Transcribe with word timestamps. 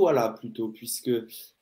revoilà 0.00 0.30
plutôt, 0.30 0.68
puisque 0.68 1.10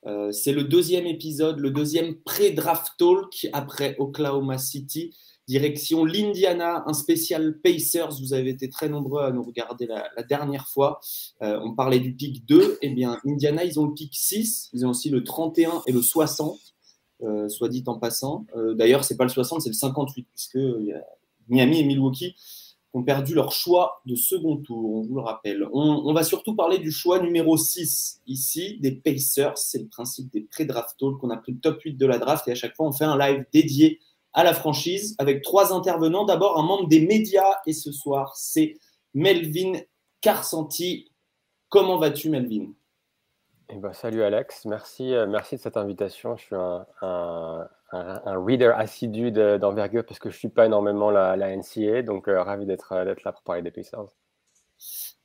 euh, 0.05 0.31
c'est 0.31 0.53
le 0.53 0.63
deuxième 0.63 1.05
épisode, 1.05 1.59
le 1.59 1.71
deuxième 1.71 2.15
pré-draft 2.15 2.93
talk 2.97 3.47
après 3.53 3.95
Oklahoma 3.99 4.57
City, 4.57 5.13
direction 5.47 6.05
l'Indiana, 6.05 6.83
un 6.87 6.93
spécial 6.93 7.59
Pacers. 7.59 8.19
Vous 8.19 8.33
avez 8.33 8.49
été 8.49 8.69
très 8.69 8.87
nombreux 8.87 9.23
à 9.23 9.31
nous 9.31 9.43
regarder 9.43 9.87
la, 9.87 10.23
dernière 10.23 10.67
fois. 10.67 10.99
Euh, 11.41 11.59
on 11.63 11.73
parlait 11.73 11.99
du 11.99 12.13
pic 12.13 12.45
2. 12.45 12.79
Eh 12.81 12.89
bien, 12.89 13.19
Indiana, 13.25 13.63
ils 13.63 13.79
ont 13.79 13.85
le 13.85 13.93
pic 13.93 14.15
6. 14.15 14.69
Ils 14.73 14.85
ont 14.85 14.89
aussi 14.89 15.09
le 15.09 15.23
31 15.23 15.81
et 15.87 15.91
le 15.91 16.01
60, 16.01 16.57
euh, 17.23 17.49
soit 17.49 17.69
dit 17.69 17.83
en 17.87 17.97
passant. 17.99 18.45
D'ailleurs, 18.75 19.03
c'est 19.03 19.17
pas 19.17 19.25
le 19.25 19.29
60, 19.29 19.61
c'est 19.61 19.69
le 19.69 19.73
58, 19.73 20.27
puisque 20.33 20.59
Miami 21.49 21.79
et 21.79 21.83
Milwaukee 21.83 22.35
ont 22.93 23.03
perdu 23.03 23.35
leur 23.35 23.51
choix 23.51 24.01
de 24.05 24.15
second 24.15 24.57
tour, 24.57 24.95
on 24.95 25.01
vous 25.01 25.15
le 25.15 25.21
rappelle. 25.21 25.67
On, 25.73 26.11
va 26.13 26.23
surtout 26.23 26.55
parler 26.55 26.79
du 26.79 26.91
choix 26.91 27.19
numéro 27.19 27.55
6 27.55 28.21
ici, 28.25 28.79
des 28.79 28.91
Pacers. 28.91 29.57
C'est 29.57 29.79
le 29.79 29.87
principe 29.87 30.31
des 30.31 30.41
pré-draft 30.41 30.95
talk. 30.99 31.23
On 31.23 31.29
a 31.29 31.37
pris 31.37 31.51
le 31.51 31.59
top 31.59 31.81
8 31.81 31.93
de 31.93 32.05
la 32.05 32.17
draft 32.17 32.47
et 32.47 32.51
à 32.51 32.55
chaque 32.55 32.75
fois, 32.75 32.87
on 32.87 32.91
fait 32.91 33.05
un 33.05 33.17
live 33.17 33.45
dédié 33.53 33.99
à 34.33 34.43
la 34.43 34.53
franchise 34.53 35.15
avec 35.19 35.43
trois 35.43 35.73
intervenants. 35.73 36.25
D'abord, 36.25 36.57
un 36.57 36.63
membre 36.63 36.87
des 36.87 37.01
médias 37.01 37.57
et 37.67 37.73
ce 37.73 37.91
soir, 37.91 38.35
c'est 38.35 38.77
Melvin 39.13 39.73
Carsanti. 40.21 41.11
Comment 41.69 41.99
vas-tu, 41.99 42.29
Melvin? 42.29 42.73
Eh 43.69 43.75
ben, 43.77 43.93
Salut 43.93 44.23
Alex, 44.23 44.65
merci, 44.65 45.13
euh, 45.13 45.27
merci 45.27 45.55
de 45.55 45.61
cette 45.61 45.77
invitation. 45.77 46.35
Je 46.37 46.43
suis 46.43 46.55
un 46.55 47.67
un, 47.91 48.43
reader 48.43 48.71
assidu 48.75 49.31
d'envergure 49.31 50.05
parce 50.05 50.19
que 50.19 50.29
je 50.29 50.35
ne 50.35 50.39
suis 50.39 50.49
pas 50.49 50.65
énormément 50.65 51.11
la, 51.11 51.35
la 51.35 51.55
NCA, 51.55 52.03
donc 52.03 52.27
euh, 52.27 52.41
ravi 52.41 52.65
d'être 52.65 52.93
là 52.93 53.31
pour 53.31 53.41
parler 53.41 53.61
des 53.61 53.71
Pacers. 53.71 54.05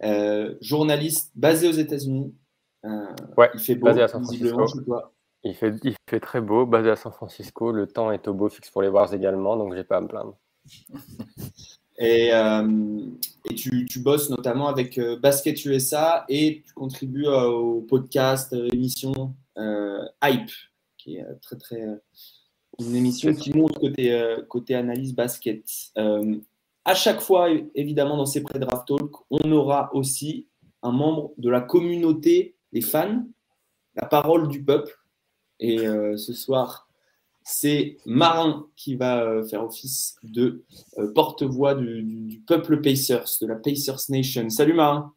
Euh, 0.03 0.55
journaliste 0.61 1.33
basé 1.35 1.69
aux 1.69 1.73
États-Unis. 1.73 2.35
Euh, 2.85 3.07
ouais, 3.37 3.51
il 3.55 3.61
fait 3.61 3.77
beau, 3.77 3.87
basé 3.87 4.03
à 4.03 4.09
San 4.09 4.23
Francisco. 4.23 4.67
Il 5.43 5.55
fait, 5.55 5.75
il 5.83 5.95
fait 6.09 6.21
très 6.21 6.41
beau, 6.41 6.65
basé 6.67 6.91
à 6.91 6.97
San 6.97 7.13
Francisco. 7.13 7.71
Le 7.71 7.87
temps 7.87 8.11
est 8.11 8.27
au 8.29 8.35
beau 8.35 8.49
fixe 8.49 8.71
pour 8.71 8.83
les 8.83 8.89
Wars 8.89 9.13
également, 9.13 9.57
donc 9.57 9.75
j'ai 9.75 9.85
pas 9.85 9.99
à 9.99 10.01
me 10.01 10.09
plaindre. 10.09 10.37
Et, 11.99 12.31
et 12.31 13.55
tu, 13.55 13.87
tu, 13.87 14.01
bosses 14.01 14.29
notamment 14.31 14.69
avec 14.69 14.99
Basket 15.21 15.65
USA 15.65 16.25
et 16.29 16.63
tu 16.67 16.73
contribues 16.75 17.29
au 17.29 17.83
podcast, 17.83 18.53
émission 18.73 19.35
Hype, 19.57 20.51
qui 20.97 21.17
est 21.17 21.25
très 21.41 21.57
très 21.57 22.01
une 22.79 22.97
émission 22.97 23.35
qui 23.35 23.53
montre 23.53 23.79
côté, 23.79 24.13
euh, 24.13 24.43
côté 24.49 24.75
analyse 24.75 25.15
basket. 25.15 25.65
Euh, 25.99 26.37
à 26.85 26.95
chaque 26.95 27.21
fois, 27.21 27.49
évidemment, 27.75 28.17
dans 28.17 28.27
ces 28.27 28.43
pré-draft 28.43 28.87
talk, 28.87 29.13
on 29.31 29.53
aura 29.53 29.95
aussi 29.95 30.49
un 30.83 30.93
membre 30.93 31.33
de 31.39 31.49
la 31.49 31.61
communauté 31.61 32.57
des 32.73 32.81
fans, 32.81 33.25
la 33.95 34.07
parole 34.07 34.49
du 34.49 34.63
peuple. 34.63 34.93
Et 35.61 35.87
euh, 35.87 36.17
ce 36.17 36.33
soir, 36.33 36.89
c'est 37.45 37.99
Marin 38.07 38.67
qui 38.75 38.97
va 38.97 39.43
faire 39.49 39.65
office 39.65 40.17
de 40.23 40.65
porte-voix 41.15 41.75
du, 41.75 42.43
peuple 42.47 42.81
Pacers, 42.81 43.29
de 43.41 43.47
la 43.47 43.57
Pacers 43.57 44.01
Nation. 44.09 44.49
Salut 44.51 44.75
Marin. 44.75 45.13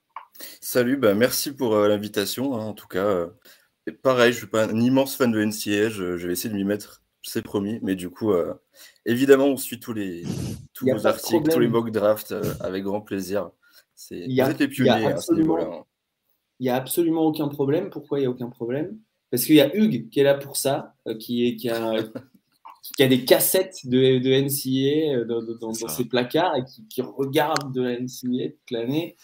Salut, 0.62 0.98
bah 0.98 1.16
merci 1.16 1.52
pour 1.52 1.76
l'invitation. 1.76 2.56
Hein, 2.56 2.66
en 2.66 2.74
tout 2.74 2.88
cas, 2.88 3.28
pareil, 4.04 4.34
je 4.34 4.38
ne 4.38 4.42
suis 4.42 4.48
pas 4.48 4.66
un 4.66 4.80
immense 4.80 5.16
fan 5.16 5.32
de 5.32 5.44
NCA, 5.44 5.90
je 5.90 6.28
vais 6.28 6.34
essayer 6.34 6.50
de 6.50 6.56
m'y 6.56 6.66
mettre 6.66 7.02
c'est 7.28 7.42
promis. 7.42 7.80
Mais 7.82 7.96
du 7.96 8.10
coup, 8.10 8.32
euh, 8.32 8.54
évidemment, 9.06 9.46
on 9.46 9.58
suit 9.58 9.80
tous 9.80 9.94
les 9.94 10.24
tous 10.74 11.06
articles, 11.06 11.50
tous 11.50 11.60
les 11.60 11.68
mock 11.68 11.92
drafts 11.92 12.32
euh, 12.32 12.54
avec 12.60 12.84
grand 12.84 13.02
plaisir. 13.02 13.52
C'est, 13.96 14.26
vous 14.26 14.40
êtes 14.40 14.60
les 14.60 14.68
pionniers 14.68 15.08
à 15.08 15.18
ce 15.18 15.34
niveau-là. 15.34 15.66
Hein. 15.66 15.84
Il 16.60 16.64
n'y 16.64 16.70
a 16.70 16.76
absolument 16.76 17.26
aucun 17.26 17.48
problème. 17.48 17.90
Pourquoi 17.90 18.20
il 18.20 18.22
n'y 18.22 18.28
a 18.28 18.30
aucun 18.30 18.50
problème? 18.50 18.98
Parce 19.32 19.46
qu'il 19.46 19.56
y 19.56 19.62
a 19.62 19.76
Hugues 19.76 20.10
qui 20.10 20.20
est 20.20 20.24
là 20.24 20.36
pour 20.36 20.58
ça, 20.58 20.96
euh, 21.08 21.16
qui, 21.16 21.48
est, 21.48 21.56
qui, 21.56 21.70
a, 21.70 21.96
qui 22.96 23.04
a 23.04 23.08
des 23.08 23.26
cassettes 23.26 23.86
de, 23.86 24.20
de 24.20 24.30
NCA 24.30 25.26
dans, 25.60 25.74
ses 25.74 26.06
placards 26.06 26.56
et 26.56 26.64
qui, 26.64 26.88
qui, 26.88 27.02
regarde 27.02 27.74
de 27.74 27.82
la 27.82 28.00
NCA 28.00 28.50
toute 28.50 28.72
l'année. 28.72 29.16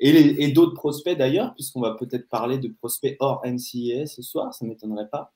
Et, 0.00 0.44
et 0.44 0.48
d'autres 0.50 0.74
prospects 0.74 1.16
d'ailleurs, 1.16 1.54
puisqu'on 1.54 1.80
va 1.80 1.94
peut-être 1.94 2.28
parler 2.28 2.58
de 2.58 2.68
prospects 2.68 3.16
hors 3.20 3.40
NCA 3.46 4.06
ce 4.06 4.20
soir, 4.20 4.52
ça 4.52 4.64
ne 4.64 4.70
m'étonnerait 4.70 5.08
pas. 5.08 5.32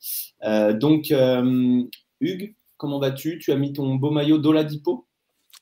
donc, 0.72 1.14
Hugues, 2.20 2.54
comment 2.76 2.98
vas-tu? 2.98 3.38
Tu 3.38 3.52
as 3.52 3.56
mis 3.56 3.72
ton 3.72 3.94
beau 3.94 4.10
maillot 4.10 4.38
d'Oladipo? 4.38 5.05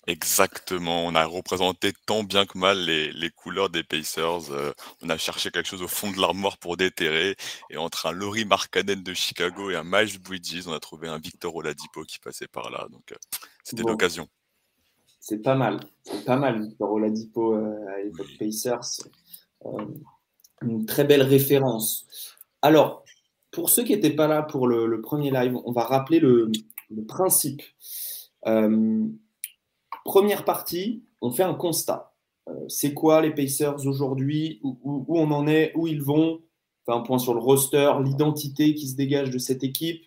Exactement, 0.06 1.06
on 1.06 1.14
a 1.14 1.24
représenté 1.24 1.92
tant 2.04 2.24
bien 2.24 2.44
que 2.44 2.58
mal 2.58 2.78
les, 2.78 3.30
couleurs 3.30 3.70
des 3.70 3.82
Pacers. 3.82 4.50
Euh, 4.50 4.72
on 5.02 5.08
a 5.08 5.16
cherché 5.16 5.50
quelque 5.50 5.66
chose 5.66 5.82
au 5.82 5.88
fond 5.88 6.10
de 6.10 6.20
l'armoire 6.20 6.58
pour 6.58 6.76
déterrer. 6.76 7.36
Et 7.70 7.78
entre 7.78 8.06
un 8.06 8.12
Laurie 8.12 8.44
Markkanen 8.44 9.02
de 9.02 9.14
Chicago 9.14 9.70
et 9.70 9.76
un 9.76 9.84
Miles 9.84 10.20
Bridges, 10.20 10.66
on 10.66 10.72
a 10.72 10.80
trouvé 10.80 11.08
un 11.08 11.18
Victor 11.18 11.54
Oladipo 11.56 12.04
qui 12.04 12.18
passait 12.18 12.48
par 12.48 12.70
là. 12.70 12.86
Donc 12.90 13.12
euh, 13.12 13.16
c'était 13.62 13.82
l'occasion. 13.82 14.28
C'est 15.20 15.38
pas 15.38 15.54
mal, 15.54 15.80
c'est 16.02 16.24
pas 16.26 16.36
mal 16.36 16.62
Victor 16.62 16.92
Oladipo 16.92 17.54
euh, 17.54 17.86
à 17.94 18.02
l'époque 18.02 18.28
Pacers. 18.38 19.08
une 20.60 20.84
très 20.84 21.04
belle 21.04 21.22
référence. 21.22 22.06
Alors, 22.60 23.04
pour 23.52 23.70
ceux 23.70 23.84
qui 23.84 23.92
n'étaient 23.92 24.14
pas 24.14 24.26
là 24.26 24.42
pour 24.42 24.66
le, 24.66 25.00
premier 25.00 25.30
live, 25.30 25.56
on 25.64 25.72
va 25.72 25.84
rappeler 25.84 26.20
le, 26.20 26.50
principe. 27.08 27.62
Euh, 30.06 30.10
première 30.10 30.44
partie, 30.44 31.02
on 31.20 31.30
fait 31.30 31.42
un 31.42 31.54
constat. 31.54 32.12
Euh, 32.48 32.68
c'est 32.68 32.94
quoi 32.94 33.22
les 33.22 33.30
Pacers 33.30 33.86
aujourd'hui? 33.86 34.60
Où, 34.62 35.04
on 35.08 35.30
en 35.30 35.46
est? 35.46 35.72
Où 35.74 35.86
ils 35.86 36.02
vont? 36.02 36.40
Un 36.86 37.00
point 37.00 37.18
sur 37.18 37.32
le 37.32 37.40
roster, 37.40 37.92
l'identité 38.04 38.74
qui 38.74 38.88
se 38.88 38.94
dégage 38.94 39.30
de 39.30 39.38
cette 39.38 39.64
équipe, 39.64 40.04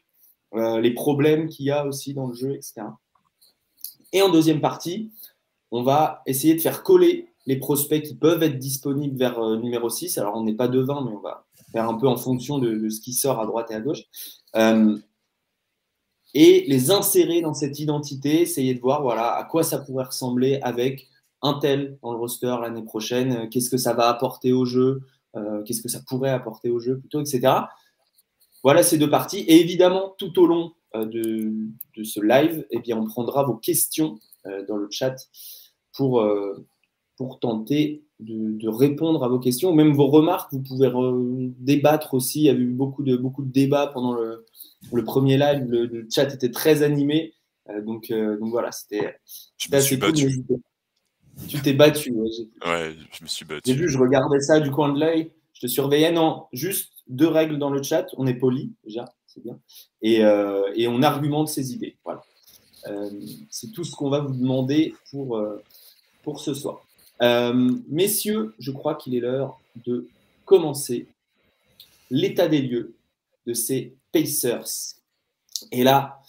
euh, 0.54 0.80
les 0.80 0.94
problèmes 0.94 1.50
qu'il 1.50 1.66
y 1.66 1.72
a 1.72 1.88
aussi 1.88 2.14
dans 2.14 2.28
le 2.28 2.36
jeu, 2.36 2.54
etc. 2.54 2.84
Et 4.14 4.22
en 4.22 4.30
deuxième 4.30 4.62
partie, 4.62 5.12
on 5.72 5.82
va 5.82 6.22
essayer 6.28 6.54
de 6.54 6.62
faire 6.62 6.84
coller 6.84 7.34
les 7.48 7.56
prospects 7.56 8.04
qui 8.04 8.14
peuvent 8.14 8.44
être 8.44 8.60
disponibles 8.60 9.18
vers 9.18 9.42
numéro 9.58 9.90
6. 9.90 10.20
Alors, 10.20 10.36
on 10.36 10.44
n'est 10.44 10.54
pas 10.54 10.68
devant, 10.68 11.04
mais 11.04 11.12
on 11.12 11.20
va 11.20 11.48
faire 11.72 11.90
un 11.90 11.96
peu 11.96 12.08
en 12.08 12.18
fonction 12.18 12.60
de, 12.60 12.90
ce 12.90 13.02
qui 13.02 13.14
sort 13.14 13.40
à 13.40 13.46
droite 13.46 13.72
et 13.72 13.76
à 13.76 13.82
gauche. 13.82 14.04
Euh, 14.56 14.98
et 16.34 16.66
les 16.68 16.92
insérer 16.92 17.42
dans 17.42 17.54
cette 17.54 17.80
identité, 17.80 18.42
essayer 18.42 18.74
de 18.74 18.80
voir 18.80 19.02
voilà, 19.02 19.36
à 19.36 19.44
quoi 19.44 19.64
ça 19.64 19.80
pourrait 19.80 20.06
ressembler 20.06 20.60
avec 20.62 21.08
un 21.42 21.54
tel 21.60 21.98
dans 22.02 22.12
le 22.12 22.18
roster 22.18 22.56
l'année 22.62 22.84
prochaine, 22.84 23.32
euh, 23.32 23.48
qu'est-ce 23.48 23.70
que 23.70 23.78
ça 23.78 23.94
va 23.94 24.10
apporter 24.10 24.52
au 24.52 24.66
jeu, 24.66 25.02
euh, 25.36 25.64
qu'est-ce 25.64 25.82
que 25.82 25.90
ça 25.90 26.00
pourrait 26.08 26.32
apporter 26.32 26.70
au 26.70 26.80
jeu 26.80 27.00
plutôt, 27.00 27.22
etc. 27.22 27.54
Voilà 28.64 28.84
ces 28.84 28.98
deux 28.98 29.10
parties. 29.10 29.40
Et 29.40 29.60
évidemment, 29.60 30.16
tout 30.18 30.40
au 30.40 30.48
long 30.48 30.74
de, 30.96 31.54
ce 32.04 32.20
live, 32.20 32.66
eh 32.72 32.80
bien, 32.80 32.98
on 32.98 33.06
prendra 33.06 33.44
vos 33.44 33.56
questions 33.56 34.18
dans 34.68 34.78
le 34.78 34.88
chat 34.90 35.16
pour, 35.94 36.26
pour 37.18 37.40
tenter 37.40 38.04
de, 38.20 38.68
répondre 38.70 39.24
à 39.24 39.28
vos 39.28 39.40
questions, 39.40 39.74
même 39.74 39.94
vos 39.94 40.08
remarques. 40.08 40.54
Vous 40.54 40.62
pouvez 40.62 40.90
débattre 41.60 42.14
aussi. 42.14 42.42
Il 42.42 42.46
y 42.46 42.50
a 42.50 42.54
eu 42.54 42.68
beaucoup 42.68 43.04
de, 43.04 43.18
beaucoup 43.18 43.44
de 43.44 43.52
débats 43.52 43.88
pendant 43.88 44.14
le, 44.14 45.04
premier 45.04 45.38
live. 45.38 45.66
Le, 45.68 46.08
chat 46.10 46.34
était 46.34 46.52
très 46.52 46.84
animé. 46.84 47.34
Euh, 47.70 47.82
donc, 47.82 48.12
euh, 48.12 48.40
donc 48.40 48.52
voilà, 48.52 48.72
c'était. 48.72 49.18
Suis 49.58 49.70
battu. 49.70 50.00
tu 51.48 51.62
t'es 51.62 51.74
battu. 51.74 52.12
Ouais, 52.14 52.96
je 53.12 53.24
me 53.24 53.28
suis 53.28 53.46
battu. 53.46 53.62
J'ai 53.66 53.74
vu, 53.74 53.90
je 53.90 53.98
regardais 53.98 54.40
ça 54.40 54.60
du 54.60 54.72
coin 54.72 54.94
de 54.94 55.00
l'œil. 55.00 55.32
Je 55.54 55.62
te 55.62 55.68
surveillais. 55.68 56.12
Non, 56.12 56.46
juste 56.54 56.94
deux 57.08 57.28
règles 57.28 57.58
dans 57.58 57.72
le 57.72 57.82
chat. 57.82 58.08
On 58.18 58.28
est 58.28 58.36
poli, 58.36 58.74
déjà, 58.86 59.06
c'est 59.26 59.44
bien. 59.44 59.60
Et, 60.02 60.24
euh, 60.24 60.72
et, 60.76 60.88
on 60.88 61.02
argumente 61.02 61.50
ses 61.50 61.74
idées. 61.74 61.98
Voilà. 62.06 62.22
c'est 63.50 63.72
tout 63.72 63.84
ce 63.84 63.92
qu'on 63.96 64.10
va 64.10 64.20
vous 64.20 64.36
demander 64.36 64.94
pour, 65.12 65.42
pour 66.24 66.40
ce 66.40 66.54
soir. 66.54 66.87
Euh, 67.22 67.72
messieurs, 67.88 68.54
je 68.60 68.72
crois 68.72 68.96
qu'il 68.96 69.16
est 69.16 69.20
l'heure 69.20 69.60
de 69.86 70.08
commencer 70.46 71.08
l'état 72.10 72.48
des 72.48 72.62
lieux 72.62 72.96
de 73.46 73.54
ces 73.54 73.96
Pacers. 74.12 74.96
Et 75.72 75.84
là, 75.84 76.20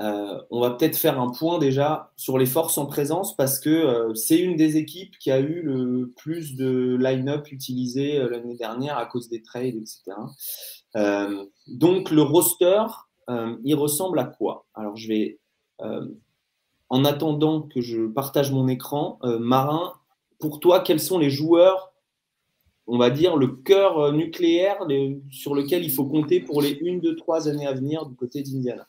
euh, 0.00 0.40
on 0.50 0.60
va 0.60 0.70
peut-être 0.70 0.96
faire 0.96 1.20
un 1.20 1.30
point 1.30 1.58
déjà 1.58 2.12
sur 2.16 2.38
les 2.38 2.46
forces 2.46 2.78
en 2.78 2.86
présence 2.86 3.36
parce 3.36 3.60
que 3.60 3.70
euh, 3.70 4.14
c'est 4.14 4.38
une 4.38 4.56
des 4.56 4.76
équipes 4.76 5.16
qui 5.18 5.30
a 5.30 5.38
eu 5.38 5.62
le 5.62 6.12
plus 6.16 6.56
de 6.56 6.96
line-up 6.98 7.52
utilisé 7.52 8.18
l'année 8.18 8.56
dernière 8.56 8.98
à 8.98 9.06
cause 9.06 9.28
des 9.28 9.42
trades, 9.42 9.76
etc. 9.76 10.16
donc 11.68 12.10
le 12.10 12.22
roster, 12.22 12.84
il 13.64 13.74
ressemble 13.74 14.18
à 14.18 14.24
quoi? 14.24 14.66
Alors 14.74 14.96
je 14.96 15.08
vais, 15.08 15.38
en 16.88 17.04
attendant 17.04 17.62
que 17.62 17.80
je 17.80 18.06
partage 18.06 18.50
mon 18.50 18.68
écran, 18.68 19.18
Marin, 19.22 19.92
pour 20.42 20.58
toi, 20.58 20.80
quels 20.80 20.98
sont 20.98 21.20
les 21.20 21.30
joueurs, 21.30 21.94
on 22.88 22.98
va 22.98 23.10
dire, 23.10 23.36
le 23.36 23.46
cœur 23.46 23.98
euh, 24.00 24.12
nucléaire 24.12 24.84
sur 25.30 25.54
lequel 25.54 25.84
il 25.84 25.92
faut 25.92 26.04
compter 26.04 26.40
pour 26.40 26.60
les 26.60 26.72
une, 26.72 27.00
deux, 27.00 27.14
trois 27.14 27.48
années 27.48 27.66
à 27.66 27.72
venir 27.72 28.06
du 28.06 28.16
côté 28.16 28.42
d'Indiana? 28.42 28.88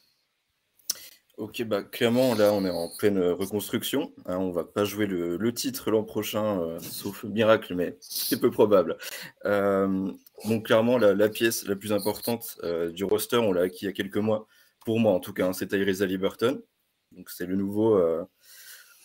Ok, 1.38 1.63
bah 1.63 1.83
clairement, 1.83 2.33
là, 2.33 2.53
on 2.53 2.65
est 2.65 2.71
en 2.71 2.89
pleine 2.89 3.19
reconstruction. 3.19 4.11
Hein, 4.25 4.38
on 4.38 4.50
va 4.50 4.63
pas 4.63 4.83
jouer 4.83 5.05
le, 5.05 5.53
titre 5.53 5.91
l'an 5.91 6.03
prochain, 6.03 6.59
euh, 6.59 6.79
sauf 6.79 7.23
miracle, 7.23 7.75
mais 7.75 7.97
c'est 8.01 8.39
peu 8.39 8.50
probable. 8.50 8.97
Euh, 9.45 10.11
donc 10.45 10.65
clairement, 10.65 10.97
la, 10.97 11.29
pièce 11.29 11.67
la 11.67 11.75
plus 11.75 11.94
importante 11.94 12.57
euh, 12.63 12.89
du 12.91 13.03
roster, 13.03 13.38
on 13.38 13.53
l'a 13.53 13.61
acquis 13.61 13.85
il 13.85 13.88
y 13.88 13.89
a 13.89 13.94
quelques 13.94 14.17
mois, 14.17 14.47
pour 14.85 15.00
moi 15.00 15.11
en 15.11 15.19
tout 15.19 15.33
cas, 15.33 15.47
hein, 15.47 15.53
c'est 15.53 15.67
Tyrese 15.67 16.01
Liberton. 16.01 16.63
Donc 17.11 17.29
c'est 17.29 17.45
le 17.45 17.55
nouveau, 17.55 18.00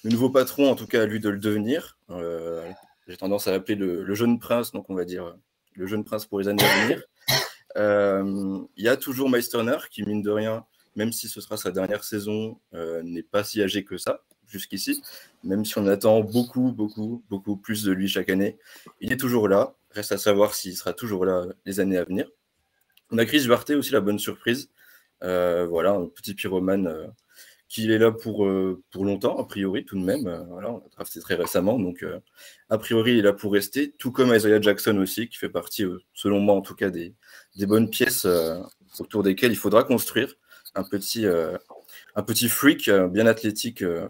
le 0.09 0.13
nouveau 0.15 0.31
patron, 0.31 0.71
en 0.71 0.75
tout 0.75 0.87
cas 0.87 1.03
à 1.03 1.07
lui 1.07 1.21
de 1.21 1.29
le 1.29 1.39
devenir. 1.39 1.99
J'ai 3.07 3.17
tendance 3.17 3.47
à 3.47 3.53
l'appeler 3.53 3.75
le, 3.77 4.15
jeune 4.15 4.39
prince, 4.39 4.73
donc 4.73 4.89
on 4.89 4.95
va 4.95 5.05
dire 5.05 5.37
le 5.75 5.87
jeune 5.87 6.03
prince 6.03 6.25
pour 6.25 6.41
les 6.41 6.49
années 6.49 6.65
à 6.65 6.85
venir. 6.85 7.03
Il 8.77 8.83
y 8.83 8.89
a 8.89 8.97
toujours 8.97 9.29
Meisterner 9.29 9.77
qui, 9.91 10.03
mine 10.05 10.23
de 10.23 10.31
rien, 10.31 10.65
même 10.97 11.13
si 11.13 11.29
ce 11.29 11.43
sera 11.43 11.59
sa 11.59 11.71
dernière 11.71 12.05
saison, 12.05 12.59
euh, 12.75 13.03
n'est 13.03 13.23
pas 13.23 13.45
si 13.45 13.63
âgé 13.63 13.85
que 13.85 13.99
ça 13.99 14.23
jusqu'ici, 14.47 15.03
même 15.45 15.67
si 15.67 15.77
on 15.77 15.87
attend 15.87 16.23
beaucoup, 16.23 16.73
beaucoup, 16.73 17.23
beaucoup 17.29 17.59
plus 17.59 17.85
de 17.85 17.93
lui 17.93 18.09
chaque 18.09 18.31
année. 18.31 18.57
Il 19.03 19.13
est 19.13 19.19
toujours 19.19 19.47
là, 19.47 19.75
reste 19.91 20.13
à 20.13 20.17
savoir 20.17 20.55
s'il 20.55 20.75
sera 20.75 20.95
toujours 20.95 21.27
là 21.27 21.45
les 21.67 21.81
années 21.81 21.99
à 21.99 22.05
venir. 22.05 22.27
On 23.11 23.19
a 23.19 23.27
Chris 23.27 23.47
Barté 23.47 23.75
aussi, 23.75 23.93
la 23.93 24.01
bonne 24.01 24.19
surprise. 24.19 24.71
Euh, 25.23 25.67
voilà, 25.67 25.93
un 25.93 26.07
petit 26.07 26.33
pyromane 26.33 27.13
euh, 27.69 27.75
qui 27.75 27.93
est 27.93 27.99
là 27.99 28.11
pour, 28.11 28.49
pour 28.91 29.05
longtemps, 29.05 29.39
a 29.39 29.45
priori, 29.45 29.85
tout 29.85 29.99
de 29.99 30.05
même. 30.05 30.23
voilà, 30.51 30.73
on 30.73 30.83
drafté 30.93 31.21
très 31.21 31.35
récemment, 31.35 31.79
donc 31.79 32.05
a 32.71 32.79
priori, 32.79 33.13
il 33.13 33.19
est 33.19 33.23
là 33.23 33.33
pour 33.33 33.53
rester, 33.53 33.93
tout 33.99 34.13
comme 34.13 34.35
Isaiah 34.35 34.61
Jackson 34.61 34.97
aussi, 34.99 35.29
qui 35.29 35.39
fait 35.39 35.49
partie, 35.49 35.85
selon 36.15 36.41
moi 36.41 36.55
en 36.55 36.63
tout 36.63 36.75
cas, 36.75 36.91
des, 36.91 37.15
des 37.57 37.67
bonnes 37.67 37.91
pièces 37.91 38.27
autour 38.99 39.23
desquelles 39.23 39.53
il 39.53 39.57
faudra 39.57 39.85
construire 39.85 40.35
un 40.75 40.85
petit, 40.85 41.27
euh, 41.27 41.57
un 42.15 42.23
petit 42.23 42.49
freak 42.49 42.89
euh, 42.89 43.09
bien 43.09 43.27
athlétique, 43.27 43.83
euh, 43.83 44.09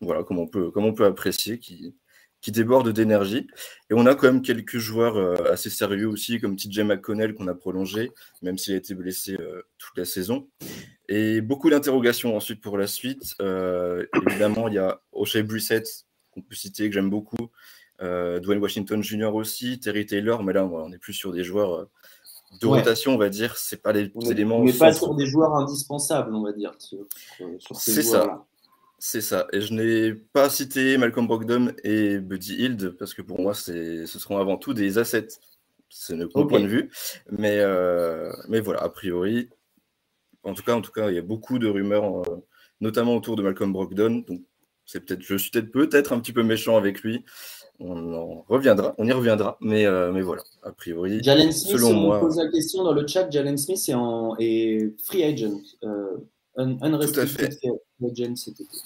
voilà, 0.00 0.24
comme 0.24 0.38
on 0.38 0.46
peut, 0.46 0.70
comme 0.70 0.84
on 0.84 0.94
peut 0.94 1.04
apprécier, 1.04 1.58
qui, 1.58 1.94
qui 2.40 2.52
déborde 2.52 2.88
d'énergie. 2.90 3.46
Et 3.90 3.94
on 3.94 4.06
a 4.06 4.14
quand 4.14 4.26
même 4.26 4.42
quelques 4.42 4.78
joueurs 4.78 5.48
assez 5.50 5.70
sérieux 5.70 6.08
aussi, 6.08 6.40
comme 6.40 6.56
TJ 6.56 6.80
McConnell 6.80 7.34
qu'on 7.34 7.48
a 7.48 7.54
prolongé, 7.54 8.10
même 8.42 8.56
s'il 8.58 8.74
a 8.74 8.76
été 8.76 8.94
blessé 8.94 9.36
toute 9.78 9.96
la 9.96 10.04
saison. 10.04 10.48
Et 11.08 11.40
beaucoup 11.40 11.70
d'interrogations 11.70 12.36
ensuite 12.36 12.60
pour 12.60 12.78
la 12.78 12.86
suite. 12.86 13.34
évidemment, 14.26 14.68
il 14.68 14.74
y 14.74 14.78
a 14.78 15.00
O'Shea 15.12 15.42
Brissett, 15.42 16.06
qu'on 16.32 16.42
peut 16.42 16.54
citer, 16.54 16.88
que 16.88 16.94
j'aime 16.94 17.10
beaucoup. 17.10 17.50
Dwayne 18.00 18.60
Washington 18.60 19.02
Jr. 19.02 19.34
aussi, 19.34 19.78
Terry 19.78 20.06
Taylor, 20.06 20.42
mais 20.42 20.54
là, 20.54 20.64
on 20.64 20.88
n'est 20.88 20.98
plus 20.98 21.12
sur 21.12 21.32
des 21.32 21.44
joueurs 21.44 21.88
de 22.60 22.66
rotation, 22.66 23.14
on 23.14 23.18
va 23.18 23.28
dire. 23.28 23.56
C'est 23.56 23.82
pas 23.82 23.92
les 23.92 24.10
éléments. 24.30 24.58
On 24.58 24.64
n'est 24.64 24.72
pas 24.72 24.92
sur 24.92 25.14
des 25.14 25.26
joueurs 25.26 25.54
indispensables, 25.54 26.34
on 26.34 26.42
va 26.42 26.52
dire. 26.52 26.72
C'est 27.74 28.02
ça. 28.02 28.46
C'est 29.02 29.22
ça. 29.22 29.46
Et 29.54 29.62
je 29.62 29.72
n'ai 29.72 30.12
pas 30.12 30.50
cité 30.50 30.98
Malcolm 30.98 31.26
Brogdon 31.26 31.72
et 31.84 32.18
Buddy 32.18 32.54
Hield 32.56 32.90
parce 32.98 33.14
que 33.14 33.22
pour 33.22 33.40
moi, 33.40 33.54
ce 33.54 34.04
seront 34.04 34.36
avant 34.36 34.58
tout 34.58 34.74
des 34.74 34.98
assets. 34.98 35.28
C'est 35.88 36.14
mon 36.14 36.46
point 36.46 36.60
de 36.60 36.66
vue. 36.66 36.90
Mais, 37.30 37.60
euh, 37.60 38.30
mais 38.48 38.60
voilà, 38.60 38.82
a 38.82 38.90
priori, 38.90 39.48
en 40.42 40.52
tout 40.52 40.62
cas, 40.62 40.74
en 40.74 40.82
tout 40.82 40.92
cas, 40.92 41.08
il 41.08 41.14
y 41.14 41.18
a 41.18 41.22
beaucoup 41.22 41.58
de 41.58 41.66
rumeurs, 41.66 42.20
euh, 42.30 42.44
notamment 42.82 43.16
autour 43.16 43.36
de 43.36 43.42
Malcolm 43.42 43.72
Brogdon. 43.72 44.22
Donc, 44.28 44.42
c'est 44.84 45.00
peut-être, 45.00 45.22
je 45.22 45.34
suis 45.34 45.50
peut-être 45.50 45.72
peut-être 45.72 46.12
un 46.12 46.20
petit 46.20 46.34
peu 46.34 46.42
méchant 46.42 46.76
avec 46.76 47.00
lui 47.00 47.24
on 47.82 48.14
en 48.14 48.44
reviendra, 48.46 48.94
on 48.98 49.06
y 49.06 49.12
reviendra, 49.12 49.56
mais, 49.60 49.86
euh, 49.86 50.12
mais 50.12 50.20
voilà, 50.20 50.42
a 50.62 50.70
priori. 50.70 51.22
Jalen 51.22 51.50
Smith, 51.50 51.78
selon 51.78 51.92
on 51.92 52.00
moi, 52.00 52.20
pose 52.20 52.36
la 52.36 52.50
question 52.50 52.84
dans 52.84 52.92
le 52.92 53.06
chat, 53.06 53.30
Jalen 53.30 53.56
Smith 53.56 53.80
est, 53.88 53.94
en, 53.94 54.36
est 54.38 54.92
free 55.02 55.24
agent, 55.24 55.62
un, 56.56 56.76
unrestricted 56.82 57.58
agent 58.02 58.36
cet 58.36 58.60
été. 58.60 58.76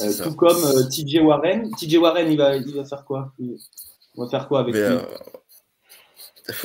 Euh, 0.00 0.24
tout 0.24 0.34
comme 0.36 0.62
euh, 0.64 0.88
TJ 0.88 1.20
Warren. 1.22 1.70
TJ 1.76 1.96
Warren, 1.96 2.30
il 2.30 2.38
va, 2.38 2.56
il 2.56 2.74
va 2.74 2.84
faire 2.84 3.04
quoi? 3.04 3.32
Il 3.38 3.56
va 4.16 4.28
faire 4.28 4.48
quoi 4.48 4.60
avec 4.60 4.74
mais, 4.74 4.88
lui? 4.88 4.98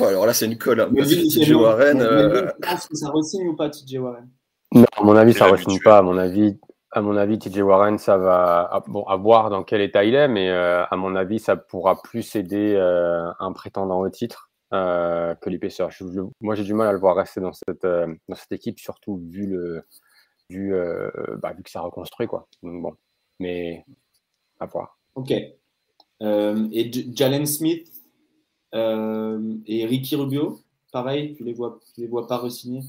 Alors 0.00 0.26
là, 0.26 0.32
c'est 0.32 0.46
une 0.46 0.58
colle. 0.58 0.80
Hein, 0.80 0.90
TJ 0.94 1.52
Warren. 1.52 2.52
Pense 2.60 2.86
que 2.86 2.96
ça 2.96 3.08
re-signe 3.08 3.48
ou 3.48 3.56
pas, 3.56 3.70
TJ 3.70 3.96
Warren? 3.96 4.28
Non, 4.74 4.84
à 4.96 5.02
mon 5.02 5.16
avis, 5.16 5.34
ça 5.34 5.50
ne 5.50 5.82
pas. 5.82 5.98
À 5.98 6.02
mon 6.02 6.16
avis, 6.16 6.58
à 6.92 7.00
mon 7.00 7.16
avis, 7.16 7.38
TJ 7.38 7.60
Warren, 7.60 7.98
ça 7.98 8.16
va 8.16 8.82
bon, 8.86 9.02
à 9.04 9.16
voir 9.16 9.50
dans 9.50 9.64
quel 9.64 9.80
état 9.80 10.04
il 10.04 10.14
est, 10.14 10.28
mais 10.28 10.50
euh, 10.50 10.84
à 10.84 10.96
mon 10.96 11.16
avis, 11.16 11.38
ça 11.38 11.56
pourra 11.56 12.00
plus 12.02 12.36
aider 12.36 12.74
euh, 12.76 13.30
un 13.38 13.52
prétendant 13.52 14.00
au 14.00 14.08
titre 14.10 14.50
euh, 14.72 15.34
que 15.36 15.50
l'épaisseur. 15.50 15.90
Moi, 16.40 16.54
j'ai 16.54 16.64
du 16.64 16.74
mal 16.74 16.88
à 16.88 16.92
le 16.92 16.98
voir 16.98 17.16
rester 17.16 17.40
dans 17.40 17.52
cette, 17.52 17.86
dans 17.86 18.34
cette 18.34 18.52
équipe, 18.52 18.78
surtout 18.78 19.20
vu, 19.30 19.46
le, 19.46 19.84
vu, 20.48 20.74
bah, 21.40 21.52
vu 21.52 21.62
que 21.62 21.70
ça 21.70 21.80
reconstruit. 21.80 22.26
Quoi. 22.26 22.48
Donc, 22.62 22.82
bon, 22.82 22.96
mais 23.38 23.84
à 24.60 24.66
voir. 24.66 24.98
Ok. 25.14 25.30
et 25.32 26.90
Jalen 27.14 27.46
Smith 27.46 27.92
et 28.72 29.86
Ricky 29.86 30.16
Rubio, 30.16 30.60
pareil, 30.92 31.34
tu 31.34 31.44
les 31.44 31.52
vois, 31.52 31.80
tu 31.94 32.00
les 32.00 32.06
vois 32.06 32.26
pas 32.26 32.38
re-signer? 32.38 32.82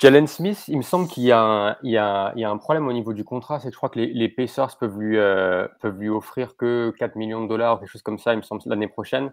Jalen 0.00 0.26
Smith, 0.26 0.64
il 0.68 0.78
me 0.78 0.82
semble 0.82 1.08
qu'il 1.08 1.24
y, 1.24 1.32
a 1.32 1.76
un 1.82 2.56
problème 2.56 2.88
au 2.88 2.92
niveau 2.92 3.12
du 3.12 3.22
contrat. 3.22 3.60
C'est 3.60 3.68
que 3.68 3.74
je 3.74 3.76
crois 3.76 3.90
que 3.90 4.00
les, 4.00 4.28
Pacers 4.30 4.78
peuvent 4.78 4.98
lui, 4.98 5.18
euh, 5.18 5.68
peuvent 5.80 5.98
lui 6.00 6.08
offrir 6.08 6.56
que 6.56 6.90
4 6.98 7.16
millions 7.16 7.42
de 7.42 7.48
dollars 7.48 7.78
quelque 7.78 7.90
chose 7.90 8.02
comme 8.02 8.18
ça, 8.18 8.32
il 8.32 8.38
me 8.38 8.42
semble, 8.42 8.62
l'année 8.64 8.88
prochaine. 8.88 9.30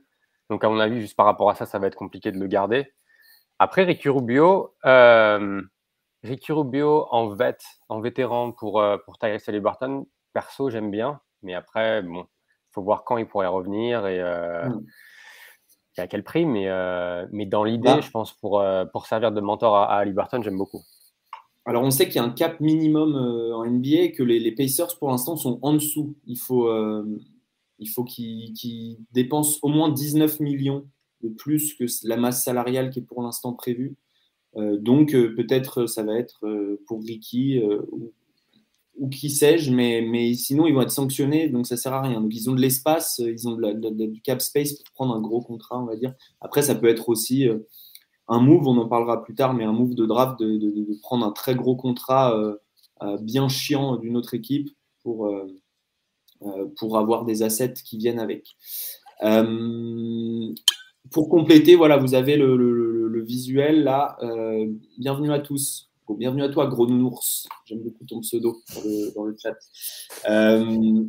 Donc, 0.50 0.64
à 0.64 0.70
mon 0.70 0.80
avis, 0.80 1.02
juste 1.02 1.16
par 1.16 1.26
rapport 1.26 1.50
à 1.50 1.56
ça, 1.56 1.66
ça 1.66 1.80
va 1.80 1.88
être 1.88 1.96
compliqué 1.96 2.32
de 2.32 2.40
le 2.40 2.48
garder. 2.48 2.94
Après, 3.60 3.84
Ricky 3.84 4.10
Rubio, 4.10 4.76
euh, 4.86 5.62
Ricky 6.24 6.52
Rubio 6.52 7.08
en 7.12 7.30
vet, 7.30 7.58
en 7.90 8.00
vétéran 8.02 8.52
pour, 8.52 8.80
euh, 8.80 8.98
pour 9.06 9.18
Tyrese 9.18 9.48
Halliburton, 9.50 10.06
perso, 10.34 10.70
j'aime 10.70 10.92
bien. 10.92 11.20
Mais 11.42 11.54
après, 11.54 12.02
bon, 12.02 12.22
il 12.22 12.74
faut 12.74 12.84
voir 12.84 13.04
quand 13.04 13.18
il 13.18 13.28
pourrait 13.28 13.48
revenir 13.48 14.06
et. 14.08 14.22
Hmm 14.22 14.82
à 16.02 16.08
quel 16.08 16.24
prix, 16.24 16.46
mais, 16.46 16.68
euh, 16.68 17.26
mais 17.32 17.46
dans 17.46 17.64
l'idée, 17.64 17.88
bah. 17.88 18.02
je 18.02 18.10
pense, 18.10 18.34
pour, 18.34 18.60
euh, 18.60 18.86
pour 18.86 19.08
servir 19.08 19.32
de 19.32 19.42
mentor 19.42 19.76
à, 19.76 19.98
à 19.98 20.06
Liberton, 20.06 20.42
j'aime 20.42 20.58
beaucoup. 20.58 20.82
Alors, 21.66 21.84
on 21.84 21.92
sait 21.92 22.06
qu'il 22.06 22.16
y 22.16 22.20
a 22.20 22.24
un 22.24 22.30
cap 22.30 22.60
minimum 22.62 23.16
euh, 23.16 23.56
en 23.56 23.66
NBA 23.66 24.02
et 24.02 24.12
que 24.14 24.24
les, 24.24 24.40
les, 24.40 24.54
Pacers, 24.54 24.98
pour 25.00 25.10
l'instant, 25.10 25.36
sont 25.36 25.60
en 25.62 25.74
dessous. 25.74 26.16
Il 26.26 26.38
faut, 26.38 26.70
il 27.80 27.90
faut 27.90 28.04
qu'ils 28.04 28.98
dépensent 29.12 29.60
au 29.62 29.70
moins 29.70 29.90
19 29.90 30.40
millions 30.40 30.88
de 31.22 31.30
plus 31.30 31.74
que 31.74 31.86
la 32.04 32.18
masse 32.18 32.44
salariale 32.44 32.90
qui 32.90 33.00
est 33.00 33.04
pour 33.04 33.22
l'instant 33.22 33.54
prévue. 33.54 33.96
donc, 34.56 35.12
peut-être 35.12 35.86
ça 35.88 36.04
va 36.04 36.18
être 36.18 36.46
pour 36.88 37.04
Ricky 37.04 37.62
ou 38.98 39.10
qui 39.10 39.30
sais-je, 39.30 39.72
mais, 39.72 40.34
sinon 40.34 40.68
ils 40.68 40.74
vont 40.74 40.82
être 40.82 40.92
sanctionnés, 40.92 41.50
donc 41.50 41.68
ça 41.68 41.78
sert 41.78 41.94
à 41.94 42.02
rien. 42.02 42.20
Donc 42.22 42.34
ils 42.34 42.50
ont 42.50 42.54
de 42.54 42.62
l'espace, 42.62 43.20
euh, 43.20 43.32
ils 43.32 43.48
ont 43.48 43.56
du 43.56 44.22
cap 44.22 44.42
space 44.42 44.74
pour 44.74 44.92
prendre 44.94 45.16
un 45.16 45.22
gros 45.22 45.42
contrat, 45.42 45.80
on 45.80 45.86
va 45.86 45.96
dire. 45.96 46.14
Après, 46.42 46.64
ça 46.64 46.76
peut 46.76 46.88
être 46.88 47.10
aussi 47.10 47.48
euh, 47.48 47.60
un 48.28 48.40
move, 48.40 48.68
on 48.68 48.78
en 48.78 48.88
parlera 48.88 49.24
plus 49.24 49.36
tard, 49.36 49.54
mais 49.54 49.64
un 49.64 49.72
move 49.72 49.96
de 49.96 50.06
draft 50.06 50.40
de, 50.40 51.00
prendre 51.02 51.26
un 51.26 51.31
très 51.31 51.56
gros 51.56 51.76
contrat 51.76 52.36
euh, 52.36 53.18
bien 53.22 53.48
chiant 53.48 53.98
d'une 53.98 54.18
autre 54.18 54.34
équipe 54.34 54.69
pour, 55.04 55.31
pour 56.78 56.98
avoir 56.98 57.26
des 57.26 57.44
assets 57.44 57.74
qui 57.74 57.98
viennent 57.98 58.20
avec. 58.20 58.56
pour 61.12 61.30
compléter, 61.30 61.76
voilà, 61.76 61.98
vous 61.98 62.14
avez 62.14 62.38
le, 62.38 63.24
visuel 63.24 63.84
là. 63.84 64.18
bienvenue 64.98 65.34
à 65.34 65.40
tous 65.40 65.88
bienvenue 66.16 66.44
à 66.44 66.50
toi, 66.50 66.68
Gros 66.68 66.88
Nours. 66.88 67.48
J'aime 67.66 67.84
beaucoup 67.84 68.06
ton 68.06 68.22
pseudo 68.22 68.62
dans 69.16 69.26
le, 69.26 69.36
chat. 69.38 69.58
Euh, 70.30 71.04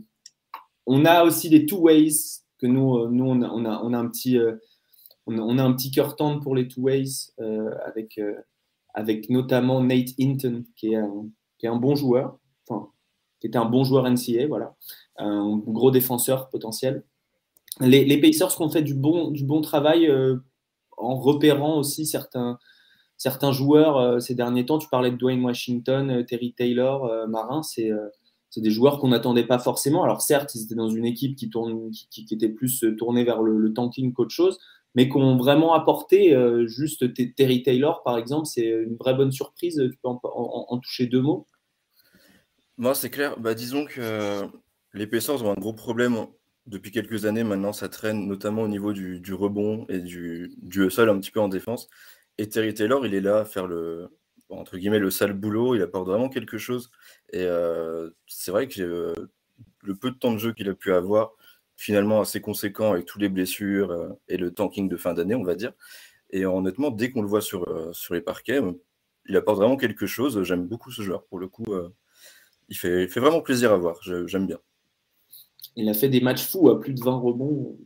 on 0.87 1.05
a 1.05 1.25
aussi 1.25 1.51
des 1.51 1.67
two 1.67 1.79
ways 1.79 2.43
que 2.59 2.67
nous, 2.67 2.97
euh, 2.97 3.09
nous 3.11 3.25
on, 3.25 3.43
a, 3.65 3.99
un 3.99 4.09
petit, 4.09 4.39
euh, 4.39 4.57
on, 5.27 5.59
a, 5.59 5.63
un 5.63 5.73
petit 5.73 5.91
cœur 5.91 6.17
tendre 6.17 6.41
pour 6.41 6.55
les 6.55 6.67
two 6.69 6.83
ways 6.83 7.31
avec, 7.85 8.21
avec 8.95 9.31
notamment 9.31 9.83
Nate 9.83 10.11
Hinton 10.19 10.65
qui 10.77 10.93
est 10.93 10.97
un, 10.97 11.29
qui 11.59 11.67
est 11.67 11.71
un 11.71 11.77
bon 11.77 11.95
joueur, 11.95 12.39
enfin, 12.69 12.91
qui 13.41 13.47
était 13.47 13.59
un 13.59 13.67
bon 13.67 13.85
joueur 13.85 14.09
NCA, 14.11 14.47
voilà, 14.49 14.75
un 15.19 15.57
gros 15.57 15.91
défenseur 15.91 16.49
potentiel. 16.49 17.05
Les, 17.81 18.05
les 18.05 18.21
Pacers 18.21 18.61
ont 18.61 18.71
fait 18.71 18.83
du 18.83 18.95
bon, 18.95 19.31
du 19.31 19.45
bon 19.45 19.61
travail 19.61 20.11
en 20.97 21.17
repérant 21.17 21.79
aussi 21.79 22.07
certains, 22.07 22.59
certains 23.19 23.53
joueurs 23.53 23.99
euh, 23.99 24.21
ces 24.21 24.35
derniers 24.35 24.65
temps, 24.65 24.79
tu 24.79 24.89
parlais 24.89 25.11
de 25.11 25.17
Dwayne 25.17 25.45
Washington, 25.45 26.11
euh, 26.11 26.23
Terry 26.23 26.55
Taylor, 26.55 27.05
euh, 27.05 27.27
Marin, 27.27 27.63
c'est 27.63 27.91
des 28.57 28.71
joueurs 28.71 28.99
qu'on 28.99 29.09
n'attendait 29.09 29.47
pas 29.47 29.59
forcément. 29.59 30.03
Alors 30.03 30.23
certes, 30.23 30.55
ils 30.55 30.65
étaient 30.65 30.75
dans 30.75 30.89
une 30.89 31.05
équipe 31.05 31.37
qui, 31.37 31.49
tourne, 31.49 31.91
qui, 32.11 32.27
était 32.31 32.49
plus 32.49 32.85
tournée 32.97 33.23
vers 33.23 33.41
le, 33.43 33.73
tanking 33.73 34.13
qu'autre 34.13 34.35
chose, 34.35 34.59
mais 34.97 35.09
qui 35.09 35.17
ont 35.17 35.37
vraiment 35.37 35.75
apporté. 35.75 36.37
juste 36.67 37.05
Terry 37.37 37.63
Taylor, 37.63 38.03
par 38.03 38.19
exemple, 38.19 38.47
c'est 38.47 38.67
une 38.67 38.97
vraie 38.97 39.15
bonne 39.15 39.31
surprise. 39.31 39.77
Tu 39.77 39.97
peux 40.03 40.09
en, 40.09 40.79
toucher 40.79 41.07
deux 41.07 41.21
mots? 41.21 41.47
Moi, 42.79 42.97
c'est 42.97 43.11
clair. 43.11 43.39
Bah, 43.39 43.55
disons 43.55 43.85
que 43.85 44.43
les 44.99 45.07
Pacers 45.07 45.43
ont 45.45 45.53
un 45.53 45.61
gros 45.61 45.73
problème 45.73 46.27
depuis 46.67 46.91
quelques 46.91 47.25
années. 47.25 47.45
Maintenant, 47.45 47.73
ça 47.73 47.89
traîne 47.89 48.27
notamment 48.27 48.63
au 48.63 48.69
niveau 48.69 48.93
du, 48.93 49.35
rebond 49.35 49.87
et 49.89 50.01
du, 50.01 50.53
du 50.59 50.87
hustle 50.87 51.09
un 51.09 51.19
petit 51.19 51.31
peu 51.31 51.41
en 51.41 51.49
défense. 51.49 51.89
Et 52.39 52.49
Terry 52.49 52.75
Taylor, 52.75 53.07
il 53.07 53.15
est 53.15 53.21
là 53.21 53.39
à 53.41 53.45
faire 53.45 53.67
le, 53.67 54.11
entre 54.51 54.79
guillemets 54.79 54.99
le 54.99 55.11
sale 55.11 55.33
boulot, 55.33 55.75
il 55.75 55.83
apporte 55.83 56.07
vraiment 56.09 56.29
quelque 56.29 56.59
chose. 56.59 56.91
Et 57.33 57.47
c'est 58.27 58.51
vrai 58.51 58.69
que 58.69 59.15
le 59.83 59.95
peu 59.97 60.11
de 60.11 60.17
temps 60.17 60.33
de 60.33 60.39
jeu 60.39 60.53
qu'il 60.53 60.69
a 60.69 60.75
pu 60.75 60.93
avoir, 60.93 61.33
finalement 61.77 62.21
assez 62.21 62.41
conséquent 62.41 62.93
avec 62.93 63.07
toutes 63.07 63.23
les 63.23 63.29
blessures 63.29 64.17
et 64.29 64.37
le 64.37 64.53
tanking 64.53 64.89
de 64.89 64.97
fin 64.97 65.15
d'année, 65.15 65.35
on 65.35 65.45
va 65.45 65.55
dire. 65.55 65.73
Et 66.31 66.45
honnêtement, 66.47 66.91
dès 66.91 67.11
qu'on 67.11 67.23
le 67.23 67.29
voit 67.29 67.41
sur, 67.41 67.67
les 68.11 68.21
parquets, 68.21 68.61
il 69.27 69.37
apporte 69.37 69.59
vraiment 69.59 69.77
quelque 69.77 70.07
chose. 70.07 70.43
J'aime 70.43 70.67
beaucoup 70.67 70.91
ce 70.91 71.03
joueur. 71.03 71.25
Pour 71.27 71.39
le 71.39 71.49
coup, 71.49 71.67
il 72.69 72.77
fait 72.77 73.07
vraiment 73.17 73.41
plaisir 73.41 73.73
à 73.73 73.77
voir. 73.77 73.99
J'aime 74.03 74.47
bien. 74.47 74.59
Il 75.79 75.89
a 75.89 75.95
fait 75.95 76.09
des 76.09 76.21
matchs 76.21 76.43
fous 76.43 76.71
à 76.71 76.81
plus 76.81 76.93
de 76.93 77.01
20 77.01 77.19
rebonds. 77.19 77.79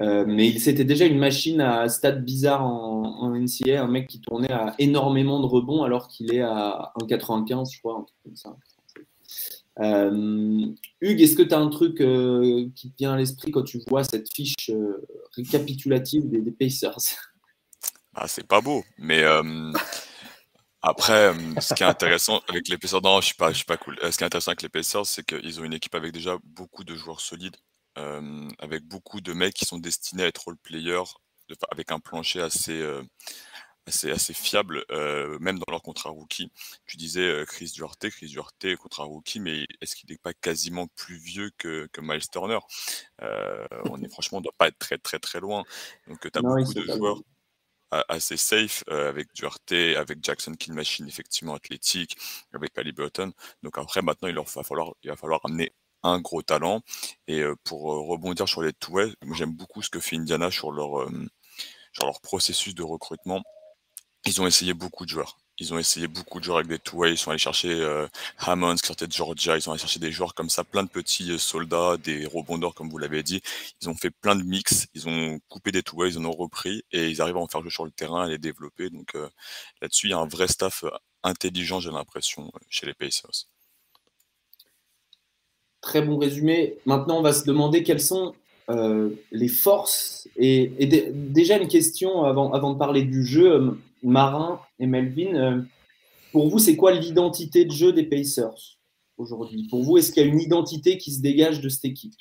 Euh, 0.00 0.24
mais 0.26 0.58
c'était 0.58 0.84
déjà 0.84 1.04
une 1.04 1.18
machine 1.18 1.60
à 1.60 1.88
stade 1.88 2.24
bizarre 2.24 2.64
en, 2.64 3.04
en, 3.04 3.36
NCA, 3.36 3.84
un 3.84 3.86
mec 3.86 4.08
qui 4.08 4.20
tournait 4.20 4.50
à 4.50 4.74
énormément 4.80 5.38
de 5.40 5.46
rebonds 5.46 5.84
alors 5.84 6.08
qu'il 6.08 6.34
est 6.34 6.40
à 6.40 6.92
1,95, 7.00 7.72
je 7.72 7.78
crois, 7.78 7.98
un 7.98 8.02
truc 8.02 8.16
comme 8.24 8.36
ça. 8.36 8.56
Euh, 9.78 10.66
Hugues, 11.00 11.20
est-ce 11.20 11.36
que 11.36 11.42
tu 11.42 11.54
as 11.54 11.58
un 11.58 11.68
truc 11.68 12.00
euh, 12.00 12.68
qui 12.74 12.90
te 12.90 12.96
vient 12.98 13.12
à 13.12 13.16
l'esprit 13.16 13.52
quand 13.52 13.62
tu 13.62 13.80
vois 13.86 14.02
cette 14.02 14.32
fiche 14.34 14.72
récapitulative 15.36 16.28
des, 16.28 16.40
des 16.40 16.50
Pacers? 16.50 16.98
Ah, 18.14 18.26
C'est 18.26 18.46
pas 18.46 18.60
beau, 18.60 18.82
mais 18.98 19.22
après, 20.82 21.34
ce 21.60 21.74
qui 21.74 21.82
est 21.82 21.86
intéressant 21.86 22.40
avec 22.48 22.68
Pacers, 22.80 23.02
non, 23.02 23.20
je 23.20 23.26
suis 23.26 23.34
pas, 23.34 23.52
je 23.52 23.56
suis 23.56 23.64
pas 23.64 23.76
cool. 23.76 23.98
Ce 24.02 24.16
qui 24.16 24.24
est 24.24 24.26
intéressant 24.26 24.52
avec 24.52 24.68
Pacers, 24.68 25.06
c'est 25.06 25.24
qu'ils 25.24 25.60
ont 25.60 25.64
une 25.64 25.74
équipe 25.74 25.94
avec 25.94 26.12
déjà 26.12 26.38
beaucoup 26.44 26.84
de 26.84 26.94
joueurs 26.94 27.20
solides 27.20 27.56
avec 28.58 28.84
beaucoup 28.84 29.20
de 29.20 29.32
mecs 29.32 29.54
qui 29.54 29.64
sont 29.64 29.78
destinés 29.78 30.24
à 30.24 30.26
être 30.28 30.44
role-players, 30.44 31.04
avec 31.70 31.90
un 31.90 32.00
plancher 32.00 32.40
assez, 32.40 32.82
assez, 33.86 34.10
assez 34.10 34.32
fiable, 34.32 34.84
même 35.40 35.58
dans 35.58 35.70
leur 35.70 35.82
contrat 35.82 36.10
rookie. 36.10 36.50
Tu 36.86 36.96
disais 36.96 37.44
Chris 37.46 37.72
Duarte, 37.74 38.08
Chris 38.10 38.28
Duarte, 38.28 38.76
contrat 38.76 39.04
rookie, 39.04 39.40
mais 39.40 39.66
est-ce 39.80 39.96
qu'il 39.96 40.10
n'est 40.10 40.18
pas 40.18 40.32
quasiment 40.32 40.86
plus 40.96 41.18
vieux 41.18 41.50
que, 41.58 41.88
que 41.92 42.00
Miles 42.00 42.28
Turner? 42.30 42.60
On 43.20 44.02
est 44.02 44.08
franchement, 44.08 44.38
on 44.38 44.40
ne 44.40 44.44
doit 44.44 44.54
pas 44.56 44.68
être 44.68 44.78
très 44.78 44.98
très 44.98 45.18
très 45.18 45.40
loin. 45.40 45.64
Donc 46.06 46.20
tu 46.20 46.38
as 46.38 46.42
beaucoup 46.42 46.74
de 46.74 46.84
joueurs 46.84 47.20
assez 48.08 48.36
safe 48.36 48.84
avec 48.88 49.32
Duarte, 49.34 49.72
avec 49.72 50.18
Jackson 50.22 50.54
Kill 50.54 50.74
Machine 50.74 51.08
effectivement 51.08 51.54
athlétique, 51.54 52.16
avec 52.52 52.76
Ali 52.78 52.92
Burton. 52.92 53.32
Donc 53.62 53.78
après 53.78 54.02
maintenant 54.02 54.28
il, 54.28 54.34
leur 54.34 54.46
va 54.46 54.62
falloir, 54.62 54.92
il 55.02 55.10
va 55.10 55.16
falloir 55.16 55.40
amener 55.44 55.72
un 56.02 56.20
gros 56.20 56.42
talent. 56.42 56.82
Et 57.28 57.42
pour 57.64 57.82
rebondir 58.08 58.48
sur 58.48 58.62
les 58.62 58.72
two 58.72 59.12
j'aime 59.34 59.52
beaucoup 59.52 59.82
ce 59.82 59.90
que 59.90 60.00
fait 60.00 60.16
Indiana 60.16 60.50
sur 60.50 60.72
leur, 60.72 61.08
sur 61.92 62.04
leur 62.06 62.20
processus 62.20 62.74
de 62.74 62.82
recrutement. 62.82 63.42
Ils 64.26 64.40
ont 64.40 64.46
essayé 64.46 64.74
beaucoup 64.74 65.04
de 65.04 65.10
joueurs. 65.10 65.38
Ils 65.60 65.72
ont 65.74 65.78
essayé 65.78 66.08
beaucoup 66.08 66.40
de 66.40 66.44
joueurs 66.44 66.58
avec 66.58 66.68
des 66.68 66.78
two 66.78 67.06
Ils 67.06 67.18
sont 67.18 67.30
allés 67.30 67.38
chercher 67.38 67.70
euh, 67.70 68.06
Hammonds 68.38 68.76
qui 68.76 68.86
sortait 68.86 69.06
de 69.06 69.12
Georgia. 69.12 69.56
Ils 69.56 69.62
sont 69.62 69.70
allés 69.70 69.80
chercher 69.80 70.00
des 70.00 70.10
joueurs 70.10 70.34
comme 70.34 70.50
ça, 70.50 70.64
plein 70.64 70.82
de 70.82 70.88
petits 70.88 71.38
soldats, 71.38 71.96
des 71.96 72.26
rebondeurs, 72.26 72.74
comme 72.74 72.88
vous 72.88 72.98
l'avez 72.98 73.22
dit. 73.22 73.40
Ils 73.82 73.88
ont 73.88 73.94
fait 73.94 74.10
plein 74.10 74.34
de 74.34 74.42
mix. 74.42 74.86
Ils 74.94 75.08
ont 75.08 75.38
coupé 75.48 75.70
des 75.70 75.82
two 75.82 76.04
ils 76.06 76.18
en 76.18 76.24
ont 76.24 76.32
repris 76.32 76.82
et 76.92 77.08
ils 77.08 77.20
arrivent 77.20 77.36
à 77.36 77.40
en 77.40 77.46
faire 77.46 77.60
jouer 77.60 77.70
sur 77.70 77.84
le 77.84 77.90
terrain, 77.90 78.24
à 78.24 78.28
les 78.28 78.38
développer. 78.38 78.90
Donc 78.90 79.14
là-dessus, 79.80 80.08
il 80.08 80.10
y 80.10 80.14
a 80.14 80.18
un 80.18 80.26
vrai 80.26 80.48
staff 80.48 80.84
intelligent, 81.22 81.80
j'ai 81.80 81.90
l'impression, 81.90 82.50
chez 82.68 82.86
les 82.86 82.94
Pacers. 82.94 83.46
Très 85.80 86.02
bon 86.02 86.18
résumé. 86.18 86.76
Maintenant, 86.84 87.18
on 87.18 87.22
va 87.22 87.32
se 87.32 87.44
demander 87.44 87.82
quelles 87.82 88.02
sont 88.02 88.34
euh, 88.70 89.10
les 89.32 89.48
forces. 89.48 90.28
Et, 90.36 90.70
déjà, 91.12 91.56
une 91.56 91.68
question 91.68 92.24
avant, 92.24 92.52
avant 92.52 92.72
de 92.72 92.78
parler 92.78 93.02
du 93.02 93.24
jeu, 93.24 93.52
euh, 93.52 93.70
Marin 94.02 94.60
et 94.78 94.86
Melvin. 94.86 95.34
Euh, 95.34 95.62
pour 96.32 96.48
vous, 96.48 96.58
c'est 96.58 96.76
quoi 96.76 96.92
l'identité 96.92 97.64
de 97.64 97.72
jeu 97.72 97.92
des 97.92 98.04
Pacers 98.04 98.78
aujourd'hui? 99.16 99.66
Pour 99.68 99.82
vous, 99.82 99.98
est-ce 99.98 100.12
qu'il 100.12 100.22
y 100.22 100.26
a 100.26 100.28
une 100.28 100.40
identité 100.40 100.98
qui 100.98 101.12
se 101.12 101.20
dégage 101.20 101.60
de 101.60 101.68
cette 101.68 101.84
équipe? 101.84 102.14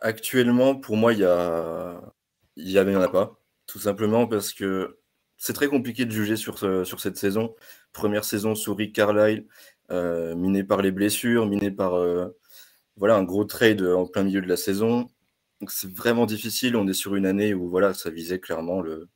Actuellement, 0.00 0.74
pour 0.74 0.96
moi, 0.96 1.12
il 1.12 1.20
y 1.20 1.24
a... 1.24 2.00
il 2.56 2.70
y 2.70 2.78
en 2.78 3.00
a 3.00 3.08
pas. 3.08 3.38
Tout 3.66 3.78
simplement 3.78 4.26
parce 4.26 4.52
que 4.52 4.98
c'est 5.36 5.52
très 5.52 5.68
compliqué 5.68 6.04
de 6.04 6.10
juger 6.10 6.36
sur, 6.36 6.58
cette 6.58 7.16
saison. 7.16 7.54
Première 7.92 8.24
saison 8.24 8.54
sous 8.54 8.74
Rick 8.74 8.94
Carlisle, 8.94 9.46
euh, 9.90 10.34
miné 10.34 10.64
par 10.64 10.82
les 10.82 10.92
blessures, 10.92 11.46
miné 11.46 11.70
par 11.70 11.94
euh, 11.94 12.28
voilà, 12.96 13.16
un 13.16 13.24
gros 13.24 13.44
trade 13.44 13.82
en 13.82 14.06
plein 14.06 14.24
milieu 14.24 14.40
de 14.40 14.48
la 14.48 14.56
saison. 14.56 15.08
Donc 15.60 15.70
c'est 15.70 15.92
vraiment 15.92 16.26
difficile. 16.26 16.76
On 16.76 16.86
est 16.86 16.92
sur 16.92 17.14
une 17.14 17.26
année 17.26 17.54
où 17.54 17.68
voilà, 17.68 17.94
ça 17.94 18.10
visait 18.10 18.40
clairement 18.40 18.80
le, 18.80 19.08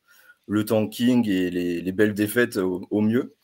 le 0.47 0.65
tanking 0.65 1.29
et 1.29 1.50
les, 1.50 1.93
belles 1.93 2.15
défaites 2.15 2.57
au, 2.57 3.00
mieux. 3.00 3.35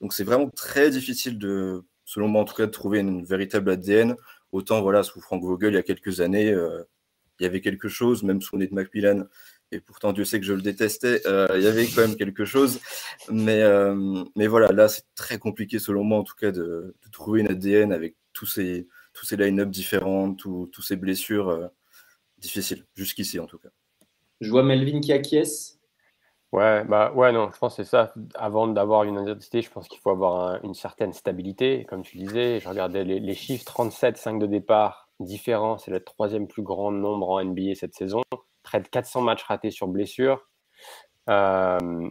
Donc 0.00 0.12
c'est 0.12 0.24
vraiment 0.24 0.50
très 0.50 0.90
difficile 0.90 1.38
de, 1.38 1.82
selon 2.04 2.28
moi 2.28 2.42
en 2.42 2.44
tout 2.44 2.54
cas, 2.54 2.66
de 2.66 2.70
trouver 2.70 3.00
une 3.00 3.24
véritable 3.24 3.70
ADN. 3.70 4.16
Autant 4.52 4.82
voilà, 4.82 5.02
sous 5.02 5.20
Frank 5.20 5.42
Vogel 5.42 5.72
il 5.72 5.76
y 5.76 5.78
a 5.78 5.82
quelques 5.82 6.20
années, 6.20 6.50
euh, 6.50 6.82
il 7.40 7.44
y 7.44 7.46
avait 7.46 7.60
quelque 7.60 7.88
chose, 7.88 8.22
même 8.22 8.40
sous 8.40 8.56
Ned 8.56 8.72
McMillan, 8.72 9.24
et 9.72 9.80
pourtant 9.80 10.12
Dieu 10.12 10.24
sait 10.24 10.38
que 10.38 10.46
je 10.46 10.52
le 10.52 10.62
détestais, 10.62 11.26
euh, 11.26 11.48
il 11.56 11.62
y 11.62 11.66
avait 11.66 11.86
quand 11.86 12.02
même 12.02 12.16
quelque 12.16 12.44
chose. 12.44 12.78
Mais, 13.30 13.62
euh, 13.62 14.24
mais 14.36 14.46
voilà, 14.46 14.68
là 14.68 14.88
c'est 14.88 15.04
très 15.16 15.38
compliqué 15.38 15.80
selon 15.80 16.04
moi 16.04 16.18
en 16.18 16.24
tout 16.24 16.36
cas 16.36 16.52
de, 16.52 16.94
trouver 17.10 17.40
une 17.40 17.48
ADN 17.48 17.92
avec 17.92 18.14
tous 18.32 18.46
ces, 18.46 18.86
tous 19.12 19.26
ces 19.26 19.36
line-up 19.36 19.70
différents, 19.70 20.34
tous 20.34 20.82
ces 20.82 20.96
blessures 20.96 21.70
difficiles, 22.38 22.84
jusqu'ici 22.94 23.40
en 23.40 23.46
tout 23.46 23.58
cas. 23.58 23.70
Je 24.40 24.50
vois 24.50 24.62
Melvin 24.62 25.00
qui 25.00 25.12
acquiesce. 25.12 25.73
Ouais, 26.54 26.84
bah 26.84 27.10
ouais, 27.14 27.32
non, 27.32 27.50
je 27.52 27.58
pense 27.58 27.74
que 27.76 27.82
c'est 27.82 27.90
ça. 27.90 28.14
Avant 28.36 28.68
d'avoir 28.68 29.02
une 29.02 29.20
identité, 29.20 29.60
je 29.60 29.68
pense 29.68 29.88
qu'il 29.88 29.98
faut 29.98 30.10
avoir 30.10 30.64
une 30.64 30.74
certaine 30.74 31.12
stabilité. 31.12 31.84
Comme 31.88 32.02
tu 32.02 32.16
disais, 32.16 32.60
je 32.60 32.68
regardais 32.68 33.02
les, 33.02 33.34
chiffres 33.34 33.64
37, 33.64 34.16
5 34.16 34.38
de 34.38 34.46
départ 34.46 35.08
différents. 35.18 35.78
C'est 35.78 35.90
le 35.90 35.98
troisième 35.98 36.46
plus 36.46 36.62
grand 36.62 36.92
nombre 36.92 37.28
en 37.28 37.42
NBA 37.44 37.74
cette 37.74 37.96
saison 37.96 38.22
près 38.62 38.80
de 38.80 38.86
400 38.86 39.22
matchs 39.22 39.42
ratés 39.42 39.72
sur 39.72 39.88
blessure. 39.88 40.48
Euh, 41.28 42.08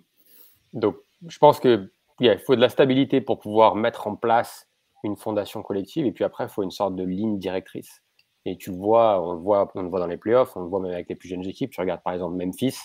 donc, 0.74 0.98
je 1.26 1.38
pense 1.38 1.62
qu'il 1.62 1.90
il 2.20 2.38
faut 2.40 2.58
de 2.58 2.62
la 2.62 2.68
stabilité 2.68 3.22
pour 3.22 3.40
pouvoir 3.40 3.76
mettre 3.76 4.08
en 4.08 4.18
place 4.18 4.68
une 5.06 5.16
fondation 5.16 5.64
collective. 5.64 6.06
Et 6.06 6.12
puis 6.12 6.26
après, 6.26 6.44
il 6.44 6.50
faut 6.50 6.64
une 6.64 6.72
sorte 6.72 6.98
de 6.98 7.06
ligne 7.06 7.40
directrice. 7.40 8.04
Et 8.44 8.58
tu 8.58 8.72
le 8.72 8.76
vois, 8.76 9.26
on 9.26 9.36
le 9.36 9.40
voit, 9.40 9.72
on 9.76 9.84
le 9.84 9.88
voit 9.88 10.02
dans 10.02 10.08
les 10.08 10.18
playoffs, 10.18 10.58
on 10.58 10.64
le 10.64 10.68
voit 10.68 10.82
même 10.82 10.92
avec 10.92 11.08
les 11.08 11.16
plus 11.16 11.30
jeunes 11.30 11.48
équipes. 11.48 11.72
Tu 11.72 11.80
regardes 11.80 12.04
par 12.04 12.12
exemple 12.12 12.36
Memphis, 12.36 12.76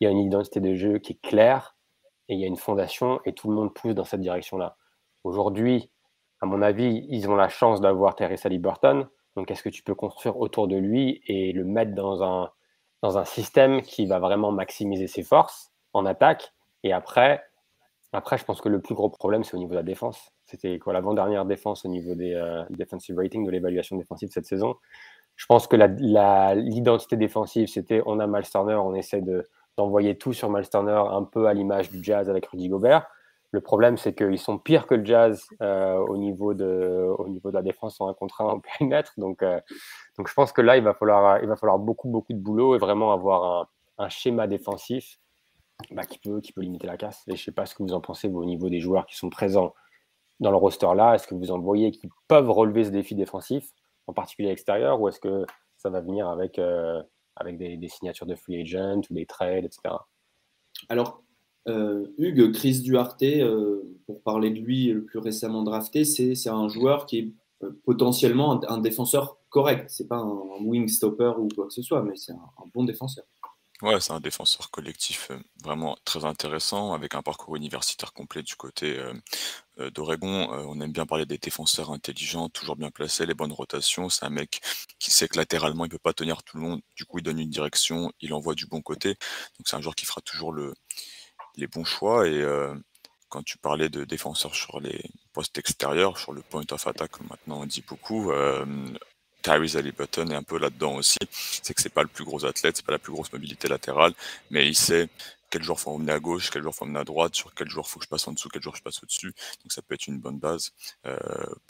il 0.00 0.04
y 0.04 0.06
a 0.06 0.10
une 0.10 0.18
identité 0.18 0.60
de 0.60 0.74
jeu 0.74 0.98
qui 0.98 1.12
est 1.12 1.20
claire 1.20 1.76
et 2.28 2.34
il 2.34 2.40
y 2.40 2.44
a 2.44 2.46
une 2.46 2.56
fondation 2.56 3.20
et 3.24 3.34
tout 3.34 3.48
le 3.48 3.54
monde 3.54 3.74
pousse 3.74 3.94
dans 3.94 4.04
cette 4.04 4.20
direction-là. 4.20 4.76
Aujourd'hui, 5.24 5.90
à 6.40 6.46
mon 6.46 6.62
avis, 6.62 7.06
ils 7.08 7.28
ont 7.28 7.36
la 7.36 7.48
chance 7.48 7.80
d'avoir 7.80 8.14
Teresa 8.14 8.48
Burton. 8.48 9.06
Donc, 9.36 9.50
est-ce 9.50 9.62
que 9.62 9.68
tu 9.68 9.82
peux 9.82 9.94
construire 9.94 10.38
autour 10.38 10.68
de 10.68 10.76
lui 10.76 11.22
et 11.26 11.52
le 11.52 11.64
mettre 11.64 11.94
dans 11.94 12.22
un, 12.22 12.50
dans 13.02 13.18
un 13.18 13.24
système 13.24 13.82
qui 13.82 14.06
va 14.06 14.18
vraiment 14.18 14.52
maximiser 14.52 15.06
ses 15.06 15.22
forces 15.22 15.70
en 15.92 16.06
attaque? 16.06 16.52
Et 16.82 16.92
après, 16.92 17.44
après 18.12 18.38
je 18.38 18.44
pense 18.44 18.60
que 18.60 18.68
le 18.68 18.80
plus 18.80 18.94
gros 18.94 19.10
problème, 19.10 19.44
c'est 19.44 19.54
au 19.54 19.58
niveau 19.58 19.72
de 19.72 19.76
la 19.76 19.82
défense. 19.82 20.32
C'était 20.46 20.78
quoi 20.78 20.94
l'avant-dernière 20.94 21.44
défense 21.44 21.84
au 21.84 21.88
niveau 21.88 22.14
des 22.14 22.34
euh, 22.34 22.64
defensive 22.70 23.16
rating, 23.18 23.44
de 23.44 23.50
l'évaluation 23.50 23.96
défensive 23.96 24.30
cette 24.32 24.46
saison? 24.46 24.76
Je 25.36 25.46
pense 25.46 25.66
que 25.66 25.76
l'identité 25.76 27.16
défensive, 27.16 27.68
c'était 27.68 28.02
on 28.04 28.18
a 28.18 28.26
Miles 28.26 28.48
Turner, 28.50 28.74
on 28.74 28.94
essaie 28.94 29.22
d'envoyer 29.76 30.18
tout 30.18 30.32
sur 30.32 30.50
Miles 30.50 30.66
un 30.74 31.24
peu 31.24 31.46
à 31.46 31.54
l'image 31.54 31.90
du 31.90 32.02
jazz 32.02 32.28
avec 32.28 32.46
Rudy 32.46 32.68
Gobert. 32.68 33.06
Le 33.52 33.60
problème, 33.60 33.96
c'est 33.96 34.14
qu'ils 34.14 34.38
sont 34.38 34.58
pires 34.58 34.86
que 34.86 34.94
le 34.94 35.04
jazz 35.04 35.44
euh, 35.60 35.96
au, 35.96 36.16
niveau 36.16 36.54
de, 36.54 37.12
au 37.18 37.28
niveau 37.28 37.50
de 37.50 37.54
la 37.56 37.62
défense 37.62 38.00
en 38.00 38.08
un 38.08 38.14
contre 38.14 38.42
un 38.42 38.46
en 38.46 38.60
périmètre. 38.60 39.12
Donc, 39.16 39.42
euh, 39.42 39.60
donc 40.16 40.28
je 40.28 40.34
pense 40.34 40.52
que 40.52 40.60
là, 40.60 40.76
il 40.76 40.84
va 40.84 40.94
falloir, 40.94 41.42
il 41.42 41.48
va 41.48 41.56
falloir 41.56 41.78
beaucoup, 41.78 42.08
beaucoup 42.08 42.32
de 42.32 42.38
boulot 42.38 42.76
et 42.76 42.78
vraiment 42.78 43.12
avoir 43.12 43.68
un, 43.98 44.04
un 44.04 44.08
schéma 44.08 44.46
défensif 44.46 45.18
bah, 45.90 46.04
qui, 46.04 46.18
peut, 46.18 46.40
qui 46.40 46.52
peut 46.52 46.60
limiter 46.60 46.86
la 46.86 46.96
casse. 46.96 47.22
Et 47.26 47.36
je 47.36 47.42
ne 47.42 47.44
sais 47.44 47.52
pas 47.52 47.66
ce 47.66 47.74
que 47.74 47.82
vous 47.82 47.92
en 47.92 48.00
pensez 48.00 48.28
vous, 48.28 48.40
au 48.40 48.44
niveau 48.44 48.68
des 48.68 48.80
joueurs 48.80 49.06
qui 49.06 49.16
sont 49.16 49.30
présents 49.30 49.74
dans 50.40 50.50
le 50.50 50.56
roster 50.56 50.88
là. 50.94 51.14
Est-ce 51.14 51.26
que 51.26 51.34
vous 51.34 51.50
en 51.50 51.58
voyez 51.58 51.90
qui 51.90 52.08
peuvent 52.28 52.50
relever 52.50 52.84
ce 52.84 52.90
défi 52.90 53.14
défensif, 53.14 53.70
en 54.06 54.12
particulier 54.12 54.48
à 54.48 54.52
l'extérieur, 54.52 55.00
ou 55.00 55.08
est-ce 55.08 55.20
que 55.20 55.44
ça 55.76 55.90
va 55.90 56.00
venir 56.00 56.28
avec, 56.28 56.58
euh, 56.58 57.02
avec 57.40 57.58
des, 57.58 57.88
signatures 57.88 58.26
de 58.26 58.34
free 58.34 58.60
agent 58.60 59.00
ou 59.10 59.14
des 59.14 59.26
trades, 59.26 59.64
etc. 59.64 59.94
Alors, 60.88 61.22
euh, 61.68 62.06
Hugues, 62.18 62.52
Chris 62.52 62.80
Duarte, 62.80 63.22
euh, 63.22 63.82
pour 64.06 64.22
parler 64.22 64.50
de 64.50 64.60
lui 64.60 64.86
le 64.86 65.04
plus 65.04 65.18
récemment 65.18 65.62
drafté, 65.62 66.04
c'est 66.04 66.48
un 66.48 66.68
joueur 66.68 67.06
qui 67.06 67.18
est 67.18 67.32
euh, 67.62 67.70
potentiellement 67.84 68.62
un, 68.68 68.78
défenseur 68.78 69.38
correct. 69.48 69.86
C'est 69.88 70.08
pas 70.08 70.18
un, 70.18 70.62
wing 70.62 70.88
stopper 70.88 71.32
ou 71.38 71.48
quoi 71.54 71.66
que 71.66 71.72
ce 71.72 71.82
soit, 71.82 72.02
mais 72.02 72.16
c'est 72.16 72.32
un, 72.32 72.66
bon 72.74 72.84
défenseur. 72.84 73.24
Ouais, 73.82 73.98
c'est 73.98 74.12
un 74.12 74.20
défenseur 74.20 74.70
collectif 74.70 75.30
vraiment 75.64 75.96
très 76.04 76.26
intéressant, 76.26 76.92
avec 76.92 77.14
un 77.14 77.22
parcours 77.22 77.56
universitaire 77.56 78.12
complet 78.12 78.42
du 78.42 78.54
côté 78.54 79.00
d'Oregon. 79.78 80.48
on 80.68 80.78
aime 80.82 80.92
bien 80.92 81.06
parler 81.06 81.24
des 81.24 81.38
défenseurs 81.38 81.90
intelligents, 81.90 82.50
toujours 82.50 82.76
bien 82.76 82.90
placés, 82.90 83.24
les 83.24 83.32
bonnes 83.32 83.52
rotations. 83.52 84.10
C'est 84.10 84.26
un 84.26 84.30
mec 84.30 84.60
qui 84.98 85.10
sait 85.10 85.28
que 85.28 85.38
latéralement, 85.38 85.86
il 85.86 85.90
peut 85.90 85.98
pas 85.98 86.12
tenir 86.12 86.42
tout 86.42 86.58
le 86.58 86.62
monde. 86.62 86.82
Du 86.94 87.06
coup, 87.06 87.18
il 87.18 87.22
donne 87.22 87.38
une 87.38 87.48
direction, 87.48 88.12
il 88.20 88.34
envoie 88.34 88.54
du 88.54 88.66
bon 88.66 88.82
côté. 88.82 89.10
Donc, 89.58 89.66
c'est 89.66 89.76
un 89.76 89.80
joueur 89.80 89.94
qui 89.94 90.04
fera 90.04 90.20
toujours 90.20 90.52
le, 90.52 90.74
les 91.56 91.66
bons 91.66 91.84
choix. 91.84 92.28
Et 92.28 92.44
quand 93.30 93.42
tu 93.42 93.56
parlais 93.56 93.88
de 93.88 94.04
défenseurs 94.04 94.54
sur 94.54 94.80
les 94.80 95.02
postes 95.32 95.56
extérieurs, 95.56 96.18
sur 96.18 96.32
le 96.32 96.42
point 96.42 96.64
of 96.70 96.86
attack, 96.86 97.18
maintenant 97.30 97.62
on 97.62 97.66
dit 97.66 97.84
beaucoup, 97.86 98.30
Tyrese 99.42 99.76
Halliburton 99.76 100.30
est 100.30 100.34
un 100.34 100.42
peu 100.42 100.58
là-dedans 100.58 100.96
aussi. 100.96 101.18
C'est 101.30 101.74
que 101.74 101.80
c'est 101.80 101.88
pas 101.88 102.02
le 102.02 102.08
plus 102.08 102.24
gros 102.24 102.44
athlète, 102.44 102.76
c'est 102.76 102.86
pas 102.86 102.92
la 102.92 102.98
plus 102.98 103.12
grosse 103.12 103.32
mobilité 103.32 103.68
latérale, 103.68 104.12
mais 104.50 104.66
il 104.66 104.74
sait 104.74 105.08
quel 105.50 105.62
jour 105.62 105.78
faut 105.78 105.90
emmener 105.90 106.12
à 106.12 106.20
gauche, 106.20 106.50
quel 106.50 106.62
jour 106.62 106.74
faut 106.74 106.84
emmener 106.84 107.00
à 107.00 107.04
droite, 107.04 107.34
sur 107.34 107.52
quel 107.54 107.68
jour 107.68 107.88
faut 107.88 107.98
que 107.98 108.04
je 108.04 108.08
passe 108.08 108.26
en 108.28 108.32
dessous, 108.32 108.48
quel 108.48 108.62
jour 108.62 108.76
je 108.76 108.82
passe 108.82 109.02
au-dessus. 109.02 109.34
Donc 109.62 109.72
ça 109.72 109.82
peut 109.82 109.94
être 109.94 110.06
une 110.06 110.18
bonne 110.18 110.38
base 110.38 110.72
euh, 111.06 111.16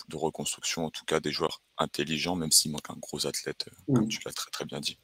de 0.08 0.16
reconstruction, 0.16 0.84
en 0.84 0.90
tout 0.90 1.04
cas 1.06 1.18
des 1.18 1.32
joueurs 1.32 1.62
intelligents, 1.78 2.36
même 2.36 2.52
s'il 2.52 2.70
manque 2.70 2.90
un 2.90 2.98
gros 2.98 3.26
athlète, 3.26 3.66
euh, 3.68 3.94
comme 3.94 4.08
tu 4.08 4.20
l'as 4.24 4.32
très 4.32 4.50
très 4.50 4.66
bien 4.66 4.80
dit. 4.80 4.98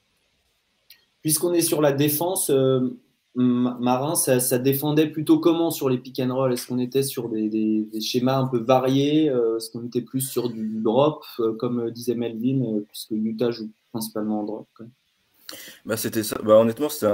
Puisqu'on 1.22 1.54
est 1.54 1.62
sur 1.62 1.80
la 1.80 1.92
défense, 1.92 2.50
euh, 2.50 3.00
Marin, 3.36 4.14
ça, 4.14 4.58
défendait 4.58 5.08
plutôt 5.08 5.38
comment 5.38 5.70
sur 5.70 5.90
les 5.90 5.98
pick 5.98 6.18
and 6.20 6.34
roll? 6.34 6.52
Est-ce 6.52 6.66
qu'on 6.66 6.78
était 6.78 7.02
sur 7.02 7.28
des, 7.28 7.88
schémas 8.00 8.38
un 8.38 8.46
peu 8.46 8.58
variés 8.58 9.26
Est-ce 9.26 9.70
qu'on 9.70 9.84
était 9.84 10.02
plus 10.02 10.22
sur 10.22 10.48
du 10.48 10.80
drop, 10.82 11.24
comme 11.58 11.90
disait 11.90 12.14
Melvin, 12.14 12.80
puisque 12.88 13.10
Utah 13.10 13.50
joue 13.50 13.70
principalement 13.92 14.40
en 14.40 14.44
drop 14.44 14.68
bah, 15.84 15.96
c'était 15.96 16.22
ça. 16.22 16.38
Bah, 16.42 16.54
honnêtement, 16.54 16.88
c'était 16.88 17.12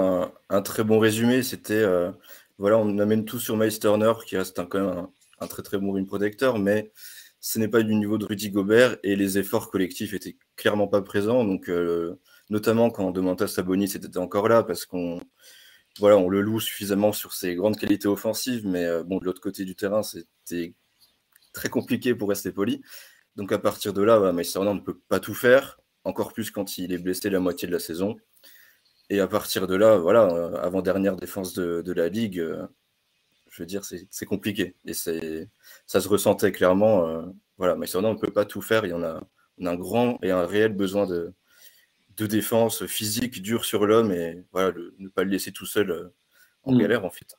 un, 0.48 0.62
très 0.62 0.84
bon 0.84 0.98
résumé. 0.98 1.42
C'était, 1.42 1.74
euh, 1.74 2.10
voilà, 2.58 2.78
on 2.78 2.98
amène 2.98 3.24
tout 3.24 3.38
sur 3.38 3.56
Miles 3.56 3.78
Turner, 3.78 4.12
qui 4.26 4.36
reste 4.36 4.56
quand 4.68 4.80
même 4.80 5.06
un, 5.40 5.46
très 5.46 5.62
très 5.62 5.78
bon 5.78 5.92
ring 5.92 6.06
protecteur, 6.06 6.58
mais 6.58 6.92
ce 7.40 7.58
n'est 7.58 7.68
pas 7.68 7.82
du 7.82 7.94
niveau 7.94 8.18
de 8.18 8.24
Rudy 8.24 8.50
Gobert 8.50 8.96
et 9.02 9.16
les 9.16 9.38
efforts 9.38 9.70
collectifs 9.70 10.14
étaient 10.14 10.36
clairement 10.56 10.88
pas 10.88 11.02
présents. 11.02 11.44
Donc, 11.44 11.68
euh, 11.68 12.18
notamment 12.50 12.90
quand 12.90 13.10
Demantas 13.10 13.48
Sabonis 13.48 13.92
était 13.96 14.18
encore 14.18 14.48
là, 14.48 14.62
parce 14.62 14.86
qu'on 14.86 15.20
voilà, 15.98 16.16
on 16.16 16.28
le 16.28 16.40
loue 16.40 16.60
suffisamment 16.60 17.12
sur 17.12 17.32
ses 17.34 17.54
grandes 17.54 17.76
qualités 17.76 18.08
offensives, 18.08 18.66
mais 18.66 18.84
euh, 18.84 19.02
bon, 19.02 19.18
de 19.18 19.24
l'autre 19.24 19.40
côté 19.40 19.64
du 19.64 19.76
terrain, 19.76 20.02
c'était 20.02 20.74
très 21.52 21.68
compliqué 21.68 22.14
pour 22.14 22.30
rester 22.30 22.50
poli. 22.52 22.82
Donc 23.36 23.52
à 23.52 23.58
partir 23.58 23.92
de 23.92 24.02
là, 24.02 24.18
bah, 24.18 24.32
Miles 24.32 24.50
Turner 24.50 24.74
ne 24.74 24.80
peut 24.80 24.98
pas 25.08 25.20
tout 25.20 25.34
faire 25.34 25.78
encore 26.04 26.32
plus 26.32 26.50
quand 26.50 26.78
il 26.78 26.92
est 26.92 26.98
blessé 26.98 27.30
la 27.30 27.40
moitié 27.40 27.68
de 27.68 27.72
la 27.72 27.78
saison. 27.78 28.16
Et 29.10 29.20
à 29.20 29.28
partir 29.28 29.66
de 29.66 29.74
là, 29.76 29.98
voilà, 29.98 30.24
euh, 30.24 30.56
avant-dernière 30.62 31.16
défense 31.16 31.52
de, 31.54 31.92
la 31.92 32.08
Ligue, 32.08 32.40
euh, 32.40 32.66
je 33.50 33.62
veux 33.62 33.66
dire, 33.66 33.84
c'est 33.84 34.26
compliqué. 34.26 34.76
Et 34.86 34.94
ça 34.94 36.00
se 36.00 36.08
ressentait 36.08 36.52
clairement. 36.52 37.22
Voilà, 37.58 37.74
on 37.74 37.78
ne 37.78 38.18
peut 38.18 38.32
pas 38.32 38.46
tout 38.46 38.62
faire. 38.62 38.86
Il 38.86 38.90
y 38.90 38.94
en 38.94 39.02
a, 39.02 39.22
on 39.58 39.66
a 39.66 39.70
un 39.72 39.76
grand 39.76 40.18
et 40.22 40.30
un 40.30 40.46
réel 40.46 40.72
besoin 40.72 41.06
de, 41.06 41.34
de 42.16 42.26
défense 42.26 42.86
physique 42.86 43.42
dure 43.42 43.64
sur 43.64 43.86
l'homme 43.86 44.12
et 44.12 44.44
voilà, 44.52 44.72
ne 44.98 45.08
pas 45.08 45.24
le 45.24 45.30
laisser 45.30 45.52
tout 45.52 45.66
seul 45.66 46.12
en 46.64 46.72
mm. 46.72 46.78
galère, 46.78 47.04
en 47.04 47.10
fait. 47.10 47.36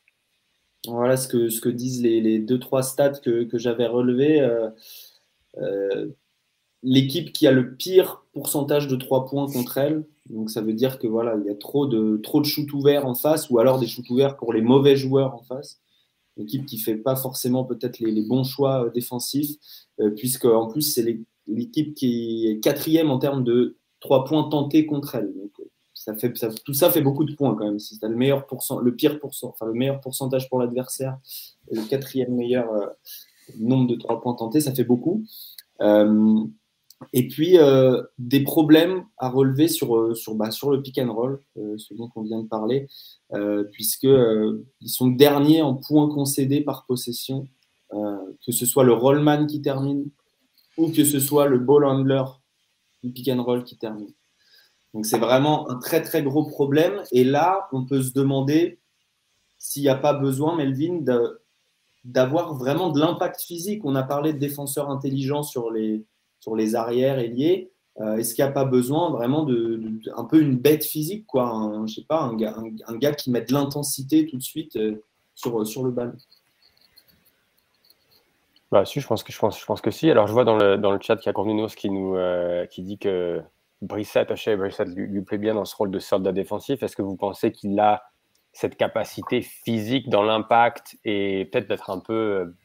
Voilà 0.86 1.16
ce 1.16 1.28
que, 1.28 1.48
ce 1.48 1.60
que 1.60 1.70
disent 1.70 2.02
les, 2.02 2.20
les 2.20 2.38
deux, 2.38 2.58
trois 2.58 2.82
stats 2.82 3.20
que, 3.20 3.44
que 3.44 3.58
j'avais 3.58 3.86
relevés 3.86 4.40
l'équipe 6.84 7.32
qui 7.32 7.46
a 7.46 7.52
le 7.52 7.74
pire 7.74 8.24
pourcentage 8.32 8.86
de 8.86 8.94
3 8.94 9.26
points 9.26 9.50
contre 9.50 9.78
elle. 9.78 10.04
Donc 10.28 10.50
ça 10.50 10.60
veut 10.60 10.74
dire 10.74 10.98
que 10.98 11.06
voilà, 11.06 11.36
il 11.40 11.46
y 11.46 11.50
a 11.50 11.54
trop 11.54 11.86
de, 11.86 12.18
trop 12.18 12.40
de 12.40 12.46
shoots 12.46 12.72
ouverts 12.72 13.06
en 13.06 13.14
face, 13.14 13.50
ou 13.50 13.58
alors 13.58 13.80
des 13.80 13.86
shoots 13.86 14.08
ouverts 14.10 14.36
pour 14.36 14.52
les 14.52 14.60
mauvais 14.60 14.96
joueurs 14.96 15.34
en 15.34 15.42
face. 15.42 15.80
L'équipe 16.36 16.66
qui 16.66 16.78
fait 16.78 16.96
pas 16.96 17.16
forcément 17.16 17.64
peut-être 17.64 17.98
les, 18.00 18.22
bons 18.22 18.44
choix 18.44 18.84
euh, 18.84 18.90
défensifs, 18.90 19.56
euh, 20.00 20.10
puisque 20.10 20.44
en 20.44 20.68
plus 20.68 20.82
c'est 20.82 21.18
l'équipe 21.46 21.94
qui 21.94 22.48
est 22.48 22.60
quatrième 22.60 23.10
en 23.10 23.18
termes 23.18 23.44
de 23.44 23.76
3 24.04 24.24
points 24.24 24.48
tentés 24.48 24.86
contre 24.86 25.16
elle. 25.16 25.34
Donc, 25.34 25.50
ça 25.92 26.14
fait, 26.14 26.32
tout 26.64 26.74
ça 26.74 26.90
fait 26.90 27.00
beaucoup 27.00 27.24
de 27.24 27.34
points 27.34 27.54
quand 27.54 27.64
même. 27.64 27.78
Si 27.78 27.98
tu 27.98 28.04
as 28.04 28.08
le 28.08 28.16
meilleur 28.16 28.46
pourcent, 28.46 28.78
le 28.78 28.94
pire 28.94 29.18
pourcent, 29.18 29.48
enfin 29.48 29.66
le 29.66 29.74
meilleur 29.74 30.00
pourcentage 30.00 30.48
pour 30.48 30.60
l'adversaire 30.60 31.18
et 31.70 31.74
le 31.74 31.82
quatrième 31.82 32.34
meilleur 32.34 32.72
euh, 32.72 32.86
nombre 33.58 33.88
de 33.88 33.96
3 33.96 34.20
points 34.20 34.34
tentés, 34.34 34.60
ça 34.60 34.74
fait 34.74 34.84
beaucoup. 34.84 35.24
Et 37.12 37.28
puis, 37.28 37.58
euh, 37.58 38.02
des 38.18 38.42
problèmes 38.42 39.04
à 39.18 39.28
relever 39.28 39.68
sur, 39.68 39.96
euh, 39.96 40.14
sur, 40.14 40.34
bah, 40.34 40.50
sur 40.50 40.70
le 40.70 40.82
pick 40.82 40.98
and 40.98 41.12
roll, 41.12 41.40
euh, 41.58 41.76
ce 41.76 41.94
dont 41.94 42.10
on 42.16 42.22
vient 42.22 42.42
de 42.42 42.48
parler, 42.48 42.88
puisqu'ils 43.72 44.88
sont 44.88 45.08
derniers 45.08 45.62
en 45.62 45.74
points 45.74 46.08
concédés 46.08 46.60
par 46.60 46.86
possession, 46.86 47.48
que 47.90 48.52
ce 48.52 48.66
soit 48.66 48.84
le 48.84 48.92
rollman 48.92 49.46
qui 49.46 49.60
termine 49.60 50.08
ou 50.76 50.90
que 50.90 51.04
ce 51.04 51.18
soit 51.20 51.46
le 51.46 51.58
ball 51.58 51.84
handler 51.84 52.22
du 53.04 53.12
pick 53.12 53.28
and 53.28 53.42
roll 53.42 53.62
qui 53.64 53.76
termine. 53.76 54.12
Donc, 54.94 55.06
c'est 55.06 55.18
vraiment 55.18 55.68
un 55.70 55.76
très, 55.78 56.02
très 56.02 56.22
gros 56.22 56.44
problème. 56.44 57.02
Et 57.12 57.24
là, 57.24 57.68
on 57.72 57.84
peut 57.84 58.02
se 58.02 58.12
demander 58.12 58.78
s'il 59.58 59.82
n'y 59.82 59.88
a 59.88 59.96
pas 59.96 60.14
besoin, 60.14 60.56
Melvin, 60.56 61.04
d'avoir 62.04 62.54
vraiment 62.54 62.90
de 62.90 63.00
l'impact 63.00 63.42
physique. 63.42 63.84
On 63.84 63.94
a 63.94 64.02
parlé 64.02 64.32
de 64.32 64.38
défenseurs 64.38 64.90
intelligents 64.90 65.42
sur 65.42 65.70
les 65.70 66.04
sur 66.40 66.54
les 66.56 66.74
arrières 66.74 67.18
ailiers. 67.18 67.70
Euh, 68.00 68.16
Est-ce 68.16 68.34
qu'il 68.34 68.44
n'y 68.44 68.50
a 68.50 68.52
pas 68.52 68.66
besoin 68.66 69.10
vraiment 69.10 69.44
de, 69.44 69.80
un 70.14 70.24
peu 70.24 70.40
une 70.40 70.58
bête 70.58 70.84
physique, 70.84 71.26
quoi, 71.26 71.48
un, 71.48 71.86
je 71.86 71.94
sais 71.94 72.04
pas, 72.06 72.20
un 72.20 72.34
gars, 72.34 72.54
un, 72.86 72.96
gars 72.96 73.14
qui 73.14 73.30
met 73.30 73.40
de 73.40 73.52
l'intensité 73.52 74.26
tout 74.26 74.36
de 74.36 74.42
suite 74.42 74.76
euh, 74.76 75.02
sur, 75.34 75.66
sur 75.66 75.84
le 75.84 75.90
ballon? 75.90 76.12
Bah, 78.74 78.84
si, 78.84 78.98
je 79.00 79.06
pense 79.06 79.22
que 79.22 79.32
je 79.32 79.38
pense, 79.38 79.80
que 79.80 79.92
si. 79.92 80.10
Alors 80.10 80.26
je 80.26 80.32
vois 80.32 80.44
dans 80.44 80.56
le, 80.56 80.76
dans 80.76 80.90
le 80.90 80.98
chat 81.00 81.14
qu'il 81.14 81.26
y 81.26 81.28
a 81.28 81.32
Cornunos 81.32 81.76
qui 81.76 81.90
nous 81.90 82.16
euh, 82.16 82.66
qui 82.66 82.82
dit 82.82 82.98
que 82.98 83.40
Brissette, 83.82 84.30
Brissette 84.30 84.88
lui, 84.88 85.22
plaît 85.22 85.38
bien 85.38 85.54
dans 85.54 85.64
ce 85.64 85.76
rôle 85.76 85.92
de 85.92 86.00
soldat 86.00 86.32
défensif. 86.32 86.82
Est-ce 86.82 86.96
que 86.96 87.02
vous 87.02 87.14
pensez 87.14 87.52
qu'il 87.52 87.78
a 87.78 88.02
cette 88.52 88.76
capacité 88.76 89.42
physique 89.42 90.08
dans 90.08 90.24
l'impact 90.24 90.98
et 91.04 91.48
peut-être 91.52 91.68
d'être 91.68 91.88
un 91.88 92.00
peu 92.00 92.12
euh, 92.12 92.56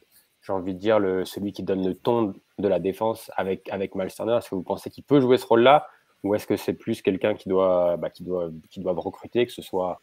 j'ai 0.42 0.52
envie 0.52 0.74
de 0.74 0.80
dire, 0.80 0.98
le, 0.98 1.24
celui 1.24 1.52
qui 1.52 1.62
donne 1.62 1.86
le 1.86 1.94
ton 1.94 2.34
de 2.58 2.66
la 2.66 2.80
défense 2.80 3.30
avec, 3.36 3.68
avec 3.68 3.94
Est-ce 3.94 4.50
que 4.50 4.54
vous 4.56 4.64
pensez 4.64 4.90
qu'il 4.90 5.04
peut 5.04 5.20
jouer 5.20 5.38
ce 5.38 5.46
rôle-là? 5.46 5.86
Ou 6.24 6.34
est-ce 6.34 6.48
que 6.48 6.56
c'est 6.56 6.74
plus 6.74 7.02
quelqu'un 7.02 7.34
qui 7.34 7.48
doit, 7.48 7.96
bah, 7.98 8.10
qui, 8.10 8.24
doit, 8.24 8.50
qui 8.68 8.80
doit 8.80 8.94
recruter, 8.96 9.46
que 9.46 9.52
ce 9.52 9.62
soit, 9.62 10.00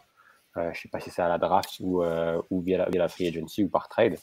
euh, 0.55 0.63
je 0.63 0.69
ne 0.69 0.73
sais 0.73 0.89
pas 0.89 1.01
si 1.01 1.09
c'est 1.09 1.21
à 1.21 1.27
la 1.27 1.37
draft 1.37 1.81
ou, 1.81 2.01
ou 2.49 2.61
via, 2.61 2.87
via, 2.89 3.01
la, 3.01 3.09
free 3.09 3.27
agency 3.27 3.65
ou 3.65 3.69
par 3.69 3.89
trade? 3.89 4.17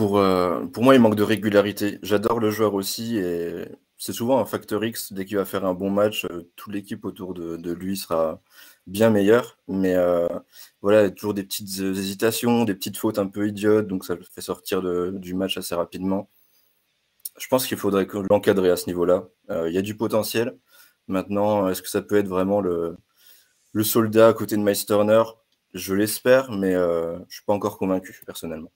Pour, 0.00 0.16
euh, 0.16 0.64
pour 0.64 0.82
moi, 0.82 0.94
il 0.94 1.00
manque 1.02 1.14
de 1.14 1.22
régularité. 1.22 1.98
J'adore 2.02 2.40
le 2.40 2.50
joueur 2.50 2.72
aussi 2.72 3.18
et 3.18 3.66
c'est 3.98 4.14
souvent 4.14 4.40
un 4.40 4.46
facteur 4.46 4.82
X. 4.82 5.12
Dès 5.12 5.26
qu'il 5.26 5.36
va 5.36 5.44
faire 5.44 5.66
un 5.66 5.74
bon 5.74 5.90
match, 5.90 6.26
toute 6.56 6.72
l'équipe 6.72 7.04
autour 7.04 7.34
de, 7.34 7.72
lui 7.72 7.98
sera, 7.98 8.40
bien 8.86 9.10
meilleur. 9.10 9.58
Mais 9.68 9.94
euh, 9.96 10.26
voilà, 10.80 11.02
il 11.02 11.04
y 11.04 11.06
a 11.08 11.10
toujours 11.10 11.34
des 11.34 11.44
petites 11.44 11.80
euh, 11.80 11.92
hésitations, 11.92 12.64
des 12.64 12.74
petites 12.74 12.96
fautes 12.96 13.18
un 13.18 13.26
peu 13.26 13.46
idiotes, 13.46 13.88
donc 13.88 14.06
ça 14.06 14.14
le 14.14 14.22
fait 14.24 14.40
sortir 14.40 14.82
du 15.12 15.34
match 15.34 15.58
assez 15.58 15.74
rapidement. 15.74 16.30
Je 17.38 17.46
pense 17.48 17.66
qu'il 17.66 17.76
faudrait 17.76 18.06
l'encadrer 18.30 18.70
à 18.70 18.76
ce 18.78 18.86
niveau-là. 18.86 19.24
Euh, 19.50 19.68
il 19.68 19.74
y 19.74 19.78
a 19.78 19.82
du 19.82 19.96
potentiel. 19.98 20.56
Maintenant, 21.08 21.68
est-ce 21.68 21.82
que 21.82 21.90
ça 21.90 22.00
peut 22.00 22.16
être 22.16 22.28
vraiment 22.28 22.62
le, 22.62 22.96
le 23.72 23.84
soldat 23.84 24.28
à 24.28 24.32
côté 24.32 24.56
de 24.56 24.62
Miles 24.62 24.86
Turner? 24.86 25.24
Je 25.74 25.94
l'espère, 25.94 26.52
mais 26.52 26.72
je 26.72 27.18
ne 27.18 27.24
suis 27.28 27.44
pas 27.44 27.52
encore 27.52 27.78
convaincu 27.78 28.18
personnellement. 28.26 28.72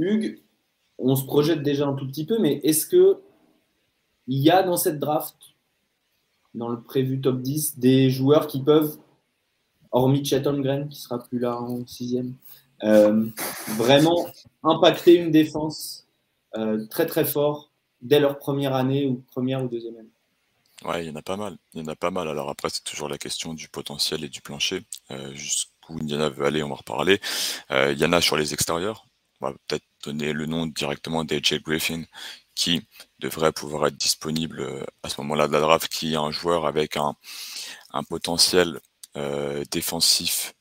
Hugues, 0.00 0.40
on 0.98 1.16
se 1.16 1.24
projette 1.24 1.62
déjà 1.62 1.86
un 1.86 1.94
tout 1.94 2.06
petit 2.06 2.26
peu, 2.26 2.38
mais 2.38 2.60
est-ce 2.62 2.86
que 2.86 3.20
il 4.26 4.38
y 4.38 4.50
a 4.50 4.62
dans 4.62 4.76
cette 4.76 4.98
draft 4.98 5.36
dans 6.54 6.68
le 6.68 6.80
prévu 6.80 7.20
top 7.20 7.40
10 7.40 7.78
des 7.78 8.10
joueurs 8.10 8.46
qui 8.46 8.62
peuvent, 8.62 8.96
hormis 9.92 10.24
Chet 10.24 10.46
Holmgren 10.46 10.88
qui 10.88 11.00
sera 11.00 11.22
plus 11.22 11.38
là 11.38 11.60
en 11.60 11.86
sixième, 11.86 12.34
euh, 12.82 13.26
vraiment 13.76 14.26
impacter 14.62 15.14
une 15.14 15.30
défense 15.30 16.06
euh, 16.56 16.86
très 16.86 17.06
très 17.06 17.24
fort 17.24 17.70
dès 18.02 18.20
leur 18.20 18.38
première 18.38 18.74
année 18.74 19.06
ou 19.06 19.22
première 19.32 19.64
ou 19.64 19.68
deuxième 19.68 19.96
année? 19.96 20.10
Ouais, 20.84 21.04
il 21.04 21.08
y 21.08 21.10
en 21.10 21.16
a 21.16 21.22
pas 21.22 21.36
mal. 21.36 21.56
Il 21.74 21.80
y 21.80 21.84
en 21.84 21.88
a 21.88 21.96
pas 21.96 22.10
mal. 22.10 22.26
Alors 22.26 22.48
après, 22.48 22.68
c'est 22.70 22.84
toujours 22.84 23.08
la 23.08 23.18
question 23.18 23.52
du 23.52 23.68
potentiel 23.68 24.24
et 24.24 24.28
du 24.28 24.40
plancher. 24.40 24.82
Euh, 25.10 25.34
jusqu'où 25.34 25.98
Indiana 26.00 26.30
veut 26.30 26.46
aller, 26.46 26.62
on 26.62 26.70
va 26.70 26.76
reparler. 26.76 27.20
il 27.70 27.98
y 27.98 28.04
en 28.04 28.12
a 28.12 28.20
sur 28.20 28.36
les 28.36 28.54
extérieurs. 28.54 29.04
On 29.40 29.48
va 29.48 29.54
peut-être 29.66 29.84
donner 30.04 30.32
le 30.32 30.46
nom 30.46 30.66
directement 30.66 31.24
d'AJ 31.24 31.62
Griffin, 31.62 32.04
qui 32.54 32.82
devrait 33.18 33.52
pouvoir 33.52 33.86
être 33.86 33.96
disponible 33.96 34.60
euh, 34.60 34.84
à 35.02 35.08
ce 35.08 35.18
moment-là 35.22 35.48
de 35.48 35.52
la 35.52 35.60
draft, 35.60 35.88
qui 35.88 36.12
est 36.12 36.16
un 36.16 36.30
joueur 36.30 36.66
avec 36.66 36.96
un, 36.96 37.14
potentiel 38.08 38.80
euh, 39.16 39.64
défensif 39.70 40.52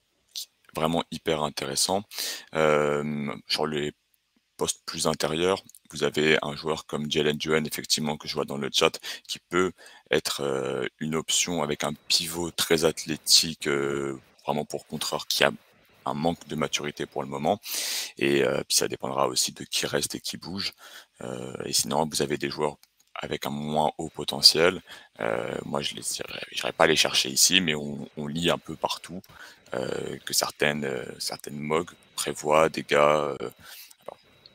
vraiment 0.74 1.04
hyper 1.12 1.44
intéressant. 1.44 2.04
Euh, 2.56 3.34
sur 3.48 3.68
les 3.68 3.92
postes 4.56 4.82
plus 4.86 5.08
intérieurs, 5.08 5.62
vous 5.92 6.04
avez 6.04 6.38
un 6.42 6.56
joueur 6.56 6.86
comme 6.86 7.12
Jalen 7.12 7.38
Duane, 7.38 7.68
effectivement, 7.68 8.16
que 8.16 8.30
je 8.30 8.36
vois 8.36 8.46
dans 8.46 8.58
le 8.58 8.70
chat, 8.72 8.98
qui 9.28 9.40
peut 9.50 9.74
être 10.12 10.88
une 11.00 11.16
option 11.16 11.64
avec 11.64 11.84
un 11.84 11.94
pivot 12.08 12.52
très 12.52 12.86
athlétique, 12.86 13.68
vraiment 14.46 14.66
pour 14.66 14.86
contreur, 14.86 15.28
qui 15.28 15.44
a 15.44 15.52
un 16.10 16.14
manque 16.14 16.48
de 16.48 16.56
maturité 16.56 17.06
pour 17.06 17.24
le 17.24 17.30
moment. 17.30 17.60
Et 18.18 18.44
puis 18.68 18.78
ça 18.78 18.88
dépendra 18.88 19.28
aussi 19.28 19.52
de 19.54 19.64
qui 19.64 19.86
reste 19.86 20.16
et 20.16 20.20
qui 20.20 20.38
bouge. 20.38 20.74
Euh, 21.22 21.54
et 21.66 21.74
sinon, 21.74 22.08
vous 22.10 22.22
avez 22.22 22.38
des 22.38 22.50
joueurs 22.50 22.78
avec 23.16 23.46
un 23.46 23.50
moins 23.50 23.92
haut 23.98 24.10
potentiel. 24.10 24.82
moi, 25.66 25.82
je 25.82 25.96
n'irai 25.96 26.72
pas 26.74 26.88
les 26.88 26.96
chercher 26.96 27.30
ici, 27.30 27.62
mais 27.62 27.76
on, 27.76 28.28
lit 28.28 28.50
un 28.50 28.58
peu 28.58 28.76
partout 28.76 29.22
que 29.72 30.34
certaines, 30.34 30.88
certaines 31.20 31.60
MOG 31.60 31.90
prévoient 32.16 32.70
des 32.70 32.84
gars 32.84 33.36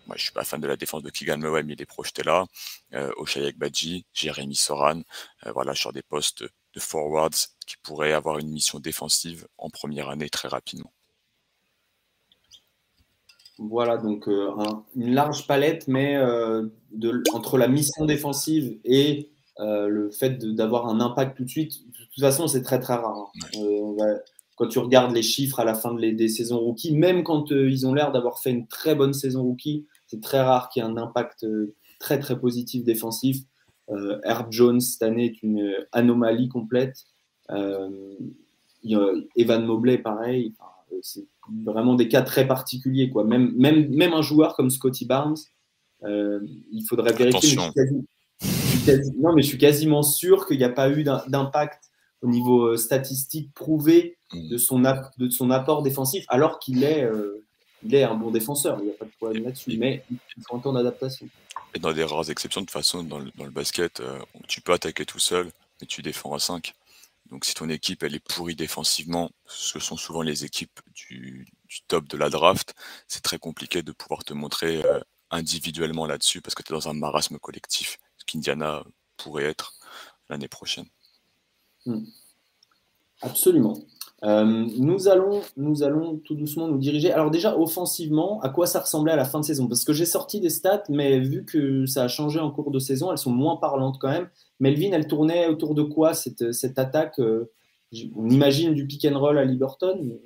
moi, 0.06 0.16
je 0.16 0.24
suis 0.24 0.32
pas 0.32 0.44
fan 0.44 0.60
de 0.60 0.66
la 0.66 0.76
défense 0.76 1.02
de 1.02 1.10
Kigan 1.10 1.38
Meway, 1.38 1.62
mais 1.62 1.74
il 1.74 1.82
est 1.82 1.86
projeté 1.86 2.22
là. 2.22 2.46
Euh, 2.94 3.10
Oshayek 3.16 3.56
Badji, 3.56 4.04
Jérémy 4.12 4.54
Soran, 4.54 5.02
euh, 5.46 5.52
voilà, 5.52 5.74
sur 5.74 5.92
des 5.92 6.02
postes 6.02 6.42
de 6.42 6.80
forwards 6.80 7.30
qui 7.66 7.76
pourraient 7.82 8.12
avoir 8.12 8.38
une 8.38 8.50
mission 8.50 8.80
défensive 8.80 9.46
en 9.58 9.70
première 9.70 10.10
année 10.10 10.28
très 10.28 10.48
rapidement. 10.48 10.92
Voilà, 13.58 13.98
donc 13.98 14.26
euh, 14.28 14.50
une 14.96 15.14
large 15.14 15.46
palette, 15.46 15.86
mais 15.86 16.16
euh, 16.16 16.66
de, 16.90 17.22
entre 17.32 17.56
la 17.56 17.68
mission 17.68 18.04
défensive 18.04 18.78
et 18.84 19.30
le 19.58 20.10
fait 20.10 20.44
d'avoir 20.44 20.88
un 20.88 21.00
impact 21.00 21.36
tout 21.36 21.44
de 21.44 21.48
suite, 21.48 21.86
de 21.86 22.04
toute 22.12 22.20
façon, 22.20 22.48
c'est 22.48 22.62
très 22.62 22.80
très 22.80 22.94
rare. 22.94 23.30
Hein. 23.56 24.18
quand 24.56 24.66
tu 24.66 24.80
regardes 24.80 25.14
les 25.14 25.22
chiffres 25.22 25.60
à 25.60 25.64
la 25.64 25.74
fin 25.74 25.94
des 25.94 26.28
saisons 26.28 26.58
rookies, 26.58 26.96
même 26.96 27.22
quand 27.22 27.52
ils 27.52 27.86
ont 27.86 27.94
l'air 27.94 28.10
d'avoir 28.10 28.40
fait 28.40 28.50
une 28.50 28.66
très 28.66 28.96
bonne 28.96 29.12
saison 29.12 29.44
rookie, 29.44 29.86
c'est 30.06 30.20
très 30.20 30.40
rare 30.40 30.68
qu'il 30.68 30.82
y 30.82 30.86
ait 30.86 30.88
un 30.88 30.96
impact 30.96 31.44
euh, 31.44 31.74
très 31.98 32.18
très 32.18 32.38
positif 32.38 32.84
défensif. 32.84 33.38
Euh, 33.90 34.20
Herb 34.22 34.50
Jones 34.50 34.80
cette 34.80 35.02
année 35.02 35.26
est 35.26 35.42
une 35.42 35.74
anomalie 35.92 36.48
complète. 36.48 37.04
Euh, 37.50 38.14
Evan 39.36 39.64
Mobley, 39.64 39.98
pareil. 39.98 40.54
c'est 41.02 41.26
vraiment 41.64 41.94
des 41.94 42.08
cas 42.08 42.22
très 42.22 42.46
particuliers. 42.46 43.10
Quoi. 43.10 43.24
Même, 43.24 43.52
même, 43.56 43.88
même 43.88 44.12
un 44.12 44.22
joueur 44.22 44.56
comme 44.56 44.70
Scotty 44.70 45.06
Barnes, 45.06 45.36
il 46.02 46.84
faudrait 46.88 47.12
vérifier. 47.12 47.56
non, 47.56 49.34
mais 49.34 49.42
je 49.42 49.46
suis 49.46 49.58
quasiment 49.58 50.02
sûr 50.02 50.46
qu'il 50.46 50.58
n'y 50.58 50.64
a 50.64 50.70
pas 50.70 50.90
eu 50.90 51.02
d'impact 51.02 51.84
au 52.20 52.28
niveau 52.28 52.76
statistique 52.76 53.52
prouvé 53.54 54.16
mm. 54.32 54.48
de 54.48 54.58
son, 54.58 54.80
de 55.18 55.30
son 55.30 55.50
apport 55.50 55.82
défensif, 55.82 56.24
alors 56.28 56.58
qu'il 56.58 56.84
est, 56.84 57.08
il 57.84 57.94
est 57.94 58.02
un 58.02 58.14
bon 58.14 58.30
défenseur, 58.30 58.78
il 58.80 58.86
n'y 58.86 58.90
a 58.90 58.94
pas 58.94 59.04
de 59.04 59.12
problème 59.12 59.44
là-dessus, 59.44 59.76
mais 59.78 60.02
il 60.10 60.18
faut 60.46 60.56
un 60.56 60.60
temps 60.60 60.72
d'adaptation. 60.72 61.28
Et 61.74 61.78
dans 61.78 61.92
des 61.92 62.04
rares 62.04 62.30
exceptions, 62.30 62.62
de 62.62 62.66
toute 62.66 62.72
façon, 62.72 63.02
dans 63.02 63.18
le, 63.18 63.50
basket, 63.50 64.00
euh, 64.00 64.18
tu 64.48 64.60
peux 64.60 64.72
attaquer 64.72 65.04
tout 65.04 65.18
seul, 65.18 65.50
mais 65.80 65.86
tu 65.86 66.02
défends 66.02 66.32
à 66.32 66.38
5. 66.38 66.72
Donc 67.26 67.44
si 67.44 67.54
ton 67.54 67.68
équipe 67.68 68.02
elle 68.02 68.14
est 68.14 68.26
pourrie 68.26 68.54
défensivement, 68.54 69.30
ce 69.46 69.78
sont 69.78 69.96
souvent 69.96 70.22
les 70.22 70.44
équipes 70.44 70.80
du, 70.92 71.46
top 71.88 72.06
de 72.08 72.16
la 72.16 72.30
draft, 72.30 72.74
c'est 73.08 73.22
très 73.22 73.38
compliqué 73.38 73.82
de 73.82 73.92
pouvoir 73.92 74.24
te 74.24 74.34
montrer 74.34 74.84
euh, 74.84 75.00
individuellement 75.30 76.06
là-dessus 76.06 76.40
parce 76.40 76.54
que 76.54 76.62
tu 76.62 76.72
es 76.72 76.76
dans 76.76 76.88
un 76.88 76.94
marasme 76.94 77.38
collectif, 77.38 77.98
ce 78.16 78.24
qu'Indiana 78.24 78.84
pourrait 79.16 79.44
être 79.44 79.74
l'année 80.28 80.48
prochaine. 80.48 80.86
Hmm. 81.86 82.04
Absolument. 83.22 83.78
Euh, 84.22 84.66
nous, 84.78 85.08
allons, 85.08 85.42
nous 85.56 85.82
allons 85.82 86.16
tout 86.16 86.34
doucement 86.34 86.68
nous 86.68 86.78
diriger. 86.78 87.12
Alors 87.12 87.30
déjà, 87.30 87.58
offensivement, 87.58 88.40
à 88.40 88.48
quoi 88.48 88.66
ça 88.66 88.80
ressemblait 88.80 89.12
à 89.12 89.16
la 89.16 89.24
fin 89.24 89.40
de 89.40 89.44
saison? 89.44 89.68
Parce 89.68 89.84
que 89.84 89.92
j'ai 89.92 90.06
sorti 90.06 90.40
des 90.40 90.50
stats, 90.50 90.84
mais 90.88 91.20
vu 91.20 91.44
que 91.44 91.84
ça 91.86 92.04
a 92.04 92.08
changé 92.08 92.40
en 92.40 92.50
cours 92.50 92.70
de 92.70 92.78
saison, 92.78 93.12
elles 93.12 93.18
sont 93.18 93.32
moins 93.32 93.56
parlantes 93.56 93.98
quand 94.00 94.10
même. 94.10 94.28
Melvin, 94.60 94.92
elle 94.92 95.06
tournait 95.06 95.46
autour 95.46 95.74
de 95.74 95.82
quoi 95.82 96.14
cette, 96.14 96.52
cette 96.52 96.78
attaque 96.78 97.18
euh, 97.18 97.50
On 98.16 98.28
imagine 98.28 98.74
du 98.74 98.86
pick 98.86 99.04
and 99.04 99.18
roll 99.18 99.38
à 99.38 99.44
Liberton 99.44 100.18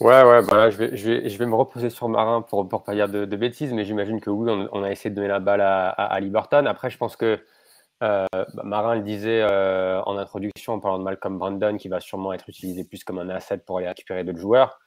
Ouais, 0.00 0.22
ouais, 0.22 0.40
bah 0.42 0.70
je, 0.70 0.78
vais, 0.78 0.96
je, 0.96 1.10
vais, 1.10 1.28
je 1.28 1.38
vais 1.38 1.44
me 1.44 1.54
reposer 1.54 1.90
sur 1.90 2.08
Marin 2.08 2.40
pour 2.40 2.64
ne 2.64 2.70
pas 2.70 2.94
dire 2.94 3.06
de, 3.06 3.36
bêtises, 3.36 3.74
mais 3.74 3.84
j'imagine 3.84 4.18
que 4.18 4.30
oui, 4.30 4.50
on, 4.72 4.82
a 4.82 4.90
essayé 4.90 5.10
de 5.10 5.14
donner 5.14 5.28
la 5.28 5.40
balle 5.40 5.60
à, 5.60 6.18
Liberton. 6.20 6.64
Après, 6.64 6.88
je 6.88 6.96
pense 6.96 7.16
que 7.16 7.38
euh, 8.02 8.24
bah, 8.32 8.62
Marin 8.64 8.94
le 8.94 9.02
disait 9.02 9.42
euh, 9.42 10.00
en 10.04 10.16
introduction 10.16 10.72
en 10.72 10.80
parlant 10.80 10.98
de 10.98 11.04
Malcolm 11.04 11.36
Brandon, 11.38 11.76
qui 11.76 11.88
va 11.88 12.00
sûrement 12.00 12.32
être 12.32 12.48
utilisé 12.48 12.84
plus 12.84 13.04
comme 13.04 13.18
un 13.18 13.28
asset 13.28 13.58
pour 13.58 13.76
aller 13.76 13.88
récupérer 13.88 14.24
d'autres 14.24 14.38
joueurs. 14.38 14.80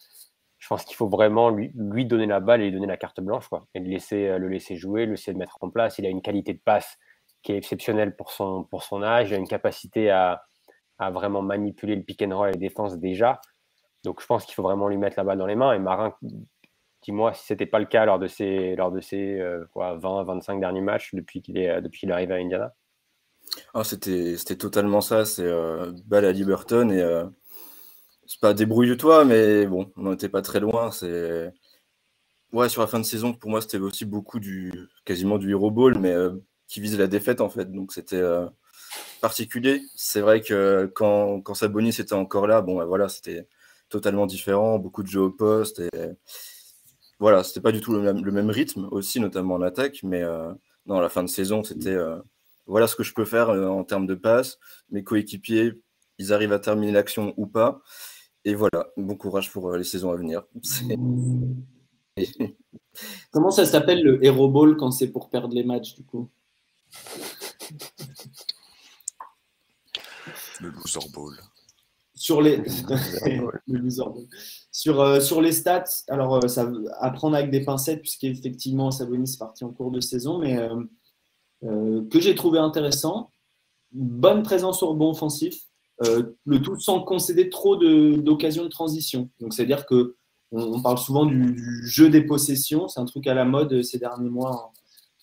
Je 0.57 0.67
pense 0.67 0.83
qu'il 0.83 0.95
faut 0.95 1.09
vraiment 1.09 1.51
lui, 1.51 1.71
lui, 1.75 2.05
donner 2.05 2.25
la 2.25 2.39
balle 2.39 2.61
et 2.61 2.65
lui 2.65 2.71
donner 2.71 2.87
la 2.87 2.97
carte 2.97 3.21
blanche, 3.21 3.47
quoi, 3.49 3.67
et 3.75 3.79
le 3.79 3.89
laisser, 3.89 4.39
le 4.39 4.47
laisser 4.47 4.77
jouer, 4.77 5.05
le 5.05 5.11
laisser 5.11 5.35
mettre 5.35 5.59
en 5.61 5.69
place. 5.69 5.99
Il 5.99 6.07
a 6.07 6.09
une 6.09 6.23
qualité 6.23 6.53
de 6.53 6.61
passe 6.65 6.97
qui 7.43 7.51
est 7.51 7.57
exceptionnelle 7.57 8.15
pour 8.15 8.31
son, 8.31 8.63
pour 8.63 8.83
son 8.83 9.03
âge, 9.03 9.29
il 9.29 9.35
a 9.35 9.37
une 9.37 9.47
capacité 9.47 10.09
à, 10.09 10.43
à 10.97 11.11
vraiment 11.11 11.41
manipuler 11.41 11.95
le 11.95 12.03
pick 12.03 12.21
and 12.21 12.35
roll 12.35 12.49
et 12.49 12.53
la 12.53 12.57
défense 12.57 12.97
déjà. 12.97 13.39
Donc 14.03 14.21
je 14.21 14.25
pense 14.25 14.45
qu'il 14.45 14.55
faut 14.55 14.63
vraiment 14.63 14.87
lui 14.87 14.97
mettre 14.97 15.17
la 15.17 15.23
balle 15.23 15.37
dans 15.37 15.45
les 15.45 15.55
mains. 15.55 15.73
Et 15.73 15.79
Marin, 15.79 16.15
dis-moi 17.03 17.33
si 17.33 17.45
ce 17.45 17.53
n'était 17.53 17.65
pas 17.65 17.79
le 17.79 17.85
cas 17.85 18.05
lors 18.05 18.19
de 18.19 18.27
ses, 18.27 18.75
lors 18.75 18.91
de 18.91 19.01
ses 19.01 19.39
20-25 19.75 20.59
derniers 20.59 20.81
matchs 20.81 21.13
depuis 21.13 21.41
qu'il 21.41 21.57
est, 21.57 21.81
depuis 21.81 22.01
qu'il 22.01 22.11
arrivé 22.11 22.33
à 22.33 22.37
Indiana. 22.37 22.73
Ah, 23.73 23.83
c'était, 23.83 24.37
c'était 24.37 24.57
totalement 24.57 25.01
ça. 25.01 25.25
C'est 25.25 25.45
euh, 25.45 25.91
balle 26.05 26.25
à 26.25 26.31
Liberton 26.31 26.89
et 26.89 27.01
euh, 27.01 27.25
c'est 28.25 28.39
pas 28.39 28.53
débrouille-toi, 28.53 29.25
mais 29.25 29.65
bon, 29.67 29.91
on 29.97 30.11
n'était 30.11 30.29
pas 30.29 30.41
très 30.41 30.59
loin. 30.59 30.91
C'est 30.91 31.51
ouais, 32.53 32.69
sur 32.69 32.81
la 32.81 32.87
fin 32.87 32.99
de 32.99 33.05
saison, 33.05 33.33
pour 33.33 33.49
moi, 33.49 33.61
c'était 33.61 33.79
aussi 33.79 34.05
beaucoup 34.05 34.39
du 34.39 34.71
quasiment 35.05 35.37
du 35.37 35.51
hero 35.51 35.71
ball, 35.71 35.97
mais 35.99 36.11
euh, 36.11 36.31
qui 36.73 36.81
vise 36.81 36.97
la 36.97 37.07
défaite 37.07 37.41
en 37.41 37.49
fait. 37.49 37.71
Donc 37.71 37.93
c'était 37.93 38.21
particulier. 39.21 39.81
C'est 39.95 40.21
vrai 40.21 40.41
que 40.41 40.91
quand, 40.95 41.41
quand 41.41 41.53
Sabonis 41.53 41.95
était 41.99 42.13
encore 42.13 42.47
là, 42.47 42.61
bon, 42.61 42.77
bah, 42.77 42.85
voilà, 42.85 43.09
c'était 43.09 43.47
totalement 43.89 44.25
différent, 44.25 44.79
beaucoup 44.79 45.03
de 45.03 45.07
jeux 45.07 45.21
au 45.21 45.31
poste 45.31 45.79
et 45.79 45.89
voilà, 47.19 47.43
c'était 47.43 47.61
pas 47.61 47.71
du 47.71 47.79
tout 47.79 47.93
le 47.93 48.01
même, 48.01 48.25
le 48.25 48.31
même 48.31 48.49
rythme 48.49 48.87
aussi, 48.91 49.19
notamment 49.19 49.55
en 49.55 49.61
attaque, 49.61 49.99
mais 50.03 50.23
non, 50.87 50.99
la 50.99 51.09
fin 51.09 51.23
de 51.23 51.29
saison, 51.29 51.63
c'était 51.63 51.97
voilà 52.65 52.87
ce 52.87 52.95
que 52.95 53.03
je 53.03 53.13
peux 53.13 53.25
faire 53.25 53.49
euh, 53.49 53.67
en 53.67 53.83
termes 53.83 54.07
de 54.07 54.15
passe. 54.15 54.57
Mes 54.89 55.03
coéquipiers, 55.03 55.73
ils 56.17 56.33
arrivent 56.33 56.53
à 56.53 56.59
terminer 56.59 56.91
l'action 56.91 57.33
ou 57.37 57.47
pas. 57.47 57.81
Et 58.45 58.55
voilà, 58.55 58.87
bon 58.97 59.15
courage 59.15 59.51
pour 59.51 59.71
euh, 59.71 59.77
les 59.77 59.83
saisons 59.83 60.11
à 60.11 60.15
venir. 60.15 60.43
Comment 63.31 63.51
ça 63.51 63.65
s'appelle 63.65 64.03
le 64.03 64.23
Hero 64.23 64.49
Ball 64.49 64.77
quand 64.77 64.91
c'est 64.91 65.11
pour 65.11 65.29
perdre 65.29 65.53
les 65.53 65.63
matchs 65.63 65.95
du 65.95 66.03
coup? 66.03 66.29
Le 70.61 70.69
Loser 70.69 70.99
Ball. 71.13 71.33
Sur 72.15 72.41
les, 72.41 72.63
Sur, 74.71 75.01
euh, 75.01 75.19
sur 75.19 75.41
les 75.41 75.51
stats, 75.51 75.83
alors 76.07 76.49
ça 76.49 76.71
apprendre 76.99 77.35
avec 77.35 77.51
des 77.51 77.65
pincettes 77.65 78.01
puisqu'effectivement 78.01 78.91
Sabonis 78.91 79.33
est 79.33 79.39
parti 79.39 79.63
en 79.63 79.71
cours 79.71 79.91
de 79.91 79.99
saison, 79.99 80.37
mais 80.37 80.57
euh, 81.63 82.03
que 82.09 82.19
j'ai 82.19 82.35
trouvé 82.35 82.59
intéressant. 82.59 83.29
Bonne 83.91 84.43
présence 84.43 84.83
au 84.83 84.89
rebond 84.89 85.11
offensif, 85.11 85.55
euh, 86.03 86.35
le 86.45 86.61
tout 86.61 86.79
sans 86.79 87.01
concéder 87.01 87.49
trop 87.49 87.75
d'occasions 87.75 88.63
de, 88.63 88.69
transition. 88.69 89.29
Donc, 89.39 89.53
c'est-à-dire 89.53 89.85
que 89.85 90.15
on, 90.51 90.81
parle 90.81 90.97
souvent 90.97 91.25
du, 91.25 91.55
jeu 91.87 92.09
des 92.09 92.21
possessions, 92.21 92.87
c'est 92.87 92.99
un 92.99 93.05
truc 93.05 93.27
à 93.27 93.33
la 93.33 93.45
mode 93.45 93.81
ces 93.81 93.97
derniers 93.97 94.29
mois 94.29 94.71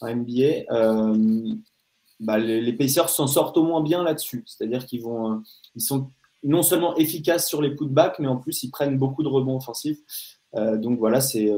en, 0.00 0.14
NBA. 0.14 0.72
Euh, 0.72 1.54
bah, 2.20 2.38
les, 2.38 2.72
Pacers 2.72 3.08
s'en 3.08 3.26
sortent 3.26 3.56
au 3.56 3.64
moins 3.64 3.82
bien 3.82 4.02
là-dessus. 4.02 4.44
C'est-à-dire 4.46 4.86
qu'ils 4.86 5.02
vont, 5.02 5.42
ils 5.74 5.82
sont 5.82 6.10
non 6.42 6.62
seulement 6.62 6.96
efficaces 6.96 7.48
sur 7.48 7.62
les 7.62 7.74
putbacks, 7.74 8.18
mais 8.18 8.26
en 8.26 8.36
plus 8.36 8.62
ils 8.62 8.70
prennent 8.70 8.98
beaucoup 8.98 9.22
de 9.22 9.28
rebonds 9.28 9.56
offensifs. 9.56 10.00
donc 10.54 10.98
voilà, 10.98 11.20
c'est 11.20 11.52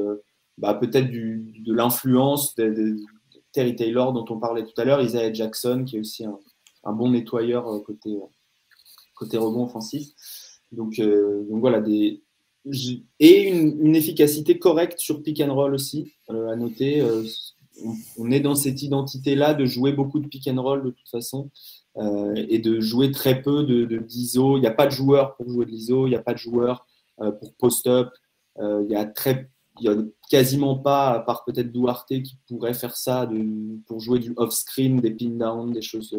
bah, 0.57 0.73
peut-être 0.73 1.09
de 1.09 1.73
l'influence 1.73 2.55
des, 2.55 2.95
Terry 3.53 3.75
Taylor 3.75 4.11
dont 4.11 4.25
on 4.29 4.39
parlait 4.39 4.65
tout 4.65 4.79
à 4.81 4.83
l'heure, 4.83 5.01
Isaiah 5.01 5.31
Jackson 5.31 5.85
qui 5.85 5.95
est 5.95 5.99
aussi 5.99 6.25
un, 6.25 6.93
bon 6.93 7.11
nettoyeur 7.11 7.67
euh, 7.67 7.79
côté, 7.79 8.17
côté 9.15 9.37
rebond 9.37 9.63
offensif. 9.63 10.09
Donc, 10.71 10.99
euh, 10.99 11.45
donc 11.49 11.59
voilà, 11.61 11.79
des, 11.79 12.23
et 13.19 13.49
une, 13.49 13.95
efficacité 13.95 14.57
correcte 14.57 14.99
sur 14.99 15.21
pick 15.21 15.39
and 15.39 15.53
roll 15.53 15.73
aussi, 15.75 16.13
euh, 16.29 16.49
à 16.49 16.55
noter. 16.55 17.01
On, 18.17 18.31
est 18.31 18.39
dans 18.39 18.55
cette 18.55 18.81
identité-là 18.81 19.53
de 19.53 19.65
jouer 19.65 19.91
beaucoup 19.91 20.19
de 20.19 20.27
pick 20.27 20.47
and 20.47 20.61
roll 20.61 20.83
de 20.83 20.91
toute 20.91 21.09
façon 21.09 21.49
et 22.35 22.57
de 22.57 22.79
jouer 22.79 23.11
très 23.11 23.41
peu 23.41 23.63
de, 23.63 23.97
d'ISO. 23.97 24.57
Il 24.57 24.61
n'y 24.61 24.67
a 24.67 24.71
pas 24.71 24.87
de 24.87 24.91
joueur 24.91 25.35
pour 25.35 25.47
jouer 25.49 25.65
de 25.65 25.71
l'ISO, 25.71 26.07
il 26.07 26.11
n'y 26.11 26.15
a 26.15 26.21
pas 26.21 26.33
de 26.33 26.39
joueur 26.39 26.87
pour 27.17 27.53
post-up. 27.59 28.09
il 28.59 28.87
y 28.89 28.95
a 28.95 29.05
très 29.05 29.49
n'y 29.81 29.87
a 29.87 29.95
quasiment 30.29 30.77
pas, 30.77 31.11
à 31.11 31.19
part 31.19 31.43
peut-être 31.45 31.71
Duarte 31.71 32.07
qui 32.07 32.37
pourrait 32.47 32.73
faire 32.73 32.95
ça 32.95 33.29
pour 33.87 33.99
jouer 33.99 34.19
du 34.19 34.33
off-screen, 34.35 34.99
des 34.99 35.11
pin-down, 35.11 35.71
des 35.71 35.81
choses, 35.81 36.15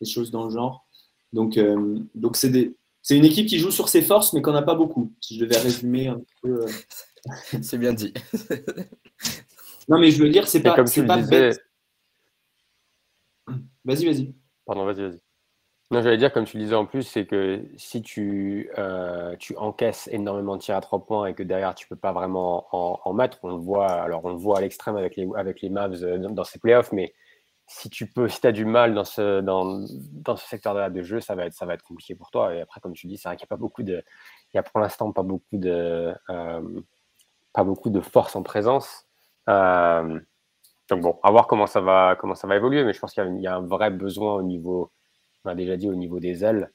des 0.00 0.06
choses 0.06 0.30
dans 0.30 0.44
le 0.44 0.50
genre. 0.50 0.86
Donc, 1.32 1.56
euh, 1.56 1.98
c'est, 2.34 3.16
une 3.16 3.24
équipe 3.24 3.46
qui 3.46 3.58
joue 3.58 3.70
sur 3.70 3.88
ses 3.88 4.02
forces, 4.02 4.32
mais 4.32 4.42
qu'on 4.42 4.52
n'a 4.52 4.62
pas 4.62 4.74
beaucoup. 4.74 5.12
Si 5.20 5.36
je 5.36 5.44
devais 5.44 5.58
résumer 5.58 6.08
un 6.08 6.20
peu. 6.42 6.64
Euh. 6.64 6.68
c'est 7.62 7.78
bien 7.78 7.92
dit. 7.92 8.12
Non, 9.88 9.98
mais 9.98 10.10
je 10.10 10.22
veux 10.22 10.28
dire, 10.28 10.48
c'est 10.48 10.62
pas, 10.62 10.84
c'est 10.86 11.06
pas 11.06 11.18
bête. 11.18 11.60
Vas-y, 13.84 14.04
vas-y. 14.06 14.34
Pardon, 14.64 14.84
vas-y, 14.84 15.02
vas-y. 15.02 15.20
Non, 15.92 16.02
j'allais 16.02 16.16
dire, 16.16 16.32
comme 16.32 16.44
tu 16.44 16.56
le 16.56 16.64
disais 16.64 16.74
en 16.74 16.84
plus, 16.84 17.04
c'est 17.04 17.26
que 17.26 17.64
si 17.76 18.02
tu, 18.02 18.68
euh, 18.76 19.36
tu 19.36 19.56
encaisses 19.56 20.08
énormément 20.10 20.56
de 20.56 20.62
tirs 20.62 20.74
à 20.74 20.80
trois 20.80 21.06
points 21.06 21.26
et 21.26 21.34
que 21.34 21.44
derrière 21.44 21.76
tu 21.76 21.86
peux 21.86 21.94
pas 21.94 22.12
vraiment 22.12 22.66
en, 22.72 23.12
mettre, 23.12 23.38
on 23.44 23.48
le 23.50 23.54
voit, 23.54 23.86
alors 23.86 24.24
on 24.24 24.30
le 24.30 24.36
voit 24.36 24.58
à 24.58 24.60
l'extrême 24.62 24.96
avec 24.96 25.14
les, 25.14 25.28
avec 25.36 25.60
les 25.60 25.68
Mavs 25.70 26.02
euh, 26.02 26.18
dans, 26.18 26.42
ces 26.42 26.58
playoffs, 26.58 26.90
mais 26.90 27.14
si 27.68 27.88
tu 27.88 28.08
peux, 28.08 28.28
si 28.28 28.44
as 28.44 28.52
du 28.52 28.64
mal 28.64 28.94
dans 28.94 29.04
ce, 29.04 29.40
dans, 29.40 29.84
dans 30.12 30.36
ce 30.36 30.48
secteur 30.48 30.90
de 30.90 31.02
jeu, 31.02 31.20
ça 31.20 31.36
va, 31.36 31.46
être, 31.46 31.54
ça 31.54 31.66
va 31.66 31.74
être 31.74 31.84
compliqué 31.84 32.16
pour 32.16 32.32
toi. 32.32 32.52
Et 32.52 32.60
après, 32.60 32.80
comme 32.80 32.92
tu 32.94 33.06
dis, 33.06 33.16
c'est 33.16 33.28
vrai 33.28 33.36
qu'il 33.36 33.44
n'y 33.44 33.48
a 33.48 33.54
pas 33.54 33.60
beaucoup 33.60 33.84
de, 33.84 34.02
il 34.52 34.56
y 34.56 34.58
a 34.58 34.64
pour 34.64 34.80
l'instant 34.80 35.12
pas 35.12 35.22
beaucoup 35.22 35.56
de, 35.56 36.12
euh, 36.30 36.80
pas 37.52 37.62
beaucoup 37.64 37.90
de 37.90 38.00
force 38.00 38.34
en 38.34 38.42
présence. 38.42 39.05
Euh, 39.48 40.20
donc 40.88 41.00
bon, 41.00 41.18
à 41.22 41.30
voir 41.30 41.46
comment 41.46 41.66
ça 41.66 41.80
va, 41.80 42.16
comment 42.18 42.34
ça 42.34 42.46
va 42.46 42.56
évoluer. 42.56 42.84
Mais 42.84 42.92
je 42.92 43.00
pense 43.00 43.12
qu'il 43.12 43.40
y, 43.40 43.46
a 43.46 43.56
un 43.56 43.66
vrai 43.66 43.90
besoin 43.90 44.34
au 44.34 44.42
niveau, 44.42 44.92
déjà 45.54 45.76
dit 45.76 45.88
au 45.88 45.94
niveau 45.94 46.20
des 46.20 46.44
ailes. 46.44 46.72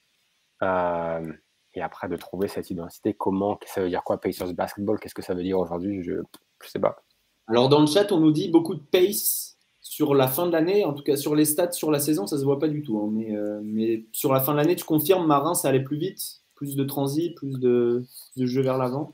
Euh, 0.64 1.34
et 1.74 1.82
après 1.82 2.10
de 2.10 2.18
trouver 2.18 2.48
cette 2.48 2.70
identité, 2.70 3.14
comment, 3.14 3.58
ça 3.66 3.82
veut 3.82 3.90
dire 3.90 4.04
quoi 4.04 4.20
Pacers 4.20 4.54
basketball 4.54 5.00
Qu'est-ce 5.00 5.16
que 5.16 5.22
ça 5.22 5.34
veut 5.34 5.44
dire 5.44 5.58
aujourd'hui 5.58 6.04
Je 6.04 6.14
ne 6.14 6.24
sais 6.66 6.80
pas. 6.80 7.02
Alors 7.48 7.70
dans 7.70 7.80
le 7.80 7.88
chat, 7.88 8.12
on 8.12 8.20
nous 8.20 8.32
dit 8.32 8.50
beaucoup 8.50 8.76
de 8.76 8.82
pace 8.82 9.58
sur 9.80 10.14
la 10.14 10.28
fin 10.28 10.48
de 10.48 10.52
l'année, 10.52 10.86
en 10.86 10.94
tout 10.94 11.04
cas 11.04 11.16
sur 11.16 11.36
les 11.36 11.46
stats 11.46 11.72
sur 11.72 11.92
la 11.92 12.00
saison, 12.00 12.28
ça 12.28 12.38
se 12.38 12.44
voit 12.44 12.60
pas 12.60 12.68
du 12.68 12.84
tout. 12.84 13.00
Hein. 13.00 13.10
mais, 13.12 13.36
euh, 13.36 13.60
mais, 13.64 14.06
sur 14.12 14.32
la 14.32 14.42
fin 14.42 14.52
de 14.52 14.58
l'année, 14.58 14.76
tu 14.76 14.86
confirmes, 14.86 15.26
Marin, 15.26 15.54
ça 15.54 15.70
allait 15.70 15.84
plus 15.84 15.98
vite, 15.98 16.44
plus 16.56 16.76
de 16.76 16.84
transit, 16.84 17.36
plus 17.36 17.60
de 17.60 18.06
jeu 18.36 18.62
vers 18.62 18.78
l'avant? 18.78 19.14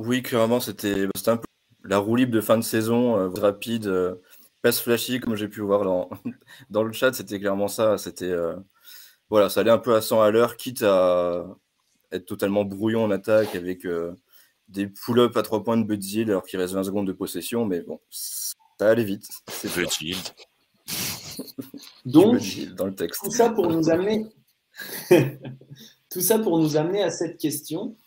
Oui, 0.00 0.22
clairement, 0.22 0.60
c'était 0.60 1.06
un 1.26 1.36
peu 1.36 1.46
la 1.84 1.98
roue 1.98 2.16
libre 2.16 2.32
de 2.32 2.40
fin 2.40 2.56
de 2.56 2.62
saison, 2.62 3.18
euh, 3.18 3.28
rapide, 3.28 3.86
euh, 3.86 4.14
passe 4.62 4.80
flashy, 4.80 5.20
comme 5.20 5.34
j'ai 5.34 5.46
pu 5.46 5.60
voir 5.60 5.84
dans, 5.84 6.08
dans 6.70 6.82
le 6.82 6.92
chat, 6.92 7.12
c'était 7.12 7.38
clairement 7.38 7.68
ça. 7.68 7.98
C'était 7.98 8.34
voilà, 9.28 9.50
ça 9.50 9.60
allait 9.60 9.70
un 9.70 9.78
peu 9.78 9.94
à 9.94 10.00
100 10.00 10.22
à 10.22 10.30
l'heure, 10.30 10.56
quitte 10.56 10.82
à 10.82 11.44
être 12.12 12.24
totalement 12.24 12.64
brouillon 12.64 13.04
en 13.04 13.10
attaque 13.10 13.54
avec 13.54 13.86
des 14.68 14.86
pull-ups 14.86 15.36
à 15.36 15.42
3 15.42 15.64
points 15.64 15.76
de 15.76 15.84
Bud 15.84 16.30
alors 16.30 16.44
qu'il 16.44 16.58
reste 16.58 16.72
20 16.72 16.84
secondes 16.84 17.06
de 17.06 17.12
possession, 17.12 17.66
mais 17.66 17.82
bon, 17.82 18.00
ça 18.08 18.88
allait 18.88 19.04
vite. 19.04 19.28
C'est 19.48 19.68
Donc, 22.06 22.40
dans 22.74 22.86
le 22.86 22.94
texte. 22.94 23.20
Tout 23.22 23.30
ça 23.30 23.50
pour 23.50 23.70
nous 23.70 23.90
amener, 23.90 24.24
tout 26.10 26.22
ça 26.22 26.38
pour 26.38 26.58
nous 26.58 26.78
amener 26.78 27.02
à 27.02 27.10
cette 27.10 27.36
question 27.36 27.98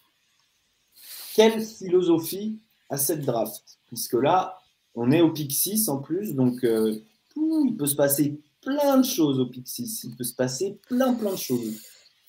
quelle 1.36 1.62
philosophie 1.62 2.60
à 2.89 2.98
cette 2.98 3.26
draft? 3.26 3.80
Puisque 3.88 4.13
là, 4.13 4.58
on 4.96 5.12
est 5.12 5.22
au 5.22 5.32
pick 5.32 5.52
6 5.52 5.89
en 5.89 5.98
plus, 5.98 6.36
donc 6.36 6.63
euh, 6.63 6.96
il 7.36 7.76
peut 7.78 7.86
se 7.86 7.96
passer 7.96 8.39
plein 8.62 8.98
de 8.98 9.06
choses 9.06 9.39
au 9.39 9.46
pick 9.46 9.67
6. 9.67 10.06
Il 10.06 10.15
peut 10.15 10.24
se 10.24 10.36
passer 10.36 10.80
plein, 10.88 11.13
plein 11.13 11.32
de 11.32 11.38
choses. 11.38 11.82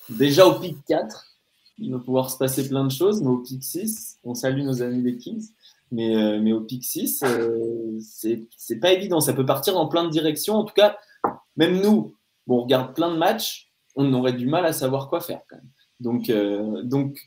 Déjà 0.09 0.47
au 0.47 0.59
pick 0.59 0.77
4, 0.87 1.27
il 1.79 1.93
va 1.93 1.99
pouvoir 1.99 2.31
se 2.31 2.38
passer 2.38 2.69
plein 2.69 2.85
de 2.85 2.93
choses, 2.93 3.23
mais 3.23 3.29
au 3.29 3.38
pick 3.38 3.62
6, 3.62 4.19
on 4.25 4.35
salue 4.35 4.62
nos 4.62 4.83
amis 4.83 5.03
des 5.03 5.17
Kings, 5.17 5.49
mais, 5.90 6.17
euh, 6.17 6.40
mais 6.40 6.53
au 6.53 6.61
pick 6.61 6.85
6, 6.85 7.23
euh, 7.25 7.99
c'est 8.01 8.81
pas 8.81 8.93
évident. 8.93 9.21
Ça 9.21 9.33
peut 9.33 9.47
partir 9.47 9.75
dans 9.75 9.88
plein 9.88 10.05
de 10.05 10.11
directions. 10.11 10.57
En 10.57 10.64
tout 10.64 10.75
cas, 10.75 10.97
même 11.57 11.81
nous, 11.81 12.14
on 12.47 12.62
regarde 12.62 12.95
plein 12.95 13.12
de 13.12 13.19
matchs, 13.19 13.71
on 13.97 14.12
aurait 14.12 14.33
du 14.33 14.47
mal 14.47 14.67
à 14.67 14.73
savoir 14.73 15.09
quoi 15.09 15.21
faire 15.21 15.40
quand 15.49 15.57
même. 15.57 15.71
Donc, 16.01 16.29
euh, 16.31 16.83
donc 16.83 17.19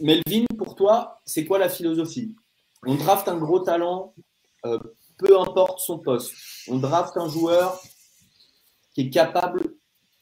Melvin, 0.00 0.44
pour 0.56 0.74
toi, 0.74 1.20
c'est 1.24 1.44
quoi 1.44 1.58
la 1.58 1.68
philosophie? 1.68 2.34
On 2.86 2.94
draft 2.94 3.28
un 3.28 3.36
gros 3.36 3.60
talent, 3.60 4.14
peu 4.62 5.38
importe 5.38 5.80
son 5.80 5.98
poste. 5.98 6.32
On 6.68 6.78
draft 6.78 7.16
un 7.16 7.28
joueur 7.28 7.80
qui 8.94 9.02
est 9.02 9.10
capable 9.10 9.74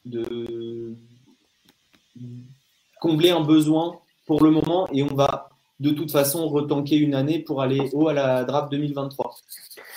de 0.05 0.97
combler 3.01 3.31
un 3.31 3.41
besoin 3.41 3.99
pour 4.27 4.43
le 4.43 4.51
moment 4.51 4.89
et 4.93 5.03
on 5.03 5.15
va 5.15 5.49
de 5.81 5.91
toute 5.91 6.11
façon 6.11 6.49
retanker 6.49 6.97
une 6.97 7.15
année 7.15 7.39
pour 7.39 7.63
aller 7.63 7.89
haut 7.93 8.09
à 8.09 8.13
la 8.13 8.45
draft 8.45 8.71
2023. 8.73 9.35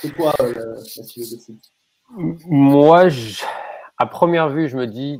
C'est 0.01 0.15
quoi 0.15 0.33
euh, 0.39 0.75
la, 0.97 1.03
philosophie? 1.03 1.59
Moi, 2.47 3.07
à 3.97 4.05
première 4.05 4.49
vue, 4.49 4.69
je 4.69 4.77
me 4.77 4.85
dis 4.85 5.19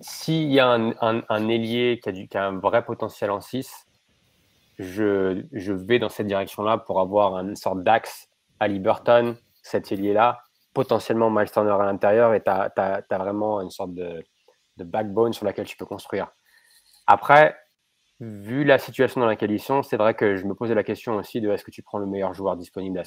s'il 0.00 0.52
y 0.52 0.60
a 0.60 0.68
un, 0.68 1.48
ailier 1.48 2.00
qui 2.02 2.36
a, 2.36 2.46
un 2.46 2.58
vrai 2.58 2.84
potentiel 2.84 3.30
en 3.30 3.40
6, 3.40 3.86
je, 4.78 5.72
vais 5.72 5.98
dans 5.98 6.08
cette 6.08 6.26
direction-là 6.26 6.78
pour 6.78 7.00
avoir 7.00 7.38
une 7.38 7.56
sorte 7.56 7.82
d'axe 7.82 8.28
à 8.60 8.68
Liberton, 8.68 9.36
cet 9.62 9.90
ailier-là, 9.92 10.40
potentiellement 10.74 11.30
Miles 11.30 11.50
Turner 11.50 11.72
à 11.72 11.84
l'intérieur 11.84 12.34
et 12.34 12.42
tu 12.42 12.50
as, 12.50 13.02
vraiment 13.10 13.60
une 13.62 13.70
sorte 13.70 13.94
de, 13.94 14.22
backbone 14.78 15.32
sur 15.32 15.46
laquelle 15.46 15.66
tu 15.66 15.76
peux 15.76 15.86
construire. 15.86 16.28
Après, 17.06 17.56
vu 18.20 18.64
la 18.64 18.78
situation 18.78 19.20
dans 19.20 19.26
laquelle 19.26 19.50
ils 19.50 19.60
sont, 19.60 19.82
c'est 19.82 19.96
vrai 19.96 20.14
que 20.14 20.36
je 20.36 20.44
me 20.44 20.54
posais 20.54 20.74
la 20.74 20.84
question 20.84 21.16
aussi 21.16 21.40
de 21.40 21.50
est-ce 21.50 21.64
que 21.64 21.70
tu 21.70 21.82
prends 21.82 21.98
le 21.98 22.06
meilleur 22.06 22.34
joueur 22.34 22.56
disponible 22.56 22.98
à, 22.98 23.02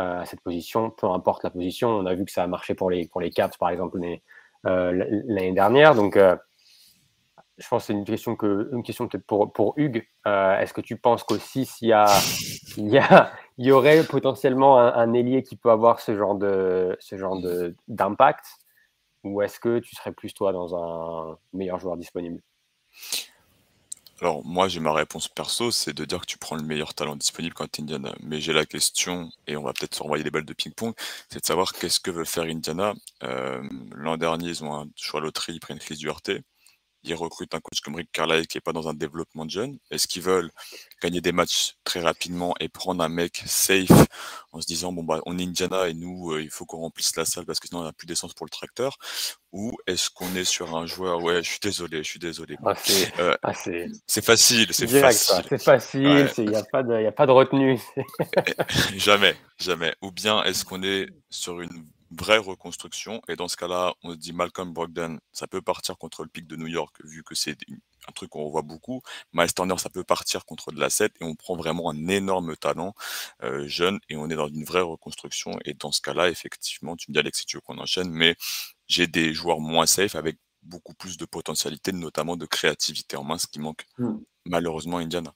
euh, 0.00 0.24
cette 0.24 0.40
position, 0.40 0.90
peu 0.90 1.08
importe 1.08 1.42
la 1.42 1.50
position. 1.50 1.88
On 1.90 2.06
a 2.06 2.14
vu 2.14 2.24
que 2.24 2.30
ça 2.30 2.44
a 2.44 2.46
marché 2.46 2.74
pour 2.74 2.90
les, 2.90 3.08
pour 3.08 3.20
les 3.20 3.30
Caps, 3.30 3.56
par 3.58 3.70
exemple, 3.70 3.98
l'année 4.64 5.52
dernière. 5.52 5.94
Donc, 5.94 6.16
euh, 6.16 6.36
je 7.58 7.68
pense 7.68 7.82
que 7.82 7.86
c'est 7.88 7.92
une 7.92 8.04
question, 8.04 8.36
que, 8.36 8.70
une 8.72 8.82
question 8.82 9.06
peut-être 9.06 9.26
pour, 9.26 9.52
pour 9.52 9.74
Hugues. 9.76 10.06
est-ce 10.24 10.72
que 10.72 10.80
tu 10.80 10.96
penses 10.96 11.24
qu'aussi, 11.24 11.66
s'il 11.66 11.88
y, 11.88 11.92
a, 11.92 12.06
il 12.76 12.88
y, 12.88 12.98
a, 12.98 13.32
il 13.58 13.66
y 13.66 13.72
aurait 13.72 14.02
potentiellement 14.04 14.78
un, 14.78 14.94
un 14.94 15.12
ailier 15.12 15.42
qui 15.42 15.56
peut 15.56 15.70
avoir 15.70 16.00
ce 16.00 16.16
genre, 16.16 16.34
de, 16.36 16.96
ce 17.00 17.18
genre 17.18 17.38
d'impact? 17.88 18.46
Ou 19.24 19.42
est-ce 19.42 19.60
que 19.60 19.78
tu 19.80 19.94
serais 19.94 20.12
plus, 20.12 20.32
toi, 20.32 20.52
dans 20.52 20.74
un 20.74 21.38
meilleur 21.52 21.78
joueur 21.78 21.98
disponible? 21.98 22.40
Alors, 24.20 24.44
moi, 24.44 24.68
j'ai 24.68 24.80
ma 24.80 24.92
réponse 24.92 25.28
perso, 25.28 25.70
c'est 25.70 25.94
de 25.94 26.04
dire 26.04 26.20
que 26.20 26.26
tu 26.26 26.36
prends 26.36 26.56
le 26.56 26.62
meilleur 26.62 26.92
talent 26.94 27.16
disponible 27.16 27.54
quand 27.54 27.70
tu 27.70 27.80
Indiana. 27.80 28.14
Mais 28.22 28.40
j'ai 28.40 28.52
la 28.52 28.66
question, 28.66 29.30
et 29.46 29.56
on 29.56 29.62
va 29.62 29.72
peut-être 29.72 29.94
se 29.94 30.02
renvoyer 30.02 30.22
des 30.22 30.30
balles 30.30 30.44
de 30.44 30.52
ping-pong, 30.52 30.94
c'est 31.30 31.40
de 31.40 31.46
savoir 31.46 31.72
qu'est-ce 31.72 32.00
que 32.00 32.10
veut 32.10 32.24
faire 32.26 32.44
Indiana. 32.44 32.94
Euh, 33.22 33.62
l'an 33.92 34.18
dernier, 34.18 34.48
ils 34.48 34.64
ont 34.64 34.74
un 34.74 34.88
choix 34.94 35.20
loterie, 35.20 35.54
ils 35.54 35.60
prennent 35.60 35.78
Chris 35.78 35.96
Duarte 35.96 36.30
ils 37.02 37.14
recrutent 37.14 37.54
un 37.54 37.60
coach 37.60 37.80
comme 37.80 37.94
Rick 37.94 38.10
Carlisle 38.12 38.46
qui 38.46 38.56
n'est 38.56 38.62
pas 38.62 38.72
dans 38.72 38.88
un 38.88 38.94
développement 38.94 39.44
de 39.44 39.50
jeunes. 39.50 39.78
Est-ce 39.90 40.06
qu'ils 40.06 40.22
veulent 40.22 40.50
gagner 41.02 41.20
des 41.20 41.32
matchs 41.32 41.76
très 41.84 42.00
rapidement 42.00 42.54
et 42.60 42.68
prendre 42.68 43.02
un 43.02 43.08
mec 43.08 43.42
safe 43.46 43.90
en 44.52 44.60
se 44.60 44.66
disant 44.66 44.92
bon 44.92 45.02
bah 45.04 45.20
on 45.26 45.38
est 45.38 45.44
Indiana 45.44 45.88
et 45.88 45.94
nous 45.94 46.32
euh, 46.32 46.42
il 46.42 46.50
faut 46.50 46.66
qu'on 46.66 46.80
remplisse 46.80 47.16
la 47.16 47.24
salle 47.24 47.46
parce 47.46 47.60
que 47.60 47.68
sinon 47.68 47.80
on 47.80 47.84
n'a 47.84 47.92
plus 47.92 48.06
d'essence 48.06 48.34
pour 48.34 48.46
le 48.46 48.50
tracteur? 48.50 48.98
Ou 49.52 49.72
est-ce 49.86 50.10
qu'on 50.10 50.34
est 50.36 50.44
sur 50.44 50.76
un 50.76 50.86
joueur 50.86 51.22
ouais 51.22 51.42
je 51.42 51.50
suis 51.50 51.60
désolé 51.60 51.98
je 51.98 52.08
suis 52.08 52.18
désolé. 52.18 52.56
Ah, 52.64 52.74
euh, 53.18 53.36
ah, 53.42 53.52
c'est 53.54 54.24
facile 54.24 54.66
c'est 54.72 54.86
facile. 54.86 55.44
c'est 55.48 55.62
facile 55.62 56.30
il 56.38 56.48
n'y 56.50 56.56
a 56.56 56.64
pas 56.64 56.82
de 56.82 57.06
a 57.06 57.12
pas 57.12 57.26
de 57.26 57.32
retenue. 57.32 57.80
Jamais 58.96 59.36
jamais. 59.60 59.94
Ou 60.02 60.10
bien 60.10 60.42
est-ce 60.44 60.64
qu'on 60.64 60.82
est 60.82 61.08
sur 61.28 61.60
une 61.60 61.86
vraie 62.10 62.38
reconstruction. 62.38 63.22
Et 63.28 63.36
dans 63.36 63.48
ce 63.48 63.56
cas-là, 63.56 63.94
on 64.02 64.12
se 64.12 64.16
dit 64.16 64.32
Malcolm 64.32 64.72
Brogdon, 64.72 65.18
ça 65.32 65.46
peut 65.46 65.62
partir 65.62 65.96
contre 65.98 66.22
le 66.22 66.28
pic 66.28 66.46
de 66.46 66.56
New 66.56 66.66
York, 66.66 66.96
vu 67.04 67.22
que 67.22 67.34
c'est 67.34 67.56
un 68.08 68.12
truc 68.12 68.30
qu'on 68.30 68.48
voit 68.50 68.62
beaucoup. 68.62 69.02
Miles 69.32 69.52
Turner, 69.52 69.78
ça 69.78 69.90
peut 69.90 70.04
partir 70.04 70.44
contre 70.44 70.72
de 70.72 70.80
la 70.80 70.90
7 70.90 71.12
et 71.20 71.24
on 71.24 71.34
prend 71.34 71.56
vraiment 71.56 71.90
un 71.90 72.08
énorme 72.08 72.56
talent 72.56 72.94
euh, 73.42 73.66
jeune 73.68 74.00
et 74.08 74.16
on 74.16 74.28
est 74.28 74.36
dans 74.36 74.48
une 74.48 74.64
vraie 74.64 74.80
reconstruction. 74.80 75.58
Et 75.64 75.74
dans 75.74 75.92
ce 75.92 76.00
cas-là, 76.00 76.28
effectivement, 76.28 76.96
tu 76.96 77.10
me 77.10 77.14
dis 77.14 77.20
Alex, 77.20 77.40
si 77.40 77.46
tu 77.46 77.56
veux 77.56 77.60
qu'on 77.60 77.78
enchaîne, 77.78 78.10
mais 78.10 78.36
j'ai 78.88 79.06
des 79.06 79.32
joueurs 79.34 79.60
moins 79.60 79.86
safe 79.86 80.14
avec 80.14 80.38
beaucoup 80.62 80.94
plus 80.94 81.16
de 81.16 81.24
potentialité, 81.24 81.92
notamment 81.92 82.36
de 82.36 82.46
créativité 82.46 83.16
en 83.16 83.24
main, 83.24 83.38
ce 83.38 83.46
qui 83.46 83.60
manque 83.60 83.86
hmm. 83.98 84.18
malheureusement 84.44 84.98
à 84.98 85.00
Indiana. 85.00 85.32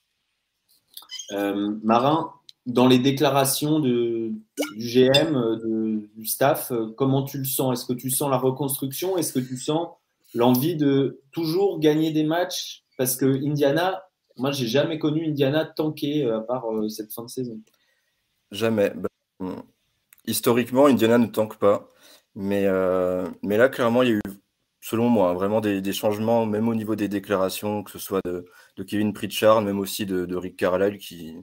Euh, 1.33 1.77
Marin, 1.83 2.35
dans 2.67 2.87
les 2.87 2.99
déclarations 2.99 3.79
de, 3.81 4.31
du 4.77 4.79
GM, 4.79 5.35
de, 5.35 6.09
du 6.17 6.27
staff, 6.27 6.73
comment 6.97 7.25
tu 7.25 7.39
le 7.39 7.45
sens? 7.45 7.79
Est-ce 7.79 7.87
que 7.87 7.99
tu 7.99 8.11
sens 8.11 8.31
la 8.31 8.39
reconstruction? 8.39 9.17
Est-ce 9.19 9.33
que 9.33 9.41
tu 9.41 9.59
sens 9.59 9.89
l'envie 10.35 10.77
de 10.77 11.21
toujours 11.33 11.79
gagner 11.79 12.11
des 12.11 12.25
matchs? 12.25 12.85
Parce 12.97 13.17
que 13.17 13.27
Indiana, 13.27 14.03
moi, 14.37 14.51
j'ai 14.51 14.67
jamais 14.67 14.99
connu 14.99 15.27
Indiana 15.29 15.65
tanker 15.65 16.25
euh, 16.25 16.39
à 16.39 16.41
part 16.41 16.73
euh, 16.73 16.89
cette 16.89 17.13
fin 17.13 17.23
de 17.23 17.29
saison. 17.29 17.61
Jamais. 18.51 18.93
Ben, 18.95 19.63
historiquement, 20.27 20.87
Indiana 20.87 21.19
ne 21.19 21.27
tanque 21.27 21.59
pas. 21.59 21.89
Mais, 22.35 22.65
euh, 22.67 23.29
mais 23.43 23.57
là, 23.57 23.69
clairement, 23.69 24.03
il 24.03 24.09
y 24.09 24.13
a 24.13 24.17
eu, 24.17 24.21
selon 24.81 25.09
moi, 25.09 25.35
vraiment 25.35 25.61
des, 25.61 25.93
changements, 25.93 26.47
même 26.47 26.69
au 26.69 26.75
niveau 26.75 26.97
des 26.97 27.09
déclarations, 27.09 27.85
que 27.85 27.93
ce 27.93 27.99
soit 27.99 28.21
de, 28.25 28.45
de 28.77 28.83
Kevin 28.83 29.13
Pritchard, 29.13 29.63
même 29.63 29.79
aussi 29.79 30.05
de, 30.05 30.27
de 30.27 30.37
Rick 30.37 30.57
Carlisle, 30.57 30.99
qui, 30.99 31.37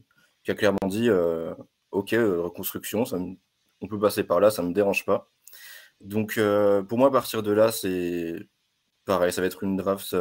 qui 0.44 0.52
a 0.52 0.56
clairement 0.56 0.88
dit 0.88 1.10
euh, 1.10 1.54
Ok, 1.92 2.14
euh, 2.14 2.42
reconstruction, 2.42 3.06
ça 3.06 3.18
on 3.84 3.88
peut 3.88 4.00
passer 4.00 4.24
par 4.24 4.40
là, 4.40 4.52
ça 4.52 4.62
ne 4.62 4.70
me 4.70 4.74
dérange 4.74 5.06
pas. 5.06 5.32
Donc, 6.02 6.38
euh, 6.38 6.84
pour 6.84 6.98
moi, 7.00 7.10
à 7.10 7.12
partir 7.12 7.44
de 7.44 7.52
là, 7.52 7.72
c'est 7.72 8.36
pareil, 9.06 9.34
ça 9.34 9.42
va 9.42 9.48
être 9.48 9.64
une 9.64 9.76
draft. 9.78 10.16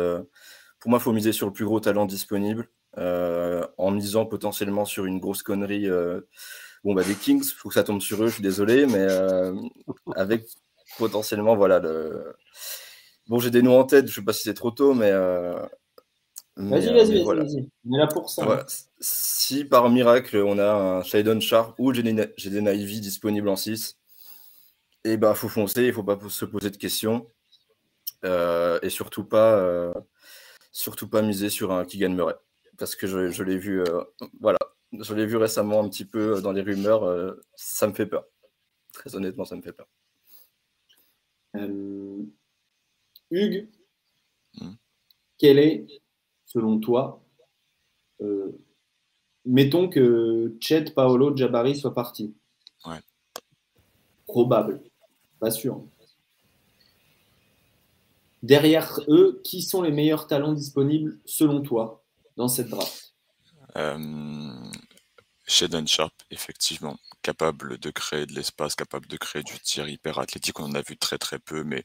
pour 0.81 0.91
moi, 0.91 0.99
il 0.99 1.03
faut 1.03 1.13
miser 1.13 1.33
sur 1.33 1.47
le 1.47 1.53
plus 1.53 1.67
gros 1.67 1.81
talent 1.81 2.07
disponible, 2.07 2.71
en 2.97 3.91
misant 3.91 4.27
potentiellement 4.27 4.85
sur 4.87 5.05
une 5.05 5.21
grosse 5.21 5.43
connerie. 5.43 5.89
bon, 6.85 6.95
bah, 6.95 7.05
des 7.05 7.15
Kings, 7.15 7.45
il 7.45 7.55
faut 7.55 7.69
que 7.69 7.75
ça 7.75 7.85
tombe 7.85 8.01
sur 8.01 8.23
eux, 8.23 8.29
je 8.29 8.35
suis 8.35 8.43
désolé, 8.43 8.87
mais 8.87 9.07
avec 10.17 10.47
potentiellement, 10.99 11.55
voilà, 11.55 11.81
le... 11.81 12.35
Bon, 13.29 13.39
j'ai 13.39 13.51
des 13.51 13.63
noms 13.63 13.79
en 13.79 13.85
tête, 13.85 14.07
je 14.07 14.13
ne 14.13 14.15
sais 14.17 14.25
pas 14.25 14.33
si 14.33 14.43
c'est 14.43 14.55
trop 14.55 14.71
tôt, 14.71 14.95
mais 14.95 15.13
vas-y, 16.69 16.93
vas-y. 16.93 17.69
On 17.87 17.95
est 17.95 17.99
là 17.99 18.07
pour 18.07 18.31
ça. 18.31 18.67
Si 19.01 19.65
par 19.65 19.89
miracle 19.91 20.37
on 20.39 20.59
a 20.59 20.73
un 20.73 21.03
Shadon 21.03 21.41
Sharp 21.41 21.75
ou 21.79 21.93
des 21.93 22.11
Ivy 22.11 23.01
disponible 23.01 23.49
en 23.49 23.57
6, 23.57 23.99
et 25.05 25.13
eh 25.13 25.17
ben 25.17 25.35
faut 25.35 25.49
foncer, 25.49 25.85
il 25.87 25.93
faut 25.93 26.03
pas 26.03 26.19
se 26.29 26.45
poser 26.45 26.71
de 26.71 26.77
questions. 26.77 27.27
Euh, 28.25 28.79
et 28.83 28.91
surtout 28.91 29.25
pas, 29.25 29.57
euh, 29.57 29.95
surtout 30.73 31.09
pas 31.09 31.23
miser 31.23 31.49
sur 31.49 31.73
un 31.73 31.85
Keegan 31.87 32.11
Murray. 32.11 32.35
Parce 32.77 32.95
que 32.97 33.07
je, 33.07 33.43
l'ai 33.43 33.57
vu, 33.57 33.83
voilà, 34.41 34.59
je 34.93 35.15
l'ai 35.15 35.27
vu 35.27 35.37
récemment 35.37 35.83
un 35.83 35.89
petit 35.89 36.05
peu 36.05 36.41
dans 36.43 36.53
les 36.53 36.63
rumeurs, 36.63 37.35
ça 37.57 37.87
me 37.87 37.93
fait 37.93 38.07
peur. 38.07 38.27
Très 38.93 39.15
honnêtement, 39.15 39.45
ça 39.45 39.57
me 39.57 39.63
fait 39.63 39.73
peur. 39.73 39.87
Hugues, 43.31 43.69
hmm. 44.55 44.73
quel 45.39 45.59
est 45.59 45.87
selon 46.51 46.81
toi 46.81 47.23
euh, 48.21 48.51
Mettons 49.45 49.89
que 49.89 50.57
Chet, 50.61 50.93
Paolo, 50.95 51.35
Jabari 51.35 51.75
soient 51.75 51.95
partis. 51.95 52.35
Ouais. 52.85 53.01
Probable. 54.27 54.83
Pas 55.39 55.51
sûr. 55.51 55.83
Derrière 58.43 59.01
eux, 59.09 59.41
qui 59.45 59.63
sont 59.63 59.83
les 59.83 59.93
meilleurs 59.93 60.27
talents 60.27 60.53
disponibles 60.53 61.19
selon 61.25 61.63
toi 61.63 62.05
dans 62.37 62.49
cette 62.49 62.69
draft? 62.69 63.15
Euh, 63.77 64.71
Sharp, 65.47 66.15
effectivement, 66.31 66.99
capable 67.23 67.79
de 67.79 67.91
créer 67.91 68.27
de 68.27 68.33
l'espace, 68.35 68.75
capable 68.75 69.07
de 69.07 69.17
créer 69.17 69.43
du 69.43 69.59
tir 69.61 69.89
hyper 69.89 70.19
athlétique. 70.19 70.61
On 70.61 70.65
en 70.65 70.75
a 70.75 70.83
vu 70.83 70.97
très 70.97 71.19
très 71.19 71.39
peu, 71.39 71.65
mais 71.65 71.85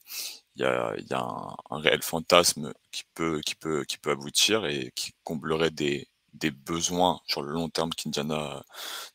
il 0.56 0.62
y 0.62 0.66
a, 0.66 0.96
un, 1.12 1.80
réel 1.80 2.02
fantasme 2.02 2.74
qui 2.92 3.04
peut, 3.14 3.42
qui, 3.46 3.56
peut, 3.56 3.84
qui 3.86 3.98
peut 3.98 4.12
aboutir 4.12 4.66
et 4.66 4.92
qui 4.96 5.14
comblerait 5.24 5.72
des, 5.72 6.08
des 6.34 6.52
besoins 6.52 7.20
sur 7.28 7.42
le 7.42 7.52
long 7.52 7.70
terme 7.70 7.92
qu'Indiana 7.92 8.64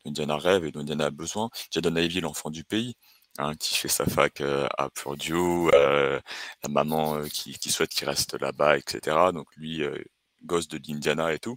Indiana 0.06 0.36
rêve 0.36 0.64
et 0.64 0.72
dont 0.72 0.80
Indiana 0.80 1.06
a 1.06 1.10
besoin. 1.10 1.50
Jadon 1.70 1.96
Ivy, 1.96 2.20
l'enfant 2.20 2.50
du 2.50 2.64
pays, 2.64 2.96
hein, 3.38 3.54
qui 3.56 3.76
fait 3.76 3.88
sa 3.88 4.06
fac 4.06 4.40
euh, 4.40 4.66
à 4.78 4.90
Purdue, 4.90 5.34
euh, 5.74 6.20
la 6.62 6.68
maman 6.68 7.16
euh, 7.16 7.26
qui, 7.28 7.54
qui, 7.58 7.70
souhaite 7.72 7.90
qu'il 7.90 8.08
reste 8.08 8.34
là-bas, 8.40 8.78
etc. 8.78 9.16
Donc 9.34 9.48
lui, 9.56 9.82
gosse 10.44 10.68
de 10.68 10.80
l'Indiana 10.86 11.32
et 11.34 11.38
tout 11.38 11.56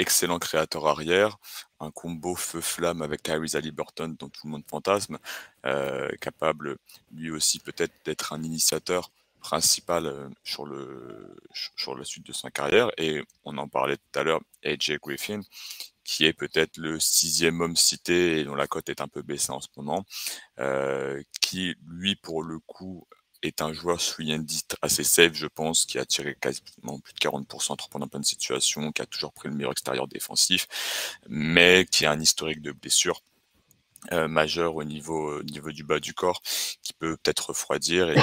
excellent 0.00 0.38
créateur 0.38 0.86
arrière, 0.86 1.38
un 1.78 1.90
combo 1.90 2.34
feu-flamme 2.34 3.02
avec 3.02 3.22
Tyrese 3.22 3.70
Burton 3.72 4.16
dont 4.18 4.28
tout 4.28 4.46
le 4.46 4.50
monde 4.50 4.64
fantasme, 4.66 5.18
euh, 5.66 6.08
capable 6.20 6.78
lui 7.12 7.30
aussi 7.30 7.58
peut-être 7.60 7.92
d'être 8.04 8.32
un 8.32 8.42
initiateur 8.42 9.10
principal 9.40 10.06
euh, 10.06 10.28
sur, 10.42 10.64
le, 10.64 11.36
sur 11.76 11.96
la 11.96 12.04
suite 12.04 12.26
de 12.26 12.32
sa 12.32 12.50
carrière. 12.50 12.90
Et 12.96 13.22
on 13.44 13.58
en 13.58 13.68
parlait 13.68 13.96
tout 13.96 14.18
à 14.18 14.22
l'heure, 14.22 14.40
AJ 14.64 14.98
Griffin, 15.02 15.40
qui 16.04 16.24
est 16.24 16.32
peut-être 16.32 16.78
le 16.78 16.98
sixième 16.98 17.60
homme 17.60 17.76
cité 17.76 18.40
et 18.40 18.44
dont 18.44 18.54
la 18.54 18.66
cote 18.66 18.88
est 18.88 19.00
un 19.00 19.08
peu 19.08 19.22
baissée 19.22 19.52
en 19.52 19.60
ce 19.60 19.68
moment, 19.76 20.04
euh, 20.58 21.22
qui 21.40 21.74
lui 21.86 22.16
pour 22.16 22.42
le 22.42 22.58
coup 22.60 23.06
est 23.42 23.62
un 23.62 23.72
joueur 23.72 23.98
dit 24.18 24.64
assez 24.82 25.04
safe, 25.04 25.34
je 25.34 25.46
pense, 25.46 25.86
qui 25.86 25.98
a 25.98 26.04
tiré 26.04 26.36
quasiment 26.40 26.98
plus 27.00 27.14
de 27.14 27.18
40% 27.18 27.76
trop 27.76 27.88
pendant 27.90 28.08
plein 28.08 28.20
de 28.20 28.24
situations, 28.24 28.92
qui 28.92 29.02
a 29.02 29.06
toujours 29.06 29.32
pris 29.32 29.48
le 29.48 29.54
meilleur 29.54 29.72
extérieur 29.72 30.08
défensif, 30.08 30.66
mais 31.28 31.86
qui 31.90 32.06
a 32.06 32.12
un 32.12 32.20
historique 32.20 32.62
de 32.62 32.72
blessures 32.72 33.22
euh, 34.12 34.28
majeur 34.28 34.76
au 34.76 34.84
niveau, 34.84 35.42
niveau 35.42 35.72
du 35.72 35.84
bas 35.84 36.00
du 36.00 36.14
corps, 36.14 36.40
qui 36.82 36.92
peut 36.94 37.16
peut-être 37.18 37.50
refroidir 37.50 38.10
et 38.10 38.16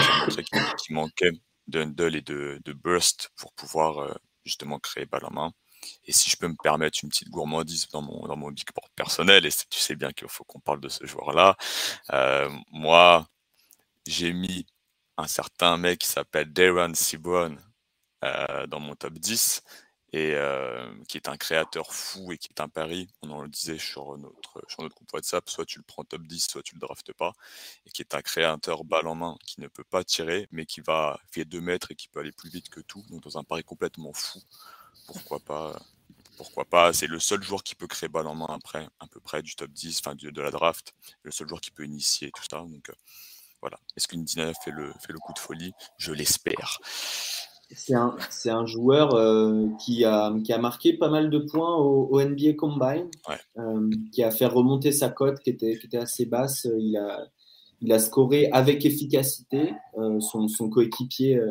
qui 0.84 0.94
manquait 0.94 1.32
d'undle 1.68 2.16
et 2.16 2.22
de, 2.22 2.60
de, 2.66 2.74
burst 2.74 3.30
pour 3.36 3.54
pouvoir 3.54 4.00
euh, 4.00 4.14
justement 4.44 4.80
créer 4.80 5.06
balle 5.06 5.26
en 5.26 5.32
main. 5.32 5.54
Et 6.06 6.12
si 6.14 6.30
je 6.30 6.38
peux 6.38 6.48
me 6.48 6.56
permettre 6.56 7.00
une 7.04 7.10
petite 7.10 7.30
gourmandise 7.30 7.88
dans 7.90 8.02
mon, 8.02 8.28
dans 8.28 8.36
mon 8.36 8.52
big 8.52 8.68
board 8.76 8.90
personnel, 8.96 9.46
et 9.46 9.52
tu 9.70 9.80
sais 9.80 9.96
bien 9.96 10.12
qu'il 10.12 10.28
faut 10.30 10.44
qu'on 10.44 10.60
parle 10.60 10.82
de 10.82 10.90
ce 10.90 11.06
joueur-là, 11.06 11.56
euh, 12.14 12.50
moi, 12.72 13.28
j'ai 14.08 14.34
mis 14.34 14.66
un 15.18 15.28
certain 15.28 15.78
mec 15.78 16.00
qui 16.00 16.08
s'appelle 16.08 16.52
Darren 16.54 16.94
Sibron 16.94 17.58
euh, 18.24 18.68
dans 18.68 18.80
mon 18.80 18.96
top 18.96 19.14
10 19.14 19.64
et 20.14 20.34
euh, 20.36 20.90
qui 21.08 21.18
est 21.18 21.28
un 21.28 21.38
créateur 21.38 21.94
fou 21.94 22.32
et 22.32 22.38
qui 22.38 22.50
est 22.50 22.62
un 22.62 22.70
pari, 22.70 23.10
on 23.22 23.30
en 23.32 23.42
le 23.42 23.50
disait 23.50 23.78
sur 23.78 24.18
notre, 24.18 24.64
sur 24.70 24.82
notre 24.84 24.96
groupe 24.96 25.12
WhatsApp, 25.14 25.50
soit 25.50 25.66
tu 25.66 25.80
le 25.80 25.84
prends 25.84 26.04
top 26.04 26.22
10, 26.24 26.48
soit 26.48 26.64
tu 26.64 26.76
le 26.76 26.80
draftes 26.80 27.12
pas, 27.14 27.34
et 27.86 27.90
qui 27.90 28.02
est 28.02 28.16
un 28.16 28.22
créateur 28.22 28.86
balle 28.86 29.08
en 29.08 29.16
main 29.16 29.38
qui 29.46 29.60
ne 29.60 29.68
peut 29.68 29.84
pas 29.84 30.04
tirer, 30.06 30.48
mais 30.52 30.66
qui 30.66 30.80
va 30.82 31.20
faire 31.32 31.46
2 31.46 31.60
mètres 31.60 31.92
et 31.92 31.96
qui 31.96 32.08
peut 32.08 32.22
aller 32.22 32.32
plus 32.32 32.50
vite 32.50 32.70
que 32.70 32.80
tout, 32.80 33.04
donc 33.10 33.22
dans 33.22 33.38
un 33.38 33.44
pari 33.44 33.64
complètement 33.64 34.14
fou. 34.14 34.40
Pourquoi 35.08 35.40
pas 35.40 35.78
pourquoi 36.38 36.66
pas 36.66 36.94
C'est 36.94 37.08
le 37.08 37.20
seul 37.20 37.42
joueur 37.42 37.64
qui 37.64 37.74
peut 37.74 37.88
créer 37.88 38.10
balle 38.10 38.28
en 38.28 38.36
main 38.36 38.48
après, 38.50 38.88
à 39.00 39.08
peu 39.08 39.20
près 39.20 39.42
du 39.42 39.56
top 39.56 39.72
10, 39.72 40.00
enfin 40.00 40.16
de, 40.16 40.42
la 40.42 40.52
draft, 40.52 40.94
le 41.24 41.32
seul 41.32 41.48
joueur 41.48 41.60
qui 41.62 41.72
peut 41.72 41.84
initier 41.84 42.32
tout 42.32 42.44
ça. 42.50 42.60
Euh, 42.60 42.94
voilà. 43.62 43.78
Est-ce 43.96 44.08
qu'Indiana 44.08 44.54
fait 44.54 44.72
le, 44.72 44.92
fait 45.00 45.14
le 45.14 45.20
coup 45.20 45.34
de 45.34 45.40
folie? 45.40 45.74
Je 45.98 46.14
l'espère. 46.14 46.80
C'est 47.70 47.96
un, 47.96 48.16
un, 48.46 48.66
joueur 48.66 49.14
euh, 49.16 49.68
qui, 49.80 50.06
a, 50.06 50.34
qui, 50.44 50.54
a, 50.54 50.58
marqué 50.58 50.94
pas 50.94 51.10
mal 51.10 51.30
de 51.30 51.40
points 51.40 51.76
au, 51.76 52.22
NBA 52.22 52.54
Combine, 52.54 53.10
euh, 53.58 53.90
qui 54.14 54.24
a 54.24 54.32
fait 54.32 54.46
remonter 54.46 54.94
sa 54.94 55.10
cote 55.10 55.40
qui 55.40 55.50
était, 55.50 55.78
qui 55.78 55.88
était 55.88 55.98
assez 55.98 56.26
basse. 56.26 56.66
Il 56.80 56.96
a, 56.96 57.28
il 57.82 57.92
a 57.92 58.00
scoré 58.00 58.50
avec 58.54 58.86
efficacité. 58.86 59.74
Euh, 59.98 60.22
son, 60.22 60.48
son 60.48 60.70
coéquipier 60.70 61.42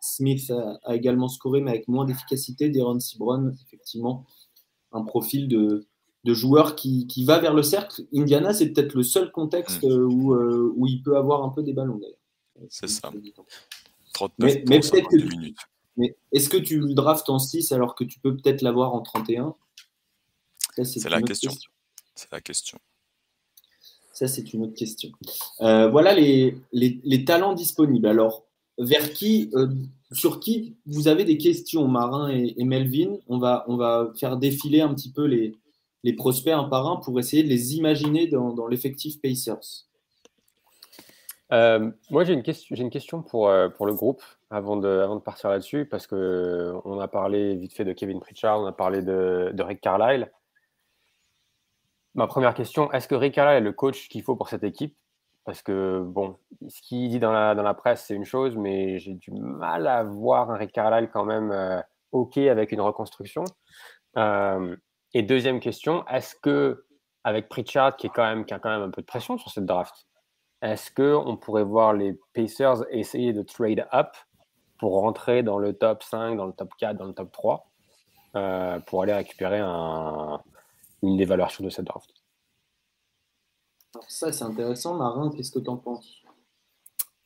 Smith 0.00 0.52
a, 0.84 0.94
également 0.94 1.28
scoré, 1.28 1.60
mais 1.60 1.72
avec 1.72 1.88
moins 1.88 2.04
d'efficacité. 2.04 2.68
Deron 2.68 3.00
Cibron, 3.00 3.52
effectivement, 3.66 4.26
un 4.92 5.02
profil 5.02 5.48
de, 5.48 5.88
de 6.24 6.34
joueur 6.34 6.74
qui, 6.74 7.06
qui, 7.06 7.24
va 7.24 7.38
vers 7.38 7.54
le 7.54 7.62
cercle. 7.62 8.02
Indiana, 8.14 8.54
c'est 8.54 8.70
peut-être 8.70 8.94
le 8.94 9.02
seul 9.02 9.30
contexte 9.30 9.82
mm. 9.82 9.90
euh, 9.90 10.04
où, 10.04 10.34
euh, 10.34 10.72
où, 10.76 10.86
il 10.86 11.02
peut 11.02 11.16
avoir 11.16 11.44
un 11.44 11.50
peu 11.50 11.62
des 11.62 11.72
ballons 11.72 11.98
d'ailleurs. 11.98 12.68
C'est 12.70 12.88
ça. 12.88 13.12
39 14.14 14.38
mais, 14.38 14.64
mais 14.68 14.80
peut-être 14.80 15.08
que 15.08 15.16
mais 15.96 16.16
est-ce 16.32 16.48
que 16.48 16.56
tu 16.56 16.80
le 16.80 16.94
draftes 16.94 17.30
en 17.30 17.38
6 17.38 17.70
alors 17.72 17.94
que 17.94 18.02
tu 18.02 18.18
peux 18.18 18.36
peut-être 18.36 18.62
l'avoir 18.62 18.94
en 18.94 19.00
31 19.00 19.54
C'est 20.82 21.08
la 21.08 21.22
question. 21.22 21.52
C'est 22.16 22.32
la 22.32 22.40
question. 22.40 22.78
Ça, 24.12 24.26
c'est 24.26 24.52
une 24.52 24.64
autre 24.64 24.74
question. 24.74 25.10
Euh, 25.60 25.88
voilà 25.88 26.14
les, 26.14 26.56
les, 26.72 27.00
les, 27.04 27.24
talents 27.24 27.52
disponibles. 27.52 28.06
Alors, 28.06 28.44
vers 28.78 29.12
qui, 29.12 29.50
sur 30.12 30.40
qui 30.40 30.74
vous 30.86 31.06
avez 31.06 31.24
des 31.24 31.38
questions, 31.38 31.86
Marin 31.86 32.30
et, 32.30 32.54
et, 32.56 32.64
Melvin? 32.64 33.18
On 33.28 33.38
va, 33.38 33.64
on 33.68 33.76
va 33.76 34.12
faire 34.16 34.36
défiler 34.36 34.80
un 34.80 34.94
petit 34.94 35.10
peu 35.10 35.24
les, 35.26 35.56
les 36.04 36.12
prospects 36.12 36.52
un 36.52 36.64
par 36.64 36.86
un 36.86 36.96
pour 36.96 37.18
essayer 37.18 37.42
de 37.42 37.48
les 37.48 37.74
imaginer 37.76 38.28
dans, 38.28 38.66
l'effectif 38.68 39.20
Pacers 39.20 39.86
euh, 41.50 41.90
Moi, 42.10 42.24
j'ai 42.24 42.34
une, 42.34 42.42
question, 42.42 42.76
une 42.76 42.90
question 42.90 43.22
pour, 43.22 43.48
euh, 43.48 43.70
pour 43.70 43.86
le 43.86 43.94
groupe 43.94 44.22
avant 44.50 44.76
de, 44.76 44.86
avant 44.86 45.16
de 45.16 45.22
partir 45.22 45.48
là-dessus, 45.48 45.86
parce 45.86 46.06
qu'on 46.06 46.16
euh, 46.16 47.00
a 47.00 47.08
parlé 47.08 47.56
vite 47.56 47.72
fait 47.72 47.86
de 47.86 47.94
Kevin 47.94 48.20
Pritchard, 48.20 48.60
on 48.60 48.66
a 48.66 48.72
parlé 48.72 49.00
de, 49.00 49.50
de 49.54 49.62
Rick 49.62 49.80
Carlisle. 49.80 50.30
Ma 52.14 52.26
première 52.26 52.54
question, 52.54 52.92
est-ce 52.92 53.08
que 53.08 53.14
Rick 53.14 53.34
Carlisle 53.34 53.62
est 53.62 53.64
le 53.64 53.72
coach 53.72 54.08
qu'il 54.08 54.22
faut 54.22 54.36
pour 54.36 54.50
cette 54.50 54.62
équipe? 54.62 54.94
Parce 55.46 55.62
que, 55.62 56.02
bon, 56.06 56.36
ce 56.68 56.82
qu'il 56.82 57.08
dit 57.08 57.18
dans 57.18 57.32
la, 57.32 57.54
dans 57.54 57.62
la 57.62 57.74
presse, 57.74 58.04
c'est 58.06 58.14
une 58.14 58.24
chose, 58.24 58.56
mais 58.56 58.98
j'ai 58.98 59.14
du 59.14 59.30
mal 59.32 59.86
à 59.86 60.02
voir 60.02 60.50
un 60.50 60.56
Rick 60.56 60.72
Carlisle 60.72 61.10
quand 61.10 61.24
même 61.24 61.82
OK 62.12 62.36
avec 62.38 62.72
une 62.72 62.80
reconstruction. 62.80 63.44
Et 65.14 65.22
deuxième 65.22 65.60
question, 65.60 66.04
est-ce 66.08 66.34
que 66.34 66.84
avec 67.22 67.48
Pritchard 67.48 67.96
qui 67.96 68.08
est 68.08 68.10
quand 68.10 68.24
même 68.24 68.44
qui 68.44 68.52
a 68.52 68.58
quand 68.58 68.70
même 68.70 68.82
un 68.82 68.90
peu 68.90 69.00
de 69.00 69.06
pression 69.06 69.38
sur 69.38 69.50
cette 69.50 69.64
draft, 69.64 70.06
est-ce 70.60 70.90
que 70.90 71.14
on 71.14 71.36
pourrait 71.36 71.64
voir 71.64 71.92
les 71.92 72.18
Pacers 72.34 72.84
essayer 72.90 73.32
de 73.32 73.42
trade 73.42 73.86
up 73.92 74.08
pour 74.78 75.00
rentrer 75.00 75.44
dans 75.44 75.58
le 75.58 75.72
top 75.72 76.02
5, 76.02 76.36
dans 76.36 76.46
le 76.46 76.52
top 76.52 76.74
4, 76.76 76.96
dans 76.96 77.06
le 77.06 77.14
top 77.14 77.30
3 77.30 77.70
euh, 78.34 78.80
pour 78.80 79.02
aller 79.02 79.14
récupérer 79.14 79.60
un, 79.60 80.42
une 81.02 81.20
évaluation 81.20 81.62
de 81.62 81.70
cette 81.70 81.86
draft? 81.86 82.10
Alors 83.94 84.10
ça 84.10 84.32
c'est 84.32 84.44
intéressant, 84.44 84.94
Marin, 84.94 85.30
qu'est-ce 85.30 85.52
que 85.52 85.60
tu 85.60 85.70
en 85.70 85.76
penses? 85.76 86.22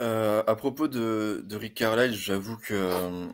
Euh, 0.03 0.45
à 0.47 0.55
propos 0.55 0.89
de, 0.89 1.43
de 1.45 1.57
Rick 1.57 1.75
Carlisle, 1.75 2.13
j'avoue 2.13 2.59
que 2.59 3.33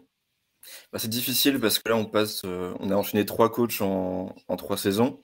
bah, 0.93 0.99
c'est 0.99 1.09
difficile 1.09 1.61
parce 1.61 1.79
que 1.79 1.89
là, 1.89 1.97
on 1.97 2.07
passe, 2.07 2.43
euh, 2.45 2.75
on 2.81 2.91
a 2.91 2.95
enchaîné 2.95 3.25
trois 3.27 3.51
coachs 3.51 3.81
en, 3.81 4.35
trois 4.57 4.77
saisons. 4.77 5.21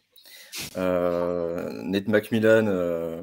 Euh, 0.77 1.71
Nate 1.85 2.09
McMillan, 2.09 2.67
euh, 2.67 3.23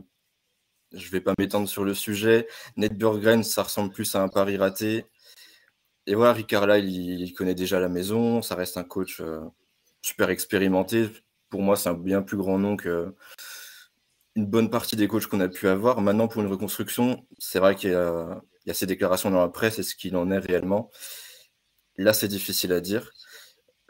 je 0.93 1.05
ne 1.05 1.11
vais 1.11 1.21
pas 1.21 1.33
m'étendre 1.37 1.67
sur 1.67 1.83
le 1.83 1.93
sujet. 1.93 2.47
Nate 2.77 2.93
Burgren, 2.93 3.43
ça 3.43 3.63
ressemble 3.63 3.91
plus 3.93 4.15
à 4.15 4.21
un 4.21 4.29
pari 4.29 4.57
raté. 4.57 5.05
Et 6.05 6.15
voilà, 6.15 6.33
Rick 6.33 6.47
Carlisle, 6.47 6.89
il, 6.89 7.33
connaît 7.33 7.55
déjà 7.55 7.79
la 7.79 7.89
maison. 7.89 8.41
Ça 8.41 8.55
reste 8.55 8.77
un 8.77 8.83
coach 8.83 9.21
super 10.01 10.29
expérimenté. 10.29 11.09
Pour 11.49 11.61
moi, 11.61 11.75
c'est 11.75 11.89
un 11.89 11.93
bien 11.93 12.21
plus 12.21 12.37
grand 12.37 12.57
nom 12.59 12.77
que 12.77 13.13
une 14.35 14.45
bonne 14.45 14.69
partie 14.69 14.95
des 14.95 15.07
coachs 15.07 15.25
qu'on 15.27 15.41
a 15.41 15.49
pu 15.49 15.67
avoir. 15.67 15.99
Maintenant, 15.99 16.27
pour 16.27 16.41
une 16.41 16.47
reconstruction, 16.47 17.25
c'est 17.39 17.59
vrai 17.59 17.75
qu'il 17.75 17.89
y, 17.89 17.93
y, 17.93 18.71
a 18.71 18.73
ces 18.73 18.85
déclarations 18.85 19.31
dans 19.31 19.41
la 19.41 19.49
presse 19.49 19.79
et 19.79 19.83
ce 19.83 19.95
qu'il 19.95 20.15
en 20.15 20.31
est 20.31 20.37
réellement. 20.37 20.89
Là, 21.97 22.13
c'est 22.13 22.27
difficile 22.27 22.73
à 22.73 22.79
dire. 22.81 23.11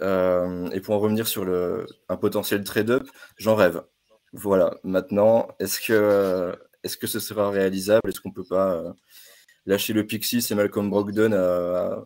Euh, 0.02 0.70
et 0.72 0.80
pour 0.82 0.96
en 0.96 1.00
revenir 1.00 1.28
sur 1.28 1.44
le, 1.46 1.86
un 2.10 2.18
potentiel 2.18 2.64
trade-up, 2.64 3.08
j'en 3.38 3.56
rêve. 3.56 3.84
Voilà. 4.34 4.76
Maintenant, 4.84 5.48
est-ce 5.60 5.80
que, 5.82 6.58
est-ce 6.84 6.98
que 6.98 7.08
ce 7.08 7.20
sera 7.20 7.50
réalisable? 7.50 8.10
Est-ce 8.10 8.22
qu'on 8.22 8.32
peut 8.32 8.46
pas 8.48 8.74
euh, 8.74 8.94
lâcher 9.66 9.94
le 9.94 10.06
Pixie 10.06 10.46
et 10.50 10.56
Malcolm 10.56 10.90
Brogdon 10.90 11.34
à, 11.34 12.06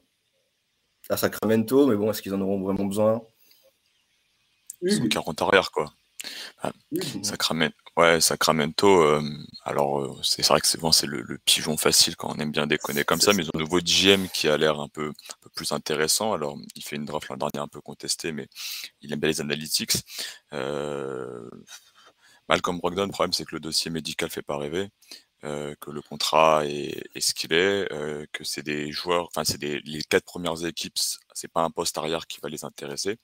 à, 1.09 1.17
Sacramento 1.17 1.87
Mais 1.87 1.95
bon, 1.95 2.09
est-ce 2.11 2.21
qu'ils 2.21 2.33
en 2.33 2.41
auront 2.41 2.61
vraiment 2.61 2.85
besoin? 2.85 3.21
Ils 4.81 4.93
sont 4.93 5.07
40 5.07 5.41
arrière, 5.43 5.71
quoi. 5.71 5.93
Ah, 6.61 6.71
Sacramento, 7.23 7.75
ouais, 7.97 8.21
Sacramento. 8.21 9.01
Euh, 9.01 9.21
alors, 9.63 9.99
euh, 9.99 10.19
c'est 10.23 10.45
vrai 10.47 10.61
que 10.61 10.67
c'est 10.67 10.79
bon, 10.79 10.91
le, 11.03 11.37
pigeon 11.39 11.77
facile 11.77 12.15
quand 12.15 12.33
on 12.35 12.39
aime 12.39 12.51
bien 12.51 12.67
déconner 12.67 13.03
comme 13.03 13.21
ça, 13.21 13.33
mais 13.33 13.43
ils 13.43 13.47
ont 13.47 13.51
un 13.55 13.59
nouveau 13.59 13.79
GM 13.79 14.27
qui 14.33 14.47
a 14.47 14.57
l'air 14.57 14.79
un 14.79 14.87
peu, 14.89 15.13
plus 15.55 15.71
intéressant. 15.71 16.33
Alors, 16.33 16.57
il 16.75 16.83
fait 16.83 16.95
une 16.95 17.05
draft 17.05 17.29
l'an 17.29 17.37
dernier 17.37 17.59
un 17.63 17.67
peu 17.67 17.81
contestée, 17.81 18.31
mais 18.31 18.47
il 19.01 19.11
aime 19.13 19.19
bien 19.19 19.29
les 19.29 19.41
analytics. 19.41 19.93
Euh, 20.53 21.49
Malcolm 22.49 22.77
Brogdon, 22.77 23.05
le 23.05 23.11
problème, 23.11 23.33
c'est 23.33 23.45
que 23.45 23.55
le 23.55 23.61
dossier 23.61 23.91
médical 23.91 24.29
fait 24.29 24.41
pas 24.41 24.57
rêver. 24.57 24.89
que 25.41 25.91
le 25.91 26.01
contrat 26.01 26.65
est, 26.65 27.19
ce 27.19 27.33
qu'il 27.33 27.53
est, 27.53 27.87
que 28.31 28.43
c'est 28.43 28.63
des 28.63 28.91
joueurs, 28.91 29.27
enfin 29.27 29.43
c'est 29.43 29.61
les 29.61 30.01
quatre 30.09 30.25
premières 30.25 30.65
équipes, 30.65 30.97
c'est 31.33 31.51
pas 31.51 31.63
un 31.63 31.71
poste 31.71 31.97
arrière 31.97 32.27
qui 32.27 32.39
va 32.41 32.49
les 32.49 32.63
intéresser. 32.65 33.17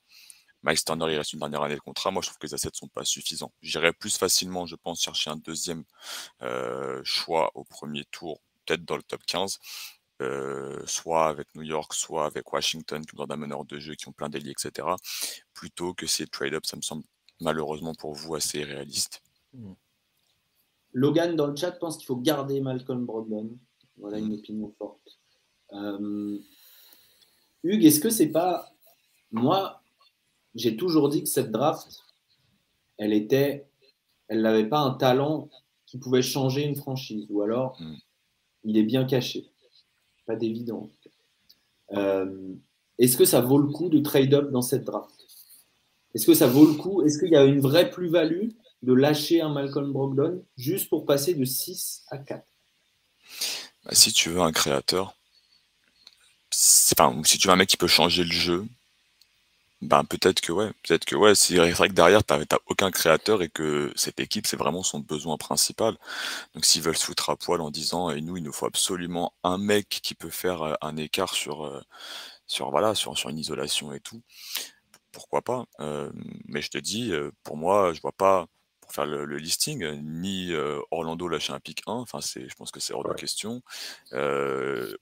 Miles 0.68 0.84
Turner, 0.84 1.06
il 1.10 1.18
reste 1.18 1.32
une 1.32 1.40
dernière 1.40 1.62
année 1.62 1.76
de 1.76 1.80
contrat. 1.80 2.12
Moi, 2.12 2.22
je 2.22 2.28
trouve 2.28 2.40
que 2.40 2.48
les 2.48 2.54
assets 2.54 2.68
ne 2.74 2.78
sont 2.78 2.88
pas 2.90 3.06
suffisants. 3.06 3.54
J'irais 3.62 3.94
plus 3.94 4.18
facilement, 4.18 4.66
je 4.66 4.76
pense, 4.76 5.02
chercher 5.02 5.30
un 5.30 5.38
deuxième 5.38 5.86
euh, 6.42 7.00
choix 7.06 7.52
au 7.56 7.64
premier 7.64 8.04
tour, 8.12 8.42
peut-être 8.66 8.84
dans 8.84 8.98
le 8.98 9.04
top 9.04 9.22
15, 9.26 9.60
euh, 10.22 10.84
soit 10.86 11.28
avec 11.30 11.48
New 11.56 11.62
York, 11.62 11.94
soit 11.94 12.26
avec 12.26 12.52
Washington, 12.52 13.06
qui 13.06 13.18
ont 13.18 13.26
d'un 13.26 13.38
meneur 13.38 13.64
de 13.64 13.80
jeu, 13.80 13.96
qui 13.96 14.10
ont 14.10 14.12
plein 14.12 14.28
d'alliés, 14.28 14.52
etc. 14.52 14.86
Plutôt 15.54 15.94
que 15.94 16.06
ces 16.06 16.28
trade-up, 16.28 16.66
ça 16.66 16.76
me 16.76 16.82
semble 16.82 17.04
malheureusement 17.40 17.96
pour 17.96 18.14
vous 18.14 18.36
assez 18.36 18.62
réaliste. 18.66 19.22
Hmm. 19.54 19.74
Logan 20.92 21.38
dans 21.38 21.48
le 21.48 21.56
chat 21.56 21.72
pense 21.72 21.96
qu'il 21.96 22.08
faut 22.08 22.18
garder 22.18 22.60
Malcolm 22.60 23.06
Brogdon. 23.06 23.58
Voilà 23.98 24.18
une 24.18 24.32
hmm. 24.32 24.40
opinion 24.40 24.76
forte. 24.78 25.18
Euh, 25.72 26.38
Hugues, 27.64 27.86
est-ce 27.86 28.02
que 28.02 28.10
c'est 28.10 28.32
pas 28.32 28.70
moi 29.32 29.82
j'ai 30.58 30.76
toujours 30.76 31.10
dit 31.10 31.24
que 31.24 31.30
cette 31.30 31.52
draft, 31.52 32.04
elle 32.98 33.14
était, 33.14 33.68
elle 34.28 34.42
n'avait 34.42 34.68
pas 34.68 34.80
un 34.80 34.92
talent 34.92 35.50
qui 35.86 35.98
pouvait 35.98 36.22
changer 36.22 36.64
une 36.64 36.76
franchise, 36.76 37.28
ou 37.30 37.42
alors 37.42 37.80
hmm. 37.80 37.96
il 38.66 38.78
est 38.78 38.84
bien 38.84 39.06
caché. 39.06 39.46
Pas 40.26 40.36
d'évident. 40.36 40.90
Euh, 41.94 42.54
est-ce 42.98 43.16
que 43.16 43.26
ça 43.26 43.40
vaut 43.40 43.60
le 43.60 43.72
coup 43.72 43.90
de 43.90 44.00
trade 44.00 44.34
up 44.34 44.52
dans 44.52 44.62
cette 44.62 44.84
draft? 44.84 45.16
Est-ce 46.14 46.26
que 46.26 46.34
ça 46.34 46.48
vaut 46.48 46.66
le 46.66 46.74
coup? 46.74 47.04
Est-ce 47.04 47.20
qu'il 47.20 47.30
y 47.30 47.36
a 47.36 47.46
une 47.46 47.60
vraie 47.60 47.90
plus-value 47.90 48.50
de 48.82 48.94
lâcher 48.94 49.42
un 49.42 49.50
Malcolm 49.50 49.94
Brogdon 49.94 50.44
juste 50.58 50.90
pour 50.90 51.06
passer 51.06 51.36
de 51.36 51.46
6 51.46 52.04
à 52.10 52.18
4 52.18 52.44
bah, 53.86 53.92
Si 53.94 54.12
tu 54.12 54.30
veux 54.30 54.42
un 54.42 54.52
créateur, 54.52 55.16
enfin, 56.92 57.22
si 57.24 57.38
tu 57.38 57.48
veux 57.48 57.54
un 57.54 57.58
mec 57.58 57.70
qui 57.70 57.78
peut 57.78 57.88
changer 57.88 58.24
le 58.24 58.32
jeu, 58.32 58.66
ben 59.82 60.04
peut-être 60.06 60.42
que 60.42 60.52
ouais, 60.52 60.72
peut-être 60.84 61.06
que 61.06 61.16
ouais, 61.16 61.36
c'est 61.36 61.56
vrai 61.72 61.88
que 61.90 61.94
derrière 61.94 62.24
tu 62.26 62.34
n'as 62.34 62.58
aucun 62.66 62.90
créateur 62.92 63.44
et 63.44 63.50
que 63.50 63.92
cette 63.96 64.20
équipe 64.20 64.48
c'est 64.48 64.58
vraiment 64.58 64.82
son 64.84 65.00
besoin 65.00 65.38
principal. 65.38 65.96
Donc 66.56 66.66
s'ils 66.66 66.82
veulent 66.82 66.98
se 66.98 67.06
foutre 67.06 67.30
à 67.30 67.36
poil 67.38 67.62
en 67.62 67.70
disant 67.72 68.10
et 68.10 68.22
nous 68.22 68.38
il 68.38 68.44
nous 68.44 68.54
faut 68.54 68.66
absolument 68.66 69.34
un 69.44 69.58
mec 69.60 69.88
qui 69.90 70.16
peut 70.16 70.32
faire 70.32 70.64
euh, 70.64 70.74
un 70.82 70.98
écart 70.98 71.34
sur 71.36 71.66
euh, 71.66 71.82
sur 72.48 72.72
voilà 72.72 72.96
sur 72.96 73.18
sur 73.18 73.30
une 73.30 73.38
isolation 73.40 73.94
et 73.94 74.00
tout, 74.00 74.22
pourquoi 75.12 75.42
pas. 75.44 75.66
Euh, 75.82 76.12
mais 76.48 76.62
je 76.62 76.70
te 76.72 76.78
dis 76.80 77.14
pour 77.44 77.58
moi 77.58 77.94
je 77.94 78.02
vois 78.02 78.14
pas 78.14 78.48
faire 78.98 79.06
le, 79.06 79.38
listing, 79.38 79.86
ni 80.02 80.52
Orlando 80.92 81.28
lâcher 81.28 81.54
un 81.54 81.60
pick 81.60 81.84
1, 81.86 81.92
enfin 81.94 82.20
c'est, 82.20 82.50
je 82.50 82.56
pense 82.56 82.72
que 82.72 82.80
c'est 82.80 82.94
hors 82.94 83.04
de 83.04 83.14
question. 83.14 83.62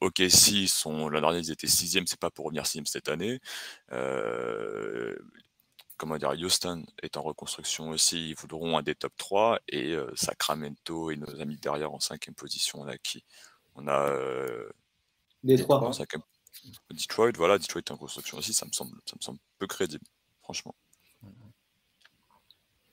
ok, 0.02 0.22
si 0.30 0.68
sont 0.68 1.08
l'an 1.10 1.22
dernier 1.22 1.40
ils 1.40 1.52
étaient 1.52 1.68
sixième, 1.68 2.06
c'est 2.06 2.20
pas 2.20 2.30
pour 2.30 2.46
revenir 2.46 2.66
sixième 2.66 2.86
cette 2.86 3.10
année. 3.10 3.40
comment 5.98 6.18
dire, 6.18 6.32
Houston 6.32 6.86
est 7.02 7.16
en 7.16 7.22
reconstruction 7.22 7.90
aussi, 7.90 8.32
ils 8.32 8.36
voudront 8.36 8.78
un 8.78 8.84
des 8.84 8.96
top 8.96 9.14
3 9.18 9.60
et 9.70 9.96
Sacramento 10.16 11.12
et 11.12 11.16
nos 11.16 11.42
amis 11.42 11.58
derrière 11.58 11.94
en 11.94 12.00
cinquième 12.00 12.36
position, 12.36 12.82
on 12.82 12.88
a 12.88 12.98
qui 12.98 13.24
On 13.76 13.88
a 13.88 14.14
Detroit. 15.44 15.92
Detroit, 16.92 17.32
voilà, 17.36 17.58
Detroit 17.58 17.82
est 17.82 17.92
en 17.92 17.98
construction 17.98 18.38
aussi, 18.38 18.54
ça 18.54 18.66
me 18.66 18.72
semble, 18.72 18.98
ça 19.06 19.16
me 19.18 19.24
semble 19.24 19.40
peu 19.58 19.68
crédible, 19.68 20.06
franchement. 20.42 20.76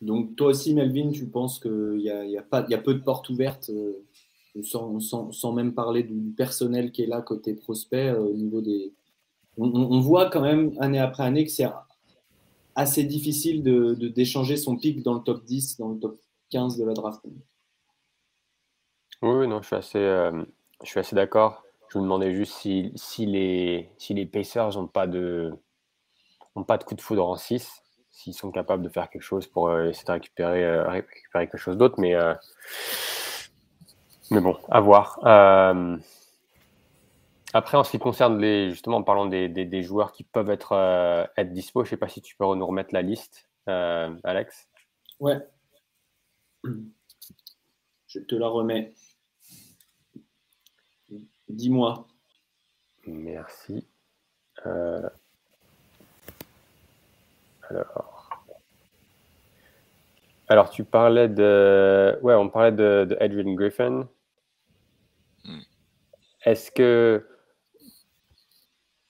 Donc 0.03 0.34
toi 0.34 0.48
aussi, 0.48 0.74
Melvin, 0.74 1.12
tu 1.12 1.28
penses 1.28 1.61
qu'il 1.61 2.00
y 2.00 2.11
a, 2.11 2.24
y, 2.24 2.78
peu 2.78 2.94
de 2.94 2.98
portes 2.98 3.30
ouvertes, 3.30 3.70
euh, 3.70 4.62
sans, 4.62 5.53
même 5.53 5.74
parler 5.74 6.03
du 6.03 6.32
personnel 6.36 6.90
qui 6.90 7.03
est 7.03 7.07
là 7.07 7.22
côté 7.22 7.55
prospect 7.55 8.09
euh, 8.09 8.18
au 8.18 8.34
niveau 8.34 8.61
des... 8.61 8.92
On, 9.57 10.00
voit 10.00 10.28
quand 10.28 10.40
même 10.40 10.72
année 10.80 10.98
après 10.98 11.22
année 11.22 11.44
que 11.44 11.50
c'est 11.50 11.68
assez 12.74 13.05
difficile 13.05 13.62
de, 13.62 13.94
d'échanger 13.94 14.57
son 14.57 14.76
pic 14.76 15.03
dans 15.03 15.14
le 15.14 15.20
top 15.20 15.44
10, 15.44 15.76
dans 15.76 15.90
le 15.90 16.00
top 16.00 16.18
15 16.50 16.78
de 16.78 16.84
la 16.84 16.94
draft. 16.94 17.20
Oui, 19.20 19.46
non, 19.46 19.61
je 19.61 19.66
suis 19.66 19.76
assez, 19.76 19.98
euh, 19.98 20.42
assez 20.96 21.14
d'accord. 21.14 21.62
Je 21.90 21.98
me 21.98 22.03
demandais 22.03 22.34
juste 22.34 22.55
si, 22.55 22.90
si, 22.96 23.26
les, 23.26 23.90
si 23.98 24.14
les 24.14 24.26
Pacers 24.26 24.74
n'ont 24.74 24.88
pas, 24.88 25.07
de, 25.07 25.53
pas 26.66 26.78
de 26.78 26.84
coup 26.84 26.94
de 26.94 27.03
foudre 27.03 27.28
en 27.28 27.36
6 27.36 27.81
s'ils 28.12 28.34
sont 28.34 28.50
capables 28.50 28.82
de 28.82 28.88
faire 28.88 29.08
quelque 29.10 29.22
chose 29.22 29.46
pour 29.46 29.68
euh, 29.68 29.88
essayer 29.88 30.06
de 30.06 30.12
récupérer, 30.12 30.64
euh, 30.64 30.88
récupérer 30.88 31.48
quelque 31.48 31.56
chose 31.56 31.76
d'autre. 31.78 31.98
Mais, 31.98 32.14
euh, 32.14 32.34
mais 34.30 34.40
bon, 34.40 34.56
à 34.70 34.80
voir. 34.80 35.18
après, 37.54 37.76
en 37.76 37.84
ce 37.84 37.90
qui 37.90 37.98
concerne 37.98 38.38
les, 38.38 38.70
justement, 38.70 38.98
en 38.98 39.02
parlant 39.02 39.26
des, 39.26 39.48
des, 39.48 39.82
joueurs 39.82 40.12
qui 40.12 40.24
peuvent 40.24 40.50
être, 40.50 40.72
être 41.36 41.52
dispo, 41.52 41.84
je 41.84 41.88
ne 41.88 41.90
sais 41.90 41.96
pas 41.96 42.08
si 42.08 42.22
tu 42.22 42.36
peux 42.36 42.44
nous 42.44 42.66
remettre 42.66 42.94
la 42.94 43.02
liste, 43.02 43.48
Alex. 43.66 44.68
Ouais. 45.18 45.38
Je 48.06 48.20
te 48.20 48.34
la 48.34 48.48
remets. 48.48 48.94
Dis-moi. 51.48 52.06
Merci. 53.06 53.86
Alors. 60.48 60.70
tu 60.70 60.84
parlais 60.84 61.28
de. 61.28 62.18
Ouais, 62.22 62.34
on 62.34 62.48
parlait 62.48 62.72
de, 62.72 63.06
de 63.08 63.16
Edwin 63.20 63.54
Griffin. 63.54 64.08
Hmm. 65.44 65.60
Est-ce 66.44 66.70
que. 66.70 67.26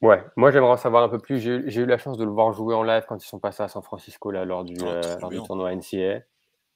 Ouais, 0.03 0.25
moi 0.35 0.51
j'aimerais 0.51 0.73
en 0.73 0.77
savoir 0.77 1.05
un 1.05 1.09
peu 1.09 1.19
plus. 1.19 1.39
J'ai 1.39 1.81
eu 1.81 1.87
la 1.87 1.97
chance 1.97 2.19
de 2.19 2.25
le 2.25 2.31
voir 2.31 2.53
jouer 2.53 2.75
en 2.75 2.83
live 2.83 3.05
quand 3.09 3.23
ils 3.23 3.29
sont 3.29 3.39
passés 3.39 3.63
à 3.63 3.69
San 3.69 3.83
Francisco 3.83 4.33
là, 4.33 4.45
lors, 4.45 4.65
du, 4.65 4.75
ah, 4.83 4.87
euh, 4.87 5.41
tournoi 5.47 5.73
NCA. 5.75 6.23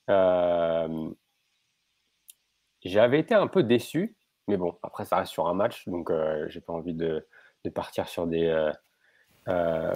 Euh, 0.08 1.10
j'avais 2.84 3.18
été 3.18 3.34
un 3.34 3.48
peu 3.48 3.64
déçu, 3.64 4.16
mais 4.46 4.56
bon, 4.56 4.78
après 4.84 5.04
ça 5.04 5.16
reste 5.16 5.32
sur 5.32 5.48
un 5.48 5.54
match, 5.54 5.88
donc 5.88 6.10
euh, 6.10 6.46
j'ai 6.48 6.60
pas 6.60 6.72
envie 6.72 6.94
de, 6.94 7.26
de, 7.64 7.70
partir 7.70 8.08
sur 8.08 8.28
des, 8.28 8.46
euh, 9.48 9.94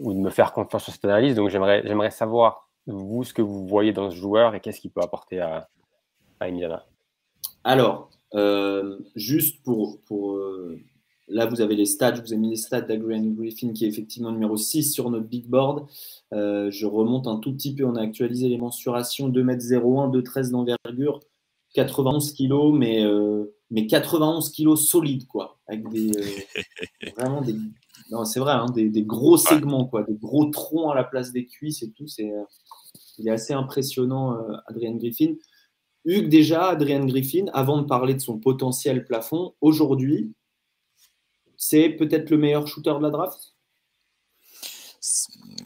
ou 0.00 0.14
de 0.14 0.18
me 0.18 0.30
faire 0.30 0.52
confiance 0.52 0.84
sur 0.84 0.92
cette 0.94 1.04
analyse. 1.04 1.34
Donc 1.34 1.50
j'aimerais, 1.50 1.82
j'aimerais 1.84 2.10
savoir, 2.10 2.70
vous, 2.86 3.22
ce 3.22 3.34
que 3.34 3.42
vous 3.42 3.66
voyez 3.66 3.92
dans 3.92 4.10
ce 4.10 4.16
joueur 4.16 4.54
et 4.54 4.60
qu'est-ce 4.60 4.80
qu'il 4.80 4.90
peut 4.90 5.02
apporter 5.02 5.40
à, 5.40 5.68
à 6.40 6.46
Indiana. 6.46 6.86
Alors, 7.64 8.08
euh, 8.34 8.98
juste 9.14 9.62
pour, 9.62 10.00
pour 10.06 10.36
euh, 10.36 10.80
là, 11.28 11.44
vous 11.44 11.60
avez 11.60 11.76
les 11.76 11.84
stats, 11.84 12.14
je 12.14 12.22
vous 12.22 12.32
ai 12.32 12.38
mis 12.38 12.48
les 12.48 12.56
stats 12.56 12.80
d'Adrian 12.80 13.26
Griffin 13.32 13.74
qui 13.74 13.84
est 13.84 13.88
effectivement 13.88 14.32
numéro 14.32 14.56
6 14.56 14.90
sur 14.90 15.10
notre 15.10 15.26
big 15.26 15.46
board. 15.46 15.86
je 16.32 16.86
remonte 16.86 17.26
un 17.26 17.36
tout 17.36 17.52
petit 17.52 17.74
peu, 17.74 17.84
on 17.84 17.94
a 17.96 18.00
actualisé 18.00 18.48
les 18.48 18.58
mensurations 18.58 19.28
2m01, 19.28 20.10
2,13 20.10 20.50
d'envergure, 20.50 21.20
91 21.74 22.32
kg, 22.32 22.72
mais, 22.72 23.04
mais 23.70 23.86
91 23.86 24.50
kg 24.50 24.76
solides, 24.76 25.26
quoi, 25.26 25.58
avec 25.68 25.86
des, 25.90 26.10
vraiment 27.18 27.42
des 27.42 27.54
non, 28.12 28.26
c'est 28.26 28.40
vrai, 28.40 28.52
hein, 28.52 28.66
des, 28.74 28.90
gros 29.02 29.38
segments, 29.38 29.86
quoi, 29.86 30.02
des 30.02 30.14
gros 30.14 30.44
troncs 30.50 30.92
à 30.92 30.94
la 30.94 31.02
place 31.02 31.32
des 31.32 31.46
cuisses 31.46 31.82
et 31.82 31.90
tout. 31.92 32.06
C'est, 32.06 32.30
euh, 32.30 32.44
il 33.16 33.26
est 33.26 33.30
assez 33.30 33.54
impressionnant, 33.54 34.34
euh, 34.34 34.56
Adrian 34.66 34.96
Griffin. 34.96 35.36
Hugues, 36.04 36.28
déjà, 36.28 36.68
Adrian 36.68 37.06
Griffin, 37.06 37.46
avant 37.54 37.80
de 37.80 37.86
parler 37.86 38.12
de 38.12 38.20
son 38.20 38.38
potentiel 38.38 39.06
plafond, 39.06 39.54
aujourd'hui, 39.62 40.34
c'est 41.56 41.88
peut-être 41.88 42.28
le 42.28 42.36
meilleur 42.36 42.68
shooter 42.68 42.92
de 42.98 43.02
la 43.02 43.08
draft? 43.08 43.54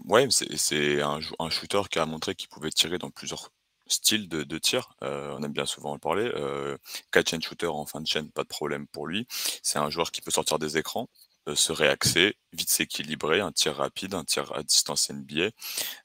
Ouais, 0.04 0.28
c'est 0.30 1.02
un, 1.02 1.18
un, 1.40 1.50
shooter 1.50 1.82
qui 1.90 1.98
a 1.98 2.06
montré 2.06 2.36
qu'il 2.36 2.48
pouvait 2.48 2.70
tirer 2.70 2.98
dans 2.98 3.10
plusieurs 3.10 3.50
styles 3.88 4.28
de, 4.28 4.44
de 4.44 4.58
tir. 4.58 4.94
Euh, 5.02 5.34
on 5.36 5.42
aime 5.42 5.52
bien 5.52 5.66
souvent 5.66 5.92
en 5.94 5.98
parler. 5.98 6.30
catch 7.10 7.34
and 7.34 7.40
shooter 7.40 7.66
en 7.66 7.86
fin 7.86 8.00
de 8.00 8.06
chaîne, 8.06 8.30
pas 8.30 8.44
de 8.44 8.48
problème 8.48 8.86
pour 8.86 9.08
lui. 9.08 9.26
C'est 9.64 9.80
un 9.80 9.90
joueur 9.90 10.12
qui 10.12 10.20
peut 10.20 10.30
sortir 10.30 10.60
des 10.60 10.78
écrans 10.78 11.08
serait 11.54 11.88
axé, 11.88 12.36
vite 12.52 12.70
s'équilibrer, 12.70 13.40
un 13.40 13.52
tir 13.52 13.76
rapide, 13.76 14.14
un 14.14 14.24
tir 14.24 14.52
à 14.54 14.62
distance 14.62 15.10
NBA. 15.10 15.50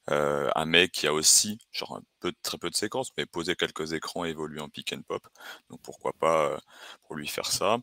un 0.08 0.66
mec 0.66 0.92
qui 0.92 1.08
a 1.08 1.14
aussi, 1.14 1.60
genre 1.72 2.02
peu, 2.22 2.34
très 2.44 2.58
peu 2.58 2.70
de 2.70 2.76
séquences, 2.76 3.12
mais 3.18 3.26
poser 3.26 3.56
quelques 3.56 3.94
écrans, 3.94 4.26
évoluer 4.26 4.62
en 4.62 4.70
pick 4.70 4.94
and 4.94 5.02
pop. 5.08 5.28
Donc 5.70 5.82
pourquoi 5.82 6.14
pas 6.14 6.60
pour 7.04 7.16
lui 7.16 7.28
faire 7.28 7.48
ça. 7.48 7.80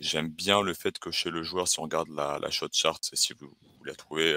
J'aime 0.00 0.28
bien 0.28 0.62
le 0.62 0.74
fait 0.74 0.98
que 0.98 1.10
chez 1.10 1.30
le 1.30 1.42
joueur, 1.42 1.68
si 1.68 1.80
on 1.80 1.82
regarde 1.84 2.08
la, 2.10 2.50
shot 2.50 2.68
chart, 2.72 2.98
si 3.12 3.32
vous, 3.34 3.52
vous 3.78 3.84
la 3.84 3.94
trouvez, 3.94 4.34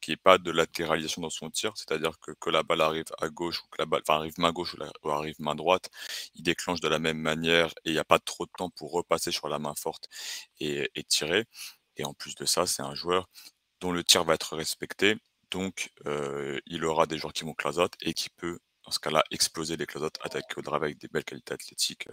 qu'il 0.00 0.12
n'y 0.12 0.14
ait 0.14 0.22
pas 0.22 0.38
de 0.38 0.50
latéralisation 0.50 1.22
dans 1.22 1.30
son 1.30 1.50
tir, 1.50 1.72
c'est-à-dire 1.76 2.18
que, 2.20 2.32
que 2.32 2.50
la 2.50 2.62
balle 2.62 2.80
arrive 2.80 3.06
à 3.20 3.28
gauche 3.28 3.60
ou 3.62 3.66
que 3.70 3.78
la 3.78 3.86
balle 3.86 4.02
arrive 4.08 4.34
main 4.38 4.52
gauche 4.52 4.76
ou, 5.02 5.10
arrive 5.10 5.36
main 5.38 5.54
droite, 5.54 5.90
il 6.34 6.42
déclenche 6.42 6.80
de 6.80 6.88
la 6.88 6.98
même 6.98 7.18
manière 7.18 7.70
et 7.84 7.90
il 7.90 7.92
n'y 7.92 7.98
a 7.98 8.04
pas 8.04 8.18
trop 8.18 8.46
de 8.46 8.50
temps 8.56 8.70
pour 8.70 8.92
repasser 8.92 9.32
sur 9.32 9.48
la 9.48 9.58
main 9.58 9.74
forte 9.74 10.08
et, 10.60 10.90
tirer. 11.08 11.44
Et 11.96 12.04
en 12.04 12.14
plus 12.14 12.34
de 12.34 12.44
ça, 12.44 12.66
c'est 12.66 12.82
un 12.82 12.94
joueur 12.94 13.28
dont 13.80 13.92
le 13.92 14.04
tir 14.04 14.24
va 14.24 14.34
être 14.34 14.56
respecté, 14.56 15.16
donc 15.50 15.92
il 16.66 16.84
aura 16.84 17.06
des 17.06 17.18
joueurs 17.18 17.32
qui 17.32 17.44
vont 17.44 17.54
closeout 17.54 17.90
et 18.02 18.14
qui 18.14 18.30
peut 18.30 18.58
dans 18.84 18.92
ce 18.92 19.00
cas-là, 19.00 19.24
exploser 19.32 19.76
les 19.76 19.84
closeouts, 19.84 20.10
attaquer 20.20 20.58
au 20.58 20.62
drive 20.62 20.84
avec 20.84 20.98
des 20.98 21.08
belles 21.08 21.24
qualités 21.24 21.52
athlétiques. 21.52 22.08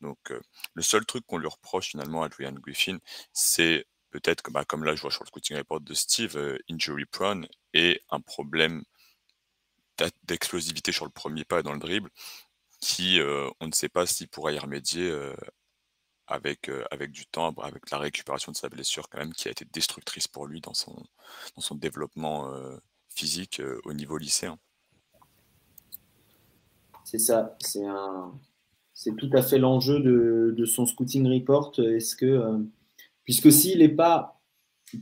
Donc, 0.00 0.32
le 0.74 0.82
seul 0.82 1.04
truc 1.04 1.26
qu'on 1.26 1.38
lui 1.38 1.48
reproche 1.48 1.88
finalement 1.88 2.22
à 2.22 2.26
Adrian 2.26 2.52
Griffin, 2.52 2.98
c'est 3.32 3.84
peut-être 4.14 4.42
que, 4.42 4.52
bah, 4.52 4.64
comme 4.64 4.84
là, 4.84 4.94
je 4.94 5.02
vois 5.02 5.10
sur 5.10 5.24
le 5.24 5.26
scouting 5.28 5.56
report 5.56 5.80
de 5.80 5.92
Steve, 5.92 6.36
euh, 6.36 6.56
injury 6.70 7.04
prone 7.04 7.48
et 7.72 8.00
un 8.10 8.20
problème 8.20 8.84
d'explosivité 10.22 10.92
sur 10.92 11.04
le 11.04 11.10
premier 11.10 11.44
pas 11.44 11.60
et 11.60 11.62
dans 11.64 11.72
le 11.72 11.80
dribble 11.80 12.10
qui, 12.80 13.20
euh, 13.20 13.50
on 13.60 13.66
ne 13.66 13.72
sait 13.72 13.88
pas 13.88 14.06
s'il 14.06 14.28
pourra 14.28 14.52
y 14.52 14.58
remédier 14.58 15.10
euh, 16.30 16.34
avec, 16.34 16.70
avec 16.90 17.12
du 17.12 17.26
temps, 17.26 17.52
avec 17.62 17.90
la 17.90 17.98
récupération 17.98 18.52
de 18.52 18.56
sa 18.56 18.68
blessure 18.68 19.08
quand 19.08 19.18
même, 19.18 19.32
qui 19.32 19.48
a 19.48 19.50
été 19.50 19.64
destructrice 19.72 20.28
pour 20.28 20.46
lui 20.46 20.60
dans 20.60 20.74
son, 20.74 20.94
dans 21.56 21.62
son 21.62 21.74
développement 21.74 22.50
physique 23.08 23.60
au 23.84 23.92
niveau 23.92 24.18
lycéen. 24.18 24.58
C'est 27.04 27.18
ça, 27.18 27.56
c'est 27.60 27.84
un, 27.84 28.32
c'est 28.94 29.14
tout 29.16 29.30
à 29.34 29.42
fait 29.42 29.58
l'enjeu 29.58 30.00
de, 30.00 30.54
de, 30.56 30.64
son 30.64 30.86
scouting 30.86 31.28
report. 31.28 31.78
Est-ce 31.78 32.16
que 32.16 32.64
Puisque 33.24 33.50
s'il 33.50 33.78
n'est 33.78 33.88
pas, 33.88 34.40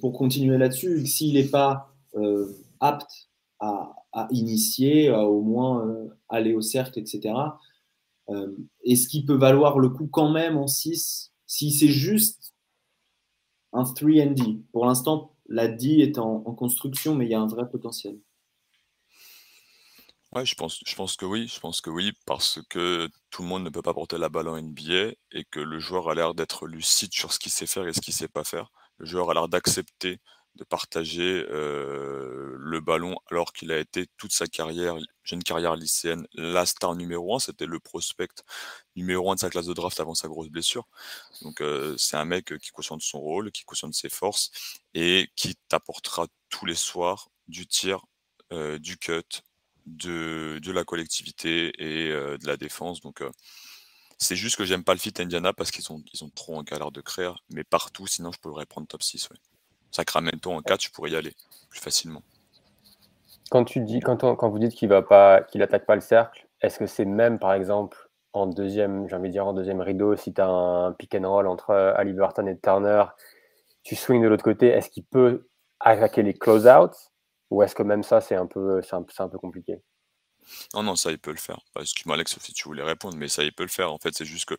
pour 0.00 0.12
continuer 0.12 0.56
là-dessus, 0.56 1.06
s'il 1.06 1.34
n'est 1.34 1.48
pas 1.48 1.94
euh, 2.14 2.50
apte 2.80 3.28
à, 3.60 3.94
initier, 4.30 5.08
à 5.08 5.24
au 5.24 5.40
moins 5.40 5.86
euh, 5.86 6.08
aller 6.28 6.54
au 6.54 6.60
cercle, 6.60 6.98
etc., 6.98 7.34
euh, 7.34 7.48
est-ce 8.84 9.08
qu'il 9.08 9.26
peut 9.26 9.36
valoir 9.36 9.78
le 9.78 9.88
coup 9.88 10.06
quand 10.06 10.30
même 10.30 10.56
en 10.56 10.66
6 10.66 11.32
si 11.46 11.72
c'est 11.72 11.88
juste 11.88 12.54
un 13.72 13.82
3D 13.82 14.62
Pour 14.72 14.86
l'instant, 14.86 15.36
la 15.46 15.68
D 15.68 15.98
est 16.00 16.18
en, 16.18 16.40
construction, 16.40 17.14
mais 17.14 17.26
il 17.26 17.30
y 17.30 17.34
a 17.34 17.40
un 17.40 17.46
vrai 17.46 17.68
potentiel. 17.68 18.18
Ouais, 20.32 20.46
je 20.46 20.54
pense, 20.54 20.80
je 20.86 20.94
pense 20.94 21.16
que 21.16 21.26
oui, 21.26 21.46
je 21.46 21.60
pense 21.60 21.82
que 21.82 21.90
oui, 21.90 22.12
parce 22.24 22.60
que 22.70 23.08
tout 23.30 23.42
le 23.42 23.48
monde 23.48 23.64
ne 23.64 23.68
peut 23.68 23.82
pas 23.82 23.92
porter 23.92 24.16
la 24.16 24.30
balle 24.30 24.48
en 24.48 24.60
NBA 24.60 25.12
et 25.32 25.44
que 25.50 25.60
le 25.60 25.78
joueur 25.78 26.08
a 26.08 26.14
l'air 26.14 26.32
d'être 26.32 26.66
lucide 26.66 27.12
sur 27.12 27.34
ce 27.34 27.38
qu'il 27.38 27.52
sait 27.52 27.66
faire 27.66 27.86
et 27.86 27.92
ce 27.92 28.00
qu'il 28.00 28.14
sait 28.14 28.28
pas 28.28 28.44
faire. 28.44 28.70
Le 28.96 29.04
joueur 29.04 29.30
a 29.30 29.34
l'air 29.34 29.48
d'accepter 29.48 30.20
de 30.54 30.64
partager 30.64 31.44
le 31.50 32.80
ballon 32.80 33.16
alors 33.30 33.52
qu'il 33.52 33.72
a 33.72 33.78
été 33.78 34.06
toute 34.16 34.32
sa 34.32 34.46
carrière, 34.46 34.96
jeune 35.24 35.42
carrière 35.42 35.76
lycéenne, 35.76 36.26
la 36.34 36.66
star 36.66 36.94
numéro 36.94 37.34
un, 37.34 37.38
c'était 37.38 37.66
le 37.66 37.78
prospect 37.78 38.28
numéro 38.96 39.30
un 39.30 39.34
de 39.34 39.40
sa 39.40 39.50
classe 39.50 39.66
de 39.66 39.74
draft 39.74 39.98
avant 40.00 40.14
sa 40.14 40.28
grosse 40.28 40.48
blessure. 40.48 40.86
Donc 41.42 41.62
c'est 41.96 42.16
un 42.16 42.24
mec 42.24 42.58
qui 42.58 42.70
cautionne 42.70 43.00
son 43.00 43.20
rôle, 43.20 43.52
qui 43.52 43.64
cautionne 43.64 43.92
ses 43.92 44.08
forces 44.08 44.50
et 44.94 45.30
qui 45.36 45.56
t'apportera 45.68 46.26
tous 46.50 46.66
les 46.66 46.74
soirs 46.74 47.30
du 47.46 47.66
tir, 47.66 48.04
du 48.50 48.98
cut, 48.98 49.42
de, 49.86 50.60
de 50.62 50.72
la 50.72 50.84
collectivité 50.84 51.72
et 51.78 52.10
euh, 52.10 52.38
de 52.38 52.46
la 52.46 52.56
défense. 52.56 53.00
Donc, 53.00 53.20
euh, 53.20 53.30
c'est 54.18 54.36
juste 54.36 54.56
que 54.56 54.64
j'aime 54.64 54.84
pas 54.84 54.94
le 54.94 55.00
fit 55.00 55.12
Indiana 55.18 55.52
parce 55.52 55.70
qu'ils 55.70 55.84
sont, 55.84 56.02
ils 56.12 56.22
ont 56.24 56.30
trop 56.30 56.56
en 56.56 56.62
galère 56.62 56.92
de 56.92 57.00
créer, 57.00 57.32
mais 57.50 57.64
partout, 57.64 58.06
sinon 58.06 58.30
je 58.32 58.38
pourrais 58.38 58.66
prendre 58.66 58.86
top 58.86 59.02
6. 59.02 59.30
Ouais. 59.30 59.36
Sacramento 59.90 60.50
en 60.52 60.62
4, 60.62 60.84
je 60.84 60.90
pourrais 60.90 61.10
y 61.10 61.16
aller 61.16 61.34
plus 61.68 61.80
facilement. 61.80 62.22
Quand, 63.52 64.48
vous 64.48 64.58
dites 64.58 64.72
qu'il 64.72 64.88
va 64.88 65.02
pas, 65.02 65.42
pas 65.42 65.94
le 65.94 66.00
cercle, 66.00 66.48
est-ce 66.62 66.78
que 66.78 66.86
c'est 66.86 67.04
même 67.04 67.38
par 67.38 67.52
exemple 67.52 68.08
en 68.32 68.46
deuxième, 68.46 69.06
j'ai 69.10 69.14
envie 69.14 69.28
de 69.28 69.32
dire 69.32 69.46
en 69.46 69.52
deuxième 69.52 69.82
rideau, 69.82 70.16
si 70.16 70.32
tu 70.32 70.40
as 70.40 70.48
un 70.48 70.92
pick 70.92 71.14
and 71.14 71.28
roll 71.30 71.46
entre 71.46 71.68
euh, 71.68 71.92
Halliburton 71.94 72.46
et 72.46 72.58
Turner, 72.58 73.04
tu 73.82 73.94
swings 73.94 74.22
de 74.22 74.28
l'autre 74.28 74.44
côté, 74.44 74.68
est-ce 74.68 74.88
qu'il 74.88 75.04
peut 75.04 75.46
attaquer 75.80 76.22
les 76.22 76.32
close-outs? 76.32 77.10
Ou 77.50 77.62
est-ce 77.62 77.74
que 77.74 77.82
même 77.82 78.02
ça, 78.02 78.22
c'est 78.22 78.36
un, 78.36 78.46
peu, 78.46 78.80
un, 78.90 79.04
un 79.18 79.28
peu 79.28 79.38
compliqué? 79.38 79.82
Non, 80.74 80.82
non, 80.82 80.96
ça, 80.96 81.10
il 81.10 81.18
peut 81.18 81.30
le 81.30 81.36
faire. 81.36 81.60
Excuse-moi, 81.80 82.14
Alex, 82.16 82.38
si 82.40 82.52
tu 82.52 82.64
voulais 82.64 82.82
répondre, 82.82 83.16
mais 83.16 83.28
ça, 83.28 83.44
il 83.44 83.52
peut 83.52 83.62
le 83.62 83.68
faire. 83.68 83.92
En 83.92 83.98
fait, 83.98 84.14
c'est 84.14 84.24
juste 84.24 84.46
que 84.46 84.56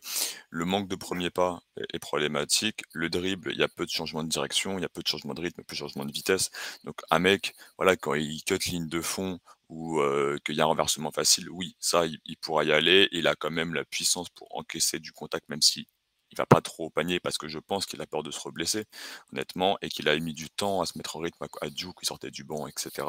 le 0.50 0.64
manque 0.64 0.88
de 0.88 0.96
premier 0.96 1.30
pas 1.30 1.60
est, 1.92 1.98
problématique. 1.98 2.82
Le 2.92 3.10
dribble, 3.10 3.52
il 3.52 3.58
y 3.58 3.62
a 3.62 3.68
peu 3.68 3.84
de 3.86 3.90
changement 3.90 4.24
de 4.24 4.28
direction, 4.28 4.78
il 4.78 4.82
y 4.82 4.84
a 4.84 4.88
peu 4.88 5.02
de 5.02 5.08
changement 5.08 5.34
de 5.34 5.40
rythme, 5.40 5.62
peu 5.64 5.74
de 5.74 5.78
changement 5.78 6.04
de 6.04 6.12
vitesse. 6.12 6.50
Donc, 6.84 7.00
un 7.10 7.18
mec, 7.18 7.54
voilà, 7.76 7.96
quand 7.96 8.14
il 8.14 8.42
cut 8.44 8.58
ligne 8.66 8.88
de 8.88 9.00
fond 9.00 9.40
ou 9.68 10.00
euh, 10.00 10.38
qu'il 10.44 10.56
y 10.56 10.60
a 10.60 10.64
un 10.64 10.66
renversement 10.68 11.10
facile, 11.10 11.50
oui, 11.50 11.76
ça, 11.80 12.06
il, 12.06 12.18
il, 12.26 12.36
pourra 12.36 12.64
y 12.64 12.72
aller. 12.72 13.08
Il 13.12 13.26
a 13.26 13.34
quand 13.34 13.50
même 13.50 13.74
la 13.74 13.84
puissance 13.84 14.28
pour 14.30 14.48
encaisser 14.56 14.98
du 15.00 15.12
contact, 15.12 15.48
même 15.48 15.62
si 15.62 15.86
il 16.34 16.36
va 16.36 16.46
pas 16.46 16.60
trop 16.60 16.86
au 16.86 16.90
panier 16.90 17.20
parce 17.20 17.38
que 17.38 17.48
je 17.48 17.58
pense 17.58 17.86
qu'il 17.86 18.02
a 18.02 18.06
peur 18.06 18.22
de 18.22 18.30
se 18.30 18.40
reblesser, 18.40 18.84
honnêtement, 19.32 19.78
et 19.82 19.88
qu'il 19.88 20.08
a 20.08 20.18
mis 20.18 20.34
du 20.34 20.50
temps 20.50 20.80
à 20.80 20.86
se 20.86 20.98
mettre 20.98 21.16
en 21.16 21.20
rythme 21.20 21.46
à 21.60 21.70
Duke, 21.70 22.00
qui 22.00 22.06
sortait 22.06 22.30
du 22.32 22.44
banc, 22.44 22.66
etc. 22.66 23.06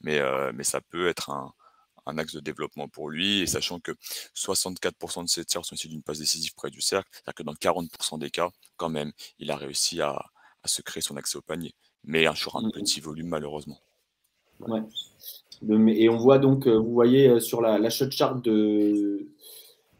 Mais, 0.00 0.20
euh, 0.20 0.52
mais 0.54 0.64
ça 0.64 0.80
peut 0.80 1.08
être 1.08 1.30
un, 1.30 1.52
un, 2.06 2.18
axe 2.18 2.34
de 2.34 2.40
développement 2.40 2.88
pour 2.88 3.08
lui, 3.08 3.40
et 3.40 3.46
sachant 3.46 3.80
que 3.80 3.92
64% 4.34 5.24
de 5.24 5.28
ses 5.28 5.44
tirs 5.44 5.64
sont 5.64 5.74
issus 5.74 5.88
d'une 5.88 6.02
passe 6.02 6.18
décisive 6.18 6.54
près 6.54 6.70
du 6.70 6.80
cercle, 6.80 7.08
c'est-à-dire 7.12 7.34
que 7.34 7.42
dans 7.42 7.54
40% 7.54 8.18
des 8.18 8.30
cas, 8.30 8.50
quand 8.76 8.88
même, 8.88 9.12
il 9.38 9.50
a 9.50 9.56
réussi 9.56 10.00
à, 10.00 10.10
à, 10.62 10.68
se 10.68 10.82
créer 10.82 11.00
son 11.02 11.16
accès 11.16 11.38
au 11.38 11.42
panier, 11.42 11.74
mais 12.04 12.26
sur 12.34 12.56
un 12.56 12.68
mmh 12.68 12.72
petit 12.72 13.00
volume, 13.00 13.28
malheureusement. 13.28 13.78
Ouais. 14.60 14.82
Et 15.96 16.08
on 16.08 16.16
voit 16.16 16.38
donc, 16.38 16.66
euh, 16.66 16.78
vous 16.78 16.92
voyez 16.92 17.28
euh, 17.28 17.40
sur 17.40 17.60
la, 17.60 17.78
la 17.78 17.90
shot 17.90 18.10
chart 18.10 18.42
de, 18.42 19.28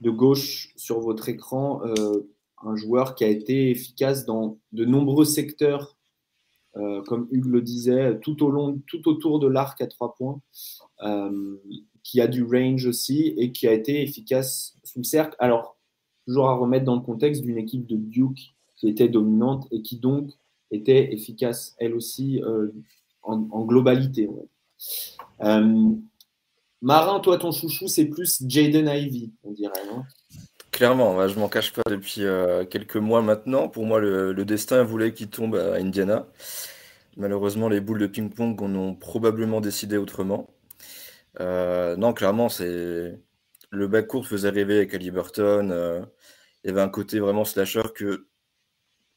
de 0.00 0.10
gauche 0.10 0.72
sur 0.76 1.00
votre 1.00 1.28
écran, 1.28 1.80
euh, 1.84 2.28
un 2.62 2.76
joueur 2.76 3.14
qui 3.14 3.24
a 3.24 3.28
été 3.28 3.70
efficace 3.70 4.24
dans 4.24 4.58
de 4.72 4.84
nombreux 4.84 5.24
secteurs, 5.24 5.96
euh, 6.76 7.02
comme 7.02 7.28
Hugues 7.30 7.46
le 7.46 7.62
disait, 7.62 8.18
tout, 8.20 8.42
au 8.42 8.50
long, 8.50 8.80
tout 8.86 9.08
autour 9.08 9.38
de 9.38 9.46
l'arc 9.46 9.80
à 9.80 9.86
trois 9.86 10.14
points, 10.14 10.40
euh, 11.02 11.56
qui 12.04 12.20
a 12.20 12.28
du 12.28 12.44
range 12.44 12.86
aussi 12.86 13.34
et 13.36 13.50
qui 13.50 13.66
a 13.66 13.72
été 13.72 14.02
efficace 14.02 14.76
sous 14.84 15.00
le 15.00 15.04
cercle. 15.04 15.34
Alors, 15.40 15.76
toujours 16.26 16.48
à 16.48 16.54
remettre 16.54 16.84
dans 16.84 16.94
le 16.94 17.00
contexte 17.00 17.42
d'une 17.42 17.58
équipe 17.58 17.86
de 17.86 17.96
Duke 17.96 18.54
qui 18.76 18.88
était 18.88 19.08
dominante 19.08 19.66
et 19.72 19.82
qui 19.82 19.98
donc 19.98 20.30
était 20.70 21.12
efficace 21.12 21.74
elle 21.78 21.94
aussi 21.94 22.40
euh, 22.42 22.68
en, 23.22 23.64
globalité. 23.64 24.28
Marin, 26.82 27.20
toi, 27.20 27.38
ton 27.38 27.50
chouchou, 27.50 27.88
c'est 27.88 28.04
plus 28.04 28.42
Jaden 28.46 28.88
Ivy, 28.88 29.32
on 29.42 29.52
dirait, 29.52 29.86
non? 29.90 30.02
Clairement, 30.70 31.26
je 31.28 31.38
m'en 31.38 31.48
cache 31.48 31.72
pas 31.72 31.88
depuis 31.88 32.24
euh, 32.24 32.66
quelques 32.66 32.96
mois 32.96 33.22
maintenant. 33.22 33.68
Pour 33.68 33.86
moi, 33.86 34.00
le, 34.00 34.34
destin 34.44 34.82
voulait 34.82 35.14
qu'il 35.14 35.28
tombe 35.28 35.54
à 35.54 35.76
Indiana. 35.76 36.26
Malheureusement, 37.16 37.68
les 37.68 37.80
boules 37.80 38.00
de 38.00 38.06
ping-pong 38.06 38.60
en 38.60 38.74
ont 38.74 38.94
probablement 38.94 39.60
décidé 39.60 39.96
autrement. 39.96 40.50
Euh, 41.40 41.96
non, 41.96 42.12
clairement, 42.12 42.48
c'est 42.48 43.18
le 43.70 43.88
back 43.88 44.06
court 44.06 44.26
faisait 44.26 44.50
rêver 44.50 44.76
avec 44.78 44.94
Ali 44.94 45.10
Burton. 45.10 45.70
Euh, 45.72 46.04
il 46.64 46.68
y 46.68 46.70
avait 46.70 46.82
un 46.82 46.88
côté 46.88 47.20
vraiment 47.20 47.44
slasher 47.44 47.82
que 47.94 48.28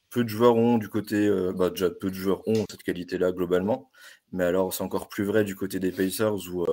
peu 0.10 0.24
de 0.24 0.30
joueurs 0.30 0.56
ont 0.56 0.78
du 0.78 0.90
côté. 0.90 1.30
bah, 1.56 1.70
déjà, 1.70 1.90
peu 1.90 2.10
de 2.10 2.16
joueurs 2.16 2.48
ont 2.48 2.66
cette 2.70 2.84
qualité-là 2.84 3.32
globalement. 3.32 3.92
Mais 4.32 4.44
alors, 4.46 4.74
c'est 4.74 4.84
encore 4.84 5.10
plus 5.10 5.26
vrai 5.26 5.44
du 5.44 5.56
côté 5.56 5.80
des 5.80 5.92
Pacers 5.92 6.34
où, 6.54 6.66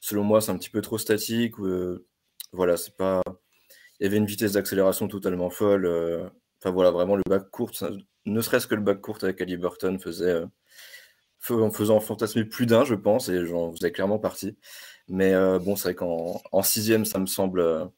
selon 0.00 0.24
moi, 0.24 0.40
c'est 0.40 0.50
un 0.52 0.58
petit 0.58 0.70
peu 0.70 0.82
trop 0.82 0.98
statique. 0.98 1.54
voilà, 2.52 2.76
c'est 2.76 2.96
pas 2.96 3.22
il 4.00 4.04
y 4.04 4.06
avait 4.06 4.16
une 4.16 4.26
vitesse 4.26 4.52
d'accélération 4.52 5.08
totalement 5.08 5.50
folle. 5.50 5.86
Euh, 5.86 6.28
enfin 6.60 6.70
voilà, 6.70 6.90
vraiment 6.90 7.16
le 7.16 7.22
bac 7.28 7.50
court, 7.50 7.70
ne 8.26 8.40
serait-ce 8.40 8.66
que 8.66 8.74
le 8.74 8.82
bac 8.82 9.00
court 9.00 9.18
avec 9.22 9.40
Ali 9.40 9.56
Burton 9.56 9.98
faisait, 9.98 10.30
euh, 10.30 10.46
en 11.50 11.70
faisant 11.70 12.00
fantasmer 12.00 12.44
plus 12.44 12.66
d'un, 12.66 12.84
je 12.84 12.94
pense, 12.94 13.28
et 13.28 13.46
j'en 13.46 13.72
faisais 13.72 13.92
clairement 13.92 14.18
partie. 14.18 14.56
Mais 15.08 15.34
euh, 15.34 15.58
bon, 15.58 15.76
c'est 15.76 15.88
vrai 15.88 15.94
qu'en 15.94 16.40
en 16.52 16.62
sixième, 16.62 17.04
ça 17.04 17.18
me 17.18 17.26
semble. 17.26 17.90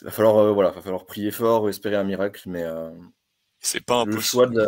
il 0.00 0.04
va 0.04 0.10
falloir, 0.10 0.54
voilà, 0.54 0.70
va 0.70 0.80
falloir 0.80 1.06
prier 1.06 1.30
fort, 1.30 1.68
espérer 1.68 1.96
un 1.96 2.04
miracle, 2.04 2.42
mais 2.46 2.64
c'est 3.60 3.84
pas 3.84 4.04
le 4.04 4.20
choix 4.20 4.46
de. 4.46 4.66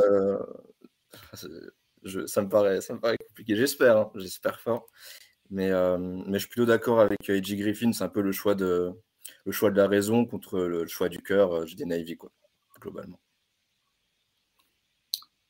Je, 2.04 2.26
ça, 2.26 2.42
me 2.42 2.48
paraît, 2.48 2.80
ça 2.80 2.94
me 2.94 3.00
paraît 3.00 3.18
compliqué. 3.18 3.56
J'espère, 3.56 3.96
hein, 3.96 4.10
j'espère 4.14 4.60
fort. 4.60 4.86
Mais, 5.50 5.70
mais 5.98 6.34
je 6.34 6.38
suis 6.38 6.48
plutôt 6.48 6.66
d'accord 6.66 7.00
avec 7.00 7.28
A.J. 7.28 7.56
Griffin, 7.56 7.92
c'est 7.92 8.04
un 8.04 8.08
peu 8.08 8.20
le 8.20 8.32
choix 8.32 8.54
de, 8.54 8.92
le 9.44 9.52
choix 9.52 9.70
de 9.70 9.76
la 9.76 9.88
raison 9.88 10.26
contre 10.26 10.60
le 10.60 10.86
choix 10.86 11.08
du 11.08 11.22
cœur, 11.22 11.52
euh, 11.52 11.66
je 11.66 11.74
dis 11.74 11.86
Navy, 11.86 12.16
quoi, 12.16 12.30
globalement. 12.80 13.18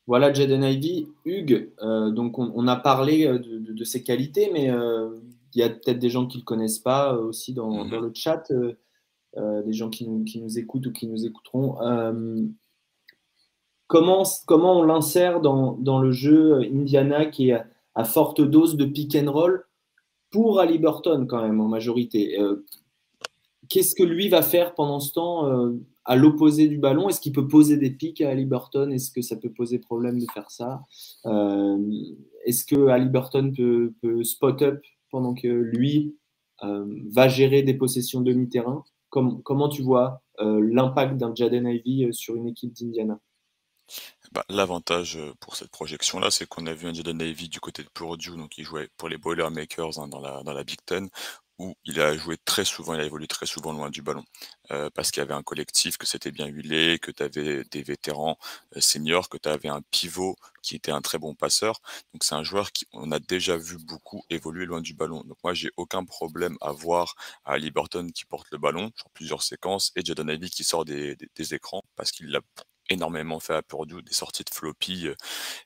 Voilà 0.09 0.33
Jaden 0.33 0.63
Ivy. 0.63 1.07
Hugues, 1.23 1.69
donc 1.79 2.39
on, 2.39 2.67
a 2.67 2.75
parlé 2.75 3.27
de, 3.27 3.83
ses 3.83 4.01
qualités, 4.01 4.49
mais 4.51 4.65
il 5.53 5.59
y 5.59 5.61
a 5.61 5.69
peut-être 5.69 5.99
des 5.99 6.09
gens 6.09 6.25
qui 6.25 6.37
ne 6.37 6.41
le 6.41 6.45
connaissent 6.45 6.79
pas 6.79 7.13
aussi 7.13 7.53
dans, 7.53 7.85
mm-hmm. 7.85 8.01
le 8.01 8.11
chat, 8.15 8.51
des 9.37 9.71
gens 9.71 9.91
qui 9.91 10.07
nous, 10.07 10.57
écoutent 10.57 10.87
ou 10.87 10.91
qui 10.91 11.05
nous 11.05 11.27
écouteront. 11.27 11.75
comment, 13.85 14.23
comment 14.47 14.79
on 14.79 14.83
l'insère 14.83 15.41
dans, 15.41 15.99
le 16.01 16.11
jeu 16.11 16.55
Indiana 16.63 17.27
qui 17.27 17.51
est 17.51 17.61
à, 17.93 18.03
forte 18.03 18.41
dose 18.41 18.77
de 18.77 18.85
pick 18.85 19.15
and 19.15 19.31
roll 19.31 19.67
pour 20.31 20.59
Ali 20.59 20.79
Burton 20.79 21.27
quand 21.27 21.43
même 21.43 21.61
en 21.61 21.67
majorité? 21.67 22.35
Qu'est-ce 23.69 23.93
que 23.93 24.03
lui 24.03 24.29
va 24.29 24.41
faire 24.41 24.73
pendant 24.73 24.99
ce 24.99 25.13
temps 25.13 25.47
euh, 25.47 25.73
à 26.03 26.15
l'opposé 26.15 26.67
du 26.67 26.79
ballon? 26.79 27.07
Est-ce 27.07 27.21
qu'il 27.21 27.33
peut 27.33 27.47
poser 27.47 27.77
des 27.77 27.91
pics 27.91 28.19
à 28.21 28.31
Ali 28.31 28.45
Burton? 28.45 28.91
Est-ce 28.91 29.11
que 29.11 29.21
ça 29.21 29.35
peut 29.35 29.51
poser 29.51 29.77
problème 29.77 30.19
de 30.19 30.25
faire 30.33 30.49
ça? 30.49 30.81
Euh, 31.27 31.77
Est-ce 32.45 32.65
que 32.65 32.87
Ali 32.87 33.07
Burton 33.09 33.53
peut, 33.55 34.23
spot 34.23 34.63
up 34.63 34.81
pendant 35.11 35.35
que 35.35 35.47
lui 35.47 36.15
euh, 36.63 36.85
va 37.11 37.27
gérer 37.27 37.61
des 37.61 37.75
possessions 37.75 38.21
demi-terrain? 38.21 38.83
Comment 39.09 39.69
tu 39.69 39.81
vois 39.81 40.21
l'impact 40.39 41.17
d'un 41.17 41.33
Jaden 41.33 41.67
Ivy 41.67 42.13
sur 42.13 42.35
une 42.35 42.47
équipe 42.47 42.73
d'Indiana? 42.73 43.19
Bah, 44.31 44.45
L'avantage 44.49 45.17
pour 45.39 45.55
cette 45.55 45.71
projection-là, 45.71 46.29
c'est 46.29 46.47
qu'on 46.47 46.67
a 46.67 46.73
vu 46.73 46.87
un 46.87 46.93
Jaden 46.93 47.19
Ivy 47.19 47.49
du 47.49 47.59
côté 47.59 47.83
de 47.83 47.89
Purdue, 47.89 48.37
donc 48.37 48.57
il 48.59 48.63
jouait 48.63 48.87
pour 48.97 49.09
les 49.09 49.17
Boilermakers 49.17 49.97
hein, 49.97 50.07
dans 50.07 50.21
la 50.21 50.63
Big 50.63 50.77
Ten, 50.85 51.09
où 51.59 51.75
il 51.83 51.99
a 52.01 52.15
joué 52.17 52.37
très 52.45 52.65
souvent, 52.65 52.93
il 52.95 53.01
a 53.01 53.05
évolué 53.05 53.27
très 53.27 53.45
souvent 53.45 53.73
loin 53.73 53.89
du 53.89 54.01
ballon, 54.01 54.23
euh, 54.71 54.89
parce 54.93 55.11
qu'il 55.11 55.21
y 55.21 55.23
avait 55.23 55.33
un 55.33 55.43
collectif, 55.43 55.97
que 55.97 56.07
c'était 56.07 56.31
bien 56.31 56.47
huilé, 56.47 56.99
que 56.99 57.11
tu 57.11 57.21
avais 57.21 57.63
des 57.65 57.83
vétérans 57.83 58.37
euh, 58.75 58.81
seniors, 58.81 59.29
que 59.29 59.37
tu 59.37 59.49
avais 59.49 59.69
un 59.69 59.81
pivot 59.91 60.35
qui 60.63 60.75
était 60.75 60.91
un 60.91 61.01
très 61.01 61.17
bon 61.17 61.35
passeur. 61.35 61.81
Donc 62.13 62.23
c'est 62.23 62.35
un 62.35 62.43
joueur 62.43 62.71
qui 62.71 62.87
on 62.93 63.11
a 63.11 63.19
déjà 63.19 63.57
vu 63.57 63.77
beaucoup 63.77 64.23
évoluer 64.29 64.65
loin 64.65 64.81
du 64.81 64.93
ballon. 64.93 65.23
Donc 65.25 65.37
moi 65.43 65.53
j'ai 65.53 65.69
aucun 65.77 66.05
problème 66.05 66.57
à 66.61 66.71
voir 66.71 67.15
Ali 67.45 67.71
Burton 67.71 68.11
qui 68.11 68.25
porte 68.25 68.47
le 68.51 68.57
ballon 68.57 68.91
sur 68.95 69.09
plusieurs 69.11 69.43
séquences 69.43 69.91
et 69.95 70.01
Jadon 70.03 70.27
Ivy 70.27 70.49
qui 70.49 70.63
sort 70.63 70.85
des, 70.85 71.17
écrans 71.51 71.81
parce 71.95 72.11
qu'il 72.11 72.27
l'a 72.29 72.41
énormément 72.89 73.39
fait 73.39 73.53
à 73.55 73.61
Purdue, 73.61 74.01
des 74.03 74.13
sorties 74.13 74.43
de 74.43 74.49
floppy 74.53 75.07
euh, 75.07 75.15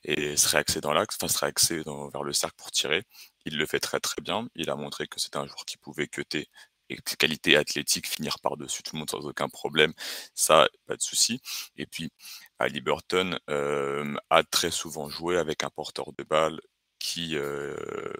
et 0.04 0.36
serait 0.36 0.58
axé 0.58 0.80
dans 0.80 0.92
l'axe, 0.92 1.16
enfin 1.20 1.32
serait 1.32 1.46
axé 1.46 1.82
vers 2.12 2.22
le 2.22 2.32
cercle 2.32 2.56
pour 2.56 2.70
tirer. 2.70 3.04
Il 3.44 3.56
le 3.58 3.66
fait 3.66 3.80
très 3.80 4.00
très 4.00 4.20
bien. 4.22 4.48
Il 4.54 4.70
a 4.70 4.76
montré 4.76 5.06
que 5.06 5.20
c'était 5.20 5.38
un 5.38 5.46
joueur 5.46 5.64
qui 5.66 5.76
pouvait 5.76 6.08
cuter 6.08 6.48
et 6.90 6.98
ses 7.06 7.16
qualités 7.16 7.56
athlétiques 7.56 8.06
finir 8.06 8.38
par-dessus 8.40 8.82
tout 8.82 8.94
le 8.94 9.00
monde 9.00 9.10
sans 9.10 9.26
aucun 9.26 9.48
problème. 9.48 9.92
Ça, 10.34 10.68
pas 10.86 10.96
de 10.96 11.02
souci. 11.02 11.40
Et 11.76 11.86
puis, 11.86 12.10
Ali 12.58 12.80
Burton 12.80 13.38
euh, 13.50 14.14
a 14.30 14.42
très 14.44 14.70
souvent 14.70 15.08
joué 15.08 15.38
avec 15.38 15.64
un 15.64 15.70
porteur 15.70 16.12
de 16.16 16.24
balle 16.24 16.60
qui 16.98 17.36
euh, 17.36 17.76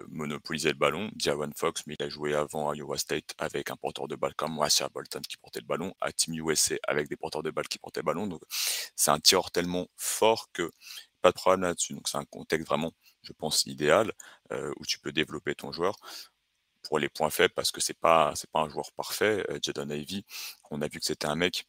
monopolisait 0.09 0.69
le 0.69 0.75
ballon, 0.75 1.09
Diawan 1.15 1.51
Fox, 1.55 1.81
mais 1.87 1.95
il 1.99 2.05
a 2.05 2.09
joué 2.09 2.35
avant 2.35 2.69
à 2.69 2.75
Iowa 2.75 2.99
State 2.99 3.33
avec 3.39 3.71
un 3.71 3.75
porteur 3.75 4.07
de 4.07 4.15
balle 4.15 4.35
comme 4.35 4.55
Marcia 4.55 4.87
Bolton 4.89 5.21
qui 5.27 5.37
portait 5.37 5.59
le 5.59 5.65
ballon, 5.65 5.95
à 6.01 6.11
Team 6.11 6.35
USA 6.35 6.75
avec 6.87 7.09
des 7.09 7.15
porteurs 7.15 7.41
de 7.41 7.49
balle 7.49 7.67
qui 7.67 7.79
portaient 7.79 8.01
le 8.01 8.05
ballon. 8.05 8.27
Donc, 8.27 8.41
c'est 8.95 9.09
un 9.09 9.19
tireur 9.19 9.49
tellement 9.49 9.87
fort 9.95 10.49
que 10.53 10.71
pas 11.25 11.31
de 11.31 11.35
problème 11.35 11.61
là-dessus. 11.61 11.93
Donc, 11.93 12.07
c'est 12.07 12.17
un 12.17 12.25
contexte 12.25 12.67
vraiment 12.67 12.93
je 13.25 13.33
pense, 13.33 13.65
idéal, 13.65 14.11
euh, 14.51 14.71
où 14.77 14.85
tu 14.85 14.99
peux 14.99 15.11
développer 15.11 15.55
ton 15.55 15.71
joueur 15.71 15.95
pour 16.83 16.99
les 16.99 17.09
points 17.09 17.31
faibles, 17.31 17.53
parce 17.55 17.71
que 17.71 17.81
c'est 17.81 17.99
pas 17.99 18.33
c'est 18.35 18.49
pas 18.51 18.61
un 18.61 18.69
joueur 18.69 18.91
parfait. 18.93 19.43
Euh, 19.49 19.59
Jadon 19.61 19.89
Ivy, 19.89 20.23
on 20.71 20.81
a 20.81 20.87
vu 20.87 20.99
que 20.99 21.05
c'était 21.05 21.27
un 21.27 21.35
mec 21.35 21.67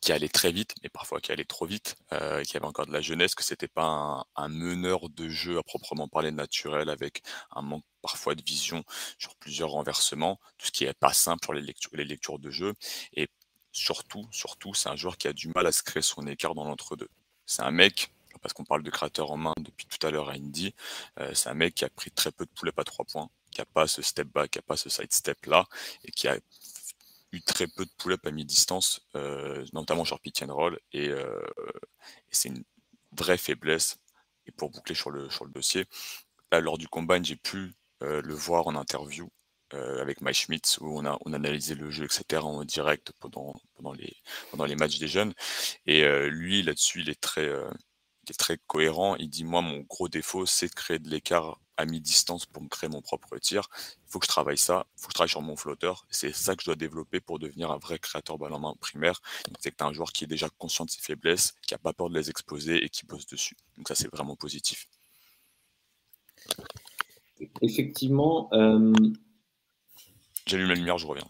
qui 0.00 0.12
allait 0.12 0.28
très 0.28 0.52
vite, 0.52 0.74
mais 0.82 0.88
parfois 0.88 1.20
qui 1.20 1.32
allait 1.32 1.44
trop 1.44 1.66
vite, 1.66 1.96
euh, 2.12 2.42
qui 2.44 2.56
avait 2.56 2.66
encore 2.66 2.86
de 2.86 2.92
la 2.92 3.02
jeunesse, 3.02 3.34
que 3.34 3.44
c'était 3.44 3.68
pas 3.68 4.26
un, 4.36 4.48
meneur 4.48 5.08
de 5.10 5.28
jeu 5.28 5.58
à 5.58 5.62
proprement 5.62 6.08
parler 6.08 6.32
naturel, 6.32 6.88
avec 6.90 7.22
un 7.52 7.62
manque 7.62 7.84
parfois 8.00 8.34
de 8.34 8.42
vision 8.42 8.82
sur 9.18 9.36
plusieurs 9.36 9.70
renversements, 9.70 10.40
tout 10.58 10.66
ce 10.66 10.72
qui 10.72 10.84
est 10.84 10.94
pas 10.94 11.12
simple 11.12 11.44
sur 11.44 11.52
les 11.52 11.62
lectures, 11.62 11.90
les 11.94 12.04
lectures 12.04 12.38
de 12.38 12.50
jeu, 12.50 12.74
et 13.14 13.28
surtout, 13.72 14.26
surtout, 14.32 14.74
c'est 14.74 14.88
un 14.88 14.96
joueur 14.96 15.16
qui 15.18 15.28
a 15.28 15.32
du 15.32 15.48
mal 15.48 15.66
à 15.66 15.72
se 15.72 15.82
créer 15.82 16.02
son 16.02 16.26
écart 16.26 16.54
dans 16.54 16.64
l'entre-deux. 16.64 17.08
C'est 17.46 17.62
un 17.62 17.70
mec, 17.70 18.11
parce 18.40 18.52
qu'on 18.54 18.64
parle 18.64 18.82
de 18.82 18.90
créateur 18.90 19.30
en 19.30 19.36
main 19.36 19.54
depuis 19.60 19.86
tout 19.86 20.04
à 20.06 20.10
l'heure 20.10 20.28
à 20.28 20.32
Indy, 20.32 20.74
euh, 21.18 21.32
c'est 21.34 21.48
un 21.48 21.54
mec 21.54 21.74
qui 21.74 21.84
a 21.84 21.88
pris 21.90 22.10
très 22.10 22.32
peu 22.32 22.44
de 22.44 22.50
poulet 22.50 22.72
à 22.76 22.84
trois 22.84 23.04
points, 23.04 23.30
qui 23.50 23.60
n'a 23.60 23.66
pas 23.66 23.86
ce 23.86 24.02
step 24.02 24.28
back, 24.28 24.50
qui 24.50 24.58
n'a 24.58 24.62
pas 24.62 24.76
ce 24.76 24.88
side 24.88 25.12
step 25.12 25.46
là, 25.46 25.66
et 26.04 26.10
qui 26.10 26.28
a 26.28 26.38
eu 27.32 27.42
très 27.42 27.66
peu 27.66 27.84
de 27.84 27.90
pull-up 27.98 28.26
à 28.26 28.30
mi-distance, 28.30 29.00
euh, 29.16 29.64
notamment 29.72 30.04
sur 30.04 30.20
pitch 30.20 30.42
roll, 30.42 30.78
euh, 30.94 31.42
et, 32.30 32.30
c'est 32.30 32.48
une 32.48 32.64
vraie 33.12 33.38
faiblesse. 33.38 33.98
Et 34.46 34.52
pour 34.52 34.70
boucler 34.70 34.94
sur 34.94 35.10
le, 35.10 35.30
sur 35.30 35.44
le 35.44 35.52
dossier, 35.52 35.86
lors 36.52 36.78
du 36.78 36.88
combine, 36.88 37.24
j'ai 37.24 37.36
pu 37.36 37.72
le 38.00 38.34
voir 38.34 38.66
en 38.66 38.74
interview 38.74 39.30
avec 39.70 40.20
Mike 40.20 40.36
Schmitz 40.36 40.78
où 40.80 40.98
on 40.98 41.06
a 41.06 41.16
on 41.24 41.32
analysé 41.32 41.74
le 41.74 41.90
jeu 41.90 42.04
etc 42.04 42.42
en 42.42 42.62
direct 42.64 43.12
pendant 43.20 43.54
pendant 43.74 43.92
les 43.92 44.14
pendant 44.50 44.66
les 44.66 44.76
matchs 44.76 44.98
des 44.98 45.08
jeunes 45.08 45.32
et 45.86 46.04
lui 46.28 46.62
là-dessus 46.62 47.00
il 47.00 47.08
est 47.08 47.18
très 47.18 47.48
il 48.24 48.30
est 48.30 48.38
très 48.38 48.58
cohérent. 48.66 49.16
Il 49.16 49.28
dit 49.28 49.44
Moi, 49.44 49.60
mon 49.60 49.80
gros 49.80 50.08
défaut, 50.08 50.46
c'est 50.46 50.68
de 50.68 50.74
créer 50.74 50.98
de 50.98 51.08
l'écart 51.08 51.60
à 51.76 51.86
mi-distance 51.86 52.46
pour 52.46 52.62
me 52.62 52.68
créer 52.68 52.88
mon 52.88 53.00
propre 53.00 53.38
tir. 53.38 53.68
Il 54.06 54.10
faut 54.10 54.18
que 54.18 54.26
je 54.26 54.30
travaille 54.30 54.58
ça, 54.58 54.86
il 54.96 55.00
faut 55.00 55.06
que 55.08 55.12
je 55.12 55.14
travaille 55.14 55.30
sur 55.30 55.42
mon 55.42 55.56
flotteur. 55.56 56.06
C'est 56.10 56.32
ça 56.32 56.54
que 56.54 56.62
je 56.62 56.66
dois 56.66 56.76
développer 56.76 57.20
pour 57.20 57.38
devenir 57.38 57.70
un 57.70 57.78
vrai 57.78 57.98
créateur 57.98 58.38
ballon 58.38 58.58
main 58.58 58.74
primaire. 58.80 59.20
C'est 59.60 59.70
que 59.70 59.76
tu 59.76 59.84
as 59.84 59.86
un 59.86 59.92
joueur 59.92 60.12
qui 60.12 60.24
est 60.24 60.28
déjà 60.28 60.48
conscient 60.58 60.84
de 60.84 60.90
ses 60.90 61.00
faiblesses, 61.00 61.54
qui 61.66 61.74
n'a 61.74 61.78
pas 61.78 61.92
peur 61.92 62.10
de 62.10 62.18
les 62.18 62.30
exposer 62.30 62.84
et 62.84 62.88
qui 62.88 63.06
bosse 63.06 63.26
dessus. 63.26 63.56
Donc, 63.76 63.88
ça, 63.88 63.94
c'est 63.94 64.12
vraiment 64.12 64.36
positif. 64.36 64.88
Effectivement. 67.60 68.48
Euh... 68.52 68.92
J'allume 70.46 70.68
la 70.68 70.74
lumière, 70.74 70.98
je 70.98 71.06
reviens. 71.06 71.28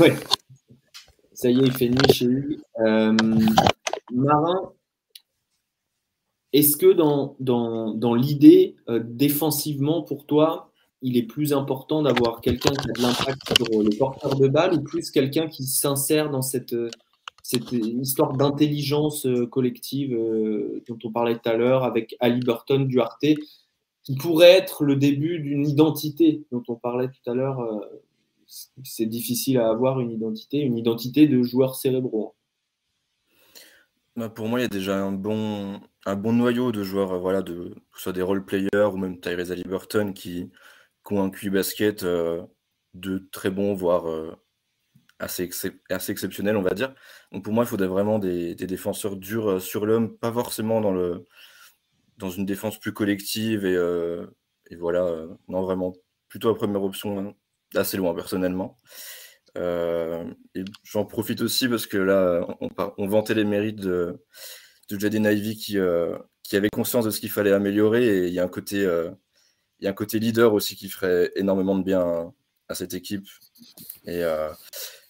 Oui. 0.00 0.10
Ça 1.32 1.48
y 1.48 1.58
est, 1.58 1.66
il 1.66 1.72
fait 1.72 1.88
nuit 1.88 2.12
chez 2.12 2.26
lui. 2.26 2.60
Euh, 2.80 3.16
Marin, 4.12 4.72
est-ce 6.52 6.76
que 6.76 6.92
dans, 6.92 8.14
l'idée, 8.14 8.76
euh, 8.88 9.00
défensivement, 9.04 10.02
pour 10.02 10.26
toi, 10.26 10.72
il 11.02 11.16
est 11.16 11.22
plus 11.22 11.52
important 11.52 12.02
d'avoir 12.02 12.40
quelqu'un 12.40 12.74
qui 12.74 12.90
a 12.90 12.92
de 12.92 13.02
l'impact 13.02 13.56
sur 13.56 13.82
le 13.82 13.96
porteur 13.96 14.36
de 14.36 14.48
balle 14.48 14.74
ou 14.74 14.82
plus 14.82 15.10
quelqu'un 15.10 15.48
qui 15.48 15.64
s'insère 15.64 16.30
dans 16.30 16.42
cette, 16.42 16.74
cette 17.42 17.72
histoire 17.72 18.36
d'intelligence 18.36 19.26
euh, 19.26 19.46
collective 19.46 20.12
euh, 20.12 20.82
dont 20.88 20.98
on 21.04 21.12
parlait 21.12 21.36
tout 21.36 21.48
à 21.48 21.56
l'heure 21.56 21.84
avec 21.84 22.16
Ali 22.20 22.40
Burton, 22.40 22.86
Duarte, 22.86 23.24
qui 24.02 24.16
pourrait 24.16 24.52
être 24.52 24.84
le 24.84 24.96
début 24.96 25.38
d'une 25.38 25.66
identité 25.66 26.42
dont 26.50 26.64
on 26.68 26.74
parlait 26.74 27.08
tout 27.08 27.30
à 27.30 27.34
l'heure 27.34 27.62
C'est 28.82 29.06
difficile 29.06 29.58
à 29.58 29.68
avoir 29.68 30.00
une 30.00 30.10
identité, 30.10 30.58
une 30.58 30.76
identité 30.76 31.28
de 31.28 31.42
joueur 31.42 31.76
cérébraux. 31.76 32.34
Bah, 34.20 34.28
pour 34.28 34.48
moi, 34.48 34.58
il 34.60 34.62
y 34.64 34.66
a 34.66 34.68
déjà 34.68 34.98
un 34.98 35.12
bon, 35.12 35.80
un 36.04 36.14
bon 36.14 36.34
noyau 36.34 36.72
de 36.72 36.82
joueurs, 36.82 37.12
euh, 37.12 37.18
voilà, 37.18 37.40
de, 37.40 37.70
que 37.90 37.96
ce 37.96 38.02
soit 38.02 38.12
des 38.12 38.20
role-players 38.20 38.90
ou 38.92 38.98
même 38.98 39.18
Tyrese 39.18 39.50
Halliburton 39.50 40.12
qui, 40.12 40.50
qui 41.06 41.14
ont 41.14 41.24
un 41.24 41.30
QI 41.30 41.48
basket 41.48 42.02
euh, 42.02 42.42
de 42.92 43.26
très 43.32 43.50
bon, 43.50 43.72
voire 43.72 44.10
euh, 44.10 44.36
assez, 45.18 45.48
assez 45.88 46.12
exceptionnel, 46.12 46.58
on 46.58 46.62
va 46.62 46.74
dire. 46.74 46.94
Donc 47.32 47.44
pour 47.44 47.54
moi, 47.54 47.64
il 47.64 47.66
faudrait 47.68 47.88
vraiment 47.88 48.18
des, 48.18 48.54
défenseurs 48.56 49.16
durs 49.16 49.62
sur 49.62 49.86
l'homme, 49.86 50.18
pas 50.18 50.32
forcément 50.32 50.82
dans, 50.82 50.92
le, 50.92 51.24
dans 52.18 52.30
une 52.30 52.44
défense 52.44 52.78
plus 52.78 52.92
collective 52.92 53.64
et, 53.64 53.74
et 54.70 54.76
voilà, 54.76 55.26
non, 55.48 55.62
vraiment 55.62 55.94
plutôt 56.28 56.50
la 56.50 56.56
première 56.56 56.82
option, 56.82 57.18
hein, 57.18 57.34
assez 57.74 57.96
loin 57.96 58.14
personnellement. 58.14 58.76
Et 59.56 60.64
j'en 60.84 61.04
profite 61.04 61.40
aussi 61.40 61.68
parce 61.68 61.86
que 61.86 61.96
là, 61.96 62.46
on, 62.60 62.68
on 62.98 63.06
vantait 63.08 63.34
les 63.34 63.44
mérites 63.44 63.80
de, 63.80 64.20
de 64.90 65.00
Jaden 65.00 65.24
Ivy 65.24 65.56
qui, 65.56 65.78
euh, 65.78 66.18
qui 66.42 66.56
avait 66.56 66.68
conscience 66.70 67.04
de 67.04 67.10
ce 67.10 67.20
qu'il 67.20 67.30
fallait 67.30 67.52
améliorer. 67.52 68.06
Et 68.06 68.26
il 68.28 68.34
y, 68.34 68.40
a 68.40 68.44
un 68.44 68.48
côté, 68.48 68.84
euh, 68.84 69.10
il 69.78 69.84
y 69.84 69.88
a 69.88 69.90
un 69.90 69.94
côté 69.94 70.18
leader 70.18 70.52
aussi 70.52 70.76
qui 70.76 70.88
ferait 70.88 71.30
énormément 71.36 71.76
de 71.76 71.84
bien 71.84 72.32
à 72.68 72.74
cette 72.74 72.94
équipe. 72.94 73.26
Et 74.04 74.24
euh, 74.24 74.50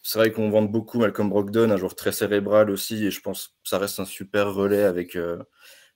c'est 0.03 0.19
vrai 0.19 0.33
qu'on 0.33 0.51
vante 0.51 0.71
beaucoup 0.71 0.99
Malcolm 0.99 1.29
Brogdon, 1.29 1.71
un 1.71 1.77
joueur 1.77 1.95
très 1.95 2.13
cérébral 2.13 2.71
aussi. 2.71 3.07
Et 3.07 3.11
je 3.11 3.21
pense 3.21 3.49
que 3.49 3.69
ça 3.69 3.79
reste 3.79 4.01
un 4.01 4.05
super 4.05 4.53
relais 4.53 4.85
avec, 4.85 5.17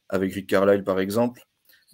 avec 0.09 0.35
Rick 0.35 0.49
Carlisle, 0.49 0.85
par 0.85 1.01
exemple. 1.01 1.43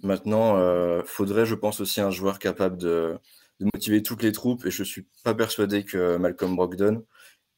Maintenant, 0.03 1.03
faudrait, 1.05 1.45
je 1.45 1.55
pense, 1.55 1.79
aussi 1.79 2.01
un 2.01 2.11
joueur 2.11 2.39
capable 2.39 2.77
de, 2.77 3.17
de, 3.61 3.69
motiver 3.73 4.03
toutes 4.03 4.23
les 4.23 4.31
troupes. 4.31 4.65
Et 4.65 4.71
je 4.71 4.81
ne 4.81 4.87
suis 4.87 5.07
pas 5.23 5.33
persuadé 5.33 5.83
que 5.83 6.17
Malcolm 6.17 6.55
Brogdon. 6.55 7.05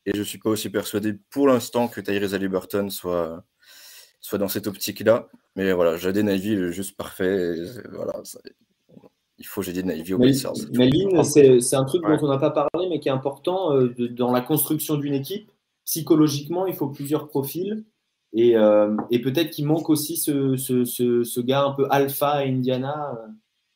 Et 0.06 0.12
je 0.14 0.20
ne 0.20 0.24
suis 0.24 0.38
pas 0.38 0.50
aussi 0.50 0.70
persuadé 0.70 1.14
pour 1.30 1.48
l'instant 1.48 1.88
que 1.88 2.02
Tyrese 2.02 2.34
Halliburton 2.34 2.90
soit, 2.90 3.44
soit 4.20 4.38
dans 4.38 4.50
cette 4.50 4.68
optique-là. 4.68 5.30
Mais 5.56 5.72
voilà, 5.72 5.98
Jaden 5.98 6.30
Ivy 6.30 6.54
est 6.54 6.72
juste 6.72 6.98
parfait. 6.98 7.56
voilà, 7.92 8.22
il 9.38 9.46
faut 9.46 9.62
Jaden 9.62 9.90
Ivy 9.90 10.14
au 10.14 10.20
Pacers. 10.20 10.54
c'est 11.24 11.76
un 11.76 11.86
truc 11.86 12.04
dont 12.04 12.18
on 12.22 12.28
n'a 12.28 12.38
pas 12.38 12.52
parlé, 12.52 12.90
mais 12.90 13.00
qui 13.00 13.08
est 13.08 13.12
important 13.12 13.74
euh, 13.76 13.94
dans 14.10 14.32
la 14.32 14.42
construction 14.42 14.96
d'une 14.98 15.14
équipe. 15.14 15.50
Psychologiquement, 15.86 16.66
il 16.66 16.74
faut 16.74 16.88
plusieurs 16.88 17.28
profils. 17.28 17.86
Et, 18.36 18.56
et 19.12 19.22
peut-être 19.22 19.52
qu'il 19.52 19.68
manque 19.68 19.92
aussi 19.92 20.18
ce, 20.18 20.58
ce, 20.58 20.86
ce, 20.86 21.40
gars 21.40 21.66
un 21.66 21.72
peu 21.74 21.86
alpha 21.92 22.30
à 22.30 22.40
Indiana, 22.40 23.16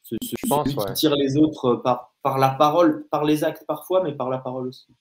ce, 0.01 0.15
celui 0.23 0.63
qui 0.63 0.93
tire 0.93 1.15
les 1.15 1.37
autres 1.37 1.75
par, 1.75 2.16
par 2.27 2.39
la 2.39 2.49
parole, 2.49 3.05
par 3.09 3.23
les 3.23 3.45
actes 3.45 3.63
parfois, 3.65 4.03
mais 4.03 4.11
par 4.11 4.29
la 4.29 4.37
parole 4.37 4.67
aussi. 4.67 4.93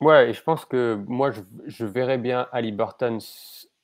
Ouais, 0.00 0.30
et 0.30 0.32
je 0.32 0.40
pense 0.44 0.64
que 0.64 0.96
moi, 1.08 1.32
je, 1.66 1.84
verrais 1.84 2.18
bien 2.18 2.46
Ali 2.52 2.70
Burton 2.70 3.18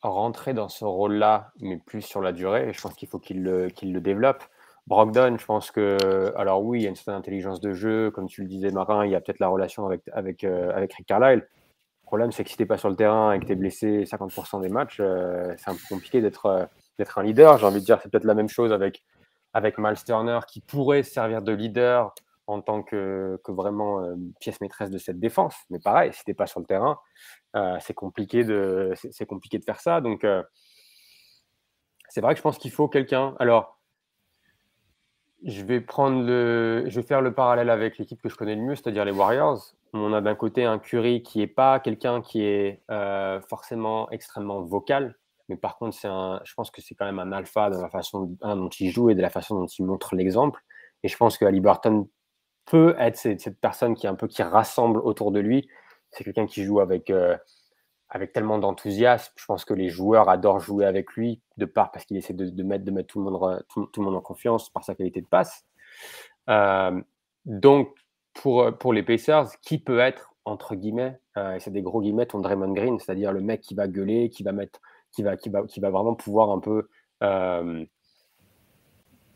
rentrer 0.00 0.54
dans 0.54 0.68
ce 0.68 0.84
rôle-là, 0.84 1.50
mais 1.60 1.76
plus 1.76 2.02
sur 2.02 2.20
la 2.20 2.30
durée. 2.30 2.68
Et 2.68 2.72
je 2.72 2.80
pense 2.80 2.94
qu'il 2.94 3.08
faut 3.08 3.18
qu'il 3.18 3.42
le, 3.42 4.00
développe. 4.00 4.44
Brogdon, 4.86 5.36
je 5.38 5.44
pense 5.44 5.72
que, 5.72 6.32
alors 6.36 6.62
oui, 6.62 6.80
il 6.80 6.82
y 6.84 6.86
a 6.86 6.90
une 6.90 6.94
certaine 6.94 7.16
intelligence 7.16 7.60
de 7.60 7.72
jeu, 7.72 8.12
comme 8.12 8.28
tu 8.28 8.42
le 8.42 8.46
disais, 8.46 8.70
Marin, 8.70 9.04
il 9.04 9.10
y 9.10 9.16
a 9.16 9.20
peut-être 9.20 9.40
la 9.40 9.48
relation 9.48 9.86
avec, 9.86 10.02
avec, 10.12 10.44
euh, 10.44 10.70
avec 10.72 10.92
Rick 10.92 11.08
Carlisle. 11.08 11.40
Le 11.40 12.06
problème, 12.06 12.30
c'est 12.30 12.44
que 12.44 12.50
si 12.50 12.56
tu 12.56 12.62
n'es 12.62 12.66
pas 12.66 12.78
sur 12.78 12.90
le 12.90 12.96
terrain 12.96 13.32
et 13.32 13.40
que 13.40 13.46
tu 13.46 13.52
es 13.52 13.56
blessé 13.56 14.04
50% 14.04 14.60
des 14.60 14.68
matchs, 14.68 14.98
euh, 15.00 15.52
c'est 15.56 15.70
un 15.70 15.74
peu 15.74 15.82
compliqué 15.88 16.20
d'être 16.20 16.46
euh, 16.46 17.04
un 17.16 17.22
leader. 17.24 17.58
J'ai 17.58 17.66
envie 17.66 17.80
de 17.80 17.84
dire, 17.84 17.98
c'est 18.00 18.08
peut-être 18.08 18.24
la 18.24 18.34
même 18.34 18.48
chose 18.48 18.72
avec, 18.72 19.02
avec 19.52 19.78
Miles 19.78 20.04
Turner, 20.06 20.38
qui 20.46 20.60
pourrait 20.60 21.02
servir 21.02 21.42
de 21.42 21.50
leader 21.52 22.14
en 22.46 22.60
tant 22.60 22.82
que, 22.82 23.40
vraiment 23.48 24.06
pièce 24.40 24.60
maîtresse 24.60 24.90
de 24.90 24.98
cette 24.98 25.18
défense. 25.18 25.54
Mais 25.70 25.78
pareil, 25.78 26.12
si 26.12 26.24
tu 26.24 26.30
n'es 26.30 26.34
pas 26.34 26.46
sur 26.46 26.60
le 26.60 26.66
terrain, 26.66 26.98
c'est 27.80 27.94
compliqué, 27.94 28.44
de, 28.44 28.92
compliqué 29.28 29.58
de 29.58 29.64
faire 29.64 29.80
ça. 29.80 30.00
Donc, 30.00 30.26
c'est 32.08 32.20
vrai 32.20 32.34
que 32.34 32.38
je 32.38 32.42
pense 32.42 32.58
qu'il 32.58 32.70
faut 32.70 32.88
quelqu'un. 32.88 33.34
Alors, 33.38 33.80
je 35.44 35.62
vais 35.62 35.80
prendre 35.80 36.24
le, 36.24 36.84
je 36.88 37.00
vais 37.00 37.06
faire 37.06 37.20
le 37.20 37.34
parallèle 37.34 37.70
avec 37.70 37.98
l'équipe 37.98 38.20
que 38.20 38.28
je 38.28 38.36
connais 38.36 38.54
le 38.54 38.62
mieux, 38.62 38.74
c'est-à-dire 38.74 39.04
les 39.04 39.12
Warriors. 39.12 39.74
On 39.92 40.12
a 40.12 40.20
d'un 40.20 40.34
côté 40.34 40.64
un 40.64 40.78
Curry 40.78 41.22
qui 41.22 41.42
est 41.42 41.46
pas 41.46 41.80
quelqu'un 41.80 42.22
qui 42.22 42.42
est 42.44 42.82
euh, 42.90 43.40
forcément 43.42 44.10
extrêmement 44.10 44.62
vocal, 44.62 45.16
mais 45.48 45.56
par 45.56 45.76
contre, 45.76 45.98
un, 46.06 46.40
je 46.44 46.54
pense 46.54 46.70
que 46.70 46.80
c'est 46.80 46.94
quand 46.94 47.04
même 47.04 47.18
un 47.18 47.32
alpha 47.32 47.68
de 47.68 47.76
la 47.76 47.90
façon 47.90 48.36
dont 48.40 48.68
il 48.68 48.90
joue 48.90 49.10
et 49.10 49.14
de 49.14 49.20
la 49.20 49.30
façon 49.30 49.56
dont 49.56 49.66
il 49.66 49.84
montre 49.84 50.14
l'exemple. 50.14 50.62
Et 51.02 51.08
je 51.08 51.16
pense 51.16 51.36
que 51.36 51.44
Ali 51.44 51.60
Burton 51.60 52.06
peut 52.66 52.94
être 52.98 53.16
cette, 53.16 53.60
personne 53.60 53.94
qui 53.94 54.06
est 54.06 54.08
un 54.08 54.14
peu 54.14 54.26
qui 54.26 54.42
rassemble 54.42 55.00
autour 55.00 55.32
de 55.32 55.40
lui. 55.40 55.68
C'est 56.10 56.24
quelqu'un 56.24 56.46
qui 56.46 56.64
joue 56.64 56.80
avec 56.80 57.10
euh, 57.10 57.36
avec 58.08 58.32
tellement 58.32 58.58
d'enthousiasme. 58.58 59.32
Je 59.36 59.44
pense 59.44 59.64
que 59.64 59.74
les 59.74 59.88
joueurs 59.88 60.28
adorent 60.28 60.60
jouer 60.60 60.86
avec 60.86 61.12
lui, 61.12 61.40
de 61.56 61.64
part 61.64 61.90
parce 61.90 62.04
qu'il 62.04 62.16
essaie 62.16 62.32
de, 62.32 62.62
mettre, 62.62 62.84
de 62.84 62.90
mettre 62.90 63.08
tout, 63.08 63.18
le 63.18 63.30
monde, 63.30 63.64
tout, 63.68 63.88
le 63.96 64.02
monde 64.02 64.14
en 64.14 64.20
confiance 64.20 64.70
par 64.70 64.84
sa 64.84 64.94
qualité 64.94 65.20
de 65.20 65.26
passe. 65.26 65.64
Euh, 66.48 67.00
donc, 67.44 67.92
pour, 68.32 68.76
pour 68.78 68.92
les 68.92 69.02
Pacers, 69.02 69.48
qui 69.62 69.78
peut 69.78 69.98
être, 69.98 70.34
entre 70.44 70.76
guillemets, 70.76 71.18
euh, 71.36 71.56
c'est 71.58 71.72
des 71.72 71.82
gros 71.82 72.00
guillemets, 72.00 72.26
ton 72.26 72.38
Draymond 72.38 72.72
Green, 72.72 72.98
c'est-à-dire 73.00 73.32
le 73.32 73.40
mec 73.40 73.60
qui 73.60 73.74
va 73.74 73.88
gueuler, 73.88 74.30
qui 74.30 74.44
va, 74.44 74.52
mettre, 74.52 74.80
qui 75.10 75.24
va, 75.24 75.36
qui 75.36 75.48
va, 75.48 75.64
qui 75.64 75.80
va 75.80 75.90
vraiment 75.90 76.14
pouvoir 76.14 76.50
un 76.50 76.60
peu 76.60 76.88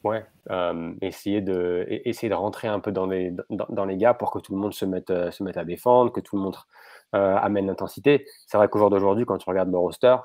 ouais, 0.08 0.26
essayer, 1.00 1.40
de, 1.40 1.86
essayer 1.88 2.28
de 2.28 2.34
rentrer 2.34 2.68
un 2.68 2.80
peu 2.80 2.92
dans 2.92 3.06
les, 3.06 3.32
dans, 3.50 3.66
dans, 3.68 3.84
les 3.84 3.96
gars 3.96 4.14
pour 4.14 4.30
que 4.30 4.38
tout 4.38 4.52
le 4.54 4.58
monde 4.58 4.74
se 4.74 4.84
mette, 4.84 5.12
se 5.30 5.42
mette 5.42 5.56
à 5.56 5.64
défendre, 5.64 6.12
que 6.12 6.20
tout 6.20 6.36
le 6.36 6.42
monde 6.42 6.56
euh, 7.14 7.36
amène 7.36 7.66
l'intensité. 7.66 8.26
C'est 8.46 8.58
vrai 8.58 8.68
qu'au 8.68 8.78
jour 8.78 8.90
d'aujourd'hui, 8.90 9.24
quand 9.24 9.38
tu 9.38 9.48
regardes 9.48 9.70
le 9.70 9.78
roster, 9.78 10.16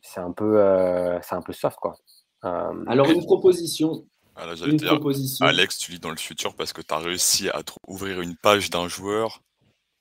c'est 0.00 0.20
un 0.20 0.30
peu, 0.30 0.60
euh, 0.60 1.18
c'est 1.20 1.34
un 1.34 1.42
peu 1.42 1.52
soft, 1.52 1.78
quoi. 1.80 1.96
Euh, 2.44 2.84
Alors 2.86 3.10
une 3.10 3.24
proposition. 3.24 4.06
Ah, 4.36 4.46
une 4.64 4.80
proposition. 4.80 5.44
Alex, 5.44 5.78
tu 5.78 5.90
lis 5.90 5.98
dans 5.98 6.10
le 6.10 6.16
futur 6.16 6.54
parce 6.54 6.72
que 6.72 6.80
tu 6.80 6.94
as 6.94 6.98
réussi 6.98 7.48
à 7.48 7.62
ouvrir 7.88 8.20
une 8.20 8.36
page 8.36 8.70
d'un 8.70 8.86
joueur 8.86 9.42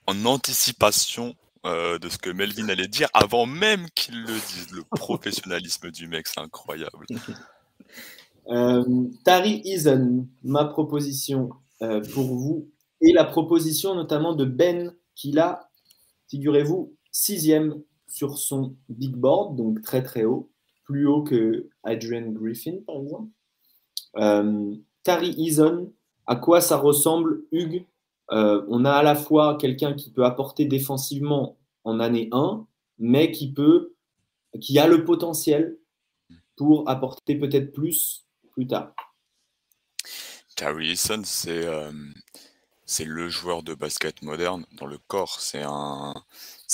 en 0.06 0.26
anticipation 0.26 1.34
de 1.64 2.10
ce 2.10 2.18
que 2.18 2.32
Melvin 2.32 2.70
allait 2.70 2.88
dire 2.88 3.08
avant 3.14 3.46
même 3.46 3.88
qu'il 3.96 4.20
le 4.22 4.34
dise. 4.34 4.72
Le 4.74 4.84
professionnalisme 4.96 5.92
du 5.92 6.08
mec, 6.08 6.28
c'est 6.28 6.39
incroyable. 6.39 7.06
Tari 9.24 9.62
Eason, 9.66 10.28
ma 10.44 10.66
proposition 10.66 11.50
pour 11.80 12.36
vous, 12.36 12.70
et 13.02 13.14
la 13.14 13.24
proposition 13.24 13.96
notamment 13.96 14.36
de 14.36 14.46
Ben 14.46 14.94
qu'il 15.16 15.39
a, 15.39 15.70
figurez-vous, 16.30 16.96
sixième 17.12 17.82
sur 18.08 18.38
son 18.38 18.76
big 18.89 19.16
board, 19.16 19.56
donc 19.56 19.82
très 19.82 20.04
très 20.04 20.26
haut, 20.26 20.50
plus 20.84 21.08
haut 21.08 21.24
que 21.24 21.70
Adrian 21.84 22.32
Griffin 22.32 22.78
par 22.86 22.98
exemple. 22.98 23.30
Euh, 24.18 24.76
Tari 25.04 25.34
Eason, 25.38 25.92
à 26.28 26.36
quoi 26.36 26.62
ça 26.62 26.78
ressemble, 26.78 27.44
Hugues? 27.52 27.86
Euh, 28.32 28.64
On 28.68 28.86
a 28.86 28.92
à 28.92 29.04
la 29.04 29.16
fois 29.16 29.58
quelqu'un 29.58 29.94
qui 29.94 30.12
peut 30.12 30.26
apporter 30.26 30.66
défensivement 30.66 31.58
en 31.84 32.00
année 32.00 32.30
1, 32.32 32.66
mais 33.00 33.32
qui 33.32 33.52
peut, 33.52 33.94
qui 34.60 34.78
a 34.80 34.88
le 34.88 35.04
potentiel 35.04 35.78
pour 36.56 36.88
apporter 36.89 37.36
peut-être 37.36 37.72
plus 37.72 38.28
plus 38.54 38.68
tard. 38.68 38.93
Tari 40.56 40.91
Eason, 40.91 41.22
c'est 41.24 41.66
euh, 41.66 41.91
c'est 42.86 43.06
le 43.06 43.30
joueur 43.30 43.64
de 43.64 43.74
basket 43.74 44.22
moderne 44.22 44.66
dans 44.74 44.86
le 44.86 44.97
corps. 44.97 45.39
C'est 45.39 45.64
un, 45.64 46.14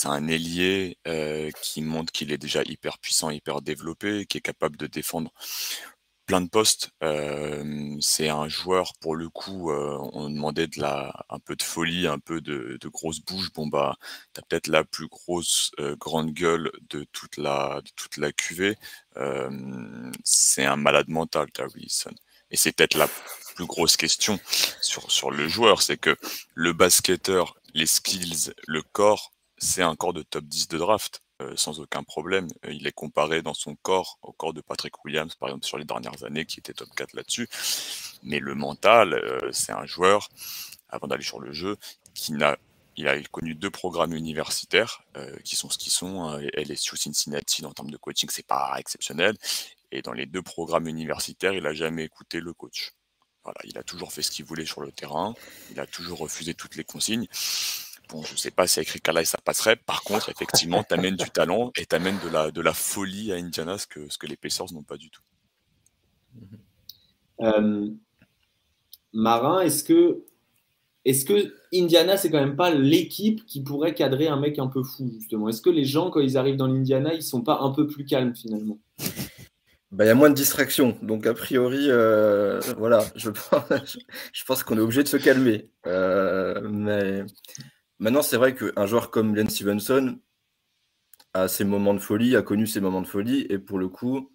un 0.05 0.28
ailier 0.28 0.97
euh, 1.07 1.51
qui 1.61 1.82
montre 1.82 2.11
qu'il 2.11 2.32
est 2.32 2.38
déjà 2.38 2.63
hyper 2.63 2.97
puissant, 2.97 3.30
hyper 3.30 3.61
développé, 3.61 4.25
qui 4.25 4.39
est 4.39 4.41
capable 4.41 4.78
de 4.78 4.88
défendre 4.88 5.32
plein 6.28 6.41
de 6.41 6.49
postes. 6.49 6.91
C'est 8.01 8.30
un 8.30 8.47
joueur, 8.47 8.93
pour 9.01 9.15
le 9.15 9.30
coup, 9.30 9.71
euh, 9.71 9.97
on 10.13 10.30
demandait 10.30 10.67
de 10.67 10.80
la, 10.80 11.25
un 11.30 11.39
peu 11.39 11.55
de 11.55 11.63
folie, 11.63 12.05
un 12.07 12.19
peu 12.19 12.41
de, 12.41 12.78
de 12.80 12.88
grosse 12.89 13.21
bouche. 13.21 13.51
Bon, 13.53 13.67
bah, 13.67 13.97
t'as 14.34 14.43
peut-être 14.43 14.67
la 14.67 14.84
plus 14.84 15.07
grosse 15.07 15.71
grande 15.99 16.32
gueule 16.34 16.71
de 16.89 17.05
toute 17.11 17.38
la, 17.38 17.82
de 17.84 17.89
toute 17.95 18.17
la 18.17 18.32
cuvée. 18.32 18.75
c'est 20.23 20.65
un 20.65 20.75
malade 20.75 21.09
mental, 21.09 21.47
Wilson. 21.75 22.13
Et 22.51 22.57
c'est 22.57 22.71
peut-être 22.71 22.95
la 22.95 23.09
plus 23.55 23.65
grosse 23.65 23.97
question 23.97 24.39
sur, 24.82 25.11
sur 25.11 25.32
le 25.32 25.47
joueur, 25.47 25.82
c'est 25.82 25.97
que 25.97 26.15
le 26.53 26.73
basketteur, 26.73 27.57
les 27.73 27.88
skills, 27.88 28.53
le 28.67 28.82
corps, 28.82 29.34
c'est 29.57 29.82
un 29.82 29.95
corps 29.95 30.13
de 30.13 30.21
top 30.21 30.45
10 30.45 30.67
de 30.67 30.78
draft. 30.78 31.21
Euh, 31.43 31.53
sans 31.55 31.79
aucun 31.79 32.01
problème. 32.01 32.47
Euh, 32.65 32.73
il 32.73 32.88
est 32.88 32.91
comparé 32.91 33.43
dans 33.43 33.53
son 33.53 33.75
corps 33.75 34.17
au 34.23 34.31
corps 34.31 34.53
de 34.53 34.61
Patrick 34.61 35.05
Williams, 35.05 35.35
par 35.35 35.49
exemple, 35.49 35.67
sur 35.67 35.77
les 35.77 35.85
dernières 35.85 36.23
années, 36.23 36.45
qui 36.45 36.59
était 36.59 36.73
top 36.73 36.89
4 36.95 37.13
là-dessus. 37.13 37.47
Mais 38.23 38.39
le 38.39 38.55
mental, 38.55 39.13
euh, 39.13 39.51
c'est 39.51 39.71
un 39.71 39.85
joueur, 39.85 40.29
avant 40.89 41.07
d'aller 41.07 41.23
sur 41.23 41.39
le 41.39 41.53
jeu, 41.53 41.77
qui 42.15 42.33
n'a 42.33 42.57
il 42.99 43.07
a 43.07 43.21
connu 43.25 43.53
deux 43.53 43.69
programmes 43.69 44.13
universitaires 44.13 45.03
qui 45.43 45.55
sont 45.55 45.69
ce 45.69 45.77
qu'ils 45.77 45.91
sont. 45.91 46.23
Hein, 46.23 46.41
LSU 46.55 46.97
Cincinnati, 46.97 47.63
en 47.63 47.71
termes 47.71 47.91
de 47.91 47.97
coaching, 47.97 48.27
c'est 48.31 48.47
pas 48.47 48.73
exceptionnel. 48.79 49.38
Et 49.91 50.01
dans 50.01 50.13
les 50.13 50.25
deux 50.25 50.41
programmes 50.41 50.88
universitaires, 50.88 51.53
il 51.53 51.67
a 51.67 51.75
jamais 51.75 52.05
écouté 52.05 52.39
le 52.39 52.53
coach 52.53 52.93
il 53.63 53.77
a 53.77 53.83
toujours 53.83 54.11
fait 54.11 54.21
ce 54.21 54.31
qu'il 54.31 54.45
voulait 54.45 54.65
sur 54.65 54.81
le 54.81 54.91
terrain. 54.91 55.33
Il 55.71 55.79
a 55.79 55.85
toujours 55.85 56.19
refusé 56.19 56.53
toutes 56.53 56.75
les 56.75 56.83
consignes. 56.83 57.27
Bon, 58.10 58.24
je 58.24 58.34
ne 58.34 58.38
sais 58.38 58.51
pas 58.51 58.68
si 58.68 58.80
avec 58.80 58.89
Rick 58.89 59.10
ça 59.26 59.38
passerait. 59.43 59.76
Par 59.76 60.03
contre, 60.03 60.30
effectivement, 60.30 60.84
tu 60.84 60.93
amènes 60.93 61.16
du 61.16 61.30
talent 61.30 61.72
et 61.78 61.86
tu 61.86 61.95
amènes 61.95 62.18
de 62.24 62.30
la, 62.30 62.51
de 62.51 62.62
la 62.62 62.74
folie 62.74 63.34
à 63.34 63.36
Indiana, 63.36 63.78
ce 63.78 63.88
que, 63.88 64.10
ce 64.10 64.18
que 64.18 64.28
les 64.28 64.38
Pacers 64.38 64.72
n'ont 64.72 64.84
pas 64.84 64.97
du 64.97 65.10
tout. 65.10 65.22
Euh, 67.41 67.89
Marin, 69.14 69.60
est-ce 69.62 69.84
que, 69.84 70.24
est 71.03 71.28
que 71.28 71.53
Indiana, 71.74 72.16
c'est 72.16 72.32
quand 72.32 72.39
même 72.39 72.55
pas 72.55 72.74
l'équipe 72.74 73.45
qui 73.45 73.62
pourrait 73.62 73.93
cadrer 73.93 74.28
un 74.28 74.39
mec 74.39 74.58
un 74.58 74.68
peu 74.68 74.84
fou, 74.84 75.12
justement? 75.14 75.49
Est-ce 75.49 75.62
que 75.62 75.70
les 75.70 75.86
gens, 75.86 76.10
quand 76.10 76.22
ils 76.22 76.38
arrivent 76.38 76.58
dans 76.58 76.68
l'Indiana, 76.68 77.14
ils 77.14 77.24
sont 77.24 77.41
pas 77.41 77.60
un 77.60 77.72
peu 77.72 77.88
plus 77.88 78.05
calmes 78.05 78.36
finalement? 78.36 78.80
Bah, 79.91 80.03
il 80.03 80.08
y 80.08 80.12
a 80.12 80.16
moins 80.16 80.30
de 80.30 80.36
distractions. 80.36 80.97
Donc, 81.01 81.26
a 81.28 81.34
priori, 81.34 81.88
euh, 81.89 82.60
voilà, 82.78 83.03
je 83.16 83.30
pense, 83.30 83.97
je 84.34 84.43
pense 84.45 84.64
qu'on 84.64 84.78
est 84.78 84.82
obligé 84.82 85.03
de 85.03 85.08
se 85.08 85.18
calmer. 85.18 85.70
Euh, 85.86 86.62
mais 86.70 87.26
maintenant, 88.00 88.22
c'est 88.22 88.38
vrai 88.38 88.56
qu'un 88.56 88.86
joueur 88.86 89.12
comme 89.12 89.36
Len 89.36 89.50
Stevenson 89.50 90.20
a 91.34 91.48
ses 91.48 91.64
moments 91.64 91.93
de 91.93 92.00
folie, 92.00 92.36
a 92.36 92.41
connu 92.41 92.68
ses 92.68 92.82
moments 92.82 93.02
de 93.02 93.08
folie. 93.08 93.45
Et 93.50 93.60
pour 93.60 93.80
le 93.80 93.89
coup, 93.89 94.32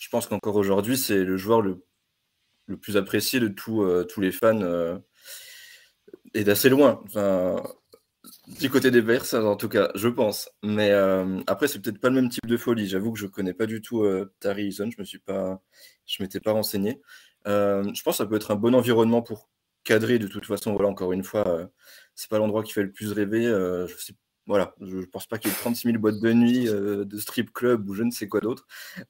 je 0.00 0.08
pense 0.08 0.26
qu'encore 0.26 0.56
aujourd'hui, 0.56 0.98
c'est 0.98 1.24
le 1.24 1.36
joueur 1.36 1.62
le, 1.62 1.82
plus 2.80 2.96
apprécié 2.96 3.40
de 3.40 3.48
tous 3.48 3.82
euh, 3.82 4.04
tous 4.04 4.20
les 4.20 4.32
fans 4.32 5.00
et 6.34 6.44
d'assez 6.44 6.68
loin. 6.68 7.02
Du 8.60 8.68
côté 8.68 8.90
des 8.90 9.00
Bears, 9.00 9.34
en 9.34 9.56
tout 9.56 9.68
cas, 9.68 9.90
je 9.94 10.08
pense. 10.08 10.50
Mais 10.62 10.90
euh, 10.90 11.40
après, 11.46 11.68
c'est 11.68 11.80
peut-être 11.80 12.00
pas 12.00 12.08
le 12.08 12.16
même 12.16 12.28
type 12.28 12.46
de 12.46 12.56
folie. 12.56 12.86
J'avoue 12.88 13.12
que 13.12 13.18
je 13.18 13.26
connais 13.26 13.54
pas 13.54 13.66
du 13.66 13.80
tout 13.80 14.02
euh, 14.02 14.32
Tari 14.40 14.66
Eason. 14.66 14.90
Je 14.90 14.96
me 14.98 15.04
suis 15.04 15.18
pas, 15.18 15.62
je 16.06 16.22
m'étais 16.22 16.40
pas 16.40 16.52
renseigné. 16.52 17.00
Euh, 17.46 17.82
je 17.94 18.02
pense 18.02 18.18
que 18.18 18.24
ça 18.24 18.26
peut 18.26 18.36
être 18.36 18.50
un 18.50 18.56
bon 18.56 18.74
environnement 18.74 19.22
pour 19.22 19.48
cadrer. 19.84 20.18
De 20.18 20.26
toute 20.26 20.46
façon, 20.46 20.72
voilà, 20.72 20.88
encore 20.88 21.12
une 21.12 21.24
fois, 21.24 21.70
c'est 22.20 22.28
pas 22.28 22.38
l'endroit 22.38 22.62
qui 22.62 22.72
fait 22.72 22.82
le 22.82 22.92
plus 22.92 23.12
rêver. 23.12 23.44
je 23.44 23.94
sais, 23.96 24.12
voilà, 24.46 24.74
je, 24.80 24.98
pense 25.06 25.26
pas 25.26 25.38
qu'il 25.38 25.50
y 25.50 25.54
ait 25.54 25.56
36 25.56 25.88
000 25.88 25.98
boîtes 25.98 26.20
de 26.20 26.32
nuit, 26.32 26.64
de 26.66 27.18
strip 27.18 27.52
club 27.52 27.88
ou 27.88 27.94
je 27.94 28.02
ne 28.02 28.10
sais 28.10 28.28
quoi 28.28 28.40
d'autre. 28.40 28.66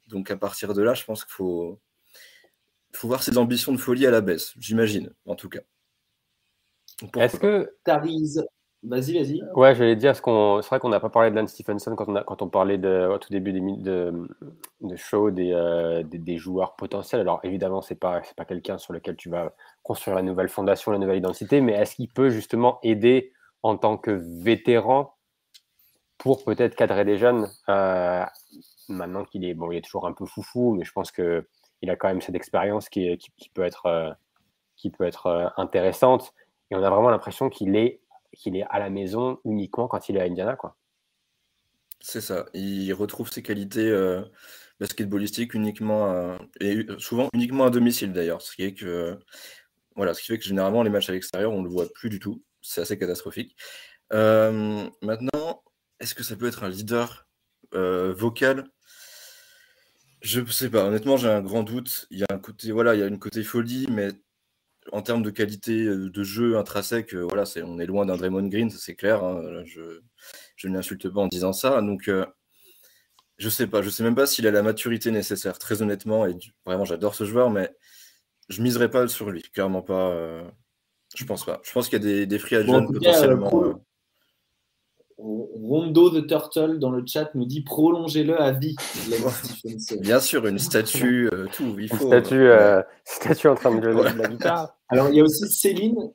Donc 0.06 0.30
à 0.30 0.36
partir 0.36 0.74
de 0.74 0.82
là, 0.82 0.94
je 0.94 1.04
pense 1.04 1.24
qu'il 1.24 1.32
faut, 1.32 1.80
faut 2.92 3.08
voir 3.08 3.22
ses 3.22 3.36
ambitions 3.36 3.72
de 3.72 3.78
folie 3.78 4.06
à 4.06 4.10
la 4.10 4.20
baisse. 4.20 4.54
J'imagine, 4.58 5.12
en 5.26 5.34
tout 5.34 5.48
cas. 5.48 5.60
Est-ce 7.16 7.38
que 7.38 7.74
Tari 7.84 8.36
Vas-y, 8.82 9.18
vas-y. 9.18 9.42
Ouais, 9.54 9.74
j'allais 9.74 9.94
dire, 9.94 10.16
c'est 10.16 10.22
vrai 10.22 10.80
qu'on 10.80 10.88
n'a 10.88 11.00
pas 11.00 11.10
parlé 11.10 11.30
de 11.30 11.36
Lance 11.36 11.50
Stephenson 11.50 11.94
quand 11.96 12.08
on, 12.08 12.16
a, 12.16 12.24
quand 12.24 12.40
on 12.40 12.48
parlait 12.48 12.78
de, 12.78 13.10
au 13.12 13.18
tout 13.18 13.28
début 13.30 13.52
de, 13.52 14.26
de 14.80 14.96
show 14.96 15.30
des, 15.30 16.02
des, 16.04 16.38
joueurs 16.38 16.76
potentiels. 16.76 17.20
Alors 17.20 17.40
évidemment, 17.42 17.82
ce 17.82 17.92
n'est 17.92 17.98
pas, 17.98 18.22
pas 18.38 18.46
quelqu'un 18.46 18.78
sur 18.78 18.94
lequel 18.94 19.16
tu 19.16 19.28
vas 19.28 19.54
construire 19.82 20.16
la 20.16 20.22
nouvelle 20.22 20.48
fondation, 20.48 20.92
la 20.92 20.98
nouvelle 20.98 21.18
identité, 21.18 21.60
mais 21.60 21.72
est-ce 21.72 21.96
qu'il 21.96 22.08
peut 22.08 22.30
justement 22.30 22.78
aider 22.82 23.32
en 23.62 23.76
tant 23.76 23.96
que 23.96 24.10
vétéran 24.10 25.16
pour 26.18 26.44
peut-être 26.44 26.74
cadrer 26.74 27.04
des 27.04 27.16
jeunes? 27.16 27.48
Maintenant 28.88 29.24
qu'il 29.24 29.44
est, 29.44 29.54
bon, 29.54 29.70
il 29.70 29.78
est 29.78 29.84
toujours 29.84 30.06
un 30.06 30.12
peu 30.12 30.26
foufou, 30.26 30.74
mais 30.74 30.84
je 30.84 30.92
pense 30.92 31.12
qu'il 31.12 31.90
a 31.90 31.96
quand 31.96 32.08
même 32.08 32.20
cette 32.20 32.34
expérience 32.34 32.88
qui, 32.88 33.16
qui, 33.18 33.48
peut 33.50 33.62
être, 33.62 34.16
qui 34.76 34.90
peut 34.90 35.04
être 35.04 35.52
intéressante. 35.56 36.34
Et 36.70 36.76
on 36.76 36.82
a 36.82 36.90
vraiment 36.90 37.10
l'impression 37.10 37.48
qu'il 37.48 37.76
est 37.76 38.00
est 38.46 38.62
à 38.68 38.78
la 38.78 38.90
maison 38.90 39.38
uniquement 39.44 39.88
quand 39.88 40.08
il 40.08 40.16
est 40.16 40.20
à 40.20 40.24
Indiana. 40.24 40.56
C'est 42.00 42.20
ça. 42.20 42.46
Il 42.54 42.92
retrouve 42.94 43.30
ses 43.30 43.42
qualités 43.42 43.88
euh, 43.88 44.22
basketballistiques 44.78 45.54
uniquement 45.54 46.38
et 46.60 46.86
souvent 46.98 47.28
uniquement 47.34 47.64
à 47.64 47.70
domicile 47.70 48.12
d'ailleurs. 48.12 48.40
Ce 48.40 48.54
qui 48.56 48.64
est 48.64 48.74
que 48.74 49.18
voilà, 50.00 50.14
ce 50.14 50.22
qui 50.22 50.28
fait 50.28 50.38
que 50.38 50.44
généralement 50.44 50.82
les 50.82 50.88
matchs 50.88 51.10
à 51.10 51.12
l'extérieur, 51.12 51.52
on 51.52 51.58
ne 51.58 51.64
le 51.64 51.70
voit 51.70 51.86
plus 51.92 52.08
du 52.08 52.18
tout. 52.18 52.42
C'est 52.62 52.80
assez 52.80 52.98
catastrophique. 52.98 53.54
Euh, 54.14 54.88
maintenant, 55.02 55.62
est-ce 56.00 56.14
que 56.14 56.22
ça 56.22 56.36
peut 56.36 56.46
être 56.46 56.64
un 56.64 56.70
leader 56.70 57.28
euh, 57.74 58.14
vocal? 58.14 58.64
Je 60.22 60.40
ne 60.40 60.46
sais 60.46 60.70
pas. 60.70 60.86
Honnêtement, 60.86 61.18
j'ai 61.18 61.28
un 61.28 61.42
grand 61.42 61.64
doute. 61.64 62.06
Il 62.10 62.18
y 62.18 62.22
a 62.22 62.28
un 62.30 62.38
côté, 62.38 62.72
voilà, 62.72 62.94
il 62.94 63.00
y 63.00 63.02
a 63.02 63.08
une 63.08 63.18
côté 63.18 63.42
folie, 63.42 63.88
mais 63.90 64.08
en 64.90 65.02
termes 65.02 65.22
de 65.22 65.28
qualité 65.28 65.84
euh, 65.84 66.08
de 66.08 66.22
jeu 66.22 66.56
intrinsèque, 66.56 67.14
voilà, 67.14 67.44
on 67.62 67.78
est 67.78 67.84
loin 67.84 68.06
d'un 68.06 68.16
Draymond 68.16 68.48
Green, 68.48 68.70
c'est 68.70 68.94
clair. 68.94 69.22
Hein, 69.22 69.64
je, 69.66 70.00
ne 70.66 70.74
l'insulte 70.74 71.10
pas 71.10 71.20
en 71.20 71.28
disant 71.28 71.52
ça. 71.52 71.82
Donc, 71.82 72.08
euh, 72.08 72.24
je 73.36 73.50
sais 73.50 73.66
pas. 73.66 73.82
Je 73.82 73.90
sais 73.90 74.02
même 74.02 74.14
pas 74.14 74.26
s'il 74.26 74.46
a 74.46 74.50
la 74.50 74.62
maturité 74.62 75.10
nécessaire, 75.10 75.58
très 75.58 75.82
honnêtement. 75.82 76.26
Et 76.26 76.36
vraiment, 76.64 76.86
j'adore 76.86 77.14
ce 77.14 77.24
joueur, 77.24 77.50
mais 77.50 77.70
je 78.50 78.62
miserai 78.62 78.90
pas 78.90 79.08
sur 79.08 79.30
lui. 79.30 79.42
Clairement 79.54 79.82
pas. 79.82 80.14
je 81.16 81.24
pense 81.24 81.44
pas. 81.44 81.60
Je 81.64 81.72
pense 81.72 81.88
qu'il 81.88 81.98
y 81.98 82.02
a 82.02 82.04
des, 82.04 82.26
des 82.26 82.38
free 82.38 82.56
agents 82.56 82.86
potentiellement. 82.86 83.80
Rondo 85.22 86.10
the 86.10 86.26
Turtle 86.26 86.78
dans 86.78 86.90
le 86.90 87.04
chat 87.06 87.30
nous 87.34 87.44
dit 87.44 87.62
prolongez-le 87.62 88.40
à 88.40 88.52
vie. 88.52 88.76
Bien 90.00 90.20
sûr, 90.20 90.46
une 90.46 90.58
statue, 90.58 91.28
euh, 91.32 91.46
tout. 91.52 91.76
Il 91.78 91.88
faut, 91.88 92.04
une 92.04 92.08
statue, 92.08 92.48
euh, 92.48 92.82
statue 93.04 93.48
en 93.48 93.54
train 93.54 93.74
de 93.74 93.92
jouer 93.92 94.12
de 94.12 94.18
la 94.18 94.28
guitare. 94.28 94.76
Alors, 94.88 95.08
il 95.10 95.16
y 95.16 95.20
a 95.20 95.24
aussi 95.24 95.48
Céline 95.48 96.12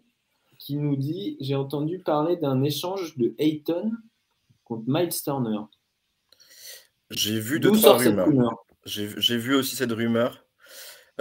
qui 0.58 0.78
nous 0.78 0.96
dit 0.96 1.38
j'ai 1.40 1.56
entendu 1.56 2.00
parler 2.00 2.38
d'un 2.38 2.64
échange 2.64 3.16
de 3.18 3.36
Hayton 3.38 3.92
contre 4.64 4.84
Miles 4.88 5.14
Turner. 5.24 5.60
J'ai 7.12 7.40
vu 7.40 7.60
deux, 7.60 7.72
trois 7.72 7.98
rumeurs. 7.98 8.66
J'ai 8.86 9.38
vu 9.38 9.56
aussi 9.56 9.76
cette 9.76 9.92
rumeur. 9.92 10.45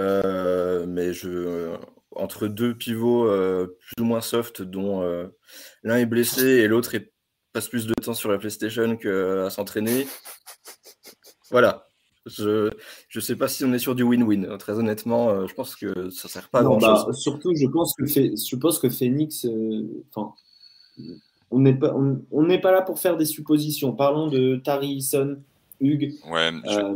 Euh, 0.00 0.86
mais 0.86 1.12
je, 1.12 1.76
entre 2.10 2.48
deux 2.48 2.74
pivots 2.74 3.26
plus 3.26 4.02
ou 4.02 4.04
moins 4.04 4.20
soft, 4.20 4.62
dont 4.62 5.02
l'un 5.82 5.96
est 5.96 6.06
blessé 6.06 6.46
et 6.46 6.68
l'autre 6.68 6.96
passe 7.52 7.68
plus 7.68 7.86
de 7.86 7.94
temps 7.94 8.14
sur 8.14 8.30
la 8.30 8.38
PlayStation 8.38 8.96
qu'à 8.96 9.50
s'entraîner. 9.50 10.06
Voilà. 11.50 11.86
Je 12.26 12.70
ne 13.14 13.20
sais 13.20 13.36
pas 13.36 13.48
si 13.48 13.64
on 13.64 13.72
est 13.72 13.78
sur 13.78 13.94
du 13.94 14.02
win-win. 14.02 14.56
Très 14.58 14.78
honnêtement, 14.78 15.28
euh, 15.28 15.46
je 15.46 15.54
pense 15.54 15.76
que 15.76 16.10
ça 16.10 16.26
ne 16.26 16.30
sert 16.30 16.48
pas 16.48 16.60
à 16.60 16.62
grand-chose. 16.62 17.06
Bah, 17.06 17.12
surtout, 17.12 17.54
je 17.54 17.66
pense 17.66 17.94
que, 17.94 18.06
je 18.06 18.56
pense 18.56 18.78
que 18.78 18.88
Phoenix. 18.88 19.44
Euh, 19.44 20.04
on 21.50 21.60
n'est 21.60 21.74
pas, 21.74 21.94
on, 21.94 22.60
pas 22.60 22.72
là 22.72 22.82
pour 22.82 22.98
faire 22.98 23.16
des 23.16 23.26
suppositions. 23.26 23.92
Parlons 23.92 24.28
de 24.28 24.56
Tari 24.56 24.94
Eason, 24.94 25.38
Hugues. 25.84 26.14
Ouais, 26.26 26.50
je, 26.64 26.78
euh, 26.78 26.94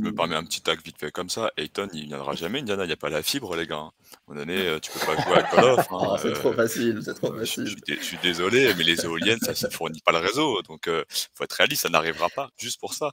me 0.00 0.14
permets 0.14 0.36
un 0.36 0.44
petit 0.44 0.60
tag 0.60 0.78
vite 0.84 0.98
fait 0.98 1.10
comme 1.10 1.28
ça. 1.28 1.50
Ayton, 1.56 1.88
il 1.92 2.06
viendra 2.06 2.34
jamais. 2.34 2.60
Indiana, 2.60 2.84
il 2.84 2.88
n'y 2.88 2.92
a 2.92 2.96
pas 2.96 3.10
la 3.10 3.22
fibre, 3.22 3.56
les 3.56 3.66
gars. 3.66 3.76
À 3.76 3.78
un 3.78 3.90
moment 4.28 4.40
donné, 4.40 4.66
euh, 4.66 4.78
tu 4.78 4.90
peux 4.92 5.00
pas 5.00 5.20
jouer 5.22 5.36
à 5.36 5.42
Call 5.42 5.64
of. 5.64 5.86
Hein, 5.90 6.16
c'est 6.22 6.32
trop 6.32 6.50
euh, 6.50 6.54
facile, 6.54 7.00
c'est 7.04 7.14
trop 7.14 7.32
facile. 7.32 7.66
Je, 7.66 7.94
suis 8.02 8.18
désolé, 8.22 8.72
mais 8.76 8.84
les 8.84 9.04
éoliennes, 9.04 9.40
ça 9.40 9.52
ne 9.66 9.72
fournit 9.72 10.00
pas 10.00 10.12
le 10.12 10.18
réseau. 10.18 10.62
Donc, 10.62 10.84
il 10.86 11.04
faut 11.34 11.44
être 11.44 11.52
réaliste, 11.52 11.82
ça 11.82 11.88
n'arrivera 11.88 12.28
pas. 12.28 12.50
Juste 12.58 12.80
pour 12.80 12.94
ça. 12.94 13.12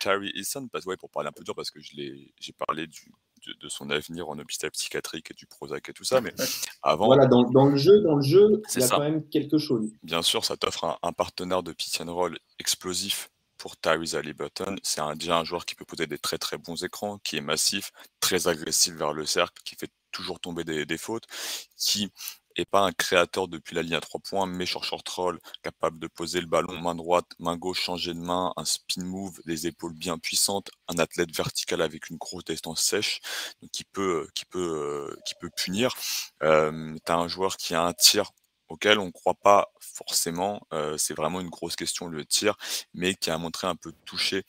Terry 0.00 0.32
Eason, 0.34 0.68
parce, 0.68 0.84
ouais, 0.84 0.96
pour 0.96 1.10
parler 1.10 1.28
un 1.28 1.32
peu 1.32 1.44
dur, 1.44 1.54
parce 1.54 1.70
que 1.70 1.80
j'ai 1.80 2.52
parlé 2.58 2.86
du, 2.86 3.12
de, 3.60 3.68
son 3.68 3.90
avenir 3.90 4.28
en 4.28 4.38
hôpital 4.38 4.70
psychiatrique 4.70 5.30
et 5.30 5.34
du 5.34 5.46
Prozac 5.46 5.88
et 5.88 5.92
tout 5.92 6.04
ça. 6.04 6.20
Mais 6.20 6.32
avant. 6.82 7.06
Voilà, 7.06 7.26
dans, 7.26 7.42
dans 7.50 7.66
le 7.66 7.76
jeu, 7.76 8.00
dans 8.00 8.16
le 8.16 8.22
jeu, 8.22 8.62
il 8.74 8.80
y 8.80 8.84
a 8.84 8.88
quand 8.88 9.00
même 9.00 9.28
quelque 9.28 9.58
chose. 9.58 9.90
Bien 10.02 10.22
sûr, 10.22 10.44
ça 10.44 10.56
t'offre 10.56 10.84
un, 10.84 10.98
un, 11.02 11.12
partenaire 11.12 11.62
de 11.62 11.72
pitch 11.72 12.00
and 12.00 12.12
roll 12.12 12.38
explosif 12.58 13.30
pour 13.62 13.76
Tyrese 13.76 14.16
Halliburton. 14.16 14.76
C'est 14.82 15.00
un, 15.00 15.14
déjà 15.14 15.38
un 15.38 15.44
joueur 15.44 15.64
qui 15.64 15.76
peut 15.76 15.84
poser 15.84 16.08
des 16.08 16.18
très 16.18 16.36
très 16.36 16.58
bons 16.58 16.82
écrans, 16.82 17.18
qui 17.18 17.36
est 17.36 17.40
massif, 17.40 17.92
très 18.18 18.48
agressif 18.48 18.92
vers 18.94 19.12
le 19.12 19.24
cercle, 19.24 19.62
qui 19.64 19.76
fait 19.76 19.90
toujours 20.10 20.40
tomber 20.40 20.64
des, 20.64 20.98
fautes, 20.98 21.28
qui 21.76 22.10
est 22.56 22.64
pas 22.64 22.80
un 22.80 22.90
créateur 22.90 23.46
depuis 23.46 23.76
la 23.76 23.82
ligne 23.82 23.94
à 23.94 24.00
trois 24.00 24.20
points, 24.20 24.46
mais 24.46 24.66
short 24.66 24.84
short 24.84 25.08
roll, 25.10 25.38
capable 25.62 26.00
de 26.00 26.08
poser 26.08 26.40
le 26.40 26.48
ballon 26.48 26.72
main 26.80 26.96
droite, 26.96 27.26
main 27.38 27.56
gauche, 27.56 27.80
changer 27.80 28.14
de 28.14 28.18
main, 28.18 28.52
un 28.56 28.64
spin 28.64 29.04
move, 29.04 29.38
des 29.46 29.68
épaules 29.68 29.94
bien 29.94 30.18
puissantes, 30.18 30.68
un 30.88 30.98
athlète 30.98 31.32
vertical 31.32 31.82
avec 31.82 32.10
une 32.10 32.16
grosse 32.16 32.44
distance 32.44 32.82
sèche, 32.82 33.20
donc 33.62 33.70
qui 33.70 33.84
peut, 33.84 34.26
qui 34.34 34.44
peut, 34.44 35.16
qui 35.24 35.34
peut 35.36 35.50
punir. 35.50 35.94
Euh, 36.42 36.96
tu 37.06 37.12
as 37.12 37.16
un 37.16 37.28
joueur 37.28 37.56
qui 37.56 37.76
a 37.76 37.82
un 37.84 37.92
tir 37.92 38.32
auquel 38.72 38.98
on 38.98 39.06
ne 39.06 39.10
croit 39.10 39.34
pas 39.34 39.72
forcément. 39.80 40.66
c'est 40.96 41.14
vraiment 41.14 41.40
une 41.40 41.50
grosse 41.50 41.76
question 41.76 42.08
le 42.08 42.24
tir, 42.24 42.56
mais 42.94 43.14
qui 43.14 43.30
a 43.30 43.38
montré 43.38 43.66
un 43.66 43.76
peu 43.76 43.92
de 43.92 43.98
toucher 44.04 44.44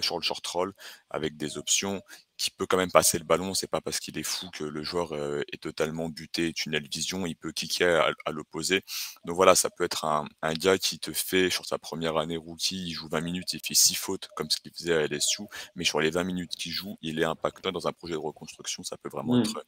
sur 0.00 0.16
le 0.16 0.22
short 0.22 0.46
roll 0.46 0.74
avec 1.10 1.36
des 1.36 1.58
options 1.58 2.02
qui 2.38 2.50
peut 2.52 2.66
quand 2.66 2.76
même 2.76 2.90
passer 2.90 3.18
le 3.18 3.24
ballon. 3.24 3.52
C'est 3.52 3.66
pas 3.66 3.80
parce 3.80 3.98
qu'il 3.98 4.16
est 4.16 4.22
fou 4.22 4.48
que 4.50 4.64
le 4.64 4.82
joueur 4.82 5.12
est 5.14 5.60
totalement 5.60 6.08
buté, 6.08 6.52
tunnel 6.52 6.88
vision, 6.88 7.26
il 7.26 7.34
peut 7.34 7.52
kicker 7.52 8.14
à, 8.24 8.30
l'opposé. 8.30 8.84
Donc 9.24 9.36
voilà, 9.36 9.54
ça 9.54 9.68
peut 9.68 9.84
être 9.84 10.04
un, 10.04 10.26
gars 10.54 10.78
qui 10.78 10.98
te 10.98 11.12
fait 11.12 11.50
sur 11.50 11.66
sa 11.66 11.78
première 11.78 12.16
année 12.16 12.36
rookie, 12.36 12.86
il 12.86 12.92
joue 12.92 13.08
20 13.08 13.20
minutes, 13.20 13.52
il 13.52 13.60
fait 13.60 13.74
6 13.74 13.96
fautes 13.96 14.28
comme 14.36 14.48
ce 14.50 14.58
qu'il 14.58 14.72
faisait 14.72 14.94
à 14.94 15.06
LSU, 15.06 15.42
mais 15.74 15.84
sur 15.84 16.00
les 16.00 16.10
20 16.10 16.24
minutes 16.24 16.52
qu'il 16.52 16.72
joue, 16.72 16.96
il 17.02 17.18
est 17.20 17.24
impactant 17.24 17.72
dans 17.72 17.88
un 17.88 17.92
projet 17.92 18.14
de 18.14 18.18
reconstruction. 18.18 18.84
Ça 18.84 18.96
peut 18.96 19.10
vraiment 19.10 19.36
mmh. 19.36 19.40
être 19.40 19.64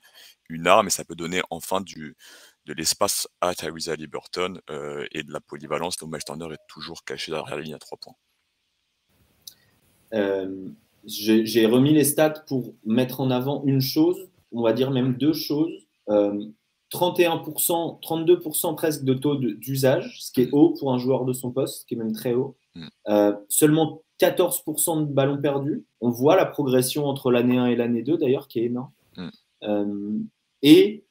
une 0.49 0.67
arme 0.69 0.87
et 0.87 0.91
ça 0.91 1.05
peut 1.05 1.17
donner 1.17 1.43
enfin 1.51 1.81
du, 1.81 2.17
de 2.67 2.73
l'espace 2.73 3.29
à 3.41 3.55
Tyrese 3.55 3.89
Halliburton 3.89 4.61
euh, 4.71 5.07
et 5.13 5.23
de 5.23 5.33
la 5.33 5.41
polyvalence. 5.41 6.01
Le 6.01 6.07
Miles 6.07 6.25
Turner 6.25 6.53
est 6.53 6.67
toujours 6.69 7.05
caché 7.05 7.33
derrière 7.33 7.57
la 7.57 7.63
ligne 7.63 7.75
à 7.75 7.79
trois 7.79 7.99
points. 7.99 8.15
Euh, 10.13 10.69
j'ai 11.05 11.67
remis 11.67 11.95
les 11.95 12.05
stats 12.05 12.45
pour 12.47 12.75
mettre 12.85 13.21
en 13.21 13.31
avant 13.31 13.63
une 13.65 13.81
chose, 13.81 14.29
on 14.53 14.63
va 14.63 14.73
dire 14.73 14.91
même 14.91 15.15
deux 15.15 15.33
choses. 15.33 15.73
31%, 16.09 16.41
euh, 16.91 17.99
32% 18.03 18.75
presque 18.75 19.05
de 19.05 19.15
taux 19.15 19.37
d'usage, 19.37 20.19
ce 20.21 20.33
qui 20.33 20.43
est 20.43 20.51
haut 20.53 20.75
pour 20.79 20.93
un 20.93 20.99
joueur 20.99 21.25
de 21.25 21.33
son 21.33 21.53
poste, 21.53 21.83
ce 21.83 21.87
qui 21.87 21.95
est 21.95 21.99
même 21.99 22.13
très 22.13 22.35
haut. 22.35 22.57
Mm. 22.75 23.33
seulement 23.49 24.03
14% 24.21 25.07
de 25.07 25.13
ballons 25.13 25.41
perdus. 25.41 25.85
On 26.01 26.11
voit 26.11 26.37
la 26.37 26.47
progression 26.47 27.07
entre 27.07 27.31
l'année 27.31 27.57
1 27.57 27.67
et 27.67 27.77
l'année 27.77 28.03
2 28.03 28.19
d'ailleurs, 28.19 28.49
qui 28.49 28.61
est 28.61 28.65
énorme. 28.65 28.91
Mm. 29.17 30.25
et 30.63 31.05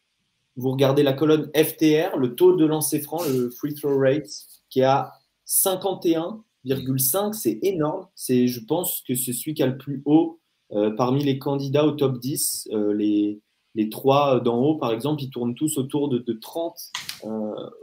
vous 0.59 0.71
regardez 0.71 1.03
la 1.03 1.13
colonne 1.13 1.49
FTR, 1.55 2.17
le 2.17 2.35
taux 2.35 2.55
de 2.55 2.65
lancer 2.65 2.99
franc, 2.99 3.23
le 3.23 3.49
free 3.49 3.73
throw 3.73 3.97
rate, 3.97 4.27
qui 4.69 4.81
est 4.81 4.83
à 4.83 5.13
51,5, 5.47 7.33
c'est 7.33 7.59
énorme. 7.63 8.07
C'est, 8.13 8.47
je 8.47 8.59
pense 8.65 9.01
que 9.07 9.15
c'est 9.15 9.31
celui 9.31 9.53
qui 9.53 9.63
a 9.63 9.67
le 9.67 9.77
plus 9.77 10.01
haut 10.05 10.39
euh, 10.73 10.91
parmi 10.91 11.23
les 11.23 11.39
candidats 11.39 11.85
au 11.85 11.91
top 11.91 12.19
10. 12.19 12.69
Euh, 12.73 12.93
les, 12.93 13.39
les 13.73 13.89
trois 13.89 14.41
d'en 14.41 14.57
haut, 14.61 14.75
par 14.75 14.91
exemple, 14.91 15.23
ils 15.23 15.29
tournent 15.29 15.55
tous 15.55 15.77
autour 15.77 16.09
de, 16.09 16.19
30 16.33 16.77
euh, 17.23 17.29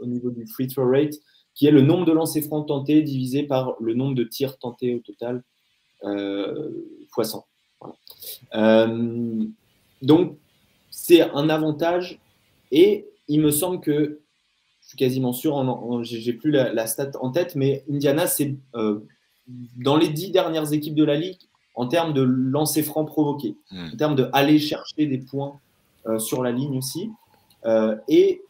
au 0.01 0.05
niveau 0.05 0.29
du 0.29 0.45
free 0.45 0.67
throw 0.67 0.87
rate, 0.87 1.15
qui 1.55 1.65
est 1.65 1.71
le 1.71 1.81
nombre 1.81 2.05
de 2.05 2.11
lancers 2.11 2.43
francs 2.43 2.67
tentés 2.67 3.01
divisé 3.01 3.41
par 3.41 3.75
le 3.79 3.95
nombre 3.95 4.13
de 4.13 4.23
tirs 4.23 4.59
tentés 4.59 4.93
au 4.93 4.99
total, 4.99 5.43
fois 7.09 7.23
100. 7.23 7.47
donc, 10.03 10.37
c'est 10.91 11.21
un 11.21 11.49
avantage 11.49 12.19
et 12.71 13.07
il 13.27 13.41
me 13.41 13.51
semble 13.51 13.79
que, 13.79 14.19
je 14.81 14.87
suis 14.89 14.97
quasiment 14.97 15.33
sûr, 15.33 16.03
j'ai 16.03 16.33
plus 16.33 16.51
la, 16.51 16.87
stat 16.87 17.11
en 17.19 17.31
tête, 17.31 17.55
mais 17.55 17.83
Indiana, 17.91 18.27
c'est 18.27 18.55
euh, 18.75 18.99
dans 19.77 19.97
les 19.97 20.09
dix 20.09 20.31
dernières 20.31 20.71
équipes 20.71 20.95
de 20.95 21.03
la 21.03 21.15
ligue 21.15 21.39
en 21.75 21.87
termes 21.87 22.13
de 22.13 22.21
lancer 22.21 22.83
franc 22.83 23.05
provoqué, 23.05 23.55
hmm. 23.71 23.89
en 23.93 23.97
termes 23.97 24.15
de 24.15 24.29
aller 24.33 24.59
chercher 24.59 25.05
des 25.05 25.17
points 25.17 25.59
euh, 26.07 26.19
sur 26.19 26.41
la 26.41 26.51
ligne 26.51 26.77
aussi. 26.77 27.11
Euh, 27.65 27.97
et 28.07 28.41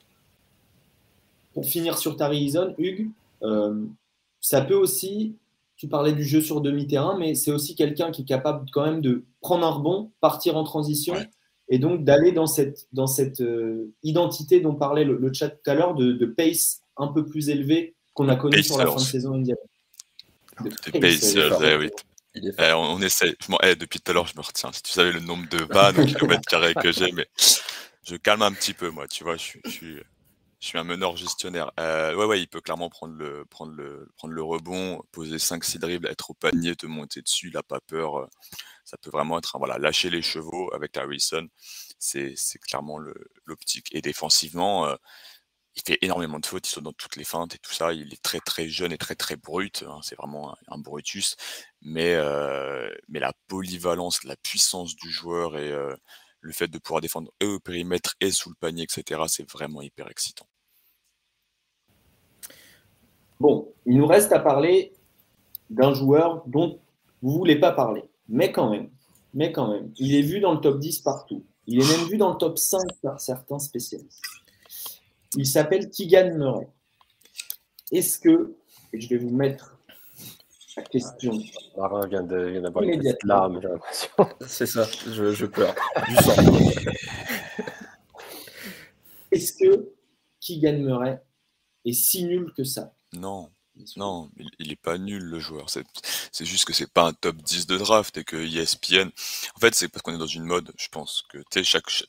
pour 1.54 1.66
finir 1.66 1.98
sur 1.98 2.16
Tari 2.16 2.54
Hugues, 2.78 3.10
ça 4.40 4.62
peut 4.62 4.76
aussi, 4.76 5.36
tu 5.76 5.88
parlais 5.88 6.14
du 6.14 6.24
jeu 6.24 6.42
sur 6.42 6.62
demi-terrain, 6.62 7.18
mais 7.18 7.34
c'est 7.34 7.52
aussi 7.52 7.76
quelqu'un 7.76 8.12
qui 8.12 8.22
est 8.22 8.26
capable 8.26 8.70
quand 8.72 8.86
même 8.86 9.02
de 9.02 9.24
prendre 9.42 9.66
un 9.66 9.72
rebond, 9.72 10.12
partir 10.22 10.56
en 10.56 10.64
transition 10.64 11.16
et 11.70 11.80
donc 11.80 12.04
d'aller 12.04 12.32
dans 12.32 12.48
cette, 12.48 12.88
dans 12.94 13.08
cette 13.08 13.42
euh, 13.42 13.94
identité 14.04 14.60
dont 14.60 14.76
parlait 14.76 15.04
le, 15.04 15.34
chat 15.34 15.50
tout 15.50 15.70
à 15.70 15.74
l'heure 15.74 15.96
de, 15.96 16.26
pace 16.26 16.82
un 16.96 17.08
peu 17.08 17.26
plus 17.26 17.50
élevé 17.50 17.96
qu'on 18.14 18.30
a 18.30 18.36
connu 18.36 18.64
sur 18.64 18.78
la 18.78 18.88
fin 18.88 18.96
de 18.96 19.00
saison 19.00 19.34
indienne. 19.34 19.58
Des 20.92 21.00
Pacers, 21.00 21.62
eh 21.62 21.78
oui. 21.78 21.90
Eh, 22.36 22.74
on, 22.74 23.02
essaie. 23.02 23.36
Eh, 23.64 23.76
depuis 23.76 24.00
tout 24.00 24.12
à 24.12 24.14
l'heure, 24.14 24.28
je 24.28 24.36
me 24.36 24.42
retiens. 24.42 24.72
Si 24.72 24.82
tu 24.82 24.92
savais 24.92 25.12
le 25.12 25.20
nombre 25.20 25.48
de 25.50 25.58
vannes 25.72 26.00
au 26.00 26.06
kilomètre 26.06 26.48
carré 26.48 26.74
que 26.74 26.92
j'ai, 26.92 27.12
mais 27.12 27.28
je 28.04 28.16
calme 28.16 28.42
un 28.42 28.52
petit 28.52 28.74
peu, 28.74 28.90
moi. 28.90 29.08
Tu 29.08 29.24
vois, 29.24 29.38
je 29.38 29.44
suis, 29.44 29.62
je 29.66 29.98
suis, 30.60 30.78
un 30.78 30.84
meneur 30.84 31.16
gestionnaire. 31.16 31.72
Euh, 31.80 32.16
ouais, 32.16 32.26
ouais, 32.26 32.42
il 32.42 32.48
peut 32.48 32.62
clairement 32.62 32.90
prendre 32.90 33.16
le, 33.16 33.46
prendre 33.46 33.74
le, 33.74 34.08
prendre 34.18 34.34
le 34.34 34.44
rebond, 34.44 35.02
poser 35.12 35.38
5-6 35.38 35.80
dribbles, 35.80 36.08
être 36.08 36.32
au 36.32 36.34
panier, 36.34 36.76
te 36.76 36.86
monter 36.86 37.22
dessus. 37.22 37.48
Il 37.48 37.54
n'a 37.54 37.64
pas 37.64 37.80
peur. 37.82 38.30
Ça 38.88 38.96
peut 38.98 39.10
vraiment 39.10 39.38
être, 39.38 39.58
voilà, 39.58 39.78
lâcher 39.78 40.10
les 40.10 40.22
chevaux 40.22 40.74
avec 40.74 40.96
Harrison. 40.96 41.46
C'est 42.00 42.38
clairement 42.62 42.98
l'optique. 43.44 43.94
Et 43.94 44.02
défensivement, 44.02 44.88
euh, 44.88 44.96
il 45.76 45.82
fait 45.86 45.98
énormément 46.02 46.40
de 46.40 46.46
fautes, 46.46 46.66
il 46.70 46.72
saute 46.72 46.86
dans 46.86 46.94
toutes 46.94 47.18
les 47.18 47.26
feintes 47.26 47.54
et 47.54 47.58
tout 47.58 47.74
ça. 47.74 47.92
Il 47.92 48.14
est 48.14 48.24
très 48.24 48.40
très 48.40 48.70
jeune 48.70 48.94
et 48.94 48.98
très 48.98 49.16
très 49.16 49.36
brut. 49.36 49.84
Hein. 49.86 50.00
C'est 50.04 50.16
vraiment 50.16 50.56
un, 50.70 50.78
brutus. 50.78 51.36
Mais, 51.82 52.14
euh, 52.14 52.90
mais 53.10 53.20
la 53.20 53.34
polyvalence, 53.50 54.24
la 54.24 54.38
puissance 54.38 54.96
du 54.96 55.12
joueur 55.12 55.58
et 55.58 55.70
euh, 55.70 55.94
le 56.40 56.54
fait 56.54 56.70
de 56.70 56.78
pouvoir 56.78 57.02
défendre 57.02 57.30
et 57.42 57.46
au 57.46 57.60
périmètre 57.60 58.16
et 58.22 58.32
sous 58.32 58.48
le 58.50 58.56
panier, 58.56 58.84
etc., 58.84 59.22
c'est 59.28 59.52
vraiment 59.52 59.82
hyper 59.82 60.10
excitant. 60.10 60.48
Bon, 63.42 63.68
il 63.86 63.98
nous 63.98 64.08
reste 64.08 64.32
à 64.32 64.40
parler 64.40 64.94
d'un 65.70 65.94
joueur 65.94 66.42
dont 66.48 66.80
vous 67.22 67.34
ne 67.34 67.38
voulez 67.38 67.60
pas 67.60 67.74
parler. 67.74 68.06
Mais 68.30 68.52
quand 68.52 68.70
même, 68.70 68.90
mais 69.34 69.52
quand 69.52 69.72
même, 69.72 69.92
il 69.98 70.16
est 70.16 70.22
vu 70.22 70.40
dans 70.40 70.54
le 70.54 70.60
top 70.60 70.80
10 70.80 71.00
partout. 71.00 71.46
Il 71.66 71.82
est 71.82 71.98
même 71.98 72.08
vu 72.08 72.18
dans 72.18 72.32
le 72.32 72.38
top 72.38 72.58
5 72.58 72.82
par 73.02 73.20
certains 73.20 73.60
spécialistes. 73.60 74.22
Il 75.36 75.46
s'appelle 75.46 75.90
Keegan 75.90 76.36
Murray. 76.38 76.68
Est-ce 77.92 78.20
que, 78.20 78.56
et 78.94 79.02
je 79.02 79.10
vais 79.10 79.18
vous 79.18 79.30
mettre 79.30 79.78
la 80.78 80.84
question. 80.84 81.40
Marin 81.76 82.08
vient 82.08 82.22
d'avoir 82.22 82.84
une 82.84 83.00
petite 83.00 83.24
larme, 83.24 83.60
j'ai 83.62 83.68
l'impression. 83.68 84.10
C'est 84.48 84.68
ça, 84.68 84.88
je, 85.08 85.32
je 85.32 85.46
pleure. 85.48 85.74
Du 86.08 86.16
sang. 86.16 86.36
Est-ce 89.32 89.54
que 89.54 89.92
Keegan 90.40 90.78
Murray 90.78 91.20
est 91.84 91.94
si 91.94 92.26
nul 92.26 92.54
que 92.56 92.64
ça? 92.64 92.94
Non. 93.14 93.50
Non, 93.96 94.30
il, 94.60 94.68
n'est 94.68 94.76
pas 94.76 94.98
nul 94.98 95.24
le 95.24 95.40
joueur. 95.40 95.70
C'est 95.70 96.46
juste 96.46 96.66
que 96.66 96.74
c'est 96.74 96.92
pas 96.92 97.04
un 97.04 97.14
top 97.14 97.38
10 97.38 97.68
de 97.68 97.78
draft 97.78 98.18
et 98.18 98.24
que 98.24 98.36
ESPN. 98.36 99.10
En 99.56 99.60
fait, 99.60 99.76
c'est 99.76 99.88
parce 99.88 100.02
qu'on 100.02 100.14
est 100.14 100.18
dans 100.18 100.26
une 100.26 100.44
mode, 100.44 100.72
je 100.78 100.88
pense 100.90 101.24
que 101.30 101.40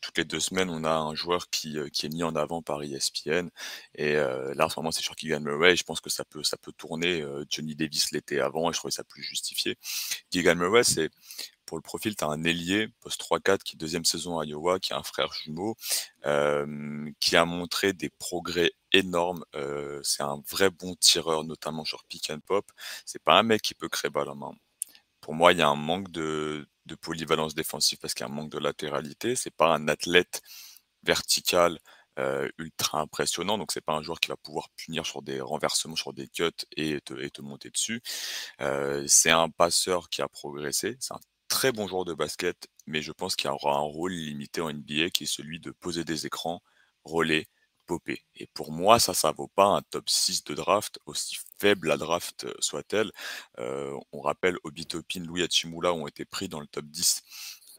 toutes 0.01 0.19
les 0.19 0.25
deux 0.25 0.41
semaines, 0.41 0.71
on 0.71 0.85
a 0.85 0.95
un 0.95 1.15
joueur 1.15 1.51
qui, 1.51 1.79
euh, 1.79 1.87
est 1.87 2.09
mis 2.09 2.23
en 2.23 2.35
avant 2.37 2.63
par 2.63 2.83
ESPN. 2.83 3.49
Et 3.95 4.17
euh, 4.17 4.55
là, 4.55 4.67
en 4.67 4.69
ce 4.69 4.79
moment, 4.79 4.91
c'est 4.93 5.03
Keegan 5.15 5.41
Murray. 5.41 5.77
Je 5.77 5.85
pense 5.85 6.01
que 6.01 6.11
ça 6.11 6.25
peut, 6.25 6.43
tourner. 6.77 7.23
Euh, 7.23 7.45
Johnny 7.51 7.75
Davis 7.75 8.13
l'était 8.13 8.41
avant 8.41 8.71
et 8.71 8.73
je 8.73 8.79
trouvais 8.79 8.93
ça 8.93 9.05
plus 9.05 9.23
justifié. 9.23 9.77
Keegan 10.31 10.57
Murray, 10.57 10.85
c'est 10.85 11.11
pour 11.67 11.77
le 11.77 11.83
profil, 11.83 12.17
tu 12.17 12.25
as 12.25 12.29
un 12.29 12.45
ailier, 12.45 12.89
post 13.01 13.21
3-4, 13.21 13.59
qui 13.59 13.77
est 13.77 13.79
deuxième 13.79 14.07
saison 14.07 14.39
à 14.39 14.47
Iowa, 14.47 14.81
qui 14.81 14.95
a 14.95 14.99
un 14.99 15.03
frère 15.03 15.33
jumeau, 15.33 15.77
qui 17.21 17.37
a 17.37 17.45
montré 17.45 17.93
des 17.93 18.09
progrès 18.09 18.73
énormes. 18.93 19.45
Euh, 19.55 20.01
c'est 20.03 20.23
un 20.23 20.43
vrai 20.49 20.71
bon 20.71 20.95
tireur, 20.97 21.45
notamment 21.45 21.85
sur 21.85 22.05
pick 22.05 22.31
and 22.31 22.41
pop. 22.47 22.71
C'est 23.07 23.23
pas 23.23 23.39
un 23.39 23.43
mec 23.43 23.63
qui 23.63 23.75
peut 23.75 23.89
créer 23.89 24.11
balle 24.11 24.29
en 24.31 24.37
main. 24.37 24.53
Pour 25.21 25.35
moi, 25.35 25.53
il 25.53 25.59
y 25.59 25.63
a 25.63 25.69
un 25.69 25.77
manque 25.77 26.11
de, 26.11 26.67
polyvalence 27.03 27.55
défensive 27.55 27.99
parce 27.99 28.15
qu'il 28.15 28.27
y 28.27 28.29
a 28.29 28.33
un 28.33 28.35
manque 28.35 28.51
de 28.51 28.59
latéralité. 28.59 29.37
C'est 29.37 29.55
pas 29.55 29.75
un 29.75 29.89
athlète 29.89 30.43
vertical 31.05 31.79
ultra 32.59 33.01
impressionnant. 33.01 33.59
Donc, 33.59 33.73
c'est 33.73 33.85
pas 33.85 33.95
un 33.95 34.03
joueur 34.03 34.21
qui 34.21 34.29
va 34.29 34.37
pouvoir 34.37 34.69
punir 34.77 35.07
sur 35.07 35.23
des 35.23 35.41
renversements, 35.41 35.97
sur 35.97 36.13
des 36.13 36.29
cuts 36.29 36.51
et 36.77 37.01
te, 37.01 37.15
et 37.15 37.31
te 37.31 37.43
monter 37.43 37.71
dessus. 37.71 38.03
c'est 39.07 39.31
un 39.31 39.51
passeur 39.51 40.09
qui 40.11 40.23
a 40.23 40.29
progressé. 40.29 40.97
C'est 41.01 41.15
un 41.15 41.21
très 41.49 41.73
bon 41.73 41.89
joueur 41.89 42.05
de 42.05 42.15
basket, 42.15 42.69
mais 42.87 43.03
je 43.03 43.13
pense 43.13 43.35
qu'il 43.37 43.51
aura 43.51 43.77
un 43.77 43.81
rôle 43.81 44.13
limité 44.13 44.61
en 44.61 44.73
NBA 44.73 45.11
qui 45.11 45.25
est 45.25 45.27
celui 45.27 45.61
de 45.61 45.71
poser 45.73 46.05
des 46.05 46.27
écrans, 46.27 46.63
relais, 47.05 47.49
Et 48.37 48.47
pour 48.55 48.73
moi, 48.73 48.99
ça, 48.99 49.15
ça 49.15 49.33
vaut 49.33 49.49
pas 49.49 49.67
un 49.67 49.83
top 49.83 50.09
6 50.09 50.45
de 50.45 50.55
draft, 50.55 50.99
aussi 51.07 51.37
faible 51.59 51.89
la 51.89 51.97
draft 51.97 52.45
euh, 52.45 52.55
soit-elle. 52.61 53.11
Euh, 53.59 53.99
on 54.13 54.21
rappelle 54.21 54.57
Obitopin, 54.65 55.21
Louis 55.25 55.43
Hachimula 55.43 55.93
ont 55.93 56.07
été 56.07 56.25
pris 56.25 56.49
dans 56.49 56.61
le 56.61 56.67
top 56.67 56.85
10 56.87 57.23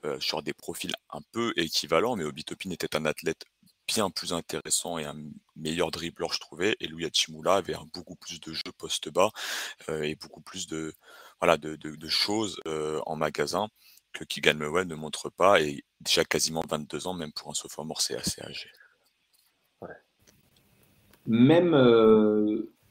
euh, 0.06 0.20
sur 0.20 0.42
des 0.44 0.54
profils 0.54 0.94
un 1.12 1.22
peu 1.32 1.54
équivalents, 1.58 2.16
mais 2.16 2.24
Obitopin 2.24 2.72
était 2.72 2.96
un 2.96 3.06
athlète 3.06 3.46
bien 3.88 4.10
plus 4.10 4.34
intéressant 4.34 5.00
et 5.00 5.06
un 5.06 5.16
meilleur 5.56 5.92
dribbleur, 5.92 6.34
je 6.34 6.40
trouvais. 6.40 6.76
Et 6.80 6.88
Louis 6.88 7.06
Hachimula 7.06 7.56
avait 7.56 7.76
beaucoup 7.94 8.16
plus 8.16 8.40
de 8.40 8.54
jeu 8.54 8.72
post-bas 8.78 9.32
et 9.88 10.16
beaucoup 10.16 10.42
plus 10.42 10.68
de, 10.68 10.94
choses 12.08 12.62
en 13.08 13.16
magasin 13.16 13.68
que 14.14 14.24
Keegan 14.24 14.56
Murray 14.56 14.86
ne 14.86 14.94
montre 14.94 15.32
pas. 15.32 15.60
Et 15.62 15.84
déjà 16.02 16.24
quasiment 16.24 16.62
22 16.70 17.08
ans, 17.08 17.16
même 17.16 17.34
pour 17.34 17.50
un 17.50 17.56
sophomore, 17.56 18.02
c'est 18.02 18.16
assez 18.16 18.44
âgé. 18.44 18.70
Même, 21.30 21.74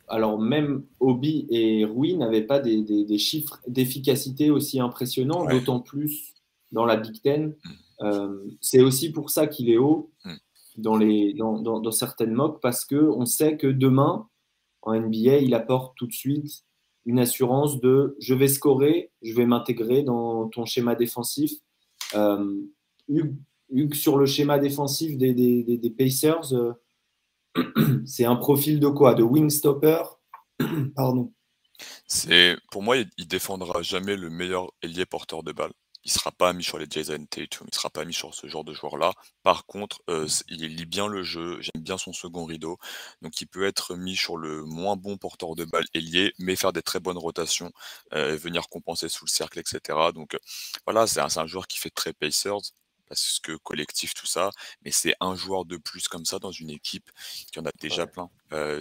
alors 0.07 0.39
même 0.39 0.85
Obi 1.01 1.47
et 1.51 1.85
Rui 1.85 2.17
n'avaient 2.17 2.47
pas 2.47 2.61
des, 2.61 3.19
chiffres 3.19 3.61
d'efficacité 3.67 4.51
aussi 4.51 4.81
impressionnants, 4.81 5.45
d'autant 5.47 5.81
plus 5.81 6.35
dans 6.73 6.87
la 6.87 6.97
Big 6.97 7.21
Ten. 7.21 7.55
Mmh. 8.01 8.27
c'est 8.61 8.81
aussi 8.81 9.11
pour 9.11 9.31
ça 9.31 9.49
qu'il 9.49 9.69
est 9.69 9.77
haut. 9.77 10.11
Mmh 10.25 10.35
dans, 10.79 10.97
les, 10.97 11.35
dans, 11.35 11.61
dans, 11.61 11.91
certaines 11.91 12.33
mocks 12.33 12.61
parce 12.63 12.85
qu'on 12.85 13.27
sait 13.27 13.57
que 13.57 13.67
demain, 13.67 14.29
en 14.83 14.99
NBA, 14.99 15.39
il 15.39 15.55
apporte 15.55 15.97
tout 15.97 16.07
de 16.07 16.13
suite 16.13 16.65
une 17.05 17.19
assurance 17.19 17.81
de 17.81 18.17
je 18.21 18.35
vais 18.35 18.49
scorer, 18.49 19.11
je 19.23 19.35
vais 19.35 19.47
m'intégrer 19.47 20.03
dans 20.03 20.49
ton 20.49 20.65
schéma 20.65 20.95
défensif. 20.95 21.53
Euh, 22.15 22.63
Hugues, 23.09 23.95
sur 23.95 24.17
le 24.17 24.27
schéma 24.27 24.59
défensif 24.59 25.19
des, 25.19 25.35
des, 25.35 25.63
des, 25.65 25.91
Pacers, 25.91 26.53
euh, 26.53 26.73
c'est 28.07 28.25
un 28.25 28.37
profil 28.37 28.81
de 28.81 28.89
quoi? 28.89 29.15
De 29.15 29.23
wingstopper? 29.23 30.03
Pardon. 30.95 31.33
C'est 32.07 32.57
pour 32.71 32.83
moi, 32.83 32.97
il, 32.97 33.09
il 33.19 33.29
défendra 33.29 33.83
jamais 33.83 34.17
le 34.17 34.31
meilleur 34.31 34.73
ailier 34.83 35.07
porteur 35.07 35.43
de 35.43 35.53
balle 35.53 35.73
il 36.09 36.11
sera 36.11 36.33
pas 36.33 36.53
mis 36.55 36.65
sur 36.65 36.79
les 36.79 36.87
Jason 36.89 37.25
Tatum, 37.27 37.67
il 37.71 37.75
sera 37.75 37.91
pas 37.91 38.05
mis 38.07 38.15
sur 38.15 38.35
ce 38.35 38.47
genre 38.47 38.65
de 38.65 38.73
joueur-là. 38.73 39.13
Par 39.43 39.67
contre, 39.67 40.01
euh, 40.09 40.27
il 40.49 40.77
lit 40.77 40.87
bien 40.87 41.07
le 41.07 41.23
jeu, 41.23 41.61
j'aime 41.61 41.83
bien 41.83 41.99
son 41.99 42.13
second 42.15 42.47
rideau, 42.47 42.79
donc 43.23 43.41
il 43.43 43.47
peut 43.47 43.67
être 43.67 43.95
mis 43.95 44.17
sur 44.17 44.39
le 44.39 44.65
moins 44.65 44.97
bon 44.97 45.19
porteur 45.19 45.55
de 45.55 45.65
balle 45.67 45.85
ailier, 45.95 46.33
mais 46.39 46.57
faire 46.57 46.73
des 46.73 46.83
très 46.83 46.99
bonnes 47.01 47.19
rotations, 47.19 47.73
euh, 48.15 48.37
venir 48.37 48.69
compenser 48.69 49.09
sous 49.11 49.27
le 49.27 49.31
cercle, 49.31 49.59
etc. 49.59 49.99
Donc 50.15 50.35
euh, 50.35 50.39
voilà, 50.87 51.07
c'est 51.07 51.21
un, 51.21 51.47
joueur 51.47 51.67
qui 51.67 51.79
fait 51.79 51.91
très 51.91 52.13
Pacers, 52.13 52.73
parce 53.09 53.41
que 53.43 53.57
collectif, 53.57 54.15
tout 54.15 54.27
ça, 54.27 54.51
mais 54.85 54.91
c'est 54.91 55.15
un 55.21 55.35
joueur 55.35 55.65
de 55.65 55.77
plus 55.77 56.09
comme 56.09 56.25
ça 56.25 56.39
dans 56.39 56.53
une 56.53 56.71
équipe 56.71 57.11
qui 57.53 57.59
en 57.59 57.67
a 57.67 57.73
déjà 57.81 58.07
plein. 58.07 58.31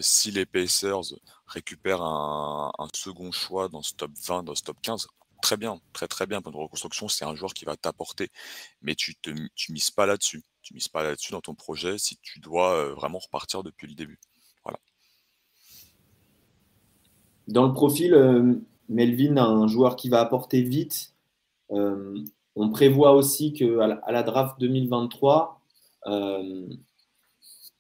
si 0.01 0.32
les 0.32 0.45
Pacers 0.45 1.13
récupèrent 1.47 2.01
un, 2.01 2.71
un, 2.78 2.88
second 2.93 3.32
choix 3.32 3.69
dans 3.69 3.82
ce 3.82 3.93
top 3.93 4.11
20, 4.25 4.43
dans 4.43 4.55
ce 4.55 4.63
top 4.63 4.78
15, 4.82 5.07
très 5.41 5.57
bien, 5.57 5.80
très 5.93 6.07
très 6.07 6.28
bien. 6.28 6.41
Pour 6.41 6.51
une 6.51 6.59
reconstruction, 6.59 7.07
c'est 7.07 7.25
un 7.25 7.36
joueur 7.36 7.53
qui 7.53 7.65
va 7.65 7.78
t'apporter, 7.78 8.30
mais 8.82 8.95
tu 8.95 9.15
tu 9.55 9.71
mises 9.71 9.91
pas 9.91 10.05
là-dessus. 10.05 10.43
Tu 10.61 10.73
mises 10.73 10.88
pas 10.88 11.03
là-dessus 11.03 11.32
dans 11.32 11.41
ton 11.41 11.55
projet 11.55 11.97
si 11.97 12.17
tu 12.17 12.39
dois 12.39 12.73
euh, 12.73 12.93
vraiment 12.93 13.19
repartir 13.19 13.63
depuis 13.63 13.88
le 13.88 13.95
début. 13.95 14.19
Voilà. 14.63 14.80
Dans 17.47 17.65
le 17.65 17.73
profil, 17.73 18.13
euh, 18.13 18.55
Melvin, 18.89 19.38
un 19.38 19.67
joueur 19.67 19.95
qui 19.95 20.09
va 20.09 20.19
apporter 20.19 20.61
vite. 20.61 21.13
Euh, 21.71 22.23
on 22.58 22.70
prévoit 22.70 23.12
aussi 23.14 23.53
qu'à 23.53 23.88
la, 24.12 24.24
draft 24.24 24.60
2023, 24.60 25.62
il 26.05 26.80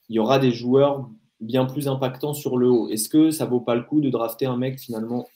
y 0.09 0.19
aura 0.19 0.39
des 0.39 0.51
joueurs 0.51 1.09
bien 1.39 1.65
plus 1.65 1.87
impactants 1.87 2.33
sur 2.33 2.57
le 2.57 2.69
haut. 2.69 2.89
Est-ce 2.89 3.09
que 3.09 3.31
ça 3.31 3.45
vaut 3.45 3.59
pas 3.59 3.75
le 3.75 3.83
coup 3.83 4.01
de 4.01 4.09
drafter 4.09 4.45
un 4.45 4.57
mec 4.57 4.79
finalement 4.79 5.27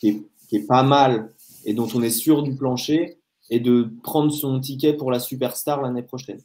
qui 0.00 0.26
est 0.52 0.66
pas 0.66 0.82
mal 0.82 1.32
et 1.64 1.74
dont 1.74 1.88
on 1.94 2.02
est 2.02 2.10
sûr 2.10 2.42
du 2.42 2.54
plancher 2.54 3.18
et 3.50 3.60
de 3.60 3.90
prendre 4.02 4.32
son 4.32 4.60
ticket 4.60 4.94
pour 4.94 5.10
la 5.10 5.20
superstar 5.20 5.82
l'année 5.82 6.02
prochaine? 6.02 6.40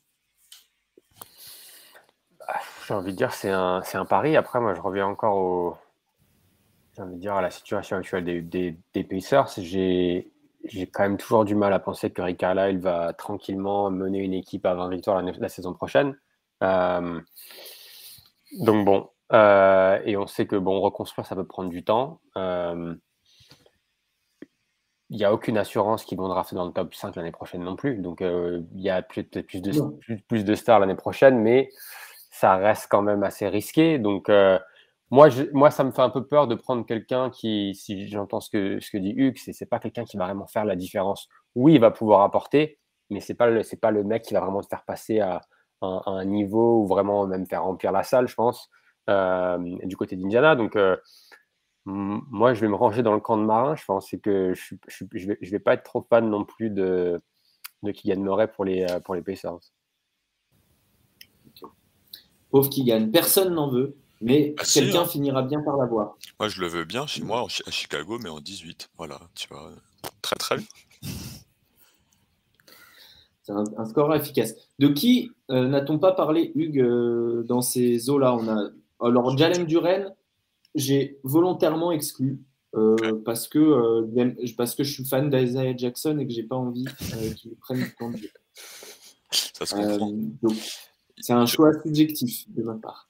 Bah, 2.39 2.55
J'ai 2.87 2.93
envie 2.93 3.11
de 3.11 3.17
dire 3.17 3.33
c'est 3.33 3.49
un, 3.49 3.81
un 3.93 4.05
pari. 4.05 4.35
Après, 4.35 4.59
moi, 4.59 4.73
je 4.73 4.81
reviens 4.81 5.07
encore 5.07 5.77
à 6.97 7.41
la 7.41 7.51
situation 7.51 7.97
actuelle 7.97 8.23
des, 8.23 8.77
des, 8.93 9.03
j'ai 10.65 10.87
quand 10.87 11.03
même 11.03 11.17
toujours 11.17 11.45
du 11.45 11.55
mal 11.55 11.73
à 11.73 11.79
penser 11.79 12.11
que 12.11 12.21
Rick 12.21 12.37
Carlisle 12.37 12.79
va 12.79 13.13
tranquillement 13.13 13.89
mener 13.91 14.19
une 14.19 14.33
équipe 14.33 14.65
à 14.65 14.73
20 14.75 14.89
victoires 14.89 15.21
la, 15.21 15.31
la 15.31 15.49
saison 15.49 15.73
prochaine. 15.73 16.17
Euh, 16.63 17.19
donc 18.59 18.85
bon, 18.85 19.09
euh, 19.33 19.99
et 20.05 20.17
on 20.17 20.27
sait 20.27 20.45
que 20.45 20.55
bon 20.55 20.81
reconstruire 20.81 21.25
ça 21.25 21.35
peut 21.35 21.45
prendre 21.45 21.69
du 21.69 21.83
temps. 21.83 22.19
Euh, 22.37 22.95
il 25.09 25.17
n'y 25.17 25.25
a 25.25 25.33
aucune 25.33 25.57
assurance 25.57 26.05
qu'ils 26.05 26.17
vont 26.17 26.29
drafter 26.29 26.55
dans 26.55 26.65
le 26.65 26.71
top 26.71 26.95
5 26.95 27.15
l'année 27.17 27.31
prochaine 27.31 27.61
non 27.63 27.75
plus. 27.75 27.97
Donc, 27.97 28.21
euh, 28.21 28.61
il 28.73 28.81
y 28.81 28.89
a 28.89 29.01
peut-être 29.01 29.41
plus 29.41 29.61
de, 29.61 29.73
plus, 30.29 30.45
de 30.45 30.55
stars 30.55 30.79
l'année 30.79 30.95
prochaine, 30.95 31.37
mais 31.39 31.69
ça 32.29 32.55
reste 32.55 32.87
quand 32.89 33.01
même 33.01 33.21
assez 33.23 33.49
risqué. 33.49 33.99
Donc, 33.99 34.31
moi, 35.11 35.29
moi, 35.51 35.69
ça 35.71 35.83
me 35.83 35.91
fait 35.91 36.01
un 36.01 36.09
peu 36.09 36.25
peur 36.25 36.47
de 36.47 36.55
prendre 36.55 36.85
quelqu'un 36.85 37.29
qui, 37.29 37.75
si 37.75 38.07
j'entends 38.07 38.39
ce 38.39 38.49
que, 38.49 38.79
ce 38.79 38.89
que 38.89 38.97
dit 38.97 39.13
Hugues, 39.15 39.37
c'est, 39.37 39.65
pas 39.65 39.77
quelqu'un 39.79 40.05
qui 40.05 40.15
va 40.15 40.25
vraiment 40.25 40.47
faire 40.47 40.63
la 40.63 40.77
différence. 40.77 41.27
Oui, 41.53 41.73
il 41.73 41.81
va 41.81 41.91
pouvoir 41.91 42.21
apporter, 42.21 42.79
mais 43.09 43.19
c'est 43.19 43.33
pas 43.33 43.47
le, 43.47 43.61
pas 43.75 43.91
le 43.91 44.05
mec 44.05 44.23
qui 44.23 44.33
va 44.33 44.39
vraiment 44.39 44.61
te 44.61 44.67
faire 44.67 44.85
passer 44.85 45.19
à, 45.19 45.41
un 45.81 46.25
niveau 46.25 46.83
ou 46.83 46.87
vraiment 46.87 47.25
même 47.25 47.47
faire 47.47 47.63
remplir 47.63 47.91
la 47.91 48.03
salle, 48.03 48.27
je 48.27 48.35
pense, 48.35 48.69
euh, 49.09 49.57
du 49.83 49.97
côté 49.97 50.15
d'Indiana. 50.15 50.55
Donc, 50.55 50.75
euh, 50.75 50.95
moi, 51.85 52.53
je 52.53 52.61
vais 52.61 52.67
me 52.67 52.75
ranger 52.75 53.03
dans 53.03 53.13
le 53.13 53.19
camp 53.19 53.37
de 53.37 53.43
Marin. 53.43 53.75
Je 53.75 53.83
pense 53.83 54.15
que 54.23 54.53
je 54.53 55.51
vais 55.51 55.59
pas 55.59 55.73
être 55.73 55.83
trop 55.83 56.05
fan 56.07 56.29
non 56.29 56.45
plus 56.45 56.69
de, 56.69 57.19
de 57.83 57.91
Kylian 57.91 58.21
Murray 58.21 58.47
pour 58.47 58.63
les, 58.63 58.83
euh, 58.83 58.99
pour 58.99 59.15
les 59.15 59.21
Pacers. 59.21 59.59
Pauvre 62.49 62.69
Kylian, 62.69 63.09
personne 63.11 63.53
n'en 63.53 63.69
veut. 63.69 63.97
Mais 64.21 64.53
ah, 64.57 64.63
quelqu'un 64.63 65.01
hein. 65.01 65.05
finira 65.05 65.41
bien 65.41 65.61
par 65.61 65.77
l'avoir. 65.77 66.15
Moi, 66.39 66.47
je 66.47 66.61
le 66.61 66.67
veux 66.67 66.85
bien 66.85 67.07
chez 67.07 67.23
moi, 67.23 67.45
à 67.65 67.71
Chicago, 67.71 68.19
mais 68.21 68.29
en 68.29 68.39
18. 68.39 68.89
Voilà, 68.97 69.19
tu 69.35 69.47
vois. 69.47 69.71
Très, 70.21 70.35
très 70.35 70.57
bien. 70.57 70.65
C'est 73.43 73.53
un, 73.53 73.85
score 73.85 74.13
efficace. 74.13 74.53
De 74.77 74.87
qui 74.87 75.31
euh, 75.49 75.67
n'a-t-on 75.67 75.97
pas 75.97 76.11
parlé, 76.11 76.51
Hugues, 76.53 76.79
euh, 76.79 77.43
dans 77.43 77.61
ces 77.61 78.09
eaux-là? 78.09 78.35
On 78.35 78.47
a 78.47 78.69
alors 79.01 79.35
Jalen 79.35 79.65
Duren, 79.65 80.13
j'ai 80.75 81.19
volontairement 81.23 81.91
exclu 81.91 82.39
euh, 82.75 83.19
parce 83.25 83.47
que 83.47 84.05
parce 84.55 84.75
que 84.75 84.83
je 84.83 84.93
suis 84.93 85.05
fan 85.05 85.29
d'Isaiah 85.31 85.75
Jackson 85.75 86.19
et 86.19 86.27
que 86.27 86.31
j'ai 86.31 86.43
pas 86.43 86.55
envie 86.55 86.85
qu'il 87.35 87.55
prenne 87.55 87.79
du 87.79 87.95
temps 87.95 88.11
de 88.11 88.17
jeu. 88.17 88.29
Ça 89.31 89.65
se 89.65 89.73
comprend. 89.73 90.13
c'est 91.17 91.33
un 91.33 91.47
choix 91.47 91.71
subjectif 91.81 92.45
de 92.49 92.61
ma 92.61 92.75
part. 92.75 93.09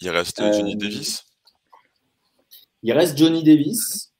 Il 0.00 0.10
reste 0.10 0.42
Johnny 0.42 0.76
Davis. 0.76 1.24
Il 2.82 2.92
reste 2.92 3.16
Johnny 3.16 3.42
Davis. 3.42 4.12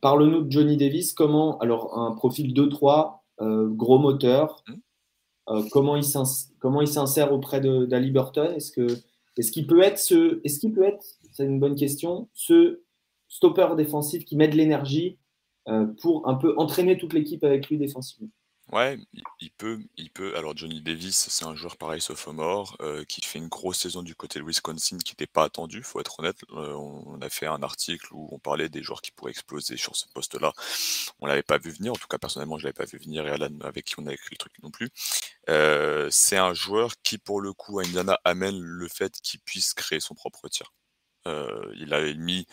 Parle-nous 0.00 0.42
de 0.42 0.50
Johnny 0.50 0.76
Davis. 0.76 1.12
Comment 1.12 1.58
alors 1.58 1.98
un 1.98 2.12
profil 2.12 2.52
2-3 2.52 3.20
euh, 3.40 3.68
gros 3.68 3.98
moteur. 3.98 4.62
Mmh. 4.66 4.74
Euh, 5.48 5.62
comment 5.70 5.96
il 5.96 6.88
s'insère 6.88 7.32
auprès 7.32 7.60
d'Ali 7.60 8.10
Burton? 8.10 8.54
Est-ce 8.56 9.52
qu'il 9.52 9.66
peut 9.66 9.82
être 9.82 9.98
ce 9.98 10.40
est-ce 10.44 10.58
qu'il 10.58 10.72
peut 10.72 10.84
être 10.84 11.04
c'est 11.32 11.44
une 11.44 11.60
bonne 11.60 11.76
question 11.76 12.28
ce 12.32 12.80
stopper 13.28 13.68
défensif 13.76 14.24
qui 14.24 14.36
met 14.36 14.48
de 14.48 14.56
l'énergie 14.56 15.18
euh, 15.68 15.86
pour 16.00 16.28
un 16.28 16.34
peu 16.34 16.54
entraîner 16.56 16.96
toute 16.96 17.12
l'équipe 17.12 17.44
avec 17.44 17.68
lui 17.68 17.78
défensivement? 17.78 18.30
Ouais, 18.72 18.98
il 19.40 19.50
peut, 19.52 19.78
il 19.96 20.10
peut. 20.10 20.36
Alors 20.36 20.56
Johnny 20.56 20.80
Davis, 20.80 21.28
c'est 21.30 21.44
un 21.44 21.54
joueur 21.54 21.76
pareil 21.76 22.00
sophomore 22.00 22.76
euh, 22.80 23.04
qui 23.04 23.20
fait 23.24 23.38
une 23.38 23.46
grosse 23.46 23.78
saison 23.78 24.02
du 24.02 24.16
côté 24.16 24.40
de 24.40 24.44
Wisconsin 24.44 24.98
qui 24.98 25.12
n'était 25.12 25.28
pas 25.28 25.44
attendu, 25.44 25.84
faut 25.84 26.00
être 26.00 26.18
honnête. 26.18 26.38
Euh, 26.52 26.72
on 26.74 27.20
a 27.22 27.28
fait 27.30 27.46
un 27.46 27.62
article 27.62 28.08
où 28.12 28.28
on 28.32 28.40
parlait 28.40 28.68
des 28.68 28.82
joueurs 28.82 29.02
qui 29.02 29.12
pourraient 29.12 29.30
exploser 29.30 29.76
sur 29.76 29.94
ce 29.94 30.06
poste-là. 30.12 30.52
On 31.20 31.26
l'avait 31.26 31.44
pas 31.44 31.58
vu 31.58 31.70
venir, 31.70 31.92
en 31.92 31.96
tout 31.96 32.08
cas 32.08 32.18
personnellement 32.18 32.58
je 32.58 32.64
l'avais 32.64 32.72
pas 32.72 32.86
vu 32.86 32.98
venir 32.98 33.24
et 33.28 33.30
Alan 33.30 33.56
avec 33.62 33.84
qui 33.84 33.94
on 33.98 34.06
a 34.06 34.12
écrit 34.12 34.30
le 34.32 34.38
truc 34.38 34.52
non 34.62 34.70
plus. 34.70 34.90
Euh, 35.48 36.08
c'est 36.10 36.36
un 36.38 36.54
joueur 36.54 36.94
qui 37.04 37.18
pour 37.18 37.40
le 37.40 37.52
coup 37.52 37.78
à 37.78 37.84
Indiana 37.84 38.18
amène 38.24 38.58
le 38.60 38.88
fait 38.88 39.20
qu'il 39.22 39.40
puisse 39.40 39.74
créer 39.74 40.00
son 40.00 40.14
propre 40.16 40.48
tir. 40.48 40.72
Euh, 41.26 41.72
il 41.76 41.92
a 41.94 42.12
mis 42.14 42.46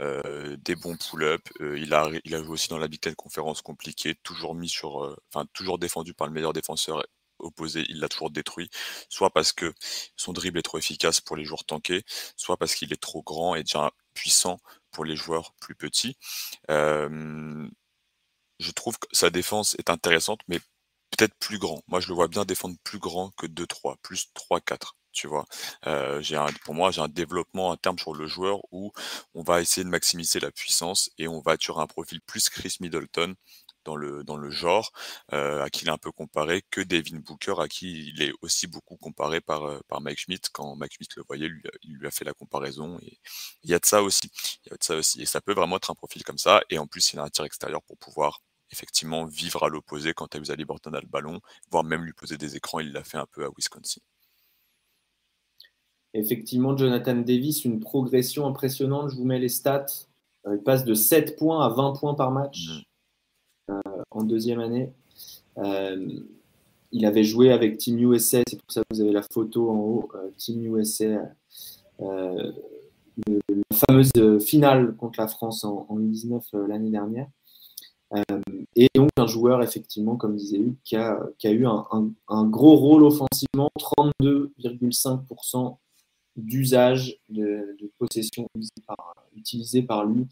euh, 0.00 0.56
des 0.58 0.76
bons 0.76 0.96
pull-ups. 0.96 1.50
Euh, 1.60 1.78
il, 1.78 1.94
a, 1.94 2.08
il 2.24 2.34
a 2.34 2.42
joué 2.42 2.52
aussi 2.52 2.68
dans 2.68 2.78
la 2.78 2.88
Big 2.88 3.00
Ten 3.00 3.14
conférence 3.14 3.62
compliquée, 3.62 4.14
toujours 4.22 4.54
mis 4.54 4.68
sur, 4.68 5.16
enfin 5.32 5.46
toujours 5.52 5.78
défendu 5.78 6.14
par 6.14 6.26
le 6.26 6.32
meilleur 6.32 6.52
défenseur 6.52 7.04
opposé, 7.38 7.84
il 7.88 8.00
l'a 8.00 8.08
toujours 8.08 8.30
détruit, 8.30 8.70
soit 9.10 9.30
parce 9.30 9.52
que 9.52 9.74
son 10.16 10.32
dribble 10.32 10.58
est 10.58 10.62
trop 10.62 10.78
efficace 10.78 11.20
pour 11.20 11.36
les 11.36 11.44
joueurs 11.44 11.64
tankés, 11.66 12.02
soit 12.36 12.56
parce 12.56 12.74
qu'il 12.74 12.92
est 12.92 13.00
trop 13.00 13.22
grand 13.22 13.54
et 13.54 13.62
déjà 13.62 13.92
puissant 14.14 14.58
pour 14.90 15.04
les 15.04 15.16
joueurs 15.16 15.52
plus 15.60 15.74
petits. 15.74 16.16
je 16.68 17.68
trouve 18.74 18.98
que 18.98 19.06
sa 19.12 19.30
défense 19.30 19.74
est 19.78 19.90
intéressante, 19.90 20.40
mais 20.48 20.60
peut-être 21.10 21.34
plus 21.38 21.58
grand. 21.58 21.82
Moi, 21.88 22.00
je 22.00 22.08
le 22.08 22.14
vois 22.14 22.28
bien 22.28 22.44
défendre 22.44 22.76
plus 22.84 22.98
grand 22.98 23.30
que 23.36 23.46
2-3, 23.46 23.96
plus 24.02 24.28
3-4 24.34 24.96
tu 25.16 25.26
vois? 25.26 25.46
Pour 26.64 26.74
moi, 26.74 26.90
j'ai 26.90 27.00
un 27.00 27.08
développement 27.08 27.72
à 27.72 27.76
terme 27.76 27.98
sur 27.98 28.14
le 28.14 28.26
joueur 28.26 28.60
où 28.70 28.92
on 29.34 29.42
va 29.42 29.60
essayer 29.60 29.84
de 29.84 29.88
maximiser 29.90 30.40
la 30.40 30.50
puissance 30.50 31.10
et 31.18 31.26
on 31.28 31.40
va 31.40 31.52
attirer 31.52 31.80
un 31.80 31.86
profil 31.86 32.20
plus 32.20 32.48
Chris 32.48 32.76
Middleton 32.80 33.34
dans 33.84 33.96
le, 33.96 34.24
dans 34.24 34.36
le 34.36 34.50
genre, 34.50 34.92
à 35.28 35.68
qui 35.70 35.84
il 35.84 35.88
est 35.88 35.92
un 35.92 35.98
peu 35.98 36.12
comparé, 36.12 36.62
que 36.70 36.80
Devin 36.80 37.18
Booker, 37.18 37.54
à 37.60 37.68
qui 37.68 38.08
il 38.08 38.22
est 38.22 38.32
aussi 38.42 38.66
beaucoup 38.66 38.96
comparé 38.96 39.40
par, 39.40 39.80
par 39.84 40.00
Mike 40.00 40.18
Schmidt. 40.18 40.48
Quand 40.52 40.76
Mike 40.76 40.94
Schmidt 40.94 41.14
le 41.16 41.22
voyait, 41.26 41.48
il 41.82 41.94
lui 41.94 42.06
a 42.06 42.10
fait 42.10 42.24
la 42.24 42.34
comparaison. 42.34 42.98
Il 43.62 43.70
y 43.70 43.74
a 43.74 43.78
de 43.78 43.86
ça 43.86 44.02
aussi. 44.02 44.30
Il 44.64 44.70
y 44.70 44.74
a 44.74 44.76
de 44.76 44.84
ça 44.84 44.96
aussi. 44.96 45.22
Et 45.22 45.26
ça 45.26 45.40
peut 45.40 45.54
vraiment 45.54 45.76
être 45.76 45.90
un 45.90 45.94
profil 45.94 46.24
comme 46.24 46.38
ça. 46.38 46.62
Et 46.68 46.78
en 46.78 46.86
plus, 46.86 47.12
il 47.12 47.18
a 47.20 47.22
un 47.22 47.30
tir 47.30 47.44
extérieur 47.44 47.82
pour 47.82 47.96
pouvoir 47.98 48.40
effectivement 48.72 49.24
vivre 49.24 49.62
à 49.64 49.68
l'opposé 49.68 50.12
quand 50.14 50.34
Ali 50.34 50.64
Burton 50.64 50.94
a 50.96 51.00
le 51.00 51.06
ballon, 51.06 51.40
voire 51.70 51.84
même 51.84 52.04
lui 52.04 52.12
poser 52.12 52.36
des 52.36 52.56
écrans. 52.56 52.80
Il 52.80 52.92
l'a 52.92 53.04
fait 53.04 53.18
un 53.18 53.26
peu 53.26 53.44
à 53.44 53.48
Wisconsin 53.56 54.00
effectivement, 56.18 56.76
Jonathan 56.76 57.16
Davis, 57.16 57.64
une 57.64 57.80
progression 57.80 58.46
impressionnante. 58.46 59.10
Je 59.10 59.16
vous 59.16 59.24
mets 59.24 59.38
les 59.38 59.48
stats. 59.48 59.86
Euh, 60.46 60.56
il 60.56 60.62
passe 60.62 60.84
de 60.84 60.94
7 60.94 61.36
points 61.36 61.64
à 61.64 61.68
20 61.68 61.92
points 61.98 62.14
par 62.14 62.30
match 62.30 62.84
euh, 63.70 63.80
en 64.10 64.22
deuxième 64.22 64.60
année. 64.60 64.92
Euh, 65.58 66.20
il 66.92 67.04
avait 67.04 67.24
joué 67.24 67.50
avec 67.52 67.78
Team 67.78 67.98
USA, 67.98 68.42
c'est 68.48 68.60
pour 68.60 68.70
ça 68.70 68.80
que 68.82 68.86
vous 68.94 69.00
avez 69.00 69.12
la 69.12 69.22
photo 69.22 69.70
en 69.70 69.78
haut, 69.78 70.08
Team 70.38 70.64
USA, 70.76 71.28
la 71.98 72.52
fameuse 73.72 74.38
finale 74.44 74.94
contre 74.96 75.20
la 75.20 75.26
France 75.26 75.64
en, 75.64 75.86
2019 75.90 76.44
l'année 76.68 76.90
dernière. 76.90 77.26
et 78.76 78.88
donc 78.94 79.10
un 79.16 79.26
joueur, 79.26 79.62
effectivement, 79.62 80.16
comme 80.16 80.36
disait 80.36 80.58
Luc, 80.58 80.76
qui 80.84 80.96
a, 80.96 81.18
eu 81.44 81.66
un, 81.66 81.84
un, 82.28 82.44
gros 82.44 82.76
rôle 82.76 83.02
offensivement, 83.02 83.68
32,5% 83.78 85.76
d'usage 86.36 87.18
de, 87.28 87.76
possession 87.98 88.48
utilisé 89.34 89.82
par, 89.82 90.04
lui 90.04 90.26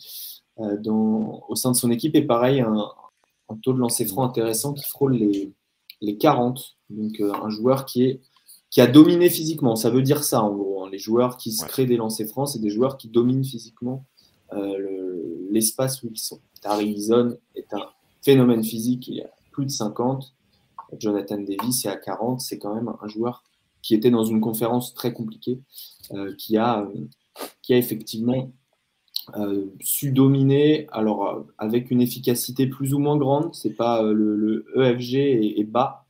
euh, 0.59 0.77
dans, 0.79 1.45
au 1.49 1.55
sein 1.55 1.73
de 1.73 1.77
son 1.77 1.91
équipe. 1.91 2.15
Et 2.15 2.23
pareil, 2.23 2.61
un, 2.61 2.91
taux 3.63 3.73
de 3.73 3.79
lancer 3.79 4.05
franc 4.05 4.25
intéressant 4.25 4.73
qui 4.73 4.85
frôle 4.85 5.15
les, 5.15 5.53
les 6.01 6.17
40. 6.17 6.77
Donc 6.91 7.21
euh, 7.21 7.33
un 7.33 7.51
joueur 7.51 7.85
qui, 7.85 8.05
est, 8.05 8.21
qui 8.71 8.81
a 8.81 8.87
dominé 8.87 9.31
physiquement. 9.31 9.77
Ça 9.77 9.91
veut 9.91 10.03
dire 10.03 10.25
ça 10.25 10.43
en 10.43 10.53
gros. 10.55 10.85
Hein. 10.85 10.89
Les 10.91 10.99
joueurs 10.99 11.37
qui 11.37 11.53
se 11.53 11.65
créent 11.65 11.87
des 11.87 11.97
lancers 11.97 12.29
francs, 12.29 12.49
c'est 12.49 12.61
des 12.61 12.71
joueurs 12.71 12.97
qui 12.97 13.09
dominent 13.09 13.45
physiquement 13.45 14.05
euh, 14.53 15.47
l'espace 15.51 16.03
où 16.03 16.09
ils 16.11 16.19
sont. 16.19 16.41
Tari 16.61 16.91
Eason 16.91 17.37
est 17.55 17.73
un 17.75 17.87
phénomène 18.23 18.65
physique, 18.65 19.09
il 19.09 19.21
a 19.23 19.31
plus 19.53 19.67
de 19.67 19.71
50. 19.71 20.35
Jonathan 20.99 21.39
Davis 21.39 21.85
est 21.85 21.89
à 21.89 21.97
40, 21.97 22.41
c'est 22.41 22.59
quand 22.59 22.75
même 22.75 22.93
un 23.01 23.09
joueur 23.09 23.43
qui 23.85 23.95
était 23.95 24.11
dans 24.11 24.25
une 24.25 24.41
conférence 24.41 24.95
très 24.95 25.13
compliquée, 25.13 25.61
euh, 26.13 26.35
qui, 26.37 26.57
a, 26.57 26.89
qui 27.61 27.75
a 27.75 27.77
effectivement 27.77 28.51
euh, 29.37 29.67
su 29.81 30.11
dominer, 30.11 30.87
alors 30.91 31.29
euh, 31.29 31.43
avec 31.59 31.91
une 31.91 32.01
efficacité 32.01 32.67
plus 32.67 32.95
ou 32.95 32.99
moins 32.99 33.19
grande, 33.19 33.55
c'est 33.55 33.75
pas 33.75 34.03
le, 34.03 34.65
EFG 34.75 35.15
est, 35.61 35.65
bas, 35.65 36.07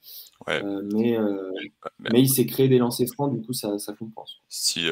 mais, 0.47 1.17
mais, 1.99 2.21
il 2.21 2.29
s'est 2.29 2.47
créé 2.47 2.69
des 2.69 2.79
lancers 2.79 3.09
francs, 3.09 3.35
du 3.35 3.45
coup 3.45 3.55
ça, 3.55 3.77
ça 3.79 3.93
compense. 3.95 4.41
Si, 4.49 4.87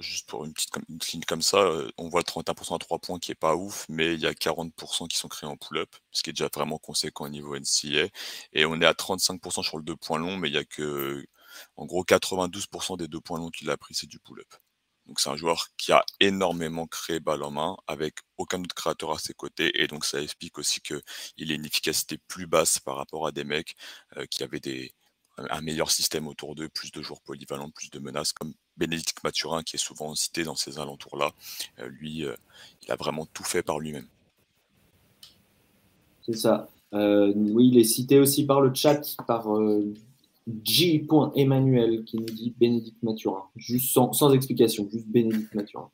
juste 0.00 0.26
pour 0.28 0.46
une 0.46 0.54
petite 0.54 0.72
ligne 1.12 1.24
comme 1.26 1.42
ça, 1.42 1.70
on 1.98 2.08
voit 2.08 2.22
31% 2.22 2.76
à 2.76 2.78
3 2.78 2.98
points 2.98 3.18
qui 3.18 3.32
est 3.32 3.34
pas 3.34 3.56
ouf, 3.56 3.84
mais 3.90 4.14
il 4.14 4.20
y 4.20 4.26
a 4.26 4.32
40% 4.32 5.08
qui 5.08 5.18
sont 5.18 5.28
créés 5.28 5.50
en 5.50 5.56
pull-up, 5.56 5.90
ce 6.12 6.22
qui 6.22 6.30
est 6.30 6.32
déjà 6.32 6.48
vraiment 6.54 6.78
conséquent 6.78 7.26
au 7.26 7.30
niveau 7.30 7.56
NCA, 7.58 8.08
et 8.54 8.64
on 8.64 8.80
est 8.80 8.86
à 8.86 8.92
35% 8.92 9.62
sur 9.62 9.76
le 9.76 9.82
2 9.82 9.96
points 9.96 10.18
long, 10.18 10.38
mais 10.38 10.48
il 10.48 10.54
y 10.54 10.58
a 10.58 10.64
que 10.64 11.26
en 11.76 11.86
gros, 11.86 12.04
92% 12.04 12.98
des 12.98 13.08
deux 13.08 13.20
points 13.20 13.38
longs 13.38 13.50
qu'il 13.50 13.70
a 13.70 13.76
pris, 13.76 13.94
c'est 13.94 14.08
du 14.08 14.18
pull-up. 14.18 14.48
Donc 15.06 15.18
c'est 15.18 15.30
un 15.30 15.36
joueur 15.36 15.68
qui 15.76 15.92
a 15.92 16.04
énormément 16.20 16.86
créé 16.86 17.18
balle 17.18 17.42
en 17.42 17.50
main 17.50 17.76
avec 17.86 18.18
aucun 18.38 18.60
autre 18.60 18.74
créateur 18.74 19.10
à 19.10 19.18
ses 19.18 19.34
côtés 19.34 19.82
et 19.82 19.88
donc 19.88 20.04
ça 20.04 20.22
explique 20.22 20.58
aussi 20.58 20.80
qu'il 20.80 21.50
a 21.50 21.54
une 21.54 21.64
efficacité 21.64 22.18
plus 22.28 22.46
basse 22.46 22.78
par 22.78 22.96
rapport 22.96 23.26
à 23.26 23.32
des 23.32 23.44
mecs 23.44 23.74
euh, 24.16 24.26
qui 24.26 24.44
avaient 24.44 24.92
un 25.38 25.60
meilleur 25.62 25.90
système 25.90 26.28
autour 26.28 26.54
d'eux, 26.54 26.68
plus 26.68 26.92
de 26.92 27.02
joueurs 27.02 27.20
polyvalents, 27.22 27.70
plus 27.70 27.90
de 27.90 27.98
menaces 27.98 28.32
comme 28.32 28.52
Bénédicte 28.76 29.24
Mathurin 29.24 29.62
qui 29.62 29.76
est 29.76 29.78
souvent 29.78 30.14
cité 30.14 30.44
dans 30.44 30.54
ces 30.54 30.78
alentours-là. 30.78 31.32
Euh, 31.80 31.88
lui, 31.88 32.24
euh, 32.24 32.36
il 32.82 32.92
a 32.92 32.96
vraiment 32.96 33.26
tout 33.26 33.44
fait 33.44 33.62
par 33.62 33.80
lui-même. 33.80 34.06
C'est 36.24 36.36
ça. 36.36 36.68
oui, 36.92 37.68
il 37.72 37.78
est 37.78 37.84
cité 37.84 38.20
aussi 38.20 38.46
par 38.46 38.60
le 38.60 38.72
chat, 38.72 39.00
par 39.26 39.48
J. 40.64 41.06
Emmanuel 41.36 42.04
qui 42.04 42.16
nous 42.16 42.24
dit 42.24 42.54
Bénédicte 42.58 43.02
Mathurin. 43.02 43.44
Juste 43.56 43.92
sans, 43.92 44.32
explication, 44.32 44.88
juste 44.90 45.06
Bénédicte 45.08 45.54
Mathurin. 45.54 45.90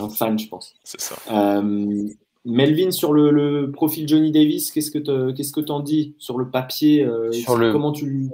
Un 0.00 0.08
fan, 0.08 0.38
je 0.38 0.48
pense. 0.48 0.74
C'est 0.84 1.00
ça. 1.00 1.16
Euh, 1.32 2.08
Melvin, 2.44 2.90
sur 2.90 3.12
le, 3.12 3.70
profil 3.72 4.08
Johnny 4.08 4.30
Davis, 4.30 4.70
qu'est-ce 4.70 4.90
que 4.90 5.60
tu 5.60 5.72
en 5.72 5.80
dis 5.80 6.14
sur 6.18 6.38
le 6.38 6.50
papier 6.50 7.04
euh, 7.04 7.30
Comment 7.46 7.92
tu 7.92 8.28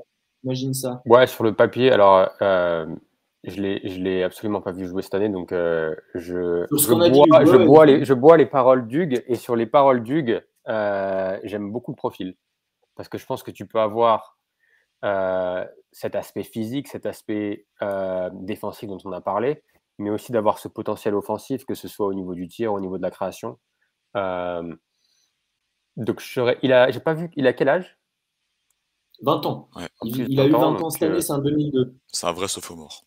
imagines 0.45 0.75
ça? 0.75 1.03
Ouais, 1.07 1.27
sur 1.27 1.45
le 1.45 1.55
papier, 1.55 1.91
alors 1.91 2.29
euh, 2.43 2.87
je 3.45 3.61
ne 3.61 4.05
l'ai 4.05 4.23
absolument 4.23 4.61
pas 4.61 4.73
vu 4.73 4.87
jouer 4.87 5.03
cette 5.03 5.15
année, 5.15 5.31
donc 5.31 5.51
je, 5.51 5.95
je, 6.15 7.65
bois, 7.65 7.87
les, 7.87 8.05
je 8.05 8.15
bois 8.15 8.37
les 8.37 8.47
paroles 8.47 8.87
d'Hugues. 8.87 9.25
Et 9.29 9.37
sur 9.37 9.57
les 9.57 9.67
paroles 9.67 10.03
d'Hugues, 10.03 10.43
j'aime 10.67 11.73
beaucoup 11.73 11.91
le 11.91 11.97
profil. 11.97 12.37
Parce 12.97 13.09
que 13.09 13.19
je 13.19 13.27
pense 13.27 13.43
que 13.43 13.51
tu 13.51 13.67
peux 13.67 13.81
avoir 13.81 14.37
cet 15.93 16.15
aspect 16.15 16.45
physique, 16.45 16.89
cet 16.89 17.07
aspect 17.07 17.67
défensif 18.33 18.89
dont 18.89 18.99
on 19.05 19.13
a 19.13 19.21
parlé, 19.21 19.63
mais 19.99 20.11
aussi 20.11 20.33
d'avoir 20.33 20.59
ce 20.59 20.69
potentiel 20.69 21.15
offensif, 21.15 21.65
que 21.65 21.75
ce 21.75 21.89
soit 21.89 22.07
au 22.07 22.15
niveau 22.15 22.35
du 22.35 22.49
tir, 22.49 22.73
au 22.73 22.81
niveau 22.81 22.97
de 22.97 23.03
la 23.03 23.11
création. 23.11 23.59
donc, 24.15 24.79
je 26.21 26.57
il 26.63 26.73
a, 26.73 26.91
j'ai 26.91 27.01
pas 27.01 27.15
vu, 27.15 27.31
il 27.37 27.47
a 27.47 27.53
quel 27.53 27.69
âge? 27.69 27.99
20 29.23 29.47
ans. 29.47 29.71
Il, 30.05 30.41
a 30.41 30.47
eu 30.47 30.51
20 30.51 30.61
ans, 30.61 30.91
cette 30.91 31.05
année, 31.05 31.21
c'est 31.21 31.33
un 31.33 31.39
2002. 31.39 31.95
C'est 32.09 32.27
un 32.27 32.33
vrai 32.33 32.49
sophomore. 32.49 33.05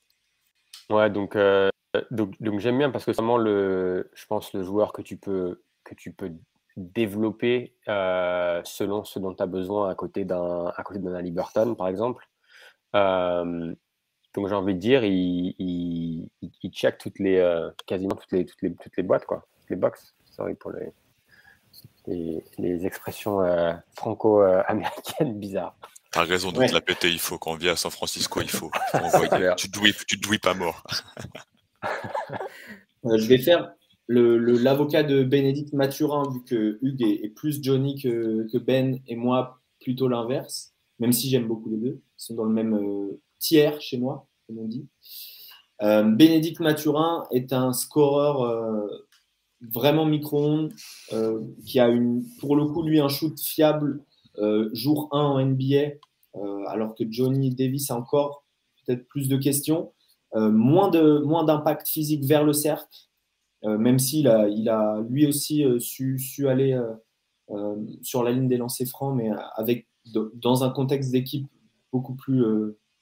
Ouais, 0.90 1.10
donc, 1.10 1.36
euh, 1.36 1.70
donc, 2.12 2.42
donc 2.42 2.60
j'aime 2.60 2.78
bien 2.78 2.90
parce 2.90 3.06
que 3.06 3.14
c'est 3.14 3.22
vraiment 3.22 3.38
le, 3.38 4.10
je 4.14 4.26
pense, 4.26 4.54
le 4.54 4.64
joueur 4.64 4.94
que 4.94 5.02
tu 5.02 5.18
peux, 5.18 5.62
que 5.84 5.96
tu 5.96 6.14
peux 6.14 6.32
développer 6.78 7.76
euh, 7.90 8.62
selon 8.64 9.04
ce 9.04 9.20
dont 9.20 9.34
tu 9.34 9.44
as 9.44 9.48
besoin 9.48 9.90
à 9.90 9.96
côté 9.96 10.24
d'un 10.24 10.68
à 10.76 10.84
côté 10.84 11.00
d'un 11.00 11.14
Ali 11.14 11.32
Burton, 11.32 11.76
par 11.76 11.88
exemple. 11.88 12.28
Euh, 12.96 13.76
donc 14.34 14.48
j'ai 14.48 14.56
envie 14.56 14.76
de 14.76 14.80
dire, 14.80 15.04
il, 15.04 15.56
il, 15.60 16.30
il 16.42 16.72
check 16.72 16.98
toutes 17.00 17.20
les, 17.20 17.44
quasiment 17.88 18.16
toutes 18.16 18.32
les, 18.32 18.46
toutes 18.46 18.62
les, 18.62 18.74
toutes 18.76 18.96
les 18.96 19.04
boîtes, 19.04 19.26
quoi, 19.26 19.48
les 19.70 19.76
box. 19.76 20.16
Sorry 20.30 20.54
pour 20.54 20.72
les, 20.72 20.94
les, 22.06 22.44
les 22.60 22.86
expressions 22.86 23.42
franco-américaines 23.96 25.34
bizarres. 25.40 25.76
T'as 26.12 26.24
raison 26.24 26.52
de 26.52 26.62
la 26.62 26.82
péter, 26.82 27.10
il 27.10 27.20
faut. 27.20 27.38
Quand 27.38 27.52
on 27.52 27.56
vit 27.56 27.70
à 27.70 27.76
San 27.76 27.92
Francisco, 27.92 28.42
il 28.42 28.50
faut. 28.50 28.72
tu 29.58 29.70
te 29.70 30.18
douilles, 30.20 30.40
pas 30.40 30.54
mort. 30.54 30.84
Euh, 33.06 33.18
je 33.20 33.28
vais 33.28 33.38
faire 33.38 33.72
l'avocat 34.08 35.04
de 35.04 35.24
Bénédicte 35.24 35.74
Mathurin, 35.74 36.24
vu 36.32 36.44
que 36.44 36.80
Hugues 36.82 37.04
est, 37.04 37.30
plus 37.30 37.62
Johnny 37.62 38.02
que, 38.02 38.58
Ben 38.58 39.00
et 39.08 39.16
moi 39.16 39.60
plutôt 39.80 40.08
l'inverse, 40.08 40.74
même 41.00 41.12
si 41.12 41.30
j'aime 41.30 41.48
beaucoup 41.48 41.70
les 41.70 41.78
deux. 41.78 42.02
Ils 42.18 42.24
sont 42.24 42.36
dans 42.36 42.46
le 42.46 42.54
même 42.54 42.74
euh, 42.74 43.22
tiers 43.40 43.80
chez 43.82 43.98
moi, 43.98 44.28
comme 44.48 44.60
on 44.60 44.68
dit. 44.68 44.88
Euh, 45.82 46.04
Bénédicte 46.04 46.60
Mathurin 46.60 47.26
est 47.32 47.54
un 47.54 47.74
scoreur 47.74 48.42
euh, 48.42 48.88
vraiment 49.62 50.06
micro-ondes, 50.06 50.74
qui 51.66 51.80
a 51.80 51.88
une, 51.88 52.24
pour 52.40 52.56
le 52.56 52.66
coup, 52.66 52.84
lui, 52.84 53.00
un 53.00 53.10
shoot 53.10 53.40
fiable 53.40 54.04
jour 54.74 55.10
1 55.12 55.20
en 55.20 55.46
NBA, 55.46 55.94
alors 56.68 56.94
que 56.94 57.04
Johnny 57.10 57.56
Davis 57.56 57.90
a 57.90 57.98
encore 57.98 58.46
peut-être 58.86 59.08
plus 59.08 59.28
de 59.28 59.38
questions. 59.38 59.92
Euh, 60.36 60.52
moins 60.52 60.90
de 60.90 61.20
moins 61.20 61.46
d'impact 61.46 61.88
physique 61.88 62.26
vers 62.26 62.44
le 62.44 62.52
cercle, 62.52 62.90
euh, 62.90 63.17
même 63.64 64.00
s'il 64.00 64.28
a, 64.28 64.48
il 64.48 64.70
a 64.70 65.04
lui 65.10 65.28
aussi 65.28 65.64
euh, 65.66 65.80
su, 65.80 66.48
aller 66.48 66.80
sur 68.02 68.24
la 68.24 68.32
ligne 68.32 68.48
des 68.48 68.58
lancers 68.58 68.88
francs, 68.88 69.16
mais 69.16 69.30
avec 69.56 69.88
dans 70.06 70.64
un 70.64 70.70
contexte 70.70 71.12
d'équipe 71.12 71.48
beaucoup 71.92 72.16
plus 72.16 72.44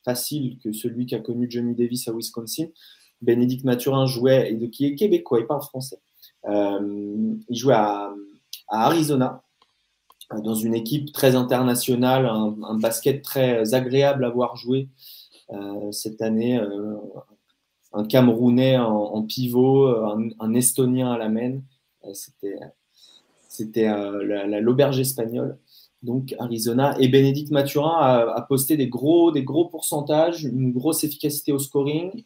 facile 0.03 0.57
que 0.64 0.72
celui 0.72 1.06
qu'a 1.06 1.19
connu 1.19 1.48
Johnny 1.49 1.76
Davis 1.76 2.07
à 2.07 2.14
Wisconsin. 2.14 2.68
Bénédicte 3.22 3.64
Mathurin 3.64 4.06
jouait, 4.06 4.52
et 4.52 4.69
qui 4.69 4.86
est 4.86 4.95
québécois, 4.95 5.40
il 5.40 5.48
parle 5.48 5.61
français. 5.61 5.99
il 6.48 7.38
jouait 7.49 7.73
à, 7.73 8.14
Arizona, 8.68 9.44
dans 10.32 10.56
une 10.56 10.73
équipe 10.73 11.11
très 11.11 11.36
internationale, 11.36 12.26
un, 12.26 12.77
basket 12.80 13.22
très 13.23 13.73
agréable 13.73 14.26
à 14.26 14.30
voir 14.30 14.56
jouer. 14.56 14.90
Euh, 15.52 15.91
cette 15.91 16.22
année, 16.22 16.57
euh, 16.60 16.98
un 17.95 18.05
Camerounais 18.05 18.77
en, 18.77 19.22
pivot, 19.23 19.88
un, 19.88 20.53
Estonien 20.53 21.11
à 21.11 21.17
la 21.17 21.30
main. 21.30 21.59
Euh, 22.03 22.13
c'était 22.13 22.59
c'était 23.47 23.89
l'auberge 24.59 24.99
espagnole 24.99 25.57
donc 26.03 26.35
Arizona. 26.39 26.95
Et 26.99 27.07
Bénédicte 27.07 27.51
Mathurin 27.51 27.97
a, 27.99 28.41
posté 28.43 28.77
des 28.77 28.88
gros, 28.88 29.31
des 29.31 29.43
gros 29.43 29.65
pourcentages, 29.65 30.43
une 30.43 30.72
grosse 30.72 31.03
efficacité 31.03 31.51
au 31.51 31.57
scoring, 31.57 32.23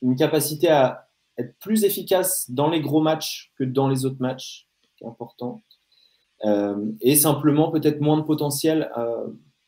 une 0.00 0.16
capacité 0.16 0.68
à 0.68 1.08
être 1.38 1.58
plus 1.58 1.84
efficace 1.84 2.50
dans 2.50 2.70
les 2.70 2.80
gros 2.80 3.00
matchs 3.00 3.52
que 3.58 3.64
dans 3.64 3.88
les 3.88 4.04
autres 4.04 4.20
matchs, 4.20 4.68
qui 4.96 5.04
est 5.04 5.08
important. 5.08 5.62
et 7.00 7.16
simplement 7.16 7.70
peut-être 7.70 8.00
moins 8.00 8.18
de 8.18 8.22
potentiel 8.22 8.90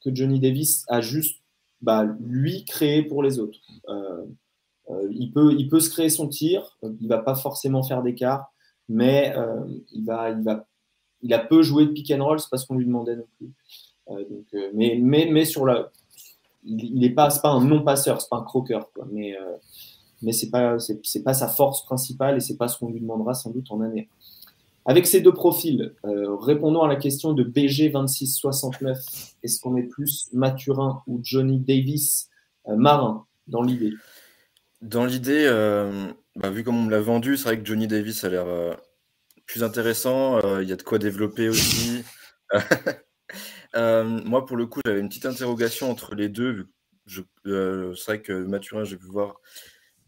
que 0.00 0.14
Johnny 0.14 0.38
Davis 0.38 0.84
a 0.88 1.00
juste 1.00 1.40
bah, 1.80 2.06
lui 2.20 2.64
créer 2.64 3.02
pour 3.02 3.22
les 3.22 3.38
autres. 3.38 3.58
Euh, 4.90 5.04
euh, 5.04 5.08
il, 5.10 5.68
peut, 5.68 5.80
se 5.80 5.90
créer 5.90 6.10
son 6.10 6.28
tir, 6.28 6.78
il 7.00 7.08
va 7.08 7.18
pas 7.18 7.34
forcément 7.34 7.82
faire 7.82 8.02
d'écart, 8.02 8.52
mais 8.88 9.32
euh, 9.36 9.64
il, 9.92 10.04
va, 10.04 10.30
il, 10.30 10.42
va, 10.42 10.66
il 11.22 11.32
a 11.32 11.38
peu 11.38 11.62
joué 11.62 11.86
de 11.86 11.92
pick 11.92 12.10
and 12.10 12.24
roll, 12.24 12.40
c'est 12.40 12.50
pas 12.50 12.58
ce 12.58 12.66
qu'on 12.66 12.76
lui 12.76 12.86
demandait 12.86 13.16
non 13.16 13.26
plus. 13.36 13.52
donc, 14.08 14.46
mais, 14.74 14.98
mais, 15.00 15.28
mais 15.30 15.44
sur 15.44 15.64
la, 15.64 15.90
il 16.64 16.98
n'est 16.98 17.10
pas, 17.10 17.30
un 17.44 17.64
non-passeur, 17.64 18.20
c'est 18.20 18.28
pas 18.28 18.38
un 18.38 18.44
croqueur, 18.44 18.90
mais, 19.12 19.36
mais 20.22 20.32
c'est 20.32 20.50
pas, 20.50 20.76
pas 21.24 21.34
sa 21.34 21.48
force 21.48 21.84
principale 21.84 22.36
et 22.36 22.40
c'est 22.40 22.56
pas 22.56 22.68
ce 22.68 22.78
qu'on 22.78 22.90
lui 22.90 23.00
demandera 23.00 23.34
sans 23.34 23.50
doute 23.50 23.70
en 23.70 23.80
année. 23.80 24.08
Avec 24.86 25.06
ces 25.06 25.20
deux 25.20 25.32
profils, 25.32 25.94
euh, 26.04 26.36
répondons 26.36 26.82
à 26.82 26.88
la 26.88 26.96
question 26.96 27.32
de 27.32 27.44
BG2669. 27.44 29.34
Est-ce 29.42 29.60
qu'on 29.60 29.76
est 29.76 29.84
plus 29.84 30.28
Mathurin 30.32 31.02
ou 31.06 31.20
Johnny 31.22 31.58
Davis 31.58 32.28
euh, 32.68 32.76
Marin 32.76 33.26
dans 33.46 33.62
l'idée? 33.62 33.92
Dans 34.82 35.04
l'idée, 35.04 35.44
euh, 35.46 36.12
bah, 36.36 36.50
vu 36.50 36.64
comme 36.64 36.78
on 36.78 36.82
me 36.84 36.90
l'a 36.90 37.00
vendu, 37.00 37.36
c'est 37.36 37.44
vrai 37.44 37.58
que 37.58 37.66
Johnny 37.66 37.86
Davis 37.86 38.24
a 38.24 38.28
l'air 38.28 38.46
plus 39.46 39.62
intéressant. 39.62 40.60
Il 40.60 40.68
y 40.68 40.72
a 40.72 40.76
de 40.76 40.82
quoi 40.82 40.98
développer 40.98 41.48
aussi. 41.48 42.04
moi, 43.74 44.46
pour 44.46 44.56
le 44.56 44.66
coup, 44.66 44.80
j'avais 44.84 45.00
une 45.00 45.08
petite 45.08 45.26
interrogation 45.26 45.90
entre 45.90 46.14
les 46.14 46.28
deux. 46.28 46.68
c'est 47.06 48.04
vrai 48.06 48.22
que 48.22 48.32
Mathurin, 48.32 48.84
j'ai 48.84 48.96
pu 48.96 49.06
voir. 49.06 49.40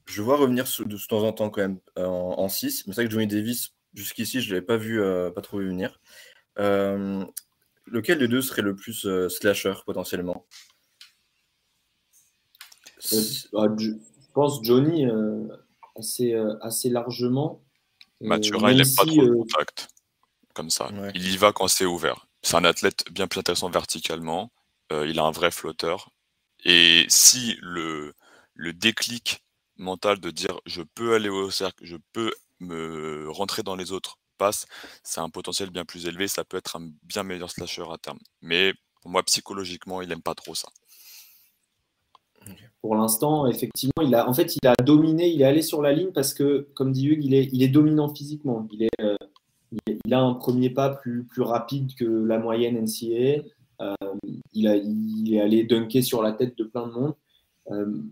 Je 0.07 0.23
vois 0.23 0.37
revenir 0.37 0.65
de 0.65 1.07
temps 1.07 1.23
en 1.23 1.33
temps 1.33 1.51
quand 1.51 1.63
même 1.63 1.79
en 1.97 2.49
6. 2.49 2.87
Mais 2.87 2.95
c'est 2.95 3.03
vrai 3.03 3.07
que 3.07 3.13
Johnny 3.13 3.27
Davis, 3.27 3.75
Jusqu'ici, 3.95 4.41
je 4.41 4.49
ne 4.49 4.55
l'avais 4.55 4.67
pas 4.67 4.77
vu, 4.79 5.03
euh, 5.03 5.31
pas 5.31 5.43
trouvé 5.43 5.67
venir. 5.67 6.01
Euh, 6.59 7.25
lequel 7.87 8.19
des 8.19 8.29
deux 8.29 8.41
serait 8.41 8.63
le 8.63 8.75
plus 8.75 9.05
euh, 9.05 9.29
slasher 9.29 9.75
potentiellement? 9.85 10.47
Bah, 13.53 13.67
pense 14.33 14.63
Johnny 14.63 15.07
assez, 15.97 16.35
assez 16.61 16.91
largement. 16.91 17.63
Mathurin, 18.21 18.73
il 18.73 18.79
n'aime 18.79 18.95
pas 18.97 19.05
trop 19.05 19.21
le 19.21 19.37
contact. 19.37 19.89
Comme 20.55 20.71
ça. 20.71 20.91
Il 21.15 21.33
y 21.33 21.37
va 21.37 21.53
quand 21.53 21.69
c'est 21.69 21.87
ouvert. 21.87 22.27
C'est 22.43 22.57
un 22.57 22.65
athlète 22.65 23.05
bien 23.11 23.27
plus 23.27 23.41
intéressant 23.41 23.71
verticalement. 23.71 24.53
il 24.91 25.19
a 25.19 25.25
un 25.25 25.31
vrai 25.31 25.51
flotteur. 25.51 26.11
Et 26.65 27.07
si 27.09 27.57
le, 27.61 28.15
le 28.55 28.73
déclic 28.73 29.43
mental 29.77 30.21
de 30.21 30.31
dire 30.31 30.61
je 30.67 30.83
peux 30.83 31.15
aller 31.15 31.29
au 31.29 31.51
cercle, 31.51 31.85
je 31.85 31.97
peux 32.13 32.33
me 32.61 33.29
rentrer 33.31 33.63
dans 33.63 33.75
les 33.75 33.93
autres 33.93 34.19
passe, 34.43 34.67
c'est 35.05 35.21
un 35.21 35.31
potentiel 35.31 35.71
bien 35.71 35.85
plus 35.85 36.07
élevé, 36.07 36.27
ça 36.27 36.45
peut 36.45 36.57
être 36.57 36.77
un 36.77 36.91
bien 37.03 37.23
meilleur 37.23 37.51
slasher 37.51 37.85
à 37.93 37.99
terme. 37.99 38.19
Mais 38.41 38.75
pour 39.01 39.11
moi, 39.11 39.23
psychologiquement, 39.23 40.03
il 40.03 40.09
n'aime 40.09 40.23
pas 40.23 40.35
trop 40.35 40.55
ça. 40.55 40.69
Pour 42.83 42.97
l'instant, 42.97 43.47
effectivement, 43.47 44.03
il 44.03 44.15
a, 44.15 44.29
en 44.29 44.33
fait, 44.33 44.57
il 44.57 44.67
a 44.67 44.75
dominé, 44.75 45.29
il 45.29 45.41
est 45.41 45.45
allé 45.45 45.63
sur 45.63 45.83
la 45.83 45.93
ligne 45.93 46.11
parce 46.13 46.35
que, 46.35 46.69
comme 46.75 46.93
dit 46.93 47.07
Hugues, 47.07 47.25
il 47.25 47.63
est, 47.63 47.69
dominant 47.69 48.13
physiquement. 48.13 48.67
Euh, 49.01 49.17
il, 49.87 50.13
a 50.13 50.21
un 50.21 50.35
premier 50.35 50.69
pas 50.69 50.91
plus, 50.91 51.25
rapide 51.39 51.95
que 51.95 52.05
la 52.05 52.39
moyenne 52.39 52.77
NCAA. 52.77 53.45
Euh, 53.81 53.95
il, 54.53 54.67
est 54.67 55.41
allé 55.41 55.65
dunker 55.65 56.03
sur 56.03 56.23
la 56.23 56.33
tête 56.33 56.59
de 56.59 56.65
plein 56.65 56.89
de 56.89 56.93
monde. 56.93 57.15
Euh, 57.71 58.03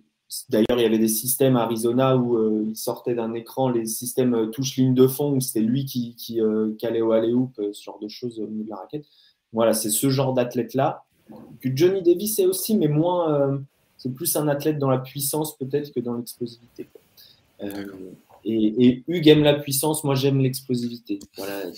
D'ailleurs, 0.48 0.78
il 0.78 0.82
y 0.82 0.84
avait 0.84 0.98
des 0.98 1.08
systèmes 1.08 1.56
à 1.56 1.62
Arizona 1.62 2.16
où 2.16 2.36
euh, 2.36 2.64
il 2.68 2.76
sortait 2.76 3.14
d'un 3.14 3.34
écran 3.34 3.68
les 3.68 3.84
systèmes 3.86 4.34
euh, 4.34 4.46
touche-ligne 4.46 4.94
de 4.94 5.08
fond, 5.08 5.32
où 5.32 5.40
c'était 5.40 5.60
lui 5.60 5.84
qui, 5.86 6.14
qui 6.14 6.40
euh, 6.40 6.72
calait 6.78 7.00
au 7.00 7.10
alley-oop, 7.10 7.60
ce 7.72 7.82
genre 7.82 7.98
de 7.98 8.06
choses 8.06 8.38
au 8.38 8.46
milieu 8.46 8.62
de 8.62 8.70
la 8.70 8.76
raquette. 8.76 9.06
Voilà, 9.52 9.72
c'est 9.72 9.90
ce 9.90 10.08
genre 10.08 10.32
d'athlète-là. 10.32 11.04
Johnny 11.62 12.02
Davis 12.02 12.38
est 12.38 12.46
aussi, 12.46 12.76
mais 12.76 12.88
moins. 12.88 13.60
C'est 14.00 14.14
plus 14.14 14.34
un 14.36 14.48
athlète 14.48 14.78
dans 14.78 14.88
la 14.88 14.98
puissance 14.98 15.58
peut-être 15.58 15.92
que 15.92 16.00
dans 16.00 16.14
l'explosivité. 16.14 16.88
Et, 18.42 18.86
et, 18.86 19.04
Hugues 19.06 19.28
aime 19.28 19.42
la 19.42 19.58
puissance, 19.58 20.04
moi 20.04 20.14
j'aime 20.14 20.40
l'explosivité. 20.40 21.18
Voilà, 21.36 21.64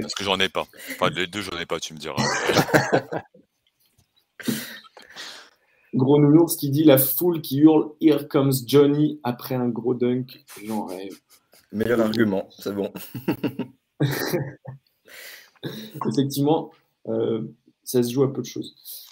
Parce 0.00 0.14
que 0.14 0.24
j'en 0.24 0.40
ai 0.40 0.48
pas. 0.48 0.66
Enfin, 0.90 1.10
les 1.10 1.28
deux, 1.28 1.42
j'en 1.42 1.56
ai 1.56 1.66
pas, 1.66 1.78
tu 1.78 1.94
me 1.94 2.00
diras. 2.00 2.16
Gros 5.94 6.18
nounours 6.18 6.56
qui 6.56 6.70
dit 6.70 6.82
la 6.82 6.98
foule 6.98 7.40
qui 7.40 7.58
hurle 7.58 7.92
Here 8.00 8.26
comes 8.26 8.52
Johnny 8.66 9.20
après 9.22 9.54
un 9.54 9.68
gros 9.68 9.94
dunk. 9.94 10.44
J'en 10.64 10.86
rêve. 10.86 11.20
Meilleur 11.70 12.00
argument, 12.00 12.48
c'est 12.58 12.74
bon. 12.74 12.92
Effectivement, 16.10 16.72
euh, 17.06 17.42
ça 17.84 18.02
se 18.02 18.12
joue 18.12 18.24
à 18.24 18.32
peu 18.32 18.42
de 18.42 18.46
choses. 18.46 19.03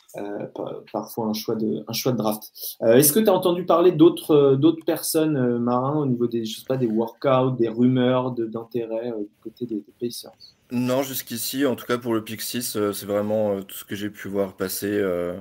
Parfois 0.92 1.26
un 1.26 1.32
choix 1.32 1.54
de, 1.54 1.84
un 1.86 1.92
choix 1.92 2.12
de 2.12 2.18
draft. 2.18 2.42
Est-ce 2.82 3.12
que 3.12 3.20
tu 3.20 3.28
as 3.28 3.32
entendu 3.32 3.64
parler 3.64 3.92
d'autres 3.92 4.56
d'autres 4.56 4.84
personnes 4.84 5.58
marins 5.58 5.98
au 5.98 6.06
niveau 6.06 6.26
des, 6.26 6.44
je 6.44 6.60
sais 6.60 6.66
pas, 6.66 6.76
des 6.76 6.86
workouts, 6.86 7.56
des 7.58 7.68
rumeurs 7.68 8.32
d'intérêt 8.32 9.12
du 9.18 9.36
côté 9.42 9.66
des, 9.66 9.76
des 9.76 9.92
Pacers? 10.00 10.32
Non, 10.72 11.02
jusqu'ici, 11.02 11.66
en 11.66 11.76
tout 11.76 11.84
cas 11.84 11.98
pour 11.98 12.14
le 12.14 12.24
Pick 12.24 12.40
6, 12.40 12.76
euh, 12.76 12.92
c'est 12.94 13.04
vraiment 13.04 13.56
euh, 13.58 13.60
tout 13.62 13.76
ce 13.76 13.84
que 13.84 13.94
j'ai 13.94 14.08
pu 14.08 14.28
voir 14.28 14.56
passer. 14.56 14.88
Euh. 14.90 15.38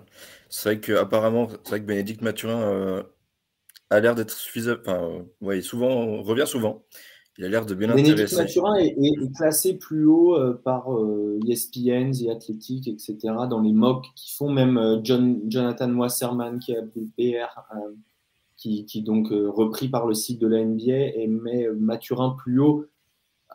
c'est 0.50 0.70
vrai 0.70 0.80
que 0.82 0.92
apparemment, 0.92 1.48
c'est 1.50 1.70
vrai 1.70 1.80
que 1.80 1.86
Bénédicte 1.86 2.22
Mathurin 2.22 3.06
a 3.90 4.00
l'air 4.02 4.16
d'être 4.16 4.32
suffisant. 4.32 4.76
Enfin, 4.82 5.26
ouais, 5.42 5.62
souvent, 5.62 6.22
revient 6.22 6.48
souvent. 6.48 6.84
Il 7.38 7.46
a 7.46 7.50
l'air 7.50 7.66
de 7.66 7.74
bien 7.74 7.94
Bénédicte 7.96 8.34
Mathurin 8.34 8.76
est, 8.76 9.36
classé 9.36 9.78
plus 9.78 10.06
haut 10.06 10.38
par 10.66 10.88
ESPN, 11.48 12.12
The 12.12 12.30
Athletic, 12.30 12.88
etc. 12.88 13.18
dans 13.50 13.62
les 13.62 13.72
mocks 13.72 14.06
qui 14.16 14.34
font 14.34 14.52
même 14.52 15.00
John, 15.04 15.40
Jonathan 15.48 15.94
Wasserman 15.96 16.60
qui 16.60 16.76
a 16.76 16.82
PR, 16.82 17.62
qui, 18.58 18.86
qui 18.86 19.02
donc 19.02 19.30
repris 19.30 19.88
par 19.88 20.08
le 20.08 20.14
site 20.14 20.40
de 20.42 20.48
la 20.48 20.64
NBA 20.64 21.16
et 21.16 21.28
met 21.28 21.70
Mathurin 21.74 22.36
plus 22.38 22.60
haut 22.60 22.86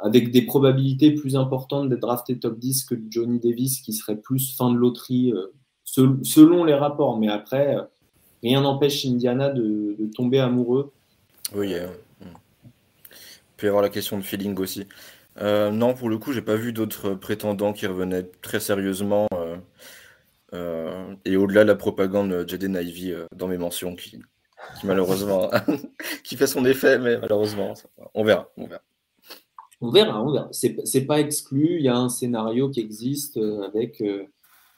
avec 0.01 0.31
des 0.31 0.43
probabilités 0.43 1.12
plus 1.12 1.36
importantes 1.36 1.89
d'être 1.89 2.01
drafté 2.01 2.39
top 2.39 2.59
10 2.59 2.85
que 2.85 2.94
Johnny 3.09 3.39
Davis, 3.39 3.81
qui 3.81 3.93
serait 3.93 4.16
plus 4.16 4.55
fin 4.55 4.70
de 4.70 4.77
loterie, 4.77 5.32
euh, 5.32 5.53
selon 5.85 6.65
les 6.65 6.74
rapports. 6.74 7.19
Mais 7.19 7.28
après, 7.28 7.77
euh, 7.77 7.82
rien 8.43 8.61
n'empêche 8.61 9.07
Indiana 9.07 9.51
de, 9.51 9.97
tomber 10.15 10.39
amoureux. 10.39 10.93
Oui, 11.55 11.74
il 13.56 13.60
peut 13.60 13.66
y 13.66 13.68
avoir 13.68 13.82
la 13.82 13.88
question 13.88 14.18
de 14.18 14.22
feeling 14.22 14.58
aussi. 14.58 14.86
Euh, 15.38 15.70
non, 15.70 15.94
pour 15.94 16.08
le 16.08 16.18
coup, 16.18 16.32
j'ai 16.32 16.42
pas 16.42 16.56
vu 16.56 16.72
d'autres 16.72 17.14
prétendants 17.14 17.72
qui 17.72 17.86
revenaient 17.86 18.24
très 18.42 18.60
sérieusement. 18.60 19.28
et 21.24 21.36
au-delà 21.36 21.62
de 21.62 21.68
la 21.68 21.74
propagande 21.76 22.44
Jaden 22.46 22.76
Ivy 22.76 23.14
dans 23.34 23.48
mes 23.48 23.58
mentions, 23.58 23.94
qui, 23.94 24.22
qui 24.80 24.86
malheureusement 24.86 25.50
qui 26.24 26.36
fait 26.36 26.46
son 26.46 26.64
effet, 26.64 26.98
mais 26.98 27.18
malheureusement, 27.18 27.74
on 28.14 28.24
verra. 28.24 28.50
On 28.56 28.66
verra. 28.66 28.82
On 29.80 29.90
verra, 29.90 30.22
on 30.22 30.32
verra. 30.32 30.48
C'est 30.52 31.04
pas 31.04 31.20
exclu. 31.20 31.76
Il 31.78 31.84
y 31.84 31.88
a 31.88 31.96
un 31.96 32.08
scénario 32.08 32.70
qui 32.70 32.80
existe 32.80 33.36
euh, 33.36 33.62
avec, 33.62 34.00
euh, 34.00 34.24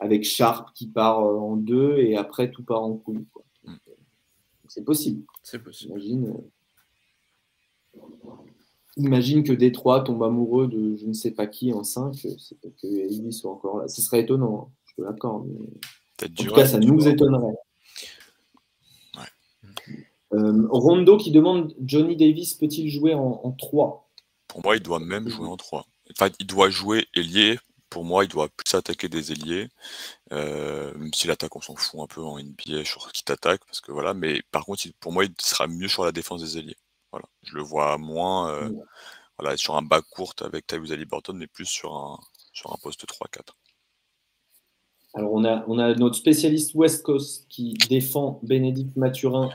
avec 0.01 0.25
Sharp 0.25 0.71
qui 0.75 0.89
part 0.89 1.25
euh, 1.25 1.39
en 1.39 1.57
deux 1.57 1.99
et 1.99 2.17
après 2.17 2.51
tout 2.51 2.65
part 2.65 2.83
en 2.83 2.97
couille. 2.97 3.27
Mm. 3.65 3.77
C'est 4.67 4.85
possible. 4.85 5.25
C'est 5.43 5.63
possible. 5.63 5.93
Imagine, 5.93 6.35
imagine 8.99 9.43
que 9.43 9.53
Détroit 9.53 10.01
tombe 10.03 10.23
amoureux 10.23 10.69
de 10.69 10.97
je 10.97 11.07
ne 11.07 11.13
sais 11.13 11.31
pas 11.31 11.47
qui 11.47 11.73
en 11.73 11.85
5, 11.85 12.15
c'est 12.15 12.61
que 12.61 12.87
Elvis 12.87 13.33
soit 13.33 13.53
encore 13.53 13.79
là. 13.79 13.89
Ce 13.89 14.03
serait 14.03 14.21
étonnant, 14.21 14.69
hein. 14.69 14.73
je 14.87 14.95
te 14.97 15.03
l'accorde. 15.03 15.49
Mais... 15.49 16.27
En 16.27 16.45
tout 16.45 16.55
cas, 16.55 16.67
ça 16.67 16.79
nous 16.79 17.09
étonnerait. 17.09 17.55
Rondo 20.31 21.17
qui 21.17 21.31
demande 21.31 21.75
Johnny 21.81 22.17
Davis 22.17 22.55
peut-il 22.55 22.91
jouer 22.91 23.15
en, 23.15 23.41
en 23.43 23.53
3 23.53 24.09
pour 24.49 24.65
moi, 24.65 24.77
il 24.77 24.83
doit 24.83 24.99
même 24.99 25.29
jouer 25.29 25.47
en 25.47 25.57
3. 25.57 25.87
Enfin, 26.11 26.31
il 26.41 26.47
doit 26.47 26.71
jouer 26.71 27.07
ailier. 27.15 27.59
Pour 27.91 28.05
moi, 28.05 28.25
il 28.25 28.29
doit 28.29 28.49
plus 28.49 28.75
attaquer 28.75 29.09
des 29.09 29.33
ailiers. 29.33 29.69
Euh, 30.33 30.93
même 30.95 31.13
si 31.15 31.27
l'attaque, 31.27 31.55
on 31.55 31.61
s'en 31.61 31.77
fout 31.77 32.01
un 32.01 32.07
peu 32.07 32.23
en 32.23 32.39
NBA 32.39 32.85
sur 32.85 33.13
qui 33.13 33.25
t'attaque. 33.25 33.65
Parce 33.67 33.81
que 33.81 33.93
voilà. 33.93 34.15
Mais 34.15 34.43
par 34.51 34.65
contre, 34.65 34.83
pour 35.01 35.13
moi, 35.13 35.25
il 35.25 35.33
sera 35.41 35.67
mieux 35.67 35.89
sur 35.89 36.05
la 36.05 36.13
défense 36.13 36.43
des 36.43 36.59
ailiers. 36.59 36.77
Voilà. 37.13 37.27
Je 37.43 37.55
le 37.55 37.63
vois 37.63 37.99
moins 37.99 38.51
euh, 38.51 38.71
voilà, 39.39 39.57
sur 39.57 39.77
un 39.77 39.83
bas 39.83 40.03
court 40.03 40.35
avec 40.41 40.67
Tyrese 40.67 40.93
Liberton, 40.93 41.35
mais 41.35 41.47
plus 41.47 41.67
sur 41.67 41.95
un, 41.95 42.19
sur 42.53 42.73
un 42.73 42.77
poste 42.83 43.07
3-4. 43.07 43.55
Alors, 45.15 45.33
on 45.33 45.45
a, 45.45 45.65
on 45.69 45.79
a 45.79 45.95
notre 45.95 46.17
spécialiste 46.17 46.75
West 46.75 47.03
Coast 47.05 47.47
qui 47.49 47.75
défend 47.89 48.41
Bénédicte 48.43 48.97
Mathurin. 48.97 49.51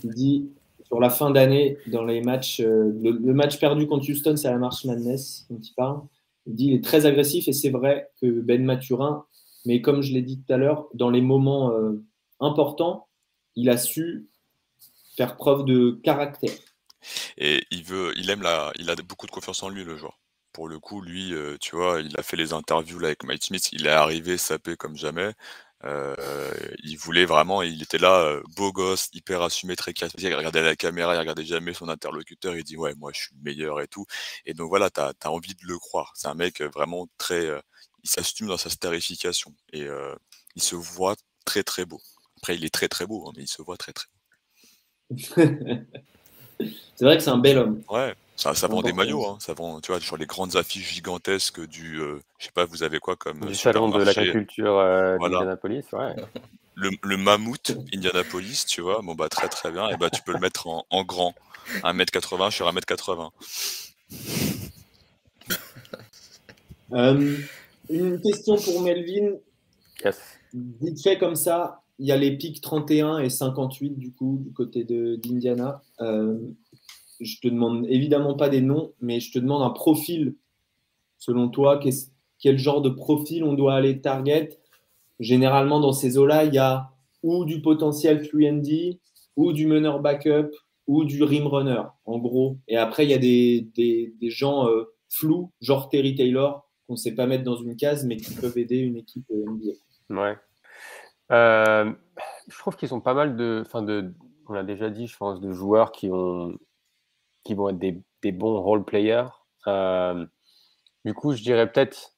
qui 0.00 0.08
dit 0.08 0.50
sur 0.90 0.98
la 0.98 1.08
fin 1.08 1.30
d'année, 1.30 1.78
dans 1.86 2.02
les 2.02 2.20
matchs, 2.20 2.60
euh, 2.60 2.92
le, 3.00 3.32
match 3.32 3.60
perdu 3.60 3.86
contre 3.86 4.10
Houston, 4.10 4.36
c'est 4.36 4.50
la 4.50 4.58
marche 4.58 4.84
Madness 4.84 5.46
dont 5.48 5.60
il 5.60 5.72
parle. 5.74 6.00
Il 6.46 6.54
dit 6.56 6.66
il 6.66 6.74
est 6.74 6.84
très 6.84 7.06
agressif 7.06 7.46
et 7.46 7.52
c'est 7.52 7.70
vrai 7.70 8.10
que 8.20 8.26
Ben 8.26 8.64
Maturin, 8.64 9.24
mais 9.66 9.80
comme 9.82 10.02
je 10.02 10.12
l'ai 10.12 10.22
dit 10.22 10.40
tout 10.40 10.52
à 10.52 10.56
l'heure, 10.56 10.88
dans 10.94 11.10
les 11.10 11.20
moments 11.20 11.70
euh, 11.70 12.02
importants, 12.40 13.06
il 13.54 13.70
a 13.70 13.76
su 13.76 14.29
preuve 15.26 15.64
de 15.64 16.00
caractère. 16.02 16.52
Et 17.38 17.64
il 17.70 17.84
veut, 17.84 18.12
il 18.16 18.30
aime 18.30 18.42
la, 18.42 18.72
il 18.76 18.90
a 18.90 18.96
beaucoup 18.96 19.26
de 19.26 19.30
confiance 19.30 19.62
en 19.62 19.68
lui 19.68 19.84
le 19.84 19.96
joueur. 19.96 20.18
Pour 20.52 20.68
le 20.68 20.78
coup, 20.78 21.00
lui, 21.00 21.32
euh, 21.32 21.56
tu 21.60 21.76
vois, 21.76 22.00
il 22.00 22.18
a 22.18 22.22
fait 22.22 22.36
les 22.36 22.52
interviews 22.52 22.98
là 22.98 23.08
avec 23.08 23.24
Mike 23.24 23.44
Smith, 23.44 23.68
il 23.72 23.86
est 23.86 23.90
arrivé 23.90 24.36
sapé 24.36 24.76
comme 24.76 24.96
jamais. 24.96 25.32
Euh, 25.84 26.14
il 26.82 26.96
voulait 26.98 27.24
vraiment, 27.24 27.62
il 27.62 27.82
était 27.82 27.98
là, 27.98 28.20
euh, 28.20 28.42
beau 28.56 28.72
gosse, 28.72 29.08
hyper 29.14 29.42
assumé, 29.42 29.76
très 29.76 29.94
charismatique. 29.94 30.28
Il 30.30 30.34
regardait 30.34 30.62
la 30.62 30.76
caméra, 30.76 31.14
il 31.14 31.18
regardait 31.18 31.44
jamais 31.44 31.72
son 31.72 31.88
interlocuteur. 31.88 32.56
Il 32.56 32.64
dit 32.64 32.76
ouais, 32.76 32.94
moi 32.96 33.12
je 33.14 33.20
suis 33.20 33.34
le 33.36 33.42
meilleur 33.42 33.80
et 33.80 33.88
tout. 33.88 34.06
Et 34.44 34.54
donc 34.54 34.68
voilà, 34.68 34.90
tu 34.90 35.00
as, 35.00 35.14
envie 35.30 35.54
de 35.54 35.66
le 35.66 35.78
croire. 35.78 36.12
C'est 36.16 36.28
un 36.28 36.34
mec 36.34 36.60
vraiment 36.62 37.08
très, 37.18 37.48
il 38.02 38.10
s'assume 38.10 38.48
dans 38.48 38.58
sa 38.58 38.70
starification 38.70 39.54
et 39.72 39.86
il 40.56 40.62
se 40.62 40.76
voit 40.76 41.16
très 41.44 41.62
très 41.62 41.84
beau. 41.86 42.00
Après, 42.38 42.56
il 42.56 42.64
est 42.64 42.74
très 42.74 42.88
très 42.88 43.06
beau, 43.06 43.28
hein, 43.28 43.32
mais 43.36 43.44
il 43.44 43.48
se 43.48 43.62
voit 43.62 43.76
très 43.76 43.92
très 43.92 44.06
beau. 44.12 44.19
c'est 46.58 47.04
vrai 47.04 47.16
que 47.16 47.22
c'est 47.22 47.30
un 47.30 47.38
bel 47.38 47.58
homme. 47.58 47.82
Ouais. 47.90 48.14
Ça, 48.36 48.54
ça 48.54 48.68
vend 48.68 48.80
des 48.80 48.94
maillots, 48.94 49.26
hein. 49.26 49.36
ça 49.38 49.52
vend, 49.52 49.82
tu 49.82 49.92
vois, 49.92 50.00
sur 50.00 50.16
les 50.16 50.24
grandes 50.24 50.56
affiches 50.56 50.94
gigantesques 50.94 51.60
du, 51.66 52.00
euh, 52.00 52.22
je 52.38 52.46
sais 52.46 52.52
pas, 52.52 52.64
vous 52.64 52.82
avez 52.82 52.98
quoi 52.98 53.14
comme 53.14 53.40
du 53.40 53.54
salon 53.54 53.90
de 53.90 54.02
l'agriculture 54.02 54.78
euh, 54.78 55.18
d'Indianapolis, 55.18 55.84
ouais. 55.92 56.16
Le, 56.74 56.88
le, 57.02 57.16
mammouth 57.18 57.76
Indianapolis, 57.94 58.64
tu 58.66 58.80
vois, 58.80 59.02
bon 59.02 59.14
bah 59.14 59.28
très 59.28 59.50
très 59.50 59.70
bien, 59.70 59.90
et 59.90 59.98
bah 59.98 60.08
tu 60.08 60.22
peux 60.22 60.32
le 60.32 60.38
mettre 60.38 60.68
en, 60.68 60.86
en 60.88 61.04
grand, 61.04 61.34
1m80 61.82 62.50
sur 62.50 62.72
1m80. 62.72 63.28
Euh, 66.92 67.36
une 67.88 68.20
question 68.20 68.56
pour 68.56 68.82
Melvin. 68.82 69.36
Yes. 70.04 70.18
Vite 70.52 71.02
fait 71.02 71.18
comme 71.18 71.36
ça, 71.36 71.82
il 72.00 72.06
y 72.06 72.12
a 72.12 72.16
les 72.16 72.36
pics 72.36 72.62
31 72.62 73.18
et 73.18 73.28
58 73.28 73.90
du 73.98 74.12
coup 74.12 74.40
du 74.42 74.52
côté 74.52 74.84
d'Indiana. 74.84 75.82
Euh, 76.00 76.38
je 77.20 77.38
te 77.40 77.48
demande 77.48 77.86
évidemment 77.88 78.34
pas 78.34 78.48
des 78.48 78.62
noms, 78.62 78.94
mais 79.02 79.20
je 79.20 79.30
te 79.30 79.38
demande 79.38 79.62
un 79.62 79.70
profil. 79.70 80.34
Selon 81.18 81.50
toi, 81.50 81.78
quel 82.38 82.58
genre 82.58 82.80
de 82.80 82.88
profil 82.88 83.44
on 83.44 83.52
doit 83.52 83.74
aller 83.74 84.00
target 84.00 84.58
Généralement, 85.18 85.78
dans 85.78 85.92
ces 85.92 86.16
eaux-là, 86.16 86.44
il 86.44 86.54
y 86.54 86.58
a 86.58 86.90
ou 87.22 87.44
du 87.44 87.60
potentiel 87.60 88.22
3D, 88.22 88.98
ou 89.36 89.52
du 89.52 89.66
meneur 89.66 90.00
backup, 90.00 90.50
ou 90.86 91.04
du 91.04 91.22
rim 91.22 91.46
runner, 91.46 91.82
en 92.06 92.18
gros. 92.18 92.56
Et 92.66 92.78
après, 92.78 93.04
il 93.04 93.10
y 93.10 93.14
a 93.14 93.18
des, 93.18 94.14
gens 94.30 94.66
euh, 94.68 94.84
flous, 95.10 95.52
genre 95.60 95.90
Terry 95.90 96.14
Taylor, 96.14 96.66
qu'on 96.86 96.94
ne 96.94 96.98
sait 96.98 97.14
pas 97.14 97.26
mettre 97.26 97.44
dans 97.44 97.56
une 97.56 97.76
case, 97.76 98.06
mais 98.06 98.16
qui 98.16 98.32
peuvent 98.32 98.56
aider 98.56 98.78
une 98.78 98.96
équipe 98.96 99.30
euh, 99.30 99.44
NBA. 99.46 100.22
Ouais. 100.22 100.36
Euh, 101.30 101.92
je 102.48 102.58
trouve 102.58 102.76
qu'ils 102.76 102.94
ont 102.94 103.00
pas 103.00 103.14
mal 103.14 103.36
de, 103.36 103.62
enfin 103.64 103.82
de, 103.82 104.12
on 104.48 104.52
l'a 104.52 104.64
déjà 104.64 104.90
dit, 104.90 105.06
je 105.06 105.16
pense, 105.16 105.40
de 105.40 105.52
joueurs 105.52 105.92
qui 105.92 106.10
ont 106.10 106.58
qui 107.44 107.54
vont 107.54 107.70
être 107.70 107.78
des, 107.78 108.32
bons 108.32 108.60
role 108.60 108.84
players. 108.84 109.28
Euh, 109.66 110.26
du 111.04 111.14
coup, 111.14 111.32
je 111.34 111.42
dirais 111.42 111.70
peut-être. 111.70 112.14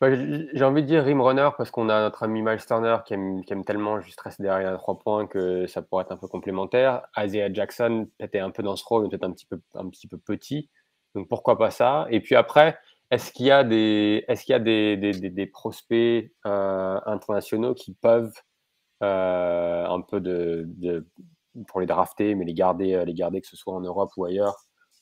J'ai 0.00 0.64
envie 0.64 0.82
de 0.82 0.86
dire 0.86 1.04
rim 1.04 1.20
runner 1.20 1.50
parce 1.56 1.70
qu'on 1.70 1.88
a 1.88 2.00
notre 2.00 2.24
ami 2.24 2.42
Miles 2.42 2.64
Turner 2.66 2.98
qui 3.06 3.14
aime, 3.14 3.44
qui 3.44 3.52
aime 3.52 3.64
tellement 3.64 4.00
juste 4.00 4.20
rester 4.20 4.42
derrière 4.42 4.74
à 4.74 4.76
trois 4.76 4.98
points 4.98 5.26
que 5.26 5.66
ça 5.66 5.82
pourrait 5.82 6.02
être 6.04 6.12
un 6.12 6.16
peu 6.16 6.26
complémentaire. 6.28 7.02
Isaiah 7.16 7.52
Jackson 7.52 8.08
peut-être 8.18 8.36
un 8.36 8.50
peu 8.50 8.62
dans 8.62 8.76
ce 8.76 8.84
rôle, 8.84 9.08
peut-être 9.08 9.24
un 9.24 9.32
petit 9.32 9.46
peu, 9.46 9.60
un 9.74 9.88
petit 9.88 10.08
peu 10.08 10.18
petit. 10.18 10.68
Donc 11.14 11.28
pourquoi 11.28 11.56
pas 11.56 11.70
ça? 11.70 12.06
Et 12.10 12.20
puis 12.20 12.34
après, 12.34 12.78
est-ce 13.14 13.32
qu'il 13.32 13.46
y 13.46 13.50
a 13.50 13.62
des, 13.62 14.24
est-ce 14.28 14.44
qu'il 14.44 14.52
y 14.52 14.56
a 14.56 14.58
des, 14.58 14.96
des, 14.96 15.30
des, 15.30 15.46
prospects 15.46 16.32
euh, 16.46 17.00
internationaux 17.06 17.74
qui 17.74 17.94
peuvent 17.94 18.34
euh, 19.04 19.86
un 19.86 20.00
peu 20.00 20.20
de, 20.20 20.64
de, 20.66 21.06
pour 21.68 21.80
les 21.80 21.86
drafter, 21.86 22.34
mais 22.34 22.44
les 22.44 22.54
garder, 22.54 22.94
euh, 22.94 23.04
les 23.04 23.14
garder 23.14 23.40
que 23.40 23.46
ce 23.46 23.56
soit 23.56 23.74
en 23.74 23.80
Europe 23.80 24.10
ou 24.16 24.24
ailleurs 24.24 24.56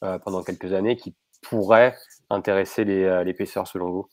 euh, 0.05 0.19
pendant 0.19 0.43
quelques 0.43 0.75
années, 0.75 0.97
qui 0.97 1.15
pourraient 1.41 1.97
intéresser 2.29 2.85
les, 2.85 3.25
les 3.25 3.47
selon 3.47 3.91
vous? 3.91 4.09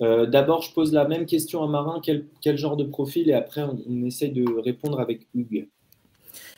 D'abord, 0.00 0.62
je 0.62 0.74
pose 0.74 0.92
la 0.92 1.06
même 1.06 1.26
question 1.26 1.62
à 1.62 1.68
Marin. 1.68 2.00
Quel, 2.02 2.26
quel 2.40 2.58
genre 2.58 2.76
de 2.76 2.82
profil? 2.82 3.30
Et 3.30 3.34
après, 3.34 3.62
on, 3.62 4.04
essaye 4.04 4.32
de 4.32 4.44
répondre 4.60 4.98
avec 4.98 5.28
Hugues. 5.32 5.68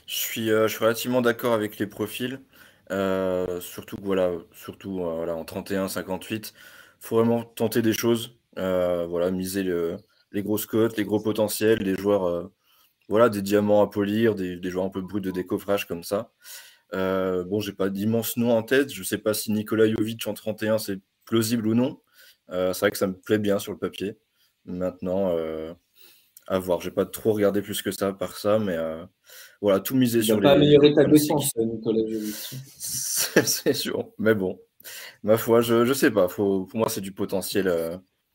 Je 0.07 0.15
suis, 0.15 0.47
je 0.47 0.66
suis 0.66 0.78
relativement 0.78 1.20
d'accord 1.20 1.53
avec 1.53 1.78
les 1.78 1.86
profils. 1.86 2.41
Surtout 2.90 3.97
voilà, 4.02 4.32
surtout 4.52 4.98
voilà, 4.98 5.35
en 5.35 5.44
31-58, 5.44 6.52
faut 7.01 7.16
vraiment 7.16 7.44
tenter 7.44 7.82
des 7.82 7.93
choses. 7.93 8.39
voilà, 8.56 9.31
miser 9.31 9.62
le, 9.62 9.97
les 10.32 10.43
grosses 10.43 10.66
cotes, 10.66 10.97
les 10.97 11.05
gros 11.05 11.20
potentiels, 11.20 11.78
les 11.81 11.94
joueurs 11.97 12.51
voilà, 13.09 13.28
des 13.28 13.43
diamants 13.43 13.82
à 13.82 13.89
polir, 13.89 14.35
des, 14.35 14.59
joueurs 14.70 14.86
un 14.86 14.90
peu 14.90 15.02
bruts 15.02 15.20
de 15.20 15.31
décoffrage 15.31 15.86
comme 15.86 16.05
ça. 16.05 16.32
Euh, 16.94 17.44
bon, 17.44 17.61
j'ai 17.61 17.73
pas 17.73 17.90
d'immenses 17.90 18.36
noms 18.36 18.52
en 18.52 18.62
tête. 18.62 18.93
Je 18.93 19.02
sais 19.02 19.19
pas 19.19 19.35
si 19.35 19.52
Nikola 19.52 19.89
Jovic 19.89 20.27
en 20.27 20.35
31, 20.35 20.78
c'est 20.78 21.01
plausible 21.24 21.66
ou 21.66 21.74
non. 21.74 22.01
c'est 22.51 22.78
vrai 22.78 22.90
que 22.90 22.98
ça 22.98 23.06
me 23.06 23.15
plaît 23.15 23.39
bien 23.39 23.59
sur 23.59 23.73
le 23.73 23.78
papier. 23.78 24.19
Maintenant, 24.65 25.36
à 26.47 26.59
voir. 26.59 26.81
J'ai 26.81 26.90
pas 26.90 27.06
trop 27.06 27.32
regardé 27.32 27.62
plus 27.62 27.82
que 27.82 27.90
ça 27.90 28.12
par 28.12 28.36
ça, 28.36 28.59
mais 28.59 28.77
voilà, 29.65 29.81
tout 29.81 29.97
miser 29.97 30.20
sur 30.20 30.36
les. 30.36 30.43
pas 30.43 30.53
amélioré 30.53 30.93
ta 30.93 31.05
défense, 31.05 31.51
Nicolas 31.57 32.03
C'est 32.77 33.73
sûr, 33.73 34.11
mais 34.19 34.35
bon, 34.35 34.61
ma 35.23 35.39
foi, 35.39 35.62
je, 35.62 35.86
je 35.86 35.95
sais 35.95 36.11
pas. 36.11 36.28
Faut, 36.28 36.66
pour 36.66 36.81
moi, 36.81 36.91
c'est 36.91 37.01
du 37.01 37.12
potentiel. 37.12 37.73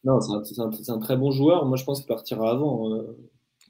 Non, 0.03 0.19
c'est 0.21 0.59
un, 0.59 0.71
un, 0.87 0.97
très 0.97 1.17
bon 1.17 1.29
joueur. 1.29 1.67
Moi, 1.67 1.77
je 1.77 1.83
pense 1.83 1.99
qu'il 1.99 2.07
partira 2.07 2.49
avant. 2.49 3.05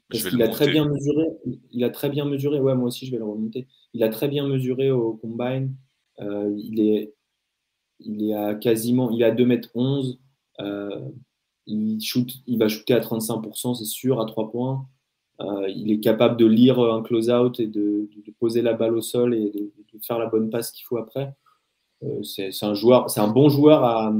parce 0.08 0.24
qu'il 0.24 0.42
a 0.42 0.48
très 0.48 0.70
bien 0.70 0.88
mesuré. 0.88 1.26
Il 1.70 1.84
a 1.84 1.90
très 1.90 2.08
bien 2.08 2.24
mesuré. 2.24 2.60
Ouais, 2.60 2.74
moi 2.74 2.86
aussi, 2.86 3.04
je 3.04 3.10
vais 3.10 3.18
le 3.18 3.26
remonter. 3.26 3.68
Il 3.92 4.02
a 4.04 4.08
très 4.08 4.28
bien 4.28 4.48
mesuré 4.48 4.90
au 4.90 5.12
combine. 5.12 5.74
il 6.18 6.80
est, 6.80 7.12
il 7.98 8.30
est 8.30 8.34
à 8.34 8.54
quasiment, 8.54 9.10
il 9.10 9.20
est 9.20 9.26
à 9.26 9.32
2 9.32 9.50
m 9.50 9.60
11. 9.74 10.18
Il, 11.66 12.00
shoot, 12.00 12.32
il 12.46 12.58
va 12.58 12.68
shooter 12.68 12.94
à 12.94 13.00
35%, 13.00 13.74
c'est 13.74 13.84
sûr, 13.84 14.18
à 14.18 14.24
3 14.24 14.50
points. 14.50 14.88
Euh, 15.40 15.68
il 15.68 15.90
est 15.90 16.00
capable 16.00 16.36
de 16.36 16.46
lire 16.46 16.78
un 16.78 17.02
close-out 17.02 17.60
et 17.60 17.66
de, 17.66 18.08
poser 18.38 18.62
la 18.62 18.72
balle 18.72 18.96
au 18.96 19.02
sol 19.02 19.34
et 19.34 19.50
de, 19.50 19.98
faire 20.02 20.18
la 20.18 20.26
bonne 20.26 20.48
passe 20.50 20.70
qu'il 20.70 20.84
faut 20.86 20.96
après. 20.96 21.34
Euh, 22.02 22.22
c'est 22.22 22.50
un, 22.62 22.74
joueur, 22.74 23.06
un 23.18 23.28
bon 23.28 23.48
joueur 23.48 23.84
à, 23.84 24.12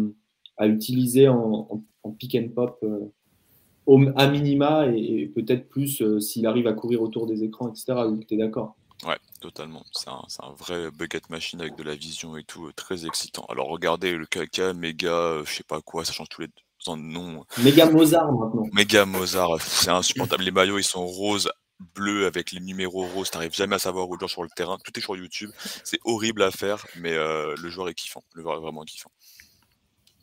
utiliser 0.67 1.29
en, 1.29 1.83
pick 2.19 2.35
and 2.35 2.49
pop 2.55 2.79
euh, 2.83 4.13
à 4.17 4.29
minima 4.29 4.87
et, 4.89 5.27
peut-être 5.35 5.69
plus 5.69 6.03
s'il 6.21 6.47
arrive 6.47 6.67
à 6.67 6.73
courir 6.73 7.03
autour 7.03 7.27
des 7.27 7.45
écrans, 7.45 7.69
etc. 7.71 7.95
Tu 8.29 8.35
es 8.35 8.37
d'accord? 8.37 8.77
Ouais, 9.07 9.17
totalement. 9.41 9.83
C'est 9.93 10.11
un, 10.11 10.53
vrai 10.59 10.91
bucket 10.91 11.31
machine 11.31 11.61
avec 11.61 11.77
de 11.77 11.83
la 11.83 11.95
vision 11.95 12.37
et 12.37 12.45
tout, 12.45 12.71
très 12.77 13.07
excitant. 13.07 13.45
Alors 13.49 13.69
regardez 13.69 14.15
le 14.15 14.27
KK, 14.27 14.75
méga, 14.77 15.43
je 15.45 15.53
sais 15.53 15.65
pas 15.65 15.81
quoi, 15.81 16.05
ça 16.05 16.13
change 16.13 16.29
tous 16.29 16.43
les 16.43 16.49
nom. 16.89 17.44
Méga 17.62 17.90
Mozart 17.90 18.32
maintenant. 18.32 18.65
Méga 18.73 19.05
Mozart, 19.05 19.61
c'est 19.61 19.90
insupportable. 19.90 20.44
les 20.44 20.51
maillots, 20.51 20.78
ils 20.78 20.85
sont 20.85 21.07
roses, 21.07 21.51
bleus 21.94 22.27
avec 22.27 22.52
les 22.52 22.61
numéros 22.61 23.07
roses. 23.07 23.31
T'arrives 23.31 23.55
jamais 23.55 23.77
à 23.77 23.78
savoir 23.78 24.09
où 24.09 24.15
le 24.15 24.19
joueur 24.19 24.31
sur 24.31 24.43
le 24.43 24.48
terrain. 24.55 24.78
Tout 24.85 24.98
est 24.98 25.02
sur 25.02 25.16
YouTube. 25.16 25.51
C'est 25.85 26.01
horrible 26.05 26.43
à 26.43 26.51
faire, 26.51 26.86
mais 26.97 27.12
euh, 27.12 27.55
le 27.61 27.69
joueur 27.69 27.89
est 27.89 27.94
kiffant. 27.94 28.23
Le 28.35 28.43
joueur 28.43 28.57
est 28.57 28.61
vraiment 28.61 28.82
kiffant. 28.85 29.11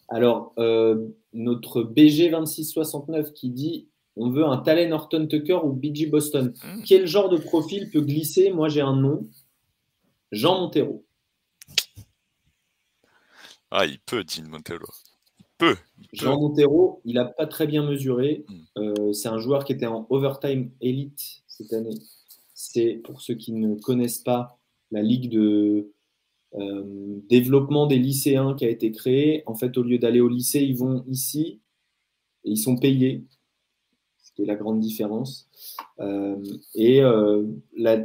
Alors, 0.10 0.54
euh, 0.58 1.08
notre 1.34 1.84
BG2669 1.84 3.34
qui 3.34 3.50
dit 3.50 3.90
on 4.16 4.32
veut 4.32 4.46
un 4.46 4.58
Talen 4.58 4.94
Horton 4.94 5.28
Tucker 5.28 5.60
ou 5.64 5.74
BG 5.74 6.08
Boston. 6.08 6.54
Hmm. 6.64 6.82
Quel 6.84 7.06
genre 7.06 7.30
de 7.30 7.38
profil 7.38 7.92
peut 7.92 8.02
glisser? 8.02 8.52
Moi, 8.52 8.68
j'ai 8.68 8.82
un 8.82 8.96
nom 8.96 9.30
Jean 10.32 10.60
Montero. 10.60 11.06
Ah, 13.70 13.86
il 13.86 14.00
peut, 14.00 14.24
dit 14.24 14.42
Montero 14.42 14.88
peu. 15.58 15.76
Jean 16.14 16.40
Montero, 16.40 17.02
il 17.06 17.16
n'a 17.16 17.26
pas 17.26 17.48
très 17.48 17.68
bien 17.68 17.84
mesuré. 17.84 18.46
Hmm. 18.48 18.82
Euh, 18.82 19.14
c'est 19.14 19.30
un 19.30 19.40
joueur 19.40 19.66
qui 19.66 19.74
était 19.74 19.88
en 19.88 20.06
overtime 20.10 20.72
élite 20.82 21.44
cette 21.48 21.74
année. 21.74 21.98
C'est, 22.54 23.02
pour 23.04 23.22
ceux 23.22 23.36
qui 23.36 23.54
ne 23.54 23.76
connaissent 23.76 24.20
pas, 24.20 24.60
la 24.92 25.02
ligue 25.02 25.30
de 25.32 25.92
euh, 26.56 27.20
développement 27.30 27.88
des 27.88 28.00
lycéens 28.00 28.56
qui 28.56 28.66
a 28.66 28.70
été 28.70 28.92
créée. 28.92 29.44
En 29.46 29.56
fait, 29.56 29.78
au 29.78 29.84
lieu 29.84 29.98
d'aller 29.98 30.22
au 30.22 30.30
lycée, 30.30 30.62
ils 30.62 30.78
vont 30.78 31.04
ici 31.08 31.60
et 32.44 32.52
ils 32.52 32.58
sont 32.58 32.78
payés. 32.78 33.26
Ce 34.24 34.32
qui 34.34 34.44
est 34.44 34.46
la 34.46 34.56
grande 34.56 34.80
différence. 34.80 35.50
Euh, 36.00 36.42
et 36.74 37.02
la, 37.76 37.98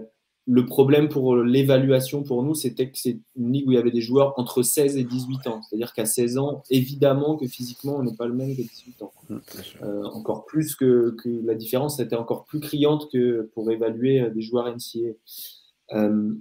le 0.46 0.66
problème 0.66 1.08
pour 1.08 1.36
l'évaluation 1.36 2.24
pour 2.24 2.42
nous, 2.42 2.54
c'était 2.54 2.90
que 2.90 2.98
c'est 2.98 3.20
une 3.36 3.52
ligue 3.52 3.68
où 3.68 3.72
il 3.72 3.76
y 3.76 3.78
avait 3.78 3.92
des 3.92 4.00
joueurs 4.00 4.36
entre 4.38 4.62
16 4.62 4.96
et 4.96 5.04
18 5.04 5.46
ans. 5.46 5.62
C'est-à-dire 5.62 5.92
qu'à 5.92 6.04
16 6.04 6.38
ans, 6.38 6.64
évidemment 6.68 7.36
que 7.36 7.46
physiquement, 7.46 7.96
on 7.96 8.02
n'est 8.02 8.16
pas 8.16 8.26
le 8.26 8.34
même 8.34 8.56
que 8.56 8.62
18 8.62 9.02
ans. 9.02 9.12
Mmh, 9.28 9.36
euh, 9.82 10.04
encore 10.04 10.44
plus 10.44 10.74
que, 10.74 11.16
la 11.44 11.54
différence 11.54 12.00
était 12.00 12.16
encore 12.16 12.44
plus 12.44 12.58
criante 12.58 13.08
que 13.12 13.50
pour 13.54 13.70
évaluer 13.70 14.20
euh, 14.20 14.30
des 14.30 14.42
joueurs 14.42 14.66
NCA. 14.66 15.14
Euh, 15.92 16.34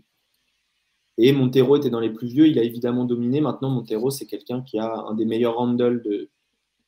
et 1.19 1.32
Montero 1.32 1.76
était 1.76 1.91
dans 1.91 1.99
les 1.99 2.10
plus 2.10 2.28
vieux, 2.28 2.48
il 2.48 2.57
a 2.57 2.64
évidemment 2.64 3.06
dominé. 3.06 3.40
Maintenant, 3.40 3.69
Montero, 3.69 4.10
c'est 4.10 4.26
quelqu'un 4.26 4.64
qui 4.64 4.80
a 4.80 4.91
un 4.91 5.14
des 5.14 5.26
meilleurs 5.26 5.60
handles 5.60 6.02
de, 6.02 6.30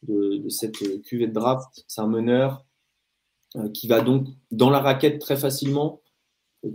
de, 0.02 0.49
cette 0.49 1.02
cuvée 1.03 1.27
de 1.27 1.34
draft. 1.34 1.85
C'est 1.88 2.02
un 2.02 2.07
meneur 2.07 2.65
qui 3.73 3.88
va 3.88 4.02
donc 4.02 4.26
dans 4.49 4.72
la 4.72 4.80
raquette 4.80 5.19
très 5.19 5.38
facilement 5.38 6.02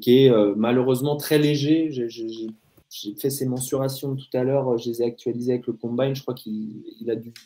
qui 0.00 0.24
est 0.24 0.30
euh, 0.30 0.54
malheureusement 0.56 1.16
très 1.16 1.38
léger. 1.38 1.90
J'ai 1.90 2.52
fait 3.18 3.30
ces 3.30 3.46
mensurations 3.46 4.16
tout 4.16 4.36
à 4.36 4.44
l'heure, 4.44 4.76
je 4.78 4.90
les 4.90 5.02
ai 5.02 5.06
actualisées 5.06 5.52
avec 5.52 5.66
le 5.66 5.72
combine. 5.72 6.14
Je 6.14 6.22
crois 6.22 6.34
qu'il 6.34 6.82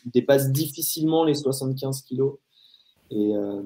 dépasse 0.05 0.51
difficilement 0.51 1.23
les 1.23 1.35
75 1.35 2.01
kilos. 2.03 2.35
Et, 3.11 3.33
euh, 3.35 3.61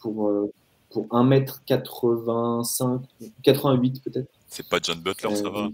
pour, 0.00 0.28
euh, 0.28 0.50
pour 0.90 1.06
1m85, 1.08 3.02
88 3.42 4.02
peut-être. 4.02 4.30
C'est 4.46 4.66
pas 4.66 4.78
John 4.82 4.98
Butler, 5.00 5.36
ça 5.36 5.50
va 5.50 5.68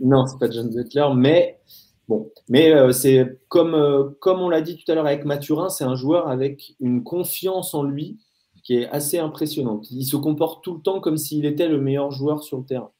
Non, 0.00 0.26
c'est 0.26 0.38
pas 0.38 0.50
John 0.50 0.68
Butler, 0.68 1.08
mais 1.16 1.58
bon, 2.08 2.30
mais 2.50 2.92
c'est 2.92 3.38
comme, 3.48 4.14
comme 4.20 4.40
on 4.40 4.50
l'a 4.50 4.60
dit 4.60 4.76
tout 4.76 4.92
à 4.92 4.94
l'heure 4.94 5.06
avec 5.06 5.24
Mathurin, 5.24 5.70
c'est 5.70 5.84
un 5.84 5.94
joueur 5.94 6.28
avec 6.28 6.74
une 6.80 7.02
confiance 7.02 7.72
en 7.72 7.84
lui 7.84 8.18
qui 8.62 8.74
est 8.74 8.88
assez 8.88 9.18
impressionnante. 9.18 9.90
Il 9.90 10.04
se 10.04 10.16
comporte 10.16 10.62
tout 10.62 10.74
le 10.74 10.80
temps 10.80 11.00
comme 11.00 11.16
s'il 11.16 11.44
était 11.44 11.68
le 11.68 11.80
meilleur 11.80 12.10
joueur 12.10 12.42
sur 12.42 12.58
le 12.58 12.64
terrain. 12.64 12.90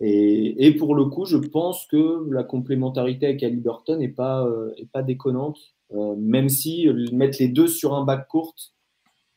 Et, 0.00 0.74
pour 0.78 0.94
le 0.94 1.04
coup, 1.06 1.26
je 1.26 1.36
pense 1.36 1.86
que 1.86 2.26
la 2.30 2.42
complémentarité 2.42 3.26
avec 3.26 3.42
Ali 3.42 3.56
Burton 3.56 3.98
n'est 3.98 4.08
pas, 4.08 4.46
euh, 4.46 4.72
pas 4.92 5.02
déconnante, 5.02 5.58
euh, 5.92 6.14
même 6.16 6.48
si 6.48 6.88
mettre 7.12 7.36
les 7.38 7.48
deux 7.48 7.68
sur 7.68 7.94
un 7.94 8.04
bac 8.04 8.26
court, 8.26 8.54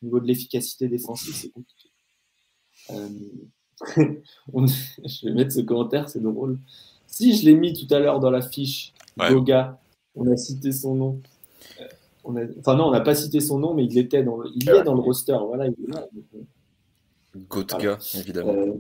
au 0.02 0.06
niveau 0.06 0.20
de 0.22 0.28
l'efficacité 0.28 0.88
défensive, 0.88 1.34
c'est 1.36 1.50
compliqué. 1.50 1.90
Euh, 2.92 3.10
je 5.06 5.28
vais 5.28 5.34
mettre 5.34 5.52
ce 5.52 5.62
commentaire, 5.62 6.08
c'est 6.10 6.22
drôle. 6.22 6.60
Si 7.08 7.36
je 7.36 7.46
l'ai 7.46 7.56
mis 7.56 7.74
tout 7.74 7.94
à 7.94 8.00
l'heure 8.00 8.20
dans 8.20 8.32
la 8.32 8.42
fiche, 8.42 8.94
Goga, 9.18 9.80
on 10.16 10.32
a 10.32 10.38
cité 10.38 10.72
son 10.72 10.96
nom. 10.96 11.22
Enfin 12.24 12.76
non, 12.76 12.86
on 12.86 12.92
n'a 12.92 13.02
pas 13.02 13.16
cité 13.16 13.40
son 13.40 13.60
nom, 13.60 13.74
mais 13.74 13.86
il 13.86 13.98
était 13.98 14.24
dans 14.24 14.38
le... 14.38 14.50
il 14.56 14.70
est 14.70 14.84
dans 14.84 14.94
le 14.94 15.02
roster. 15.02 15.38
Voilà, 15.46 15.68
il 15.68 15.74
est 15.74 15.88
évidemment. 18.20 18.54
Euh, 18.54 18.74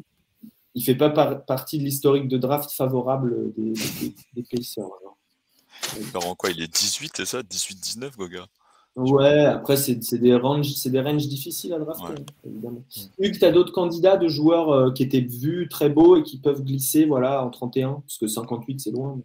il 0.75 0.83
fait 0.83 0.95
pas 0.95 1.09
partie 1.09 1.77
de 1.77 1.83
l'historique 1.83 2.27
de 2.27 2.37
draft 2.37 2.71
favorable 2.71 3.53
des, 3.55 3.73
des, 3.73 4.15
des 4.33 4.43
Pacers. 4.43 4.83
Alors. 4.83 6.37
quoi 6.37 6.49
Il 6.51 6.61
est 6.61 6.73
18, 6.73 7.13
c'est 7.17 7.25
ça? 7.25 7.41
18-19, 7.41 8.15
Goga? 8.17 8.47
Ouais, 8.95 9.45
après, 9.45 9.75
c'est 9.75 10.17
des, 10.17 10.35
ranges, 10.35 10.83
des 10.85 11.01
ranges 11.01 11.27
difficiles 11.27 11.73
à 11.73 11.79
drafter, 11.79 12.21
évidemment. 12.45 12.83
Mm. 12.95 13.23
Hugues, 13.23 13.39
tu 13.39 13.45
as 13.45 13.51
d'autres 13.51 13.73
candidats 13.73 14.17
de 14.17 14.27
joueurs 14.27 14.69
euh, 14.69 14.91
qui 14.91 15.01
étaient 15.01 15.21
vus 15.21 15.67
très 15.67 15.89
beaux 15.89 16.17
et 16.17 16.23
qui 16.23 16.37
peuvent 16.37 16.63
glisser 16.63 17.05
voilà, 17.05 17.43
en 17.43 17.49
31, 17.49 18.03
parce 18.05 18.17
que 18.19 18.27
58, 18.27 18.79
c'est 18.79 18.91
loin. 18.91 19.19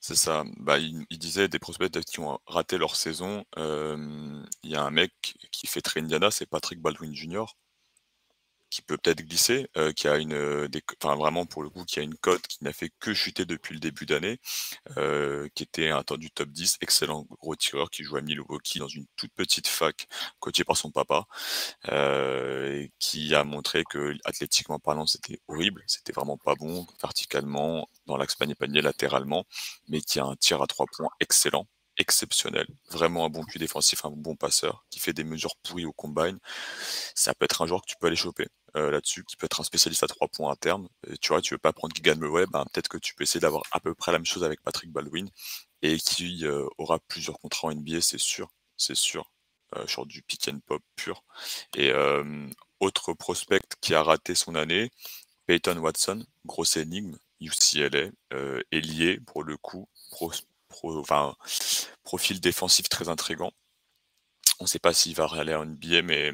C'est 0.00 0.16
ça. 0.16 0.44
Bah, 0.58 0.78
il, 0.78 1.06
disait 1.18 1.48
des 1.48 1.58
prospects 1.58 1.90
qui 2.04 2.20
ont 2.20 2.38
raté 2.46 2.78
leur 2.78 2.96
saison. 2.96 3.44
Il 3.56 4.44
y 4.70 4.76
a 4.76 4.82
un 4.82 4.90
mec 4.90 5.12
qui 5.50 5.66
fait 5.66 5.80
très 5.80 6.00
Indiana, 6.00 6.30
c'est 6.30 6.46
Patrick 6.46 6.80
Baldwin 6.80 7.14
Jr 7.14 7.44
qui 8.72 8.80
peut 8.82 8.96
peut-être 8.96 9.22
glisser, 9.22 9.68
euh, 9.76 9.92
qui 9.92 10.08
a 10.08 10.16
une, 10.16 10.32
euh, 10.32 10.66
enfin 11.02 11.14
vraiment 11.14 11.44
pour 11.44 11.62
le 11.62 11.68
coup, 11.68 11.84
qui 11.84 12.00
a 12.00 12.02
une 12.02 12.14
cote 12.14 12.46
qui 12.46 12.64
n'a 12.64 12.72
fait 12.72 12.90
que 13.00 13.12
chuter 13.12 13.44
depuis 13.44 13.74
le 13.74 13.80
début 13.80 14.06
d'année, 14.06 14.40
euh, 14.96 15.46
qui 15.54 15.62
était 15.64 15.90
un 15.90 16.02
temps 16.02 16.16
du 16.16 16.30
top 16.30 16.48
10, 16.48 16.78
excellent 16.80 17.26
gros 17.40 17.54
tireur 17.54 17.90
qui 17.90 18.02
joue 18.02 18.16
à 18.16 18.22
Milwaukee 18.22 18.78
dans 18.78 18.88
une 18.88 19.04
toute 19.16 19.32
petite 19.34 19.68
fac 19.68 20.08
coachée 20.40 20.64
par 20.64 20.78
son 20.78 20.90
papa, 20.90 21.26
qui 22.98 23.34
a 23.34 23.44
montré 23.44 23.84
que 23.84 24.16
athlétiquement 24.24 24.78
parlant 24.78 25.06
c'était 25.06 25.38
horrible, 25.48 25.84
c'était 25.86 26.12
vraiment 26.12 26.38
pas 26.38 26.54
bon 26.54 26.86
verticalement 27.02 27.88
dans 28.06 28.16
l'axe 28.16 28.36
panier-panier 28.36 28.80
latéralement, 28.80 29.44
mais 29.88 30.00
qui 30.00 30.18
a 30.18 30.24
un 30.24 30.36
tir 30.36 30.62
à 30.62 30.66
trois 30.66 30.86
points 30.96 31.10
excellent 31.20 31.66
exceptionnel, 32.02 32.66
vraiment 32.90 33.24
un 33.24 33.30
bon 33.30 33.44
puits 33.44 33.58
défensif, 33.58 34.04
un 34.04 34.10
bon 34.10 34.36
passeur, 34.36 34.84
qui 34.90 35.00
fait 35.00 35.12
des 35.14 35.24
mesures 35.24 35.56
pourries 35.62 35.86
au 35.86 35.92
combine, 35.92 36.38
ça 37.14 37.34
peut 37.34 37.44
être 37.46 37.62
un 37.62 37.66
joueur 37.66 37.82
que 37.82 37.86
tu 37.86 37.96
peux 37.98 38.08
aller 38.08 38.16
choper. 38.16 38.48
Euh, 38.74 38.90
là-dessus, 38.90 39.22
qui 39.24 39.36
peut 39.36 39.44
être 39.44 39.60
un 39.60 39.64
spécialiste 39.64 40.02
à 40.02 40.06
trois 40.06 40.28
points 40.28 40.50
à 40.50 40.56
terme. 40.56 40.88
tu 41.20 41.28
vois, 41.28 41.42
tu 41.42 41.52
veux 41.52 41.58
pas 41.58 41.74
prendre 41.74 41.94
Gigan 41.94 42.16
Murray, 42.16 42.46
ben, 42.50 42.64
peut-être 42.72 42.88
que 42.88 42.96
tu 42.96 43.14
peux 43.14 43.22
essayer 43.24 43.40
d'avoir 43.40 43.62
à 43.70 43.80
peu 43.80 43.94
près 43.94 44.12
la 44.12 44.18
même 44.18 44.24
chose 44.24 44.44
avec 44.44 44.62
Patrick 44.62 44.90
Baldwin 44.90 45.28
et 45.82 45.98
qui 45.98 46.46
euh, 46.46 46.66
aura 46.78 46.98
plusieurs 47.00 47.38
contrats 47.38 47.68
en 47.68 47.74
NBA, 47.74 48.00
c'est 48.00 48.18
sûr, 48.18 48.48
c'est 48.78 48.94
sûr, 48.94 49.30
euh, 49.76 49.86
sur 49.86 50.06
du 50.06 50.22
pick 50.22 50.48
and 50.48 50.60
pop 50.66 50.82
pur. 50.96 51.22
Et 51.76 51.92
autre 52.80 53.12
prospect 53.12 53.60
qui 53.82 53.94
a 53.94 54.02
raté 54.02 54.34
son 54.34 54.54
année, 54.54 54.90
Peyton 55.46 55.76
Watson, 55.78 56.24
grosse 56.46 56.76
énigme, 56.78 57.18
UCLA, 57.40 58.10
est 58.70 58.80
lié 58.80 59.20
pour 59.26 59.44
le 59.44 59.56
coup, 59.58 59.86
enfin, 60.84 61.34
profil 62.02 62.40
défensif 62.40 62.88
très 62.88 63.08
intrigant. 63.08 63.52
On 64.60 64.64
ne 64.64 64.68
sait 64.68 64.78
pas 64.78 64.92
s'il 64.92 65.14
va 65.14 65.26
aller 65.32 65.54
en 65.54 65.64
NBA, 65.64 66.02
mais 66.02 66.32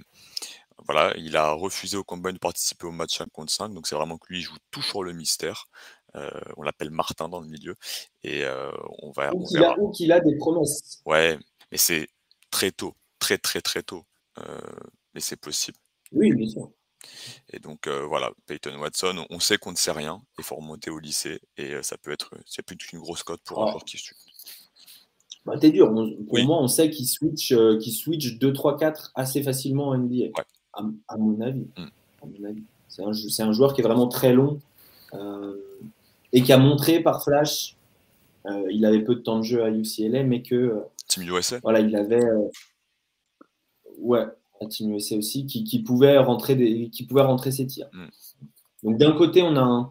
voilà, 0.86 1.14
il 1.16 1.36
a 1.36 1.52
refusé 1.52 1.96
au 1.96 2.04
combine 2.04 2.32
de 2.32 2.38
participer 2.38 2.86
au 2.86 2.92
match 2.92 3.18
5 3.18 3.30
contre 3.30 3.52
5, 3.52 3.72
donc 3.74 3.86
c'est 3.86 3.96
vraiment 3.96 4.18
que 4.18 4.26
lui, 4.28 4.38
il 4.40 4.42
joue 4.42 4.56
toujours 4.70 5.04
le 5.04 5.12
mystère. 5.12 5.66
on 6.56 6.62
l'appelle 6.62 6.90
Martin 6.90 7.28
dans 7.28 7.40
le 7.40 7.48
milieu. 7.48 7.74
Et 8.22 8.44
on 9.02 9.10
va. 9.12 9.32
Ou 9.34 9.90
qu'il 9.90 10.12
a, 10.12 10.20
des 10.20 10.36
promesses. 10.36 11.00
Ouais, 11.04 11.38
mais 11.72 11.78
c'est 11.78 12.08
très 12.50 12.70
tôt, 12.70 12.94
très 13.18 13.38
très 13.38 13.60
très 13.60 13.82
tôt. 13.82 14.04
mais 15.14 15.20
c'est 15.20 15.36
possible. 15.36 15.78
Oui, 16.12 16.32
bien 16.32 16.48
sûr. 16.48 16.70
Et 17.50 17.58
donc 17.58 17.88
voilà, 17.88 18.30
Peyton 18.46 18.78
Watson, 18.78 19.26
on 19.30 19.40
sait 19.40 19.58
qu'on 19.58 19.72
ne 19.72 19.76
sait 19.76 19.92
rien, 19.92 20.22
il 20.38 20.44
faut 20.44 20.56
remonter 20.56 20.90
au 20.90 20.98
lycée 20.98 21.40
et 21.56 21.82
ça 21.82 21.96
peut 21.98 22.12
être, 22.12 22.34
c'est 22.46 22.62
plus 22.62 22.76
une 22.92 22.98
grosse 23.00 23.22
cote 23.22 23.40
pour 23.44 23.62
un 23.62 23.70
joueur 23.70 23.84
qui 23.84 23.98
suit. 23.98 24.16
Bah, 25.48 25.58
t'es 25.58 25.70
dur. 25.70 25.92
pour 25.92 26.38
moi, 26.44 26.58
on 26.60 26.68
sait 26.68 26.90
qu'il 26.90 27.06
switch, 27.06 27.54
switch 27.80 28.38
2, 28.38 28.52
3, 28.52 28.76
4 28.76 29.12
assez 29.14 29.42
facilement 29.42 29.88
en 29.88 29.98
NBA, 29.98 30.26
à, 30.72 31.16
mon 31.16 31.40
avis. 31.40 31.66
Mmh. 31.76 32.62
C'est 32.88 33.02
un, 33.02 33.48
un, 33.48 33.52
joueur 33.52 33.74
qui 33.74 33.80
est 33.80 33.84
vraiment 33.84 34.08
très 34.08 34.32
long 34.32 34.60
et 36.32 36.42
qui 36.42 36.52
a 36.52 36.58
montré 36.58 37.00
par 37.00 37.22
flash, 37.22 37.76
il 38.70 38.84
avait 38.84 39.02
peu 39.02 39.14
de 39.14 39.20
temps 39.20 39.38
de 39.38 39.44
jeu 39.44 39.62
à 39.62 39.70
UCLA, 39.70 40.24
mais 40.24 40.42
que. 40.42 40.82
Team 41.08 41.24
USA 41.24 41.58
Voilà, 41.62 41.80
il 41.80 41.94
avait. 41.96 42.24
ouais, 43.98 44.26
à 44.60 44.66
Team 44.66 44.92
USA 44.92 45.16
aussi, 45.16 45.46
qui, 45.46 45.64
qui, 45.64 45.82
pouvait 45.82 46.18
rentrer 46.18 46.54
des, 46.54 46.88
qui 46.90 47.04
pouvait 47.04 47.22
rentrer 47.22 47.50
ses 47.52 47.66
tirs. 47.66 47.88
Mm. 47.92 48.06
Donc 48.84 48.98
d'un 48.98 49.12
côté, 49.12 49.42
on 49.42 49.56
a 49.56 49.60
un, 49.60 49.90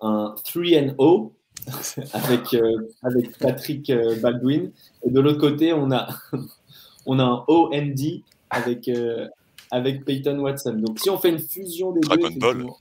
un 0.00 0.34
3 0.44 0.64
and 0.78 0.94
O 0.98 1.32
avec, 2.12 2.54
euh, 2.54 2.88
avec 3.02 3.38
Patrick 3.38 3.90
euh, 3.90 4.16
Baldwin, 4.16 4.70
et 5.04 5.10
de 5.10 5.20
l'autre 5.20 5.40
côté, 5.40 5.72
on 5.72 5.90
a, 5.90 6.08
on 7.06 7.18
a 7.18 7.24
un 7.24 7.44
OND 7.48 8.00
avec, 8.50 8.88
euh, 8.88 9.28
avec 9.70 10.04
Peyton 10.04 10.38
Watson. 10.38 10.74
Donc 10.74 10.98
si 10.98 11.10
on 11.10 11.18
fait 11.18 11.30
une 11.30 11.38
fusion 11.38 11.92
des 11.92 12.00
Dragon 12.00 12.30
Ball. 12.36 12.66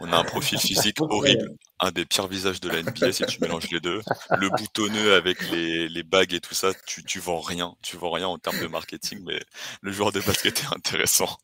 On 0.00 0.12
a 0.12 0.18
un 0.18 0.22
profil 0.22 0.60
physique 0.60 1.00
horrible, 1.00 1.56
un 1.80 1.90
des 1.90 2.04
pires 2.04 2.28
visages 2.28 2.60
de 2.60 2.68
la 2.68 2.84
NBA 2.84 3.10
si 3.10 3.26
tu 3.26 3.40
mélanges 3.40 3.68
les 3.72 3.80
deux. 3.80 4.00
Le 4.38 4.48
boutonneux 4.48 5.14
avec 5.14 5.50
les, 5.50 5.88
les 5.88 6.02
bagues 6.04 6.34
et 6.34 6.38
tout 6.38 6.54
ça, 6.54 6.70
tu, 6.86 7.02
tu 7.02 7.18
vends 7.18 7.40
rien. 7.40 7.74
Tu 7.82 7.96
vends 7.96 8.12
rien 8.12 8.28
en 8.28 8.38
termes 8.38 8.60
de 8.60 8.68
marketing, 8.68 9.18
mais 9.26 9.40
le 9.80 9.90
joueur 9.90 10.12
de 10.12 10.20
basket 10.20 10.60
est 10.60 10.72
intéressant. 10.72 11.38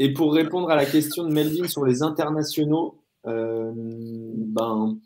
Et 0.00 0.12
pour 0.12 0.34
répondre 0.34 0.70
à 0.70 0.74
la 0.74 0.86
question 0.86 1.24
de 1.24 1.32
Melvin 1.32 1.68
sur 1.68 1.84
les 1.84 2.02
internationaux, 2.02 3.00
ben, 3.24 4.98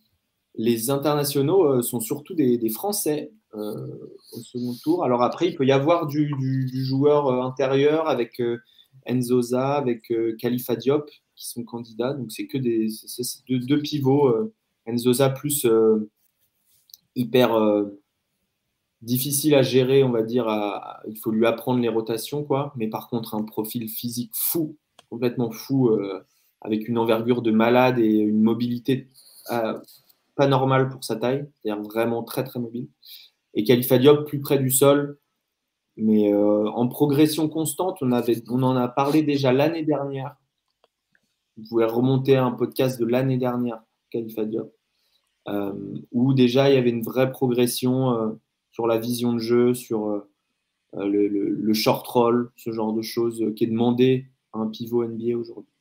les 0.56 0.90
internationaux 0.90 1.64
euh, 1.64 1.82
sont 1.82 2.00
surtout 2.00 2.34
des, 2.34 2.68
Français 2.68 3.32
euh, 3.54 3.86
au 4.32 4.40
second 4.40 4.74
tour. 4.82 5.04
Alors 5.04 5.22
après, 5.22 5.48
il 5.48 5.56
peut 5.56 5.66
y 5.66 5.72
avoir 5.72 6.06
du, 6.06 6.30
joueur 6.84 7.44
intérieur 7.44 8.08
avec 8.08 8.40
Enzoza, 9.08 9.74
avec 9.74 10.12
Khalifa 10.38 10.76
Diop, 10.76 11.10
qui 11.36 11.48
sont 11.48 11.64
candidats. 11.64 12.14
Donc, 12.14 12.32
c'est 12.32 12.46
que 12.46 12.58
des 12.58 12.88
deux, 13.48 13.80
pivots. 13.80 14.28
Euh, 14.28 14.54
Enzoza 14.86 15.30
plus 15.30 15.64
euh, 15.64 16.10
hyper 17.14 17.54
euh, 17.54 18.02
difficile 19.02 19.54
à 19.54 19.62
gérer, 19.62 20.04
on 20.04 20.10
va 20.10 20.22
dire. 20.22 20.46
il 21.08 21.16
faut 21.16 21.30
lui 21.30 21.46
apprendre 21.46 21.80
les 21.80 21.88
rotations, 21.88 22.44
quoi. 22.44 22.72
Mais 22.76 22.88
par 22.88 23.08
contre, 23.08 23.34
un 23.34 23.42
profil 23.42 23.88
physique 23.88 24.32
fou, 24.34 24.76
complètement 25.10 25.50
fou, 25.50 25.90
avec 26.64 26.88
une 26.88 26.98
envergure 26.98 27.42
de 27.42 27.50
malade 27.52 27.98
et 27.98 28.16
une 28.18 28.42
mobilité 28.42 29.08
pas 30.36 30.46
normale 30.48 30.88
pour 30.88 31.04
sa 31.04 31.16
taille, 31.16 31.46
c'est-à-dire 31.54 31.82
vraiment 31.82 32.24
très 32.24 32.42
très 32.42 32.58
mobile. 32.58 32.88
Et 33.54 33.62
Khalifa 33.62 33.98
Diop 33.98 34.26
plus 34.26 34.40
près 34.40 34.58
du 34.58 34.70
sol, 34.70 35.18
mais 35.96 36.34
en 36.34 36.88
progression 36.88 37.48
constante. 37.48 37.98
On, 38.00 38.10
avait, 38.10 38.42
on 38.50 38.62
en 38.64 38.74
a 38.74 38.88
parlé 38.88 39.22
déjà 39.22 39.52
l'année 39.52 39.84
dernière 39.84 40.34
vous 41.56 41.64
pouvez 41.68 41.84
remonter 41.84 42.36
à 42.36 42.44
un 42.44 42.52
podcast 42.52 43.00
de 43.00 43.06
l'année 43.06 43.36
dernière, 43.36 43.82
Khalifa 44.10 44.44
Diop, 44.44 44.72
euh, 45.48 45.72
où 46.10 46.34
déjà 46.34 46.68
il 46.70 46.74
y 46.74 46.78
avait 46.78 46.90
une 46.90 47.02
vraie 47.02 47.30
progression 47.30 48.10
euh, 48.12 48.32
sur 48.72 48.86
la 48.86 48.98
vision 48.98 49.32
de 49.32 49.38
jeu, 49.38 49.74
sur 49.74 50.08
euh, 50.08 50.28
le, 50.94 51.72
short 51.74 52.06
roll, 52.06 52.50
ce 52.56 52.72
genre 52.72 52.92
de 52.92 53.02
choses 53.02 53.44
qui 53.56 53.64
est 53.64 53.68
demandé 53.68 54.26
à 54.52 54.58
un 54.58 54.68
pivot 54.68 55.04
NBA 55.04 55.36
aujourd'hui. 55.36 55.73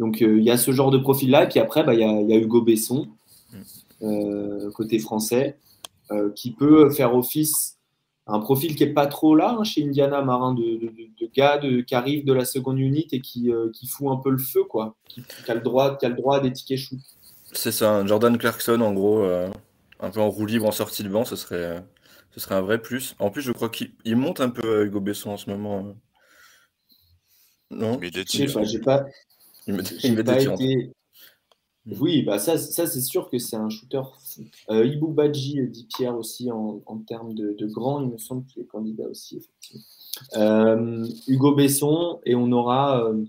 Donc 0.00 0.20
il 0.20 0.42
y 0.42 0.50
a 0.50 0.56
ce 0.56 0.72
genre 0.72 0.90
de 0.90 0.98
profil-là, 0.98 1.44
et 1.44 1.48
puis 1.48 1.60
après, 1.60 1.84
bah, 1.84 1.94
il 1.94 2.00
y, 2.00 2.04
a, 2.04 2.36
Hugo 2.36 2.62
Besson, 2.62 3.08
côté 4.74 4.98
français, 4.98 5.56
qui 6.34 6.50
peut 6.50 6.90
faire 6.90 7.14
office 7.14 7.78
un 8.32 8.40
profil 8.40 8.76
qui 8.76 8.84
est 8.84 8.92
pas 8.92 9.06
trop 9.06 9.34
là 9.34 9.56
hein, 9.58 9.64
chez 9.64 9.84
Indiana, 9.84 10.22
Marin, 10.22 10.54
de, 10.54 10.62
de, 10.62 11.26
gars 11.34 11.60
qui 11.86 11.94
arrivent 11.94 12.24
de 12.24 12.32
la 12.32 12.44
seconde 12.44 12.78
unité 12.78 13.16
et 13.16 13.20
qui, 13.20 13.50
euh, 13.50 13.70
qui 13.72 13.86
fout 13.86 14.08
un 14.10 14.16
peu 14.16 14.30
le 14.30 14.38
feu, 14.38 14.64
quoi. 14.64 14.96
Qui, 15.08 15.22
a 15.48 15.54
le 15.54 15.60
droit, 15.60 15.96
qui 15.96 16.06
a 16.06 16.08
le 16.08 16.14
droit 16.14 16.40
des 16.40 16.52
tickets 16.52 16.78
shoot. 16.78 16.98
C'est 17.52 17.72
ça, 17.72 18.04
Jordan 18.06 18.36
Clarkson, 18.38 18.80
en 18.80 18.92
gros, 18.92 19.22
euh, 19.24 19.50
un 19.98 20.10
peu 20.10 20.20
en 20.20 20.30
roue 20.30 20.46
libre 20.46 20.66
en 20.66 20.72
sortie 20.72 21.02
de 21.02 21.08
banc, 21.08 21.24
ce 21.24 21.34
serait, 21.36 21.82
ce 22.30 22.40
serait 22.40 22.54
un 22.54 22.60
vrai 22.60 22.80
plus. 22.80 23.16
En 23.18 23.30
plus, 23.30 23.42
je 23.42 23.52
crois 23.52 23.68
qu'il 23.68 24.16
monte 24.16 24.40
un 24.40 24.50
peu 24.50 24.66
euh, 24.66 24.86
Hugo 24.86 25.00
Besson 25.00 25.30
en 25.30 25.36
ce 25.36 25.50
moment. 25.50 25.94
Non? 27.70 27.98
Mais. 28.00 28.10
J'ai 28.12 28.78
pas, 28.80 29.04
il 29.66 29.74
met, 29.74 29.82
il 30.02 30.24
pas 30.24 30.42
été. 30.42 30.92
Oui, 31.86 32.22
bah 32.22 32.38
ça, 32.38 32.58
ça 32.58 32.86
c'est 32.86 33.00
sûr 33.00 33.30
que 33.30 33.38
c'est 33.38 33.56
un 33.56 33.70
shooter. 33.70 34.02
Euh, 34.70 34.84
Ibu 34.84 35.08
Badji, 35.08 35.66
dit 35.68 35.86
Pierre 35.96 36.16
aussi, 36.16 36.50
en, 36.50 36.80
termes 37.06 37.34
de, 37.34 37.66
grand, 37.66 38.02
il 38.02 38.10
me 38.10 38.18
semble 38.18 38.44
qu'il 38.44 38.62
est 38.62 38.66
candidat 38.66 39.08
aussi, 39.08 39.38
effectivement. 39.38 39.82
Euh, 40.36 41.06
Hugo 41.26 41.54
Besson, 41.54 42.20
et 42.26 42.34
on 42.34 42.52
aura 42.52 43.06
euh, 43.06 43.24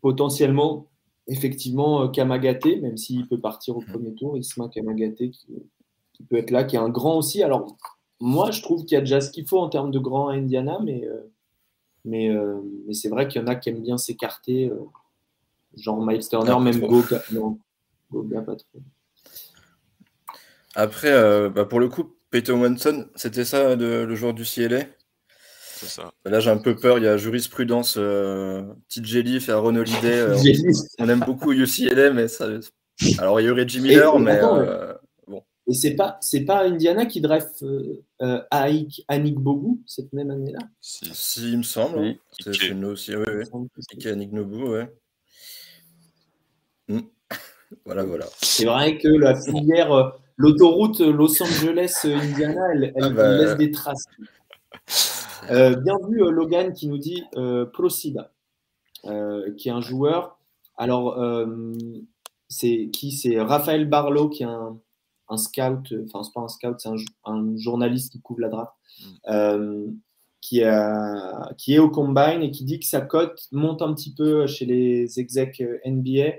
potentiellement, 0.00 0.86
effectivement, 1.26 2.08
Kamagaté, 2.08 2.76
même 2.80 2.96
s'il 2.96 3.28
peut 3.28 3.40
partir 3.40 3.76
au 3.76 3.82
mm. 3.82 3.86
premier 3.86 4.14
tour, 4.14 4.38
Isma 4.38 4.68
Kamagaté 4.68 5.30
qui, 5.30 5.46
qui, 6.14 6.22
peut 6.24 6.36
être 6.36 6.50
là, 6.50 6.64
qui 6.64 6.76
est 6.76 6.80
un 6.80 6.88
grand 6.88 7.18
aussi. 7.18 7.42
Alors, 7.42 7.76
moi, 8.18 8.50
je 8.50 8.62
trouve 8.62 8.84
qu'il 8.84 8.94
y 8.94 8.98
a 8.98 9.00
déjà 9.00 9.20
ce 9.20 9.30
qu'il 9.30 9.46
faut 9.46 9.58
en 9.58 9.68
termes 9.68 9.90
de 9.90 9.98
grand 9.98 10.28
à 10.28 10.34
Indiana, 10.34 10.78
mais, 10.82 11.06
mais, 12.04 12.30
mais 12.86 12.94
c'est 12.94 13.08
vrai 13.08 13.28
qu'il 13.28 13.42
y 13.42 13.44
en 13.44 13.48
a 13.48 13.56
qui 13.56 13.68
aiment 13.68 13.82
bien 13.82 13.98
s'écarter 13.98 14.70
genre 15.76 16.04
Miles 16.04 16.28
Turner, 16.28 16.58
même 16.60 16.80
Goga. 16.80 17.22
Non, 17.32 17.58
Goga, 18.10 18.42
pas 18.42 18.56
trop. 18.56 18.80
Après, 20.74 21.12
euh, 21.12 21.50
bah 21.50 21.64
pour 21.64 21.80
le 21.80 21.88
coup, 21.88 22.14
Peyton 22.32 22.60
Watson, 22.60 23.06
c'était 23.14 23.44
ça 23.44 23.76
le 23.76 24.14
joueur 24.14 24.32
du 24.32 24.44
CLA 24.44 24.84
C'est 25.76 25.86
ça. 25.86 26.12
Là, 26.24 26.40
j'ai 26.40 26.50
un 26.50 26.56
peu 26.56 26.74
peur. 26.74 26.98
Il 26.98 27.04
y 27.04 27.06
a 27.06 27.18
jurisprudence, 27.18 27.96
euh, 27.98 28.62
TJ 28.88 29.16
Leaf 29.16 29.48
et 29.48 29.52
Aaron 29.52 29.76
Holiday. 29.76 30.20
Euh, 30.32 30.36
on, 30.98 31.08
aime 31.08 31.20
beaucoup 31.20 31.52
UCLA, 31.52 32.10
mais 32.10 32.26
ça. 32.28 32.48
Alors, 33.18 33.40
il 33.40 33.46
y 33.46 33.50
aurait 33.50 33.68
Jimmy 33.68 33.90
Miller, 33.90 34.18
mais. 34.18 34.40
Euh, 34.42 34.94
bon. 35.28 35.42
Et 35.66 35.74
c'est 35.74 35.94
pas, 35.94 36.16
c'est 36.22 36.46
pas 36.46 36.64
Indiana 36.64 37.04
qui 37.04 37.20
drive 37.20 37.44
euh, 38.22 38.40
Anik 38.50 39.38
Bogu 39.38 39.82
cette 39.86 40.12
même 40.14 40.30
année-là? 40.30 40.60
Si. 40.80 41.52
il 41.52 41.58
me 41.58 41.62
semble. 41.62 41.98
Oui. 41.98 42.18
C'est 42.40 42.72
nous 42.72 42.88
aussi, 42.88 43.14
oui. 43.14 43.24
oui. 43.52 44.06
Anik 44.06 44.32
Nobu, 44.32 44.62
ouais. 44.64 44.90
Mm. 46.88 47.00
voilà, 47.84 48.04
voilà. 48.04 48.26
C'est 48.40 48.66
vrai 48.66 48.98
que 48.98 49.08
la 49.08 49.34
filière, 49.34 49.92
euh, 49.92 50.10
l'autoroute 50.36 51.00
Los 51.00 51.42
Angeles-Indiana, 51.42 52.60
elle, 52.72 52.92
ah 53.00 53.08
bah. 53.10 53.36
laisse 53.36 53.56
des 53.56 53.70
traces. 53.70 54.04
Euh, 55.50 55.74
bien 55.76 55.96
vu 56.08 56.18
Logan 56.30 56.72
qui 56.72 56.88
nous 56.88 56.98
dit 56.98 57.24
Procida, 57.72 58.32
qui 59.02 59.68
est 59.68 59.72
un 59.72 59.80
joueur. 59.80 60.38
Alors, 60.76 61.18
c'est 62.48 62.90
qui? 62.92 63.12
C'est 63.12 63.40
Raphaël 63.40 63.88
Barlow 63.88 64.28
qui 64.28 64.44
est 64.44 64.46
un, 64.46 65.36
scout, 65.36 65.94
enfin, 66.04 66.22
c'est 66.22 66.32
pas 66.32 66.40
un 66.40 66.48
scout, 66.48 66.76
c'est 66.78 66.90
un, 67.24 67.56
journaliste 67.56 68.12
qui 68.12 68.20
couvre 68.20 68.40
la 68.40 68.48
draft. 68.48 68.72
Qui, 70.42 70.60
qui 71.56 71.74
est 71.74 71.78
au 71.78 71.88
combine 71.88 72.42
et 72.42 72.50
qui 72.50 72.64
dit 72.64 72.80
que 72.80 72.84
sa 72.84 73.00
cote 73.00 73.46
monte 73.52 73.80
un 73.80 73.94
petit 73.94 74.12
peu 74.12 74.48
chez 74.48 74.66
les 74.66 75.20
execs 75.20 75.60
euh, 75.60 75.78
NBA. 75.86 76.32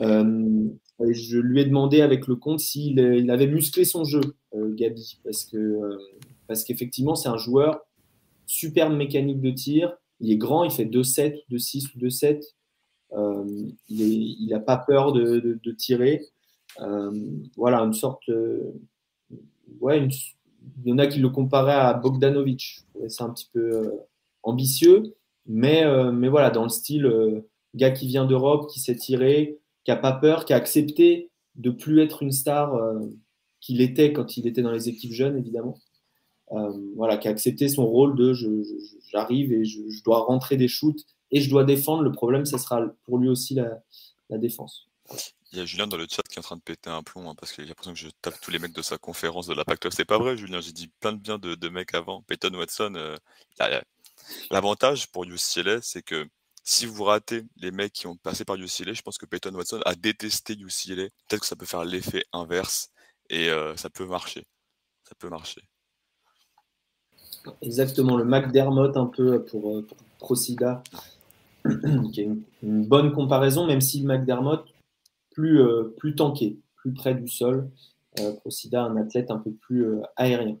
Euh, 0.00 0.68
je 1.10 1.38
lui 1.38 1.62
ai 1.62 1.64
demandé 1.64 2.02
avec 2.02 2.26
le 2.26 2.36
compte 2.36 2.60
s'il 2.60 2.98
il 2.98 3.30
avait 3.30 3.46
musclé 3.46 3.86
son 3.86 4.04
jeu, 4.04 4.20
euh, 4.54 4.74
Gabi, 4.74 5.20
parce 5.24 5.44
que 5.46 5.98
parce 6.46 6.64
qu'effectivement 6.64 7.14
c'est 7.14 7.30
un 7.30 7.38
joueur 7.38 7.80
superbe 8.44 8.92
mécanique 8.94 9.40
de 9.40 9.50
tir. 9.50 9.96
Il 10.20 10.30
est 10.30 10.36
grand, 10.36 10.64
il 10.64 10.70
fait 10.70 10.84
2-7, 10.84 11.44
2-6 11.50 11.96
ou 11.96 12.00
2-7. 12.00 12.42
il 13.88 14.48
n'a 14.50 14.60
pas 14.60 14.76
peur 14.76 15.12
de, 15.14 15.58
de, 15.62 15.72
tirer. 15.72 16.20
voilà, 17.56 17.80
une 17.80 17.94
sorte, 17.94 18.30
ouais, 19.80 19.98
une, 19.98 20.10
il 20.84 20.90
y 20.90 20.92
en 20.92 20.98
a 20.98 21.06
qui 21.06 21.20
le 21.20 21.30
comparaient 21.30 21.72
à 21.72 21.94
Bogdanovic. 21.94 22.83
C'est 23.08 23.22
un 23.22 23.30
petit 23.30 23.48
peu 23.52 23.60
euh, 23.60 23.90
ambitieux, 24.42 25.14
mais, 25.46 25.84
euh, 25.84 26.12
mais 26.12 26.28
voilà, 26.28 26.50
dans 26.50 26.62
le 26.62 26.68
style 26.68 27.06
euh, 27.06 27.48
gars 27.74 27.90
qui 27.90 28.06
vient 28.06 28.24
d'Europe, 28.24 28.70
qui 28.70 28.80
s'est 28.80 28.96
tiré, 28.96 29.58
qui 29.84 29.90
n'a 29.90 29.96
pas 29.96 30.12
peur, 30.12 30.44
qui 30.44 30.52
a 30.52 30.56
accepté 30.56 31.30
de 31.56 31.70
plus 31.70 32.00
être 32.00 32.22
une 32.22 32.32
star 32.32 32.80
qu'il 33.60 33.80
était 33.80 34.12
quand 34.12 34.36
il 34.36 34.46
était 34.46 34.62
dans 34.62 34.72
les 34.72 34.88
équipes 34.88 35.12
jeunes, 35.12 35.36
évidemment. 35.36 35.78
voilà, 36.96 37.16
qui 37.16 37.28
a 37.28 37.30
accepté 37.30 37.68
son 37.68 37.86
rôle 37.86 38.16
de 38.16 38.32
j'arrive 39.12 39.52
et 39.52 39.64
je, 39.64 40.02
dois 40.04 40.20
rentrer 40.20 40.56
des 40.56 40.68
shoots 40.68 41.04
et 41.30 41.40
je 41.40 41.50
dois 41.50 41.64
défendre. 41.64 42.02
Le 42.02 42.12
problème, 42.12 42.44
ce 42.44 42.58
sera 42.58 42.82
pour 43.04 43.18
lui 43.18 43.28
aussi 43.28 43.54
la, 43.54 43.82
la 44.30 44.38
défense. 44.38 44.88
Il 45.54 45.58
y 45.58 45.60
a 45.60 45.66
Julien 45.66 45.86
dans 45.86 45.96
le 45.96 46.08
chat 46.10 46.22
qui 46.24 46.34
est 46.34 46.38
en 46.40 46.42
train 46.42 46.56
de 46.56 46.62
péter 46.62 46.90
un 46.90 47.04
plomb 47.04 47.30
hein, 47.30 47.36
parce 47.38 47.52
que 47.52 47.62
j'ai 47.62 47.68
l'impression 47.68 47.92
que 47.92 47.98
je 48.00 48.08
tape 48.22 48.40
tous 48.40 48.50
les 48.50 48.58
mecs 48.58 48.72
de 48.72 48.82
sa 48.82 48.98
conférence 48.98 49.46
de 49.46 49.54
la 49.54 49.64
Pac-12. 49.64 49.92
C'est 49.94 50.04
pas 50.04 50.18
vrai, 50.18 50.36
Julien. 50.36 50.60
J'ai 50.60 50.72
dit 50.72 50.88
plein 50.98 51.12
de 51.12 51.18
bien 51.18 51.38
de, 51.38 51.68
mecs 51.68 51.94
avant. 51.94 52.22
Peyton 52.22 52.52
Watson, 52.54 52.94
euh, 52.96 53.16
l'avantage 54.50 55.12
pour 55.12 55.22
UCLA, 55.22 55.80
c'est 55.80 56.02
que 56.02 56.26
si 56.64 56.86
vous 56.86 57.04
ratez 57.04 57.44
les 57.58 57.70
mecs 57.70 57.92
qui 57.92 58.08
ont 58.08 58.16
passé 58.16 58.44
par 58.44 58.56
UCLA, 58.56 58.94
je 58.94 59.02
pense 59.02 59.16
que 59.16 59.26
Peyton 59.26 59.54
Watson 59.54 59.80
a 59.84 59.94
détesté 59.94 60.54
UCLA. 60.54 61.04
Peut-être 61.28 61.42
que 61.42 61.46
ça 61.46 61.54
peut 61.54 61.66
faire 61.66 61.84
l'effet 61.84 62.24
inverse 62.32 62.88
et 63.30 63.48
euh, 63.48 63.76
ça 63.76 63.90
peut 63.90 64.06
marcher. 64.06 64.44
Ça 65.08 65.14
peut 65.16 65.28
marcher. 65.28 65.62
Exactement, 67.62 68.16
le 68.16 68.24
McDermott 68.24 68.96
un 68.96 69.06
peu 69.06 69.44
pour, 69.44 69.76
euh, 69.76 69.82
pour 69.86 69.98
Procida, 70.18 70.82
qui 72.12 72.22
est 72.22 72.28
une, 72.62 72.86
bonne 72.86 73.12
comparaison, 73.12 73.68
même 73.68 73.80
si 73.80 74.00
le 74.00 74.08
McDermott 74.08 74.64
plus, 75.34 75.60
euh, 75.60 75.94
plus 75.98 76.14
tanké, 76.14 76.58
plus 76.76 76.94
près 76.94 77.14
du 77.14 77.28
sol. 77.28 77.70
Procida, 78.42 78.84
un 78.84 78.96
athlète 78.96 79.32
un 79.32 79.38
peu 79.38 79.50
plus 79.50 79.88
aérien. 80.14 80.56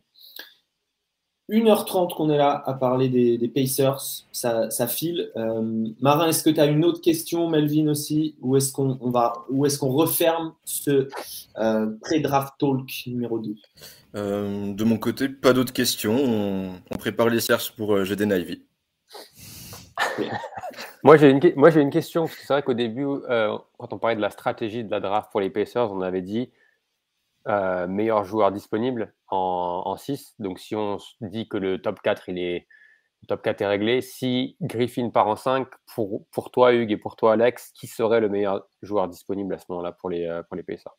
1h30 1.50 2.14
qu'on 2.14 2.30
est 2.30 2.38
là 2.38 2.62
à 2.64 2.72
parler 2.72 3.08
des, 3.08 3.48
Pacers, 3.48 4.00
ça, 4.32 4.88
file. 4.88 5.30
Euh, 5.36 5.86
Marin, 6.00 6.28
est-ce 6.28 6.42
que 6.42 6.50
tu 6.50 6.60
as 6.60 6.66
une 6.66 6.84
autre 6.84 7.02
question, 7.02 7.50
Melvin 7.50 7.88
aussi, 7.88 8.34
ou 8.40 8.56
est-ce 8.56 8.72
qu'on 8.72 8.94
va, 9.10 9.44
ou 9.50 9.66
est-ce 9.66 9.78
qu'on 9.78 9.90
referme 9.90 10.54
ce 10.64 11.08
euh, 11.58 11.86
pré-draft 12.00 12.54
talk 12.58 12.88
numéro 13.06 13.38
2 13.38 13.54
euh, 14.16 14.72
De 14.72 14.84
mon 14.84 14.96
côté, 14.96 15.28
pas 15.28 15.52
d'autres 15.52 15.72
questions. 15.72 16.16
On, 16.16 16.96
prépare 16.96 17.28
les 17.28 17.40
cherches 17.40 17.72
pour 17.72 18.02
GD 18.04 18.24
Navy. 18.24 18.62
moi, 21.02 21.16
j'ai 21.16 21.30
une, 21.30 21.40
moi, 21.56 21.70
j'ai 21.70 21.80
une 21.80 21.90
question, 21.90 22.22
parce 22.24 22.36
que 22.36 22.42
c'est 22.42 22.52
vrai 22.52 22.62
qu'au 22.62 22.74
début, 22.74 23.06
quand 23.78 23.92
on 23.92 23.98
parlait 23.98 24.16
de 24.16 24.20
la 24.20 24.30
stratégie 24.30 24.84
de 24.84 24.90
la 24.90 25.00
draft 25.00 25.30
pour 25.30 25.40
les 25.40 25.50
Pacers, 25.50 25.92
on 25.92 26.00
avait 26.00 26.22
dit 26.22 26.50
euh, 27.46 27.86
meilleur 27.86 28.24
joueur 28.24 28.52
disponible 28.52 29.12
en, 29.28 29.96
6. 29.96 30.36
Donc, 30.38 30.58
si 30.58 30.74
on 30.74 30.96
dit 31.20 31.46
que 31.46 31.58
le 31.58 31.80
top 31.80 32.00
4, 32.00 32.30
il 32.30 32.38
est, 32.38 32.66
top 33.28 33.42
4 33.42 33.60
est 33.60 33.66
réglé, 33.66 34.00
si 34.00 34.56
Griffin 34.62 35.10
part 35.10 35.28
en 35.28 35.36
5, 35.36 35.68
pour, 35.94 36.26
pour 36.28 36.50
toi, 36.50 36.72
Hugues, 36.72 36.92
et 36.92 36.96
pour 36.96 37.16
toi, 37.16 37.34
Alex, 37.34 37.70
qui 37.72 37.86
serait 37.86 38.20
le 38.20 38.30
meilleur 38.30 38.66
joueur 38.80 39.08
disponible 39.08 39.52
à 39.54 39.58
ce 39.58 39.66
moment-là 39.68 39.92
pour 39.92 40.08
les, 40.08 40.24
euh, 40.24 40.42
pour 40.42 40.56
les 40.56 40.62
Pacers? 40.62 40.96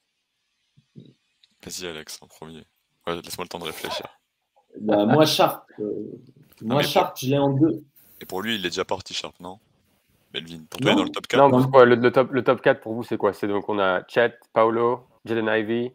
Vas-y, 0.96 1.88
Alex, 1.88 2.20
en 2.22 2.28
premier. 2.28 2.64
Laisse-moi 3.08 3.46
le 3.46 3.50
temps 3.50 3.60
de 3.60 3.66
réfléchir. 3.66 4.06
Bah, 4.80 5.06
moi, 5.06 5.26
Sharp, 5.26 5.64
euh, 5.80 6.22
moi, 6.62 6.84
Sharp 6.84 7.18
je 7.20 7.28
l'ai 7.28 7.40
en 7.40 7.50
2. 7.50 7.84
Et 8.22 8.26
pour 8.26 8.42
lui, 8.42 8.56
il 8.56 8.66
est 8.66 8.70
déjà 8.70 8.86
parti, 8.86 9.14
Sharp, 9.14 9.40
non? 9.40 9.60
Melvin, 10.34 10.64
pour 10.70 10.80
toi, 10.82 10.92
il 10.92 10.94
est 10.94 10.98
dans 10.98 11.04
le 11.04 11.10
top 11.10 11.28
4 11.28 11.50
Non, 11.50 11.86
le, 11.86 12.12
top, 12.12 12.32
le 12.32 12.44
top 12.44 12.62
4 12.62 12.82
pour 12.82 12.94
vous, 12.94 13.04
c'est 13.04 13.18
quoi? 13.18 13.34
C'est 13.34 13.48
donc 13.48 13.70
on 13.70 13.80
a 13.80 14.06
Chet, 14.08 14.34
Paolo, 14.54 15.02
Jaden 15.26 15.48
Ivy, 15.48 15.92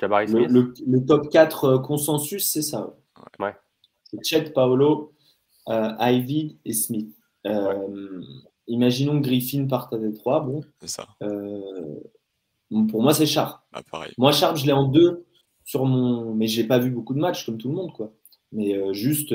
le, 0.00 1.06
top 1.06 1.28
4 1.30 1.64
euh, 1.64 1.78
consensus, 1.78 2.46
c'est 2.46 2.62
ça. 2.62 2.94
Ouais. 3.38 3.54
C'est 4.04 4.24
Chet, 4.24 4.50
Paolo, 4.50 5.12
euh, 5.68 5.92
Ivy 6.00 6.56
et 6.64 6.72
Smith. 6.72 7.14
Euh, 7.46 8.22
imaginons 8.66 9.20
que 9.20 9.26
Griffin 9.26 9.66
parte 9.66 9.92
à 9.92 9.98
Détroit. 9.98 10.40
Bon, 10.40 10.62
c'est 10.80 10.88
ça. 10.88 11.06
pour 11.20 13.02
moi, 13.02 13.14
c'est 13.14 13.26
Sharp. 13.26 13.60
Ah, 13.72 13.82
pareil. 13.90 14.12
Moi, 14.18 14.32
Sharp, 14.32 14.56
je 14.56 14.66
l'ai 14.66 14.72
en 14.72 14.84
deux 14.84 15.26
sur 15.64 15.84
mon. 15.84 16.34
Mais 16.34 16.46
j'ai 16.46 16.64
pas 16.64 16.78
vu 16.78 16.90
beaucoup 16.90 17.14
de 17.14 17.20
matchs 17.20 17.46
comme 17.46 17.58
tout 17.58 17.68
le 17.68 17.74
monde, 17.74 17.92
quoi. 17.92 18.12
Mais 18.52 18.94
juste 18.94 19.34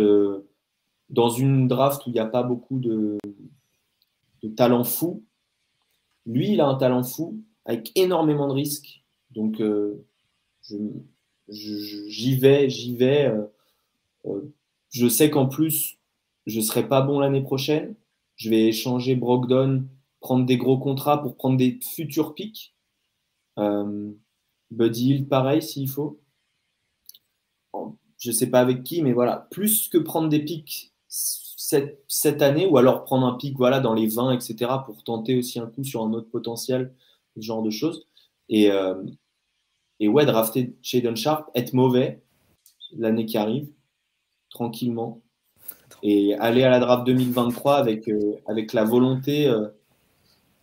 dans 1.14 1.30
une 1.30 1.68
draft 1.68 2.06
où 2.06 2.10
il 2.10 2.14
n'y 2.14 2.20
a 2.20 2.26
pas 2.26 2.42
beaucoup 2.42 2.80
de, 2.80 3.20
talent 4.58 4.84
fou, 4.84 5.24
lui, 6.26 6.54
il 6.54 6.62
a 6.62 6.68
un 6.68 6.76
talent 6.76 7.04
fou 7.04 7.40
avec 7.66 7.92
énormément 7.96 8.48
de 8.48 8.54
risques. 8.54 9.04
Donc, 9.30 9.62
j'y 11.48 12.36
vais, 12.36 12.70
j'y 12.70 12.96
vais. 12.96 13.28
Euh, 13.28 13.46
euh, 14.26 14.54
je 14.90 15.08
sais 15.08 15.30
qu'en 15.30 15.46
plus, 15.46 16.00
je 16.48 16.60
ne 16.60 16.64
serai 16.64 16.88
pas 16.88 17.02
bon 17.02 17.20
l'année 17.20 17.44
prochaine. 17.44 17.96
Je 18.36 18.50
vais 18.50 18.64
échanger 18.64 19.16
Brogdon, 19.16 19.86
prendre 20.20 20.46
des 20.48 20.58
gros 20.58 20.80
contrats 20.80 21.22
pour 21.22 21.36
prendre 21.36 21.58
des 21.58 21.80
futurs 21.96 22.34
pics. 22.34 22.74
Euh, 23.60 24.12
Buddy 24.72 25.12
Hill, 25.12 25.28
pareil, 25.28 25.62
s'il 25.62 25.88
faut. 25.88 26.20
Je 28.18 28.30
ne 28.30 28.34
sais 28.34 28.50
pas 28.50 28.62
avec 28.62 28.84
qui, 28.84 29.04
mais 29.04 29.14
voilà. 29.14 29.48
Plus 29.52 29.90
que 29.90 30.00
prendre 30.00 30.30
des 30.30 30.40
pics 30.40 30.93
cette, 31.16 32.04
cette, 32.08 32.42
année, 32.42 32.66
ou 32.66 32.78
alors 32.78 33.04
prendre 33.04 33.28
un 33.28 33.34
pic 33.34 33.56
voilà, 33.58 33.80
dans 33.80 33.94
les 33.94 34.08
20, 34.08 34.32
etc., 34.32 34.72
pour 34.86 35.04
tenter 35.04 35.38
aussi 35.38 35.60
un 35.60 35.68
coup 35.68 35.84
sur 35.84 36.04
un 36.04 36.14
autre 36.14 36.30
potentiel, 36.30 36.94
ce 37.36 37.42
genre 37.42 37.62
de 37.62 37.70
choses. 37.70 38.08
Et, 38.50 38.70
et 40.00 40.08
ouais, 40.08 40.26
drafter 40.26 40.76
Shadon 40.82 41.16
Sharp, 41.16 41.50
être 41.56 41.74
mauvais 41.74 42.22
l'année 42.98 43.26
qui 43.26 43.38
arrive, 43.38 43.70
tranquillement. 44.50 45.22
Et 46.02 46.36
aller 46.36 46.64
à 46.64 46.70
la 46.70 46.80
draft 46.80 47.06
2023 47.06 47.76
avec, 47.76 48.10
euh, 48.10 48.36
avec 48.48 48.74
la 48.74 48.84
volonté 48.84 49.48
euh, 49.48 49.68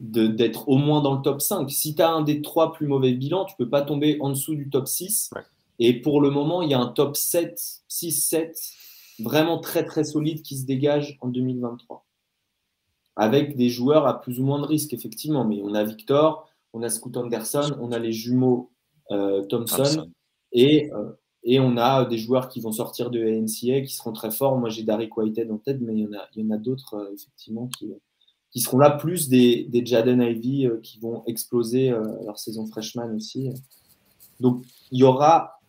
d'être 0.00 0.68
au 0.68 0.76
moins 0.76 1.00
dans 1.00 1.14
le 1.14 1.22
top 1.22 1.40
5. 1.40 1.70
Si 1.70 1.94
tu 1.94 2.02
as 2.02 2.10
un 2.10 2.22
des 2.22 2.42
trois 2.42 2.72
plus 2.72 2.86
mauvais 2.86 3.12
bilans, 3.12 3.46
tu 3.46 3.54
peux 3.56 3.68
pas 3.68 3.82
tomber 3.82 4.18
en 4.20 4.30
dessous 4.30 4.54
du 4.54 4.68
top 4.68 4.86
6. 4.86 5.30
Et 5.78 6.00
pour 6.00 6.20
le 6.20 6.30
moment, 6.30 6.60
il 6.60 6.70
y 6.70 6.74
a 6.74 6.78
un 6.78 6.88
top 6.88 7.16
7, 7.16 7.58
6, 7.88 8.12
7, 8.12 8.58
vraiment 9.22 9.58
très 9.58 9.84
très 9.84 10.04
solide 10.04 10.42
qui 10.42 10.56
se 10.56 10.66
dégage 10.66 11.18
en 11.20 11.28
2023. 11.28 12.06
Avec 13.16 13.56
des 13.56 13.68
joueurs 13.68 14.06
à 14.06 14.20
plus 14.20 14.40
ou 14.40 14.44
moins 14.44 14.60
de 14.60 14.66
risque, 14.66 14.92
effectivement. 14.92 15.44
Mais 15.44 15.60
on 15.62 15.74
a 15.74 15.84
Victor, 15.84 16.48
on 16.72 16.82
a 16.82 16.88
Scoot 16.88 17.16
Anderson, 17.16 17.76
on 17.80 17.92
a 17.92 17.98
les 17.98 18.12
jumeaux 18.12 18.70
euh, 19.10 19.42
Thompson. 19.44 20.10
Et, 20.52 20.92
euh, 20.92 21.12
et 21.42 21.60
on 21.60 21.76
a 21.76 22.04
des 22.04 22.18
joueurs 22.18 22.48
qui 22.48 22.60
vont 22.60 22.72
sortir 22.72 23.10
de 23.10 23.20
NCA 23.20 23.82
qui 23.82 23.94
seront 23.94 24.12
très 24.12 24.30
forts. 24.30 24.56
Moi, 24.58 24.68
j'ai 24.68 24.82
Derek 24.82 25.16
Whitehead 25.16 25.50
en 25.50 25.58
tête, 25.58 25.78
mais 25.80 25.94
il 25.94 26.00
y 26.00 26.06
en 26.06 26.12
a, 26.12 26.28
il 26.34 26.44
y 26.44 26.46
en 26.46 26.50
a 26.50 26.58
d'autres, 26.58 26.94
euh, 26.94 27.14
effectivement, 27.14 27.68
qui, 27.78 27.92
qui 28.50 28.60
seront 28.60 28.78
là, 28.78 28.90
plus 28.90 29.28
des, 29.28 29.64
des 29.64 29.84
Jaden 29.84 30.22
Ivy 30.22 30.68
qui 30.82 30.98
vont 30.98 31.22
exploser 31.26 31.90
leur 32.24 32.38
saison 32.38 32.66
freshman 32.66 33.14
aussi. 33.14 33.52
Donc, 34.40 34.64
il 34.90 34.98
y 34.98 35.04
aura, 35.04 35.60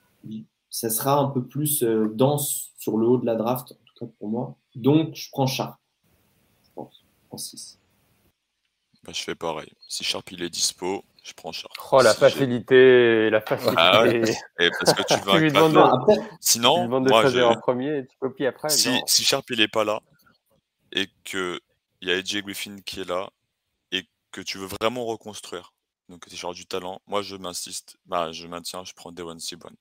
ça 0.71 0.89
sera 0.89 1.17
un 1.19 1.27
peu 1.27 1.45
plus 1.45 1.83
dense 1.83 2.71
sur 2.77 2.97
le 2.97 3.05
haut 3.05 3.17
de 3.17 3.25
la 3.25 3.35
draft, 3.35 3.73
en 3.73 3.85
tout 3.85 4.05
cas 4.05 4.11
pour 4.17 4.29
moi. 4.29 4.55
Donc, 4.73 5.13
je 5.13 5.29
prends 5.29 5.45
Sharp, 5.45 5.77
je 6.63 6.69
pense, 6.73 7.03
en 7.29 7.37
6. 7.37 7.77
Bah, 9.03 9.11
je 9.13 9.21
fais 9.21 9.35
pareil. 9.35 9.71
Si 9.87 10.03
Sharp 10.03 10.31
il 10.31 10.41
est 10.43 10.49
dispo, 10.49 11.03
je 11.23 11.33
prends 11.33 11.51
Sharp. 11.51 11.73
Oh, 11.91 12.01
la 12.01 12.13
facilité, 12.13 13.29
la 13.29 13.41
facilité. 13.41 13.75
Ah 13.77 14.03
parce 14.79 14.93
que 14.93 15.03
tu 15.03 15.19
veux 15.25 15.55
un 15.77 16.05
Sinon, 16.39 16.87
moi, 16.87 17.29
je... 17.29 17.39
en 17.41 17.59
premier, 17.59 18.05
tu 18.07 18.15
copies 18.17 18.45
après. 18.45 18.69
Si, 18.69 19.01
si 19.07 19.23
Sharp 19.23 19.49
il 19.49 19.59
est 19.59 19.67
pas 19.67 19.83
là 19.83 20.01
et 20.93 21.07
que 21.25 21.59
il 22.01 22.09
y 22.09 22.11
a 22.11 22.15
AJ 22.15 22.43
Griffin 22.43 22.77
qui 22.85 23.01
est 23.01 23.07
là 23.07 23.29
et 23.91 24.07
que 24.31 24.41
tu 24.41 24.57
veux 24.57 24.69
vraiment 24.81 25.05
reconstruire, 25.05 25.73
donc 26.09 26.27
tu 26.27 26.35
genre 26.35 26.53
du 26.53 26.65
talent, 26.65 27.01
moi 27.07 27.21
je 27.21 27.35
m'insiste, 27.35 27.97
bah, 28.05 28.31
je 28.31 28.47
maintiens, 28.47 28.83
je 28.83 28.93
prends 28.93 29.11
Devon 29.11 29.37
Seaborn 29.37 29.75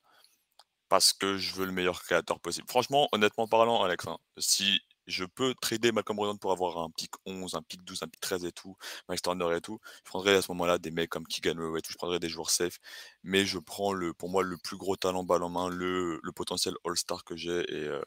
parce 0.90 1.12
que 1.14 1.38
je 1.38 1.54
veux 1.54 1.64
le 1.64 1.72
meilleur 1.72 2.02
créateur 2.02 2.40
possible. 2.40 2.66
Franchement, 2.68 3.08
honnêtement 3.12 3.46
parlant, 3.46 3.82
Alex, 3.82 4.06
hein, 4.08 4.18
si 4.36 4.80
je 5.06 5.24
peux 5.24 5.54
trader 5.54 5.92
Malcolm 5.92 6.16
Brogdon 6.16 6.36
pour 6.36 6.52
avoir 6.52 6.78
un 6.78 6.90
pic 6.90 7.12
11, 7.26 7.54
un 7.54 7.62
pic 7.62 7.82
12, 7.84 8.02
un 8.02 8.08
pic 8.08 8.20
13 8.20 8.44
et 8.44 8.52
tout, 8.52 8.76
Max 9.08 9.22
Turner 9.22 9.56
et 9.56 9.60
tout. 9.60 9.78
Je 10.04 10.10
prendrais 10.10 10.34
à 10.34 10.42
ce 10.42 10.50
moment-là 10.52 10.78
des 10.78 10.90
mecs 10.90 11.08
comme 11.08 11.26
Keegan 11.26 11.76
et 11.76 11.80
tout, 11.80 11.92
je 11.92 11.96
prendrais 11.96 12.18
des 12.18 12.28
joueurs 12.28 12.50
safe. 12.50 12.78
Mais 13.22 13.46
je 13.46 13.58
prends 13.58 13.92
le, 13.92 14.12
pour 14.12 14.28
moi 14.28 14.42
le 14.42 14.56
plus 14.58 14.76
gros 14.76 14.96
talent 14.96 15.24
balle 15.24 15.44
en 15.44 15.48
main, 15.48 15.68
le, 15.68 16.20
le 16.22 16.32
potentiel 16.32 16.74
All-Star 16.84 17.24
que 17.24 17.36
j'ai 17.36 17.60
et, 17.72 17.86
euh, 17.86 18.02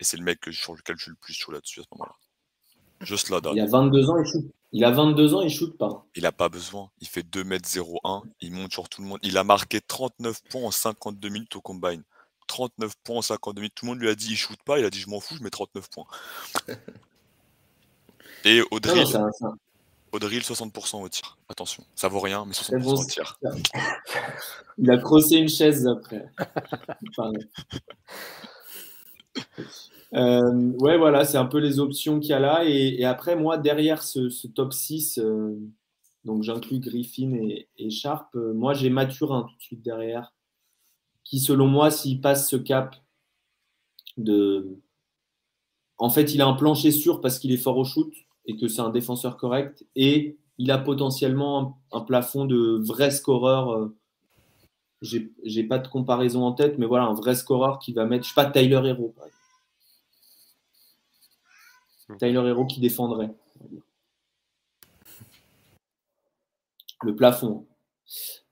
et 0.00 0.04
c'est 0.04 0.16
le 0.16 0.24
mec 0.24 0.40
que, 0.40 0.52
sur 0.52 0.74
lequel 0.74 0.96
je 0.96 1.02
suis 1.02 1.10
le 1.10 1.18
plus 1.20 1.34
chaud 1.34 1.52
là-dessus 1.52 1.80
à 1.80 1.82
ce 1.82 1.88
moment-là. 1.92 2.14
Juste 3.02 3.28
là 3.28 3.40
Il 3.52 3.60
a 3.60 3.66
22 3.66 4.10
ans, 4.10 4.18
il 4.18 4.26
shoot. 4.26 4.44
Il 4.72 4.84
a 4.84 4.90
22 4.90 5.34
ans, 5.34 5.42
il 5.42 5.50
shoot 5.50 5.76
pas. 5.76 6.06
Il 6.14 6.26
a 6.26 6.32
pas 6.32 6.48
besoin. 6.48 6.90
Il 7.00 7.08
fait 7.08 7.22
2m01, 7.22 8.22
il 8.40 8.52
monte 8.52 8.72
sur 8.72 8.88
tout 8.88 9.02
le 9.02 9.08
monde. 9.08 9.18
Il 9.22 9.36
a 9.36 9.44
marqué 9.44 9.80
39 9.80 10.42
points 10.48 10.62
en 10.62 10.70
52 10.70 11.28
minutes 11.28 11.56
au 11.56 11.60
combine. 11.60 12.02
39 12.46 12.94
points 13.02 13.16
en 13.18 13.22
52 13.22 13.60
minutes. 13.60 13.74
Tout 13.74 13.86
le 13.86 13.90
monde 13.90 14.00
lui 14.00 14.08
a 14.08 14.14
dit 14.14 14.28
il 14.30 14.36
shoot 14.36 14.58
pas. 14.64 14.78
Il 14.78 14.84
a 14.84 14.90
dit 14.90 15.00
je 15.00 15.08
m'en 15.08 15.20
fous, 15.20 15.34
je 15.36 15.42
mets 15.42 15.50
39 15.50 15.88
points. 15.90 16.06
Et 18.44 18.62
Audrey, 18.70 19.04
Audrey 20.12 20.38
60% 20.38 21.02
au 21.02 21.08
tir. 21.08 21.36
Attention, 21.48 21.84
ça 21.94 22.08
vaut 22.08 22.20
rien, 22.20 22.44
mais 22.46 22.52
60% 22.52 23.00
au 23.00 23.04
tir. 23.04 23.38
Il 24.78 24.90
a 24.90 24.98
crossé 24.98 25.36
une 25.36 25.48
chaise 25.48 25.86
après. 25.86 26.30
Euh, 30.14 30.72
ouais, 30.78 30.98
voilà, 30.98 31.24
c'est 31.24 31.38
un 31.38 31.46
peu 31.46 31.58
les 31.58 31.78
options 31.78 32.20
qu'il 32.20 32.30
y 32.30 32.32
a 32.32 32.40
là. 32.40 32.64
Et, 32.64 33.04
après, 33.04 33.36
moi, 33.36 33.58
derrière 33.58 34.02
ce, 34.02 34.46
top 34.48 34.72
6, 34.72 35.18
euh, 35.18 35.56
donc 36.24 36.42
j'inclus 36.42 36.80
Griffin 36.80 37.32
et, 37.76 37.90
Sharp, 37.90 38.34
euh, 38.34 38.52
moi 38.52 38.74
j'ai 38.74 38.90
Mathurin 38.90 39.42
tout 39.42 39.56
de 39.56 39.62
suite 39.62 39.82
derrière 39.82 40.32
qui, 41.24 41.38
selon 41.38 41.66
moi, 41.68 41.90
s'il 41.90 42.20
passe 42.20 42.50
ce 42.50 42.56
cap 42.56 42.96
de. 44.16 44.80
En 45.98 46.10
fait, 46.10 46.34
il 46.34 46.42
a 46.42 46.46
un 46.46 46.54
plancher 46.54 46.90
sûr 46.90 47.20
parce 47.20 47.38
qu'il 47.38 47.52
est 47.52 47.56
fort 47.56 47.76
au 47.76 47.84
shoot 47.84 48.12
et 48.46 48.56
que 48.56 48.68
c'est 48.68 48.80
un 48.80 48.90
défenseur 48.90 49.36
correct. 49.36 49.86
Et 49.94 50.38
il 50.58 50.70
a 50.72 50.78
potentiellement 50.78 51.78
un, 51.92 52.00
plafond 52.00 52.46
de 52.46 52.80
vrai 52.84 53.10
scoreur. 53.10 53.70
Euh, 53.70 53.96
j'ai 55.02 55.64
pas 55.64 55.78
de 55.78 55.88
comparaison 55.88 56.42
en 56.44 56.52
tête, 56.52 56.78
mais 56.78 56.86
voilà, 56.86 57.04
un 57.04 57.14
vrai 57.14 57.34
scoreur 57.34 57.78
qui 57.78 57.92
va 57.92 58.06
mettre, 58.06 58.24
je 58.24 58.30
sais 58.30 58.34
pas, 58.34 58.46
Tyler 58.46 58.82
Hero. 58.84 59.14
Tyler 62.18 62.48
Hero 62.48 62.66
qui 62.66 62.80
défendrait. 62.80 63.30
Le 67.02 67.16
plafond. 67.16 67.66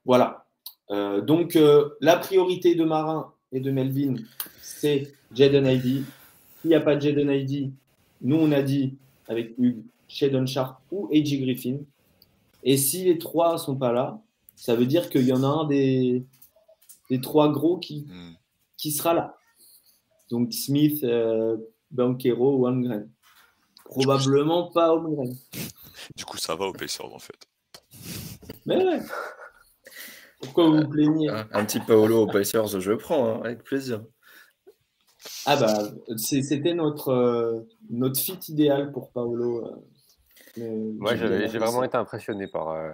Voilà. 0.04 0.46
Euh, 0.90 1.20
donc, 1.20 1.56
euh, 1.56 1.90
la 2.00 2.16
priorité 2.16 2.74
de 2.74 2.84
Marin 2.84 3.32
et 3.52 3.60
de 3.60 3.70
Melvin, 3.70 4.14
c'est 4.62 5.12
Jaden 5.34 5.66
ID. 5.66 6.04
S'il 6.60 6.70
n'y 6.70 6.74
a 6.74 6.80
pas 6.80 6.96
de 6.96 7.02
Jaden 7.02 7.30
ID, 7.30 7.72
nous, 8.22 8.36
on 8.36 8.52
a 8.52 8.62
dit 8.62 8.96
avec 9.28 9.54
Hugues, 9.58 9.84
Shadon 10.08 10.46
Sharp 10.46 10.80
ou 10.90 11.08
A.J. 11.12 11.40
Griffin. 11.40 11.78
Et 12.64 12.76
si 12.76 13.04
les 13.04 13.18
trois 13.18 13.52
ne 13.52 13.58
sont 13.58 13.76
pas 13.76 13.92
là, 13.92 14.20
ça 14.56 14.74
veut 14.74 14.86
dire 14.86 15.10
qu'il 15.10 15.26
y 15.26 15.32
en 15.32 15.44
a 15.44 15.46
un 15.46 15.66
des, 15.66 16.24
des 17.10 17.20
trois 17.20 17.50
gros 17.52 17.78
qui, 17.78 18.06
hmm. 18.08 18.34
qui 18.76 18.90
sera 18.90 19.14
là. 19.14 19.36
Donc 20.30 20.52
Smith, 20.52 21.04
euh, 21.04 21.56
Banquero 21.90 22.56
ou 22.56 22.66
Holmgren. 22.66 23.08
Probablement 23.88 24.70
pas 24.70 24.92
Holmgren. 24.92 25.34
Du 26.16 26.24
coup, 26.24 26.36
ça 26.36 26.54
va 26.54 26.66
au 26.66 26.72
Pacers 26.72 27.12
en 27.12 27.18
fait. 27.18 27.48
Mais 28.66 28.76
ouais. 28.76 29.00
Pourquoi 30.40 30.66
vous 30.66 30.76
vous 30.76 30.88
plaignez? 30.88 31.28
Un 31.30 31.64
petit 31.64 31.80
Paolo 31.80 32.22
au 32.22 32.26
Pacers, 32.26 32.80
je 32.80 32.92
prends, 32.92 33.28
hein, 33.28 33.40
avec 33.44 33.64
plaisir. 33.64 34.04
Ah 35.46 35.56
bah, 35.56 35.90
c'était 36.16 36.74
notre, 36.74 37.08
euh, 37.08 37.60
notre 37.90 38.20
fit 38.20 38.38
idéal 38.48 38.92
pour 38.92 39.10
Paolo. 39.10 39.66
Euh, 40.58 40.92
Moi, 40.98 41.16
j'ai 41.16 41.58
vraiment 41.58 41.82
été 41.82 41.96
impressionné 41.96 42.46
par, 42.46 42.68
euh, 42.68 42.92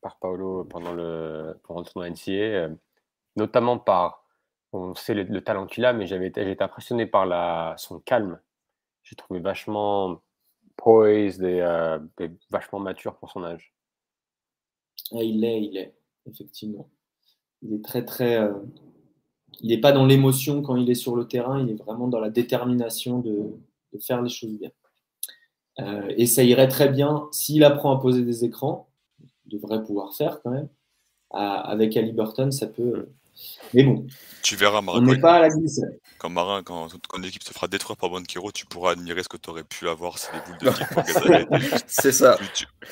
par 0.00 0.18
Paolo 0.18 0.64
pendant 0.64 0.92
le, 0.92 1.54
pendant 1.62 1.80
le 1.80 1.86
tournoi 1.86 2.10
NCA, 2.10 2.74
notamment 3.36 3.78
par, 3.78 4.24
on 4.72 4.94
sait 4.94 5.14
le, 5.14 5.40
talent 5.44 5.66
qu'il 5.66 5.84
a, 5.84 5.92
mais 5.92 6.06
j'avais 6.06 6.26
été, 6.26 6.50
été 6.50 6.64
impressionné 6.64 7.06
par 7.06 7.26
la, 7.26 7.74
son 7.76 8.00
calme. 8.00 8.40
J'ai 9.12 9.16
trouvé 9.16 9.40
vachement 9.40 10.22
poised 10.76 11.42
et, 11.42 11.58
et, 12.20 12.30
vachement 12.50 12.78
mature 12.78 13.14
pour 13.16 13.30
son 13.30 13.44
âge. 13.44 13.74
Ah, 15.12 15.22
il 15.22 15.40
l'est, 15.40 15.62
il 15.62 15.76
est, 15.76 15.94
effectivement. 16.26 16.88
Il 17.60 17.74
est 17.74 17.84
très, 17.84 18.06
très 18.06 18.48
il 19.60 19.68
n'est 19.68 19.80
pas 19.80 19.92
dans 19.92 20.06
l'émotion 20.06 20.62
quand 20.62 20.76
il 20.76 20.88
est 20.90 20.94
sur 20.94 21.16
le 21.16 21.26
terrain, 21.26 21.60
il 21.60 21.70
est 21.70 21.82
vraiment 21.82 22.08
dans 22.08 22.20
la 22.20 22.30
détermination 22.30 23.18
de, 23.18 23.52
faire 24.00 24.22
les 24.22 24.30
choses 24.30 24.52
bien. 24.58 24.70
Euh, 25.80 26.12
et 26.16 26.26
ça 26.26 26.42
irait 26.42 26.68
très 26.68 26.88
bien 26.88 27.28
s'il 27.32 27.64
apprend 27.64 27.96
à 27.96 28.00
poser 28.00 28.22
des 28.22 28.44
écrans, 28.44 28.88
il 29.46 29.58
devrait 29.58 29.84
pouvoir 29.84 30.14
faire 30.14 30.40
quand 30.42 30.50
même. 30.50 30.68
avec 31.30 31.96
Ali 31.96 32.12
Burton, 32.12 32.50
ça 32.50 32.66
peut. 32.66 33.08
Mais 33.74 33.84
bon. 33.84 34.06
Tu 34.42 34.56
verras, 34.56 34.80
Marin. 34.80 34.98
On 34.98 35.02
n'est 35.02 35.20
pas 35.20 35.34
à 35.34 35.40
la 35.40 35.48
glissade. 35.50 35.98
Quand 36.22 36.30
Marin, 36.30 36.62
quand, 36.62 36.88
l'équipe 37.20 37.42
se 37.42 37.52
fera 37.52 37.66
détruire 37.66 37.96
par 37.96 38.08
Banquero, 38.08 38.52
tu 38.52 38.64
pourras 38.64 38.92
admirer 38.92 39.24
ce 39.24 39.28
que 39.28 39.36
tu 39.36 39.50
aurais 39.50 39.64
pu 39.64 39.88
avoir 39.88 40.18
si 40.18 40.28
les 40.32 40.38
boules 40.46 40.56
de 40.58 41.78
C'est 41.88 42.12
ça. 42.12 42.38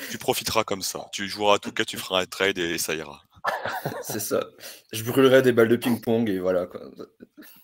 Tu, 0.09 0.17
profiteras 0.17 0.65
comme 0.65 0.81
ça. 0.81 1.07
Tu 1.13 1.29
joueras, 1.29 1.55
en 1.55 1.59
tout 1.59 1.71
cas, 1.71 1.85
tu 1.85 1.95
feras 1.95 2.23
un 2.23 2.25
trade 2.25 2.57
et 2.57 2.77
ça 2.77 2.93
ira. 2.93 3.21
c'est 4.01 4.19
ça. 4.19 4.43
Je 4.91 5.05
brûlerai 5.05 5.41
des 5.41 5.53
balles 5.53 5.69
de 5.69 5.77
ping-pong 5.77 6.29
et 6.29 6.39
voilà. 6.39 6.65
Quoi. 6.65 6.81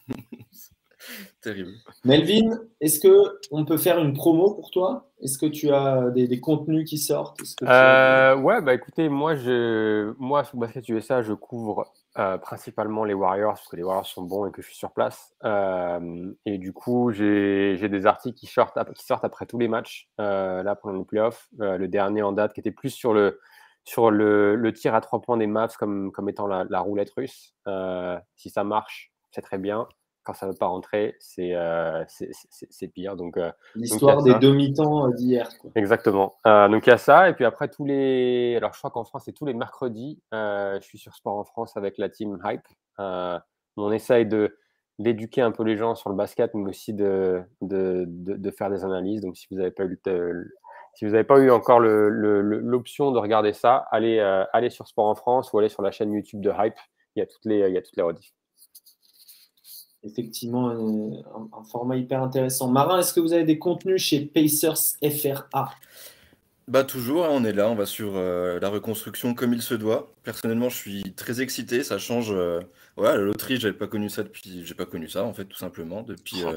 Terrible. 1.41 1.73
Melvin, 2.05 2.59
est-ce 2.79 3.01
que 3.01 3.37
on 3.51 3.65
peut 3.65 3.77
faire 3.77 3.99
une 3.99 4.13
promo 4.13 4.53
pour 4.53 4.71
toi? 4.71 5.11
Est-ce 5.21 5.37
que 5.37 5.47
tu 5.47 5.69
as 5.71 6.11
des, 6.11 6.39
contenus 6.39 6.89
qui 6.89 6.97
sortent? 6.97 7.41
Euh, 7.63 8.37
Ouais, 8.37 8.61
bah 8.61 8.73
écoutez, 8.73 9.09
moi, 9.09 9.35
je, 9.35 10.13
moi 10.17 10.45
sur 10.45 10.57
Basket 10.57 10.87
USA, 10.87 11.21
je 11.23 11.33
couvre 11.33 11.91
euh, 12.19 12.37
principalement 12.37 13.03
les 13.03 13.13
Warriors 13.13 13.53
parce 13.53 13.67
que 13.67 13.75
les 13.75 13.83
Warriors 13.83 14.05
sont 14.05 14.23
bons 14.23 14.47
et 14.47 14.51
que 14.51 14.61
je 14.61 14.67
suis 14.67 14.77
sur 14.77 14.91
place. 14.91 15.35
Euh, 15.43 16.33
et 16.45 16.57
du 16.57 16.73
coup, 16.73 17.11
j'ai 17.11 17.89
des 17.89 18.05
articles 18.05 18.37
qui 18.37 18.47
sortent, 18.47 18.77
qui 18.93 19.05
sortent 19.05 19.25
après 19.25 19.45
tous 19.45 19.57
les 19.59 19.67
matchs 19.67 20.09
là 20.17 20.75
pendant 20.75 20.97
les 20.97 21.05
playoffs. 21.05 21.47
le 21.59 21.87
dernier 21.87 22.21
en 22.21 22.31
date 22.31 22.53
qui 22.53 22.59
était 22.59 22.71
plus 22.71 22.89
sur 22.89 23.13
le 23.13 23.39
sur 23.87 24.11
le, 24.11 24.71
tir 24.73 24.93
à 24.95 25.01
trois 25.01 25.21
points 25.21 25.37
des 25.37 25.47
Mavs 25.47 25.77
comme, 25.77 26.11
comme 26.11 26.27
étant 26.27 26.45
la, 26.45 26.79
roulette 26.81 27.11
russe. 27.15 27.55
Euh, 27.67 28.19
si 28.35 28.49
ça 28.49 28.65
marche, 28.65 29.13
c'est 29.31 29.41
très 29.41 29.57
bien. 29.57 29.87
Quand 30.27 30.33
ça 30.33 30.45
ne 30.45 30.51
veut 30.51 30.57
pas 30.57 30.67
rentrer, 30.67 31.15
c'est 31.19 31.55
euh, 31.55 32.03
pire. 32.93 33.15
Donc, 33.15 33.37
euh, 33.37 33.49
L'histoire 33.75 34.21
des 34.21 34.35
demi-temps 34.35 35.07
d'hier. 35.09 35.49
Exactement. 35.73 36.35
donc 36.45 36.85
il 36.85 36.89
y 36.89 36.93
a 36.93 36.97
ça. 36.97 37.29
Et 37.29 37.33
puis 37.33 37.45
après, 37.45 37.69
tous 37.69 37.85
les. 37.85 38.55
Alors 38.57 38.73
je 38.73 38.77
crois 38.77 38.91
qu'en 38.91 39.05
France, 39.05 39.23
c'est 39.25 39.33
tous 39.33 39.45
les 39.45 39.53
mercredis. 39.53 40.21
je 40.31 40.79
suis 40.81 40.97
sur 40.97 41.15
Sport 41.15 41.37
en 41.37 41.45
France 41.45 41.77
avec 41.77 41.97
la 41.97 42.09
team 42.09 42.37
Hype. 42.43 42.67
on 43.77 43.91
essaye 43.91 44.25
de 44.25 44.57
d'éduquer 44.99 45.41
un 45.41 45.51
peu 45.51 45.63
les 45.63 45.77
gens 45.77 45.95
sur 45.95 46.09
le 46.09 46.15
basket, 46.15 46.53
mais 46.55 46.71
aussi 46.71 46.91
de, 46.91 47.43
de, 47.61 48.05
de, 48.07 48.51
faire 48.51 48.71
des 48.71 48.83
analyses. 48.83 49.21
Donc, 49.21 49.37
si 49.37 49.45
vous 49.51 49.57
n'avez 49.57 49.69
pas 49.69 49.83
eu 49.83 49.99
le, 50.03 50.47
si 50.97 51.05
vous 51.05 51.11
n'avez 51.11 51.23
pas 51.23 51.37
eu 51.37 51.51
encore 51.51 51.79
l'option 51.79 53.11
de 53.11 53.19
regarder 53.19 53.53
ça, 53.53 53.85
euh, 53.93 54.45
allez, 54.51 54.69
sur 54.71 54.87
Sport 54.87 55.05
en 55.05 55.13
France 55.13 55.53
ou 55.53 55.59
allez 55.59 55.69
sur 55.69 55.83
la 55.83 55.91
chaîne 55.91 56.11
YouTube 56.11 56.41
de 56.41 56.51
Hype. 56.51 56.73
Il 57.15 57.19
y 57.19 57.21
a 57.21 57.27
toutes 57.27 57.45
les, 57.45 57.59
il 57.59 57.73
y 57.73 57.77
a 57.77 57.83
toutes 57.83 57.95
les 57.97 58.01
rediffs. 58.01 58.33
Effectivement, 60.07 60.69
un, 60.69 61.63
format 61.71 61.97
hyper 61.97 62.21
intéressant. 62.23 62.69
Marin, 62.69 62.99
est-ce 62.99 63.13
que 63.13 63.19
vous 63.19 63.33
avez 63.33 63.43
des 63.43 63.59
contenus 63.59 64.01
chez 64.01 64.21
Pacers 64.21 64.97
FRA 65.03 65.71
bah 66.67 66.83
toujours, 66.83 67.23
hein, 67.23 67.29
on 67.31 67.45
est 67.45 67.53
là, 67.53 67.69
on 67.69 67.75
va 67.75 67.85
sur 67.85 68.17
euh, 68.17 68.59
la 68.59 68.67
reconstruction 68.67 69.33
comme 69.33 69.53
il 69.53 69.61
se 69.61 69.73
doit. 69.73 70.13
Personnellement, 70.23 70.67
je 70.67 70.75
suis 70.75 71.13
très 71.13 71.39
excité, 71.39 71.81
ça 71.81 71.97
change. 71.97 72.33
Euh, 72.33 72.59
la 72.97 73.15
loterie, 73.15 73.57
j'avais 73.57 73.77
pas 73.77 73.87
connu 73.87 74.09
ça 74.09 74.23
depuis, 74.23 74.65
j'ai 74.65 74.73
pas 74.73 74.85
connu 74.85 75.07
ça 75.07 75.23
en 75.23 75.33
fait, 75.33 75.45
tout 75.45 75.55
simplement 75.55 76.01
depuis 76.01 76.43
oh, 76.45 76.51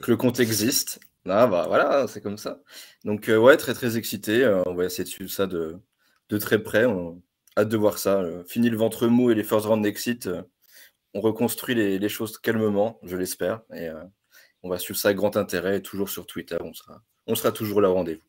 que 0.00 0.10
le 0.10 0.16
compte 0.16 0.40
existe. 0.40 0.98
Ah 1.26 1.46
bah 1.46 1.64
voilà, 1.68 2.06
c'est 2.06 2.20
comme 2.20 2.36
ça. 2.36 2.60
Donc 3.04 3.28
euh, 3.28 3.38
ouais, 3.38 3.56
très 3.56 3.74
très 3.74 3.96
excité. 3.96 4.44
Euh, 4.44 4.62
on 4.66 4.74
va 4.74 4.84
essayer 4.84 5.04
de 5.04 5.08
suivre 5.08 5.30
ça 5.30 5.46
de, 5.46 5.76
de 6.28 6.38
très 6.38 6.62
près. 6.62 6.84
On 6.84 7.22
hâte 7.56 7.68
de 7.68 7.76
voir 7.76 7.98
ça. 7.98 8.20
Euh, 8.20 8.44
fini 8.44 8.68
le 8.68 8.76
ventre 8.76 9.06
mou 9.06 9.30
et 9.30 9.34
les 9.34 9.44
first 9.44 9.66
round 9.66 9.84
exit. 9.86 10.28
On 11.14 11.20
reconstruit 11.20 11.74
les, 11.74 11.98
les, 11.98 12.08
choses 12.08 12.38
calmement, 12.38 12.98
je 13.02 13.16
l'espère. 13.16 13.62
Et 13.74 13.88
on 14.62 14.68
va 14.68 14.78
suivre 14.78 14.98
ça 14.98 15.08
avec 15.08 15.18
grand 15.18 15.36
intérêt. 15.36 15.80
toujours 15.80 16.08
sur 16.08 16.26
Twitter, 16.26 16.56
on 16.60 16.72
sera, 16.72 17.02
on 17.26 17.34
sera 17.34 17.52
toujours 17.52 17.80
là 17.80 17.90
au 17.90 17.94
rendez-vous. 17.94 18.22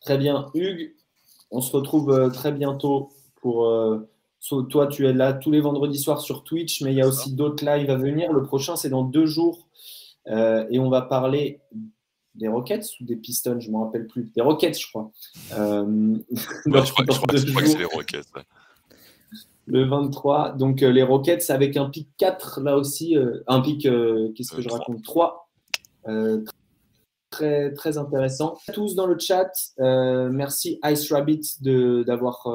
Très 0.00 0.16
bien. 0.16 0.50
Hugues, 0.54 0.94
on 1.50 1.60
se 1.60 1.72
retrouve 1.72 2.30
très 2.32 2.52
bientôt 2.52 3.10
pour. 3.40 3.68
toi, 4.68 4.86
tu 4.86 5.06
es 5.06 5.12
là 5.12 5.32
tous 5.32 5.50
les 5.50 5.60
vendredis 5.60 5.98
soirs 5.98 6.20
sur 6.20 6.44
Twitch, 6.44 6.80
mais 6.82 6.92
il 6.92 6.96
y 6.96 7.02
a 7.02 7.08
aussi 7.08 7.34
d'autres 7.34 7.64
lives 7.64 7.90
à 7.90 7.96
venir. 7.96 8.32
Le 8.32 8.42
prochain, 8.42 8.76
c'est 8.76 8.90
dans 8.90 9.04
deux 9.04 9.26
jours 9.26 9.66
euh, 10.28 10.66
et 10.70 10.78
on 10.78 10.90
va 10.90 11.02
parler 11.02 11.60
des 12.34 12.48
Rockets 12.48 12.86
ou 13.00 13.04
des 13.04 13.16
Pistons, 13.16 13.60
je 13.60 13.68
ne 13.68 13.76
me 13.76 13.84
rappelle 13.84 14.06
plus. 14.06 14.30
Des 14.34 14.42
Rockets, 14.42 14.78
je 14.78 14.88
crois. 14.88 15.10
Euh, 15.52 16.16
je 16.30 16.90
crois, 16.92 17.04
que 17.26 17.36
c'est 17.66 17.78
les 17.78 17.84
Rockets. 17.84 18.28
Le 19.70 19.84
23. 19.84 20.52
Donc 20.52 20.82
euh, 20.82 20.90
les 20.90 21.02
Rockets 21.02 21.50
avec 21.50 21.76
un 21.76 21.88
pic 21.88 22.08
4 22.18 22.60
là 22.60 22.76
aussi. 22.76 23.16
un 23.46 23.60
pic, 23.60 23.82
qu'est-ce 23.82 24.52
que 24.52 24.62
je 24.62 24.68
raconte? 24.68 25.02
3. 25.02 25.48
très, 27.30 27.72
très 27.72 27.98
intéressant. 27.98 28.58
Tous 28.72 28.94
dans 28.94 29.06
le 29.06 29.18
chat, 29.18 29.50
merci 29.78 30.78
Ice 30.84 31.12
Rabbit 31.12 31.58
d'avoir 31.60 32.46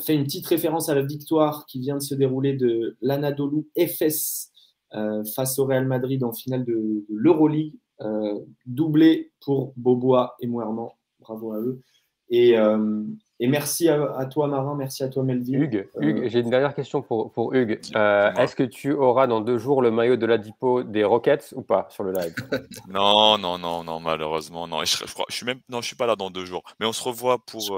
fait 0.00 0.14
une 0.14 0.24
petite 0.24 0.46
référence 0.46 0.88
à 0.88 0.94
la 0.94 1.02
victoire 1.02 1.66
qui 1.66 1.78
vient 1.80 1.96
de 1.96 2.02
se 2.02 2.14
dérouler 2.14 2.54
de 2.54 2.96
l'Anadolu 3.00 3.68
FS 3.78 4.50
euh, 4.94 5.24
face 5.24 5.58
au 5.58 5.66
Real 5.66 5.86
Madrid 5.86 6.22
en 6.22 6.32
finale 6.32 6.64
de, 6.64 7.04
l'Euroleague, 7.08 7.74
euh, 8.00 8.38
doublé 8.64 9.32
pour 9.40 9.72
Bobois 9.76 10.36
et 10.40 10.46
Moerman. 10.46 10.88
Bravo 11.20 11.52
à 11.52 11.58
eux. 11.58 11.80
Et, 12.28 12.56
euh, 12.56 13.02
merci 13.40 13.88
à, 13.88 14.26
toi, 14.26 14.46
Marin. 14.46 14.74
Merci 14.76 15.02
à 15.02 15.08
toi, 15.08 15.22
Melvin. 15.22 15.52
Hugues, 15.52 15.88
Hugues 16.00 16.28
j'ai 16.28 16.40
une 16.40 16.50
dernière 16.50 16.74
question 16.74 17.02
pour, 17.02 17.32
pour 17.32 17.54
Hugues. 17.54 17.80
Est-ce 17.94 18.54
que 18.54 18.62
tu 18.62 18.92
auras 18.92 19.26
dans 19.26 19.40
deux 19.40 19.58
jours 19.58 19.82
le 19.82 19.90
maillot 19.90 20.16
de 20.16 20.26
la 20.26 20.38
Dipo 20.38 20.82
des 20.82 21.04
Rockets 21.04 21.52
ou 21.56 21.62
pas 21.62 21.86
sur 21.90 22.04
le 22.04 22.12
live? 22.12 22.34
Non, 22.88 23.38
non, 23.38 23.58
non, 23.58 23.82
non, 23.84 24.00
malheureusement, 24.00 24.66
non. 24.66 24.84
je, 24.84 24.96
je, 24.96 25.34
suis 25.34 25.46
même, 25.46 25.60
non, 25.68 25.80
je 25.80 25.86
suis 25.86 25.96
pas 25.96 26.06
là 26.06 26.16
dans 26.16 26.30
deux 26.30 26.44
jours. 26.44 26.62
Mais 26.78 26.86
on 26.86 26.92
se 26.92 27.02
revoit 27.02 27.38
pour, 27.44 27.72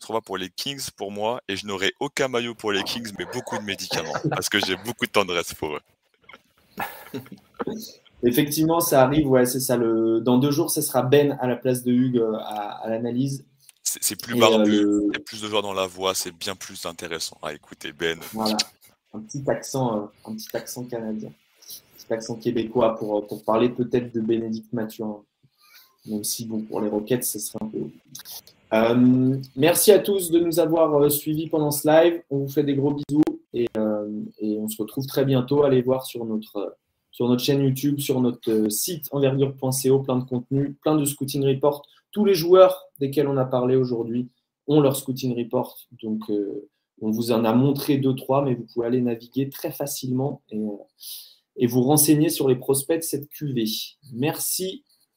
on 0.00 0.04
se 0.04 0.06
revoit 0.06 0.22
pour 0.22 0.38
les 0.38 0.48
Kings 0.48 0.90
pour 0.96 1.10
moi, 1.10 1.40
et 1.48 1.56
je 1.56 1.66
n'aurai 1.66 1.92
aucun 2.00 2.28
maillot 2.28 2.54
pour 2.54 2.72
les 2.72 2.82
Kings, 2.82 3.12
mais 3.18 3.26
beaucoup 3.32 3.58
de 3.58 3.64
médicaments 3.64 4.12
parce 4.30 4.48
que 4.48 4.58
j'ai 4.64 4.76
beaucoup 4.76 5.06
de 5.06 5.10
tendresse 5.10 5.54
pour 5.54 5.76
eux. 5.76 5.80
Effectivement, 8.22 8.80
ça 8.80 9.02
arrive. 9.02 9.28
Ouais, 9.28 9.46
c'est 9.46 9.60
ça. 9.60 9.76
Le... 9.76 10.20
Dans 10.20 10.38
deux 10.38 10.50
jours, 10.50 10.70
ce 10.70 10.82
sera 10.82 11.02
Ben 11.02 11.36
à 11.40 11.46
la 11.46 11.56
place 11.56 11.84
de 11.84 11.92
Hugues 11.92 12.18
euh, 12.18 12.36
à, 12.40 12.88
l'analyse. 12.88 13.44
C'est 14.00 14.20
plus 14.20 14.38
barbu, 14.38 14.84
euh, 14.84 15.02
il 15.08 15.14
y 15.14 15.16
a 15.16 15.20
plus 15.20 15.40
de 15.40 15.48
joueurs 15.48 15.62
dans 15.62 15.72
la 15.72 15.86
voix, 15.86 16.14
c'est 16.14 16.32
bien 16.32 16.54
plus 16.54 16.86
intéressant 16.86 17.38
à 17.42 17.54
écouter 17.54 17.92
Ben. 17.92 18.18
Voilà, 18.32 18.56
un 19.14 19.20
petit 19.20 19.42
accent, 19.48 19.96
euh, 19.96 20.30
un 20.30 20.34
petit 20.34 20.56
accent 20.56 20.84
canadien, 20.84 21.28
un 21.30 21.96
petit 21.96 22.12
accent 22.12 22.34
québécois 22.36 22.96
pour, 22.96 23.26
pour 23.26 23.44
parler 23.44 23.68
peut-être 23.68 24.14
de 24.14 24.20
Bénédicte 24.20 24.72
Mathieu 24.72 25.04
Même 26.06 26.24
si, 26.24 26.46
bon, 26.46 26.60
pour 26.62 26.80
les 26.80 26.88
Rockets, 26.88 27.24
ce 27.24 27.38
serait 27.38 27.58
un 27.62 27.68
peu. 27.68 27.78
Euh, 28.74 29.36
merci 29.56 29.92
à 29.92 29.98
tous 29.98 30.30
de 30.30 30.38
nous 30.38 30.60
avoir 30.60 30.94
euh, 30.94 31.08
suivis 31.08 31.48
pendant 31.48 31.70
ce 31.70 31.88
live. 31.88 32.22
On 32.30 32.38
vous 32.38 32.48
fait 32.48 32.64
des 32.64 32.74
gros 32.74 32.92
bisous 32.92 33.22
et, 33.54 33.66
euh, 33.76 34.08
et 34.40 34.58
on 34.58 34.68
se 34.68 34.80
retrouve 34.80 35.06
très 35.06 35.24
bientôt. 35.24 35.64
Allez 35.64 35.80
voir 35.80 36.04
sur 36.04 36.24
notre, 36.24 36.76
sur 37.10 37.28
notre 37.28 37.42
chaîne 37.42 37.62
YouTube, 37.62 37.98
sur 37.98 38.20
notre 38.20 38.68
site 38.68 39.08
envergure.co, 39.10 40.00
plein 40.00 40.16
de 40.16 40.24
contenu, 40.24 40.74
plein 40.82 40.96
de 40.96 41.04
scouting 41.04 41.46
report. 41.46 41.82
Tous 42.10 42.24
les 42.24 42.34
joueurs 42.34 42.86
desquels 43.00 43.28
on 43.28 43.36
a 43.36 43.44
parlé 43.44 43.76
aujourd'hui 43.76 44.28
ont 44.66 44.80
leur 44.80 44.96
scouting 44.96 45.36
report. 45.36 45.78
Donc, 46.02 46.30
on 47.00 47.10
vous 47.10 47.32
en 47.32 47.44
a 47.44 47.54
montré 47.54 47.98
deux, 47.98 48.14
trois, 48.14 48.44
mais 48.44 48.54
vous 48.54 48.66
pouvez 48.72 48.86
aller 48.86 49.00
naviguer 49.00 49.48
très 49.48 49.70
facilement 49.70 50.42
et, 50.50 50.60
et 51.56 51.66
vous 51.66 51.82
renseigner 51.82 52.28
sur 52.28 52.48
les 52.48 52.56
prospects 52.56 52.98
de 52.98 53.04
cette 53.04 53.28
QV. 53.28 53.64
Merci 54.12 54.84